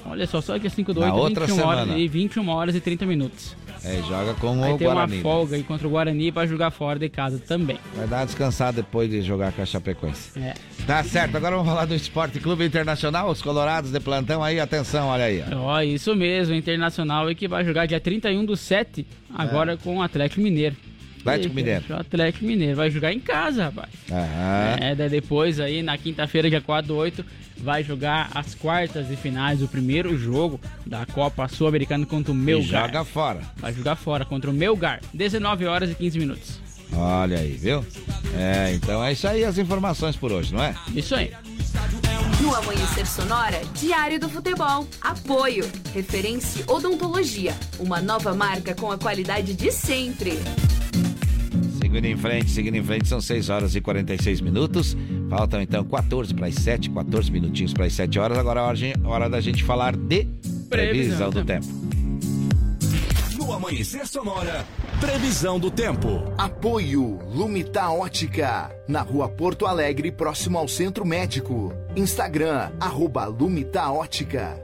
Olha 0.03 0.25
só, 0.25 0.41
só 0.41 0.57
dia 0.57 0.69
5 0.69 0.93
do 0.95 0.99
Na 1.01 1.13
8, 1.13 1.15
outra 1.17 1.45
21 1.45 1.63
horas, 1.67 1.83
semana. 1.83 1.99
e 1.99 2.07
21 2.07 2.49
horas 2.49 2.75
e 2.75 2.79
30 2.81 3.05
minutos. 3.05 3.55
É, 3.83 4.01
joga 4.07 4.33
com 4.35 4.59
Vai 4.59 4.73
o 4.73 4.77
ter 4.77 4.83
Guarani. 4.85 5.13
uma 5.13 5.17
né? 5.17 5.21
folga 5.23 5.55
aí 5.55 5.63
contra 5.63 5.87
o 5.87 5.89
Guarani 5.91 6.31
pra 6.31 6.45
jogar 6.45 6.69
fora 6.71 6.99
de 6.99 7.09
casa 7.09 7.39
também. 7.39 7.77
Vai 7.95 8.07
dar 8.07 8.17
uma 8.19 8.25
descansada 8.25 8.81
depois 8.81 9.09
de 9.09 9.21
jogar 9.21 9.51
com 9.51 9.61
a 9.61 9.65
Chapecoense. 9.65 10.39
É. 10.39 10.53
Tá 10.85 11.03
certo, 11.03 11.35
agora 11.37 11.55
vamos 11.55 11.69
falar 11.71 11.85
do 11.85 11.95
Esporte 11.95 12.39
Clube 12.39 12.63
Internacional, 12.65 13.29
os 13.29 13.41
colorados 13.41 13.91
de 13.91 13.99
plantão 13.99 14.43
aí, 14.43 14.59
atenção, 14.59 15.07
olha 15.07 15.25
aí. 15.25 15.43
ó. 15.51 15.57
Ó, 15.57 15.81
isso 15.81 16.15
mesmo, 16.15 16.53
Internacional 16.53 17.29
e 17.31 17.35
que 17.35 17.47
vai 17.47 17.63
jogar 17.65 17.85
dia 17.87 17.99
31 17.99 18.45
do 18.45 18.55
7, 18.55 19.05
agora 19.33 19.75
com 19.77 19.97
o 19.97 20.01
Atlético 20.01 20.41
Mineiro. 20.41 20.75
Atlético 21.21 21.55
Mineiro. 21.55 21.83
O 21.89 21.93
Atlético 21.93 22.45
Mineiro 22.45 22.75
vai 22.75 22.91
jogar 22.91 23.13
em 23.13 23.19
casa, 23.19 23.65
rapaz. 23.65 23.89
Aham. 24.11 24.77
É, 24.79 24.95
daí 24.95 25.09
depois 25.09 25.59
aí 25.59 25.81
na 25.81 25.97
quinta-feira, 25.97 26.49
dia 26.49 26.61
4 26.61 26.87
do 26.87 26.95
8, 26.95 27.25
vai 27.57 27.83
jogar 27.83 28.29
as 28.33 28.55
quartas 28.55 29.09
e 29.09 29.15
finais, 29.15 29.61
o 29.61 29.67
primeiro 29.67 30.17
jogo 30.17 30.59
da 30.85 31.05
Copa 31.05 31.47
Sul-Americana 31.47 32.05
contra 32.05 32.31
o 32.31 32.35
Melgar. 32.35 32.87
joga 32.87 33.05
fora. 33.05 33.41
Vai 33.57 33.73
jogar 33.73 33.95
fora 33.95 34.25
contra 34.25 34.49
o 34.49 34.53
Melgar, 34.53 34.99
19 35.13 35.65
horas 35.65 35.91
e 35.91 35.95
15 35.95 36.19
minutos. 36.19 36.59
Olha 36.93 37.39
aí, 37.39 37.53
viu? 37.53 37.85
É, 38.35 38.73
então 38.73 39.03
é 39.03 39.13
isso 39.13 39.27
aí 39.27 39.45
as 39.45 39.57
informações 39.57 40.15
por 40.15 40.31
hoje, 40.31 40.53
não 40.53 40.61
é? 40.63 40.75
Isso 40.93 41.15
aí. 41.15 41.31
No 42.41 42.53
Amanhecer 42.55 43.05
Sonora, 43.05 43.61
Diário 43.79 44.19
do 44.19 44.27
Futebol. 44.27 44.87
Apoio. 44.99 45.69
Referência 45.93 46.65
Odontologia. 46.67 47.53
Uma 47.79 48.01
nova 48.01 48.33
marca 48.33 48.73
com 48.73 48.91
a 48.91 48.97
qualidade 48.97 49.53
de 49.53 49.71
sempre. 49.71 50.39
Seguindo 51.91 52.05
em 52.05 52.15
frente, 52.15 52.49
seguindo 52.49 52.75
em 52.75 52.83
frente, 52.83 53.05
são 53.09 53.19
6 53.19 53.49
horas 53.49 53.75
e 53.75 53.81
46 53.81 54.39
minutos. 54.39 54.95
Faltam 55.29 55.61
então 55.61 55.83
14 55.83 56.33
para 56.33 56.47
as 56.47 56.55
7, 56.55 56.89
14 56.89 57.29
minutinhos 57.29 57.73
para 57.73 57.85
as 57.85 57.91
7 57.91 58.17
horas. 58.17 58.37
Agora 58.37 58.61
é 58.61 59.05
hora, 59.05 59.29
da 59.29 59.41
gente 59.41 59.61
falar 59.61 59.97
de 59.97 60.25
previsão 60.69 61.29
do 61.29 61.43
tempo. 61.43 61.67
No 63.35 63.51
Amanhecer 63.51 64.07
Sonora, 64.07 64.65
previsão 65.01 65.59
do 65.59 65.69
tempo. 65.69 66.23
Apoio 66.37 67.19
Lumita 67.29 67.89
Ótica, 67.89 68.73
na 68.87 69.01
rua 69.01 69.27
Porto 69.27 69.65
Alegre, 69.65 70.13
próximo 70.13 70.57
ao 70.57 70.69
Centro 70.69 71.05
Médico. 71.05 71.73
Instagram, 71.93 72.71
arroba 72.79 73.25
Lumita 73.25 73.91
Ótica. 73.91 74.57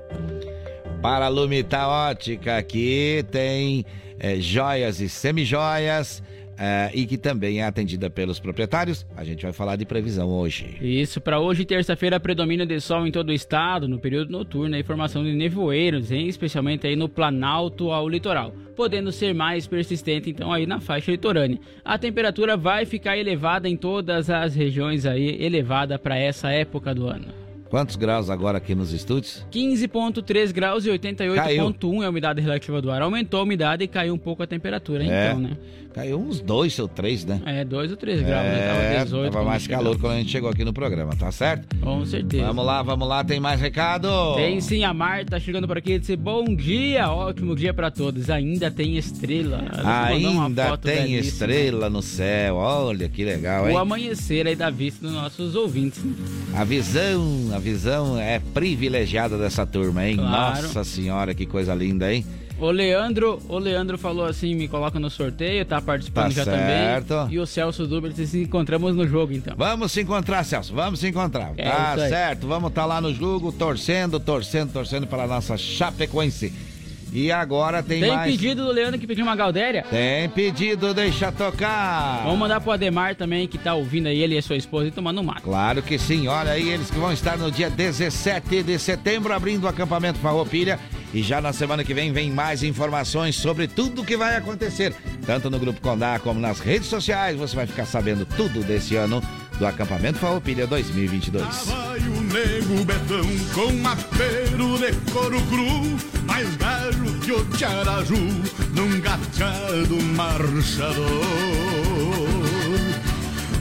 Para 1.02 1.26
a 1.26 1.30
Lumita 1.30 1.88
Ótica, 1.88 2.56
aqui 2.56 3.26
tem 3.30 3.86
eh, 4.18 4.40
joias 4.40 5.02
e 5.02 5.10
semijoias 5.10 6.24
eh, 6.58 6.92
e 6.94 7.06
que 7.06 7.18
também 7.18 7.60
é 7.62 7.66
atendida 7.66 8.10
pelos 8.10 8.40
proprietários. 8.40 9.06
A 9.16 9.24
gente 9.24 9.44
vai 9.44 9.54
falar 9.54 9.76
de 9.76 9.86
previsão 9.86 10.30
hoje. 10.30 10.78
Isso, 10.82 11.22
para 11.22 11.40
hoje, 11.40 11.66
terça-feira, 11.66 12.20
predomínio 12.20 12.66
de 12.66 12.80
sol 12.80 13.06
em 13.06 13.12
todo 13.12 13.30
o 13.30 13.34
estado, 13.34 13.88
no 13.88 14.00
período 14.00 14.32
noturno, 14.32 14.76
a 14.76 14.80
informação 14.80 15.24
de 15.24 15.34
nevoeiros, 15.34 16.12
hein? 16.12 16.28
especialmente 16.28 16.88
aí 16.88 16.96
no 16.96 17.08
Planalto 17.08 17.92
ao 17.92 18.10
litoral, 18.10 18.54
podendo 18.76 19.12
ser 19.12 19.34
mais 19.34 19.68
persistente, 19.68 20.30
então, 20.30 20.52
aí 20.52 20.66
na 20.66 20.80
faixa 20.80 21.12
litorânea. 21.12 21.60
A 21.84 21.98
temperatura 21.98 22.58
vai 22.58 22.86
ficar 22.86 23.18
elevada 23.18 23.70
em 23.70 23.76
todas 23.78 24.30
as 24.30 24.56
regiões 24.56 25.06
aí, 25.06 25.42
elevada 25.44 26.00
para 26.00 26.18
essa 26.18 26.50
época 26.50 26.94
do 26.94 27.08
ano. 27.08 27.26
Quantos 27.70 27.98
graus 27.98 28.30
agora 28.30 28.58
aqui 28.60 28.74
nos 28.74 28.94
estúdios? 28.94 29.46
15,3 29.52 30.54
graus 30.54 30.86
e 30.86 30.90
88,1 30.90 31.36
Caiu. 31.36 32.04
é 32.04 32.06
a 32.06 32.10
umidade 32.10 32.42
relativa 32.42 32.82
do 32.82 32.90
ar. 32.90 33.02
Aumentou 33.02 33.42
a 33.42 33.44
umidade 33.44 33.84
e 33.84 33.88
caiu 33.88 34.14
um 34.14 34.18
pouco 34.18 34.42
a 34.42 34.48
temperatura, 34.48 35.04
É. 35.04 35.28
então, 35.30 35.40
né? 35.42 35.58
Caiu 35.98 36.20
uns 36.22 36.40
2 36.42 36.78
ou 36.78 36.88
3, 36.88 37.26
né? 37.26 37.42
É, 37.44 37.66
2 37.66 37.90
ou 37.90 37.98
3 37.98 38.22
graus, 38.22 38.44
né? 38.46 38.60
É, 38.60 38.68
Tava 38.68 39.04
18. 39.06 39.24
tava 39.24 39.32
quando 39.34 39.48
mais 39.48 39.62
chegamos. 39.64 39.84
calor 39.84 40.00
quando 40.00 40.14
a 40.14 40.18
gente 40.20 40.30
chegou 40.30 40.48
aqui 40.52 40.64
no 40.64 40.72
programa, 40.72 41.16
tá 41.16 41.32
certo? 41.32 41.76
Com 41.80 42.06
certeza. 42.06 42.46
Vamos 42.46 42.64
lá, 42.68 42.84
vamos 42.84 43.08
lá, 43.08 43.24
tem 43.24 43.40
mais 43.40 43.60
recado? 43.60 44.08
Tem 44.36 44.62
sim, 44.62 44.84
a 44.84 44.94
Marta 44.94 45.40
chegando 45.40 45.68
por 45.68 45.80
aqui 45.80 45.98
disse 45.98 46.16
bom 46.16 46.44
dia, 46.56 47.10
ótimo 47.10 47.56
dia 47.56 47.74
pra 47.74 47.90
todos. 47.90 48.30
Ainda 48.30 48.70
tem 48.70 48.96
estrela. 48.96 49.66
Ainda 50.06 50.78
tem 50.78 51.16
estrela 51.16 51.90
no 51.90 52.04
céu, 52.04 52.58
olha 52.58 53.10
que 53.10 53.26
legal, 53.26 53.68
hein? 53.68 53.74
O 53.74 53.80
amanhecer 53.80 54.46
aí 54.46 54.56
da 54.56 54.70
vista 54.70 55.04
dos 55.04 55.16
nossos 55.16 55.56
ouvintes. 55.56 56.04
né? 56.04 56.14
A 56.54 56.64
visão, 56.64 57.50
a 57.56 57.58
visão 57.58 58.20
é 58.20 58.40
privilegiada 58.54 59.36
dessa 59.36 59.66
turma, 59.66 60.06
hein? 60.08 60.18
Claro. 60.18 60.62
Nossa 60.62 60.84
senhora, 60.84 61.34
que 61.34 61.48
coisa 61.48 61.74
linda, 61.74 62.14
hein? 62.14 62.24
O 62.60 62.72
Leandro, 62.72 63.40
o 63.48 63.60
Leandro 63.60 63.98
falou 63.98 64.26
assim, 64.26 64.56
me 64.56 64.68
coloca 64.68 65.00
no 65.00 65.10
sorteio, 65.10 65.64
tá 65.64 65.80
participando 65.80 66.26
Tá 66.34 66.44
já 66.44 66.44
certo. 66.46 67.08
também. 67.08 67.34
E 67.36 67.40
o 67.40 67.46
Celso 67.46 67.86
Duber 67.86 68.12
se 68.14 68.42
encontramos 68.44 68.96
no 68.96 69.08
jogo 69.08 69.32
então. 69.34 69.54
Vamos 69.56 69.92
se 69.92 70.02
encontrar, 70.02 70.44
Celso, 70.44 70.74
vamos 70.74 71.00
se 71.00 71.08
encontrar. 71.08 71.54
É 71.56 71.70
tá 71.70 71.96
certo, 72.10 72.48
vamos 72.48 72.70
estar 72.70 72.86
lá 72.86 73.00
no 73.00 73.14
jogo, 73.14 73.52
torcendo, 73.52 74.20
torcendo, 74.20 74.74
torcendo 74.74 75.06
para 75.06 75.24
a 75.24 75.28
nossa 75.28 75.56
Chapecoense. 75.58 76.52
E 77.12 77.32
agora 77.32 77.82
tem, 77.82 78.02
Tem 78.02 78.12
mais... 78.12 78.32
pedido 78.32 78.66
do 78.66 78.72
Leandro 78.72 79.00
que 79.00 79.08
pediu 79.08 79.24
uma 79.24 79.36
Galdéria? 79.36 79.84
Tem 79.90 80.30
pedido, 80.30 80.94
deixa 80.94 81.32
tocar. 81.32 82.22
Vamos 82.24 82.40
mandar 82.40 82.60
pro 82.62 82.72
Ademar 82.72 83.16
também, 83.16 83.48
que 83.48 83.58
tá 83.58 83.74
ouvindo 83.74 84.08
aí, 84.08 84.22
ele 84.22 84.36
e 84.36 84.38
a 84.38 84.42
sua 84.42 84.58
esposa, 84.58 84.88
e 84.88 84.92
tomando 84.92 85.22
um 85.22 85.24
mato. 85.24 85.42
Claro 85.44 85.82
que 85.82 85.98
sim, 85.98 86.28
olha 86.28 86.52
aí, 86.52 86.70
eles 86.70 86.92
que 86.92 86.98
vão 86.98 87.12
estar 87.12 87.38
no 87.38 87.50
dia 87.50 87.70
17 87.70 88.64
de 88.64 88.78
setembro 88.78 89.34
abrindo 89.34 89.64
o 89.64 89.68
acampamento 89.68 90.20
Farroupilha 90.20 90.80
e 91.14 91.24
já 91.24 91.40
na 91.40 91.54
semana 91.54 91.84
que 91.84 91.94
vem 91.94 92.12
vem 92.12 92.30
mais 92.30 92.64
informações 92.64 93.36
sobre 93.36 93.68
tudo 93.68 94.04
que 94.04 94.18
vai 94.18 94.36
acontecer, 94.36 94.94
tanto 95.26 95.50
no 95.50 95.58
Grupo 95.58 95.80
Condá 95.82 96.20
como 96.20 96.40
nas 96.40 96.60
redes 96.60 96.88
sociais, 96.88 97.38
você 97.38 97.56
vai 97.56 97.66
ficar 97.66 97.86
sabendo 97.86 98.26
tudo 98.26 98.62
desse 98.64 98.96
ano 98.96 99.22
do 99.60 99.66
acampamento 99.66 100.20
Farroupilha 100.20 100.68
2022. 100.68 101.46
Vai 101.66 102.00
o 102.00 102.22
nego 102.22 102.86
Betão 102.86 103.26
com 103.54 103.88
apero 103.88 104.78
de 104.78 105.12
couro 105.12 105.42
cru, 105.44 105.98
mais 106.26 106.48
velho 106.56 107.20
que 107.22 107.32
o 107.32 107.44
Tiaraju, 107.46 108.16
num 108.74 109.00
gateado 109.02 110.02
marchador. 110.16 111.06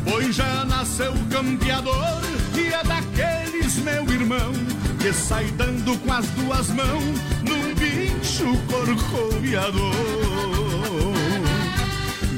Pois 0.05 0.35
já 0.37 0.65
nasceu 0.65 1.13
campeador 1.31 2.23
e 2.55 2.69
é 2.69 2.83
daqueles, 2.85 3.77
meu 3.79 4.05
irmão, 4.11 4.53
que 5.01 5.13
sai 5.13 5.47
dando 5.57 5.99
com 5.99 6.13
as 6.13 6.27
duas 6.31 6.69
mãos 6.71 7.19
num 7.43 7.75
bicho 7.75 8.57
corcoviador. 8.69 9.93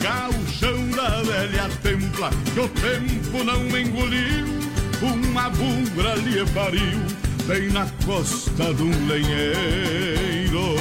Gauchão 0.00 0.47
da 0.98 1.22
velha 1.22 1.68
templa, 1.80 2.28
que 2.52 2.58
o 2.58 2.68
tempo 2.68 3.44
não 3.44 3.62
engoliu, 3.78 4.46
uma 5.00 5.48
bubra 5.48 6.16
lhe 6.16 6.44
pariu, 6.50 6.98
bem 7.46 7.70
na 7.70 7.86
costa 8.04 8.74
de 8.74 8.82
um 8.82 9.06
lenheiro. 9.06 10.74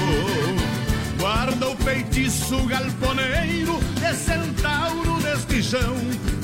Guarda 1.19 1.69
o 1.69 1.77
feitiço 1.77 2.57
galponeiro 2.65 3.80
de 3.99 4.15
centauro 4.15 5.22
deste 5.22 5.61
chão, 5.61 5.95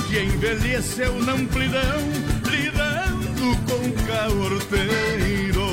que 0.08 0.20
envelheceu 0.20 1.20
na 1.24 1.32
amplidão, 1.32 2.00
lidando 2.52 3.58
com 3.68 3.92
caorteiro. 4.06 5.68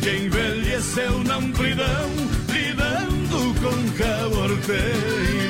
Que 0.00 0.24
envelheceu 0.24 1.18
na 1.24 1.34
amplidão, 1.34 2.10
lidando 2.48 3.54
com 3.60 3.76
caorteiro. 3.98 5.47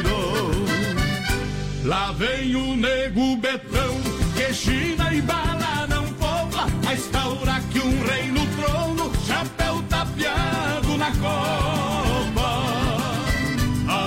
Lá 1.89 2.13
vem 2.13 2.55
o 2.55 2.77
nego 2.77 3.35
betão, 3.39 3.95
que 4.37 4.53
China 4.53 5.11
e 5.11 5.23
bala 5.23 5.87
não 5.89 6.05
pobla, 6.13 6.67
a 6.87 6.93
instaura 6.93 7.63
que 7.73 7.79
um 7.79 8.05
rei 8.05 8.31
no 8.31 8.47
trono, 8.57 9.11
chapéu 9.27 9.83
tapeado 9.89 10.99
na 10.99 11.11
copa. 11.13 12.51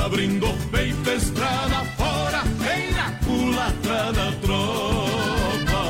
Abrindo 0.05 0.45
o 0.45 0.57
peito, 0.69 1.09
estrada 1.09 1.83
fora, 1.97 2.43
vem 2.59 2.91
na 2.91 3.11
culatra 3.25 4.13
da 4.13 4.31
tropa. 4.43 5.81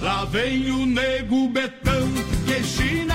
Lá 0.00 0.24
vem 0.26 0.70
o 0.70 0.86
nego 0.86 1.48
betão, 1.48 2.08
que 2.46 2.62
China 2.62 3.09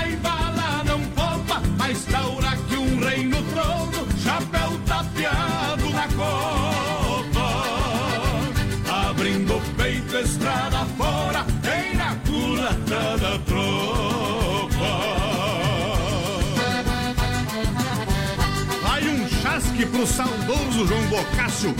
pro 19.95 20.05
saudoso 20.05 20.85
João 20.85 21.01
Bocácio, 21.07 21.73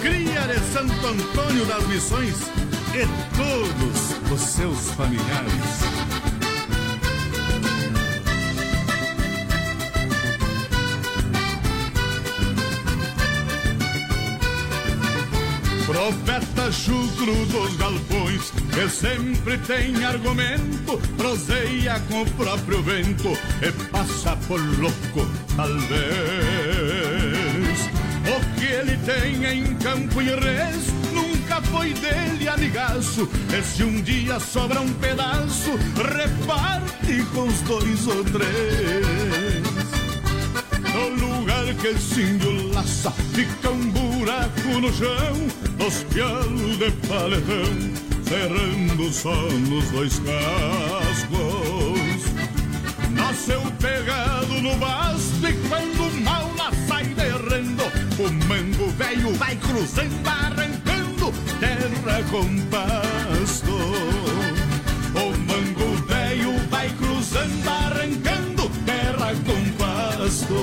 cria 0.00 0.42
de 0.42 0.60
Santo 0.72 1.04
Antônio 1.04 1.66
das 1.66 1.84
Missões 1.88 2.36
e 2.94 3.04
todos 3.36 4.32
os 4.32 4.40
seus 4.40 4.90
familiares. 4.92 5.50
Profeta 15.86 16.70
chucro 16.70 17.46
dos 17.46 17.76
galpões, 17.76 18.52
que 18.72 18.88
sempre 18.88 19.58
tem 19.58 20.04
argumento, 20.04 20.98
proseia 21.16 21.98
com 22.08 22.22
o 22.22 22.30
próprio 22.32 22.80
vento 22.82 23.36
e 23.60 23.72
passa 23.88 24.36
por 24.46 24.60
louco, 24.78 25.28
talvez. 25.56 26.79
O 28.30 28.40
que 28.58 28.66
ele 28.66 28.96
tem 28.98 29.44
em 29.44 29.74
campo 29.74 30.22
e 30.22 30.26
res 30.26 30.86
nunca 31.12 31.60
foi 31.62 31.92
dele 31.94 32.48
amigaço. 32.48 33.28
E 33.52 33.62
se 33.62 33.82
um 33.82 34.00
dia 34.00 34.38
sobra 34.38 34.80
um 34.80 34.92
pedaço, 34.94 35.72
reparte 35.96 37.24
com 37.34 37.48
os 37.48 37.60
dois 37.62 38.06
ou 38.06 38.24
três. 38.24 39.80
No 40.94 41.38
lugar 41.38 41.74
que 41.74 41.88
esse 41.88 42.38
laça, 42.72 43.10
fica 43.32 43.70
um 43.70 43.90
buraco 43.90 44.80
no 44.80 44.92
chão, 44.92 45.86
os 45.86 46.04
pialos 46.04 46.78
de 46.78 46.90
paletão, 47.08 47.74
ferrando 48.24 49.12
só 49.12 49.34
nos 49.34 49.90
dois 49.90 50.20
cascos. 50.20 52.00
Nasceu 53.10 53.60
pegado 53.80 54.62
no 54.62 54.76
basto 54.76 55.48
e 55.48 55.68
quando 55.68 55.89
o 58.20 58.30
mango 58.46 58.90
velho 58.90 59.32
vai 59.34 59.56
cruzando, 59.56 60.28
arrancando 60.28 61.32
terra 61.58 62.22
com 62.30 62.44
pasto. 62.66 63.72
O 65.14 65.38
mango 65.48 65.96
velho 66.06 66.58
vai 66.68 66.90
cruzando, 66.90 67.68
arrancando 67.68 68.70
terra 68.84 69.32
com 69.46 69.72
pasto. 69.78 70.54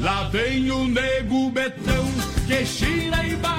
Lá 0.00 0.28
vem 0.30 0.70
o 0.70 0.88
nego 0.88 1.50
betão, 1.50 2.04
que 2.46 2.66
chira 2.66 3.24
e 3.24 3.36
bala 3.36 3.57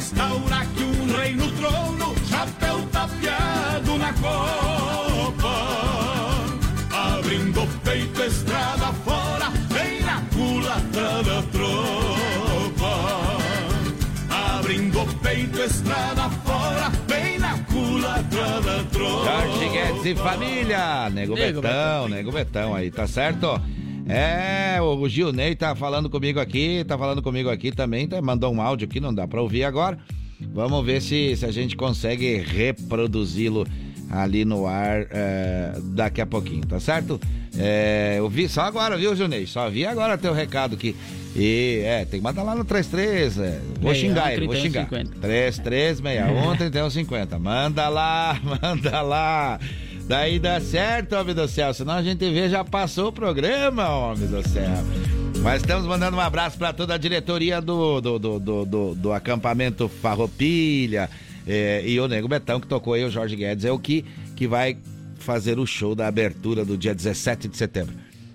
taura 0.00 0.66
que 0.76 0.82
um 0.84 1.16
rei 1.16 1.34
no 1.34 1.50
trono, 1.52 2.14
chapéu 2.28 2.82
tapeado 2.92 3.98
na 3.98 4.12
copa. 4.12 5.56
Abrindo 6.92 7.62
o 7.62 7.66
peito, 7.84 8.22
estrada 8.22 8.92
fora, 9.04 9.50
bem 9.72 10.00
na 10.02 10.22
culatra 10.34 11.22
da 11.22 11.42
tropa. 11.50 12.92
Abrindo 14.58 15.00
o 15.00 15.06
peito, 15.18 15.60
estrada 15.60 16.30
fora, 16.44 16.90
bem 17.08 17.38
na 17.38 17.58
culatra 17.58 18.60
da 18.60 18.84
tropa. 18.92 19.24
Jorge 19.24 19.68
Guedes 19.68 20.04
e 20.04 20.14
família. 20.14 21.10
Nego, 21.10 21.34
Nego 21.34 21.60
Betão, 21.62 22.08
Nego 22.08 22.32
Betão 22.32 22.74
aí, 22.74 22.90
tá 22.90 23.06
certo? 23.06 23.60
É, 24.08 24.80
o 24.80 25.08
Gilney 25.08 25.54
tá 25.54 25.74
falando 25.74 26.08
comigo 26.08 26.38
aqui, 26.38 26.84
tá 26.84 26.96
falando 26.96 27.20
comigo 27.20 27.50
aqui 27.50 27.72
também, 27.72 28.06
tá, 28.06 28.22
mandou 28.22 28.52
um 28.52 28.62
áudio 28.62 28.86
aqui, 28.86 29.00
não 29.00 29.12
dá 29.12 29.26
pra 29.26 29.42
ouvir 29.42 29.64
agora. 29.64 29.98
Vamos 30.40 30.84
ver 30.84 31.00
se, 31.00 31.34
se 31.36 31.44
a 31.44 31.50
gente 31.50 31.76
consegue 31.76 32.36
reproduzi-lo 32.36 33.66
ali 34.10 34.44
no 34.44 34.66
ar 34.66 35.06
é, 35.10 35.72
daqui 35.82 36.20
a 36.20 36.26
pouquinho, 36.26 36.64
tá 36.66 36.78
certo? 36.78 37.20
É, 37.58 38.16
eu 38.18 38.28
vi 38.28 38.48
só 38.48 38.62
agora, 38.62 38.96
viu, 38.96 39.16
Gilney? 39.16 39.46
Só 39.46 39.68
vi 39.70 39.86
agora 39.86 40.18
teu 40.18 40.32
recado 40.32 40.74
aqui. 40.74 40.94
E 41.34 41.82
é, 41.84 42.04
tem 42.04 42.20
que 42.20 42.24
mandar 42.24 42.42
lá 42.42 42.54
no 42.54 42.64
33. 42.64 43.38
É, 43.38 43.60
vou 43.80 43.94
61, 43.94 43.94
xingar 43.94 44.32
ele, 44.32 44.46
vou 44.46 44.54
31, 44.54 44.62
xingar. 44.62 44.84
50. 44.84 45.20
3361 45.20 46.56
3150. 46.56 47.38
Manda 47.38 47.88
lá, 47.88 48.40
manda 48.62 49.02
lá. 49.02 49.60
Daí 50.08 50.38
dá 50.38 50.60
certo, 50.60 51.14
homem 51.16 51.34
do 51.34 51.48
céu. 51.48 51.74
Senão 51.74 51.94
a 51.94 52.02
gente 52.02 52.18
vê, 52.30 52.48
já 52.48 52.64
passou 52.64 53.08
o 53.08 53.12
programa, 53.12 53.88
homem 53.88 54.26
do 54.28 54.46
céu. 54.48 54.70
Mas 55.42 55.62
estamos 55.62 55.84
mandando 55.86 56.16
um 56.16 56.20
abraço 56.20 56.56
para 56.56 56.72
toda 56.72 56.94
a 56.94 56.98
diretoria 56.98 57.60
do, 57.60 58.00
do, 58.00 58.18
do, 58.18 58.38
do, 58.40 58.64
do- 58.64 58.94
do 58.94 59.12
acampamento 59.12 59.88
Farroupilha. 59.88 61.10
eh, 61.46 61.82
e 61.86 61.98
o 62.00 62.06
Nego 62.08 62.28
Betão, 62.28 62.60
que 62.60 62.66
tocou 62.68 62.94
aí, 62.94 63.04
o 63.04 63.10
Jorge 63.10 63.34
Guedes, 63.36 63.64
é 63.64 63.72
o 63.72 63.78
que, 63.78 64.04
que 64.36 64.46
vai 64.46 64.76
fazer 65.18 65.58
o 65.58 65.66
show 65.66 65.94
da 65.94 66.06
abertura 66.06 66.64
do 66.64 66.76
dia 66.76 66.94
17 66.94 67.48
de 67.48 67.56
setembro. 67.56 67.94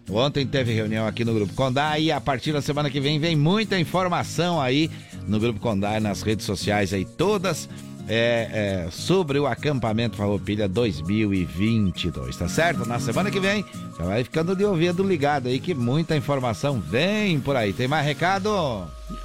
Ontem 0.09 0.45
teve 0.45 0.73
reunião 0.73 1.07
aqui 1.07 1.23
no 1.23 1.33
Grupo 1.33 1.53
Condá 1.53 1.97
e 1.97 2.11
a 2.11 2.19
partir 2.19 2.51
da 2.51 2.61
semana 2.61 2.89
que 2.89 2.99
vem 2.99 3.17
vem 3.17 3.33
muita 3.35 3.79
informação 3.79 4.59
aí 4.59 4.89
no 5.25 5.39
Grupo 5.39 5.59
Condá 5.59 5.97
e 5.97 6.01
nas 6.01 6.21
redes 6.21 6.45
sociais 6.45 6.93
aí, 6.93 7.05
todas 7.05 7.69
é, 8.07 8.85
é, 8.87 8.91
sobre 8.91 9.39
o 9.39 9.45
acampamento 9.47 10.17
Farroupilha 10.17 10.67
2022, 10.67 12.35
tá 12.35 12.47
certo? 12.47 12.85
Na 12.85 12.99
semana 12.99 13.29
que 13.31 13.39
vem, 13.39 13.65
já 13.97 14.03
vai 14.05 14.23
ficando 14.23 14.55
de 14.55 14.63
ouvido 14.63 15.03
ligado 15.03 15.47
aí 15.47 15.59
que 15.59 15.73
muita 15.73 16.15
informação 16.15 16.79
vem 16.79 17.39
por 17.39 17.55
aí. 17.55 17.73
Tem 17.73 17.87
mais 17.87 18.05
recado? 18.05 18.49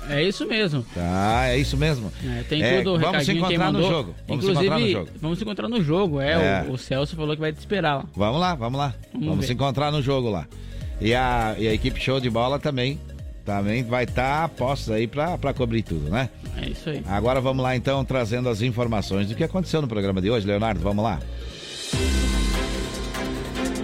É 0.08 0.22
isso 0.22 0.46
mesmo. 0.46 0.84
Tá, 0.94 1.46
é 1.48 1.58
isso 1.58 1.76
mesmo. 1.76 2.12
É, 2.24 2.42
tem 2.42 2.62
É, 2.62 2.78
tudo 2.78 2.94
o 2.94 2.98
Vamos 2.98 3.24
se 3.24 3.32
encontrar 3.32 3.72
no 3.72 3.82
jogo. 3.82 4.14
Vamos 4.26 4.44
se 4.44 4.50
Inclusive, 4.50 4.66
encontrar 4.66 4.78
no 4.80 4.90
jogo. 4.92 5.10
vamos 5.20 5.38
se 5.38 5.44
encontrar 5.44 5.68
no 5.68 5.82
jogo. 5.82 6.20
É, 6.20 6.32
É. 6.32 6.66
O, 6.68 6.72
o 6.72 6.78
Celso 6.78 7.16
falou 7.16 7.34
que 7.34 7.40
vai 7.40 7.52
te 7.52 7.58
esperar 7.58 7.96
lá. 7.96 8.04
Vamos 8.14 8.40
lá, 8.40 8.54
vamos 8.54 8.78
lá. 8.78 8.94
Vamos 9.12 9.28
Vamos, 9.28 9.46
se 9.46 9.52
encontrar 9.52 9.90
no 9.92 10.02
jogo 10.02 10.30
lá. 10.30 10.46
E 11.00 11.14
a, 11.14 11.54
e 11.58 11.68
a 11.68 11.72
equipe 11.74 12.00
show 12.00 12.20
de 12.20 12.30
bola 12.30 12.58
também. 12.58 12.98
Também 13.44 13.84
vai 13.84 14.02
estar 14.02 14.42
a 14.42 14.48
postos 14.48 14.90
aí 14.90 15.06
pra 15.06 15.38
cobrir 15.54 15.82
tudo, 15.82 16.10
né? 16.10 16.28
É 16.56 16.68
isso 16.70 16.90
aí. 16.90 17.02
Agora 17.06 17.40
vamos 17.40 17.62
lá 17.62 17.76
então, 17.76 18.04
trazendo 18.04 18.48
as 18.48 18.62
informações 18.62 19.28
do 19.28 19.34
que 19.34 19.44
aconteceu 19.44 19.82
no 19.82 19.88
programa 19.88 20.20
de 20.20 20.30
hoje, 20.30 20.46
Leonardo. 20.46 20.80
Vamos 20.80 21.04
lá. 21.04 21.20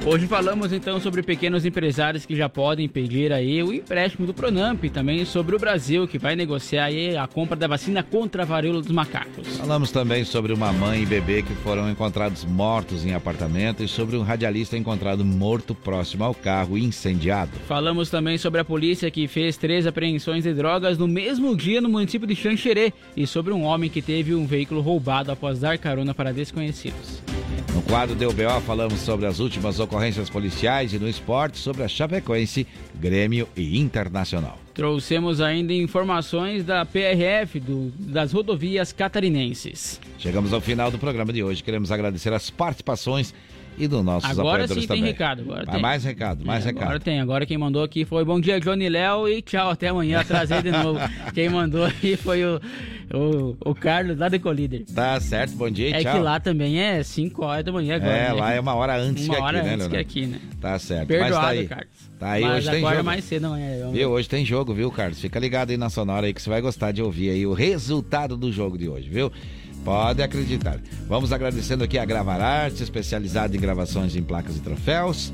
Hoje 0.04 0.26
falamos 0.26 0.72
então 0.72 0.98
sobre 0.98 1.22
pequenos 1.22 1.64
empresários 1.64 2.26
que 2.26 2.34
já 2.34 2.48
podem 2.48 2.88
pedir 2.88 3.32
aí 3.32 3.62
o 3.62 3.72
empréstimo 3.72 4.26
do 4.26 4.34
Pronamp, 4.34 4.82
também 4.92 5.24
sobre 5.24 5.54
o 5.54 5.60
Brasil 5.60 6.08
que 6.08 6.18
vai 6.18 6.34
negociar 6.34 6.86
aí 6.86 7.16
a 7.16 7.28
compra 7.28 7.54
da 7.54 7.68
vacina 7.68 8.02
contra 8.02 8.42
a 8.42 8.44
varíola 8.44 8.82
dos 8.82 8.90
macacos. 8.90 9.58
Falamos 9.58 9.92
também 9.92 10.24
sobre 10.24 10.52
uma 10.52 10.72
mãe 10.72 11.04
e 11.04 11.06
bebê 11.06 11.40
que 11.42 11.54
foram 11.54 11.88
encontrados 11.88 12.44
mortos 12.44 13.06
em 13.06 13.14
apartamento 13.14 13.84
e 13.84 13.88
sobre 13.88 14.16
um 14.16 14.22
radialista 14.22 14.76
encontrado 14.76 15.24
morto 15.24 15.72
próximo 15.72 16.24
ao 16.24 16.34
carro 16.34 16.76
incendiado. 16.76 17.52
Falamos 17.68 18.10
também 18.10 18.36
sobre 18.36 18.60
a 18.60 18.64
polícia 18.64 19.08
que 19.08 19.28
fez 19.28 19.56
três 19.56 19.86
apreensões 19.86 20.42
de 20.42 20.52
drogas 20.52 20.98
no 20.98 21.06
mesmo 21.06 21.56
dia 21.56 21.80
no 21.80 21.88
município 21.88 22.26
de 22.26 22.34
Xanxerê 22.34 22.92
e 23.16 23.24
sobre 23.24 23.52
um 23.52 23.62
homem 23.62 23.88
que 23.88 24.02
teve 24.02 24.34
um 24.34 24.46
veículo 24.46 24.80
roubado 24.80 25.30
após 25.30 25.60
dar 25.60 25.78
carona 25.78 26.12
para 26.12 26.32
desconhecidos. 26.32 27.22
No 27.72 27.82
quadro 27.82 28.14
do 28.14 28.28
UBO 28.28 28.60
falamos 28.66 28.98
sobre 29.00 29.26
as 29.26 29.38
últimas 29.38 29.78
ocorrências 29.78 29.91
policiais 30.30 30.92
e 30.92 30.98
no 30.98 31.08
esporte 31.08 31.58
sobre 31.58 31.82
a 31.82 31.88
Chapecoense, 31.88 32.66
Grêmio 32.94 33.48
e 33.56 33.78
Internacional. 33.78 34.58
Trouxemos 34.74 35.40
ainda 35.40 35.72
informações 35.72 36.64
da 36.64 36.84
PRF, 36.84 37.60
do, 37.60 37.92
das 37.98 38.32
rodovias 38.32 38.92
catarinenses. 38.92 40.00
Chegamos 40.18 40.52
ao 40.52 40.60
final 40.60 40.90
do 40.90 40.98
programa 40.98 41.32
de 41.32 41.42
hoje. 41.42 41.62
Queremos 41.62 41.92
agradecer 41.92 42.32
as 42.32 42.48
participações 42.48 43.34
e 43.78 43.88
dos 43.88 44.04
nossos 44.04 44.28
agora 44.30 44.48
apoiadores 44.64 44.82
sim 44.82 44.88
também. 44.88 45.02
tem 45.02 45.12
recado. 45.12 45.42
Agora 45.42 45.66
tem. 45.66 45.80
Mais 45.80 46.04
recado, 46.04 46.44
mais 46.44 46.64
É, 46.64 46.68
recado. 46.68 46.82
Agora 46.84 47.00
tem. 47.00 47.20
Agora 47.20 47.46
quem 47.46 47.58
mandou 47.58 47.82
aqui 47.82 48.04
foi 48.04 48.24
bom 48.24 48.40
dia, 48.40 48.60
Johnny 48.60 48.88
Léo 48.88 49.28
e 49.28 49.40
tchau, 49.42 49.70
até 49.70 49.88
amanhã. 49.88 50.20
Atrasei 50.20 50.62
de 50.62 50.70
novo. 50.72 50.98
quem 51.34 51.48
mandou 51.48 51.84
aí 51.84 52.16
foi 52.16 52.44
o, 52.44 52.60
o, 53.14 53.56
o 53.64 53.74
Carlos 53.74 54.18
lá 54.18 54.28
do 54.28 54.36
Ecolíder. 54.36 54.84
Tá 54.94 55.18
certo, 55.20 55.54
bom 55.56 55.70
dia 55.70 55.88
e 55.88 55.92
É 55.94 56.00
tchau. 56.02 56.14
que 56.14 56.20
lá 56.20 56.38
também 56.38 56.80
é 56.80 57.02
5 57.02 57.44
horas 57.44 57.64
da 57.64 57.72
manhã 57.72 57.96
agora. 57.96 58.12
É, 58.12 58.28
né? 58.28 58.32
lá 58.32 58.52
é 58.52 58.60
uma 58.60 58.74
hora 58.74 58.96
antes 58.96 59.24
Uma 59.26 59.34
que 59.34 59.40
aqui, 59.40 59.46
hora 59.48 59.62
né, 59.62 59.74
antes 59.74 59.86
que 59.88 59.96
aqui, 59.96 60.26
né? 60.26 60.38
Tá 60.60 60.78
certo. 60.78 61.08
Perdoado, 61.08 61.34
Mas 61.34 61.42
tá 61.44 61.48
aí. 61.50 61.66
Carlos. 61.66 62.12
Tá 62.18 62.30
aí, 62.30 62.42
Mas 62.42 62.52
hoje 62.58 62.70
tem 62.70 62.80
jogo. 62.88 63.04
mais 63.04 63.24
cedo 63.24 63.44
amanhã. 63.46 63.78
vamos 63.80 63.94
Viu? 63.96 64.10
Hoje 64.10 64.28
tem 64.28 64.44
jogo, 64.44 64.72
viu, 64.72 64.90
Carlos? 64.92 65.20
Fica 65.20 65.40
ligado 65.40 65.70
aí 65.70 65.76
na 65.76 65.90
Sonora 65.90 66.26
aí 66.26 66.32
que 66.32 66.40
você 66.40 66.48
vai 66.48 66.60
gostar 66.60 66.92
de 66.92 67.02
ouvir 67.02 67.30
aí 67.30 67.44
o 67.46 67.52
resultado 67.52 68.36
do 68.36 68.52
jogo 68.52 68.78
de 68.78 68.88
hoje, 68.88 69.08
viu? 69.08 69.32
Pode 69.84 70.22
acreditar. 70.22 70.80
Vamos 71.08 71.32
agradecendo 71.32 71.82
aqui 71.82 71.98
a 71.98 72.04
Gravar 72.04 72.40
Arte, 72.40 72.82
especializada 72.82 73.56
em 73.56 73.60
gravações 73.60 74.14
em 74.14 74.22
placas 74.22 74.56
e 74.56 74.60
troféus. 74.60 75.32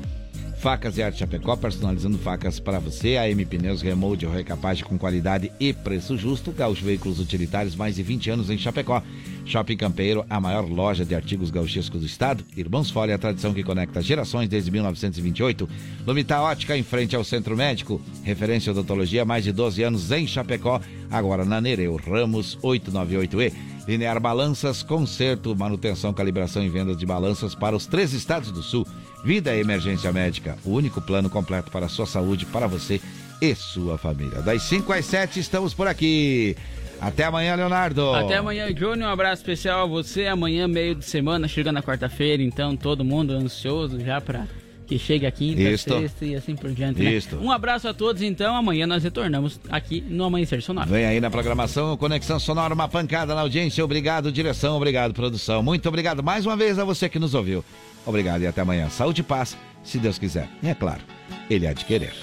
Facas 0.59 0.97
e 0.97 1.03
Arte 1.03 1.19
Chapecó, 1.19 1.55
personalizando 1.55 2.17
facas 2.17 2.59
para 2.59 2.79
você. 2.79 3.15
A 3.15 3.29
M 3.29 3.45
Pneus 3.45 3.81
Remold 3.81 4.25
Recapagem 4.25 4.83
com 4.83 4.97
qualidade 4.97 5.51
e 5.57 5.71
preço 5.71 6.17
justo. 6.17 6.51
Gaúcho 6.51 6.83
Veículos 6.83 7.19
Utilitários, 7.19 7.75
mais 7.75 7.95
de 7.95 8.03
20 8.03 8.31
anos 8.31 8.49
em 8.49 8.57
Chapecó. 8.57 9.01
Shopping 9.49 9.77
Campeiro, 9.77 10.23
a 10.29 10.39
maior 10.39 10.69
loja 10.69 11.03
de 11.03 11.15
artigos 11.15 11.49
gauchescos 11.49 12.01
do 12.01 12.05
estado. 12.05 12.45
Irmãos 12.55 12.91
Folha, 12.91 13.15
a 13.15 13.17
tradição 13.17 13.51
que 13.51 13.63
conecta 13.63 14.01
gerações 14.01 14.47
desde 14.47 14.69
1928. 14.69 15.67
Lumita 16.05 16.39
Ótica, 16.39 16.77
em 16.77 16.83
frente 16.83 17.15
ao 17.15 17.23
Centro 17.23 17.57
Médico. 17.57 17.99
Referência 18.23 18.71
odontologia, 18.71 19.25
mais 19.25 19.43
de 19.43 19.51
12 19.51 19.81
anos 19.81 20.11
em 20.11 20.27
Chapecó. 20.27 20.79
Agora 21.09 21.43
na 21.43 21.59
Nereu 21.59 21.95
Ramos 21.95 22.57
898E. 22.61 23.51
Linear 23.87 24.19
Balanças, 24.19 24.83
conserto, 24.83 25.55
manutenção, 25.55 26.13
calibração 26.13 26.63
e 26.63 26.69
vendas 26.69 26.95
de 26.95 27.07
balanças 27.07 27.55
para 27.55 27.75
os 27.75 27.87
três 27.87 28.13
estados 28.13 28.51
do 28.51 28.61
sul. 28.61 28.85
Vida 29.23 29.55
e 29.55 29.59
Emergência 29.59 30.13
Médica, 30.13 30.57
o 30.63 30.69
único 30.69 31.01
plano 31.01 31.27
completo 31.27 31.71
para 31.71 31.87
a 31.87 31.89
sua 31.89 32.05
saúde, 32.05 32.45
para 32.45 32.67
você 32.67 33.01
e 33.41 33.55
sua 33.55 33.97
família. 33.97 34.41
Das 34.41 34.61
5 34.63 34.93
às 34.93 35.05
7 35.05 35.39
estamos 35.39 35.73
por 35.73 35.87
aqui. 35.87 36.55
Até 37.01 37.23
amanhã, 37.25 37.55
Leonardo. 37.55 38.13
Até 38.13 38.37
amanhã, 38.37 38.73
Johnny. 38.73 39.03
Um 39.03 39.07
abraço 39.09 39.41
especial 39.41 39.83
a 39.83 39.85
você. 39.85 40.27
Amanhã, 40.27 40.67
meio 40.67 40.95
de 40.95 41.05
semana, 41.05 41.47
chegando 41.47 41.75
na 41.75 41.83
quarta-feira, 41.83 42.43
então 42.43 42.75
todo 42.75 43.03
mundo 43.05 43.31
ansioso 43.33 43.99
já 44.03 44.19
pra 44.19 44.45
que 44.85 44.97
chegue 44.97 45.25
a 45.27 45.31
quinta, 45.31 45.61
Isto. 45.61 45.99
sexta 45.99 46.25
e 46.25 46.35
assim 46.35 46.55
por 46.55 46.71
diante. 46.71 46.99
né? 47.01 47.13
Isto. 47.13 47.35
Um 47.37 47.51
abraço 47.51 47.87
a 47.87 47.93
todos, 47.93 48.23
então. 48.23 48.55
Amanhã 48.55 48.87
nós 48.87 49.03
retornamos 49.03 49.59
aqui 49.69 50.01
no 50.01 50.23
Amanhecer 50.23 50.63
Sonora. 50.63 50.87
Vem 50.89 51.05
aí 51.05 51.21
na 51.21 51.29
programação 51.29 51.95
Conexão 51.95 52.39
Sonora, 52.39 52.73
uma 52.73 52.87
pancada 52.87 53.35
na 53.35 53.41
audiência. 53.41 53.85
Obrigado, 53.85 54.31
direção. 54.31 54.75
Obrigado, 54.75 55.13
produção. 55.13 55.61
Muito 55.61 55.87
obrigado 55.87 56.23
mais 56.23 56.45
uma 56.45 56.57
vez 56.57 56.79
a 56.79 56.83
você 56.83 57.07
que 57.07 57.19
nos 57.19 57.35
ouviu. 57.35 57.63
Obrigado 58.03 58.41
e 58.41 58.47
até 58.47 58.61
amanhã. 58.61 58.89
Saúde 58.89 59.21
e 59.21 59.23
paz, 59.23 59.55
se 59.83 59.99
Deus 59.99 60.17
quiser. 60.17 60.49
E 60.63 60.67
é 60.67 60.73
claro, 60.73 61.01
Ele 61.49 61.67
há 61.67 61.73
de 61.73 61.85
querer. 61.85 62.13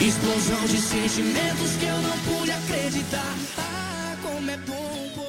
Explosão 0.00 0.64
de 0.66 0.78
sentimentos 0.78 1.76
que 1.78 1.86
eu 1.86 1.98
não 1.98 2.18
pude 2.18 2.50
acreditar. 2.50 3.34
Ah, 3.58 4.16
como 4.22 4.50
é 4.50 4.56
bom 4.58 5.23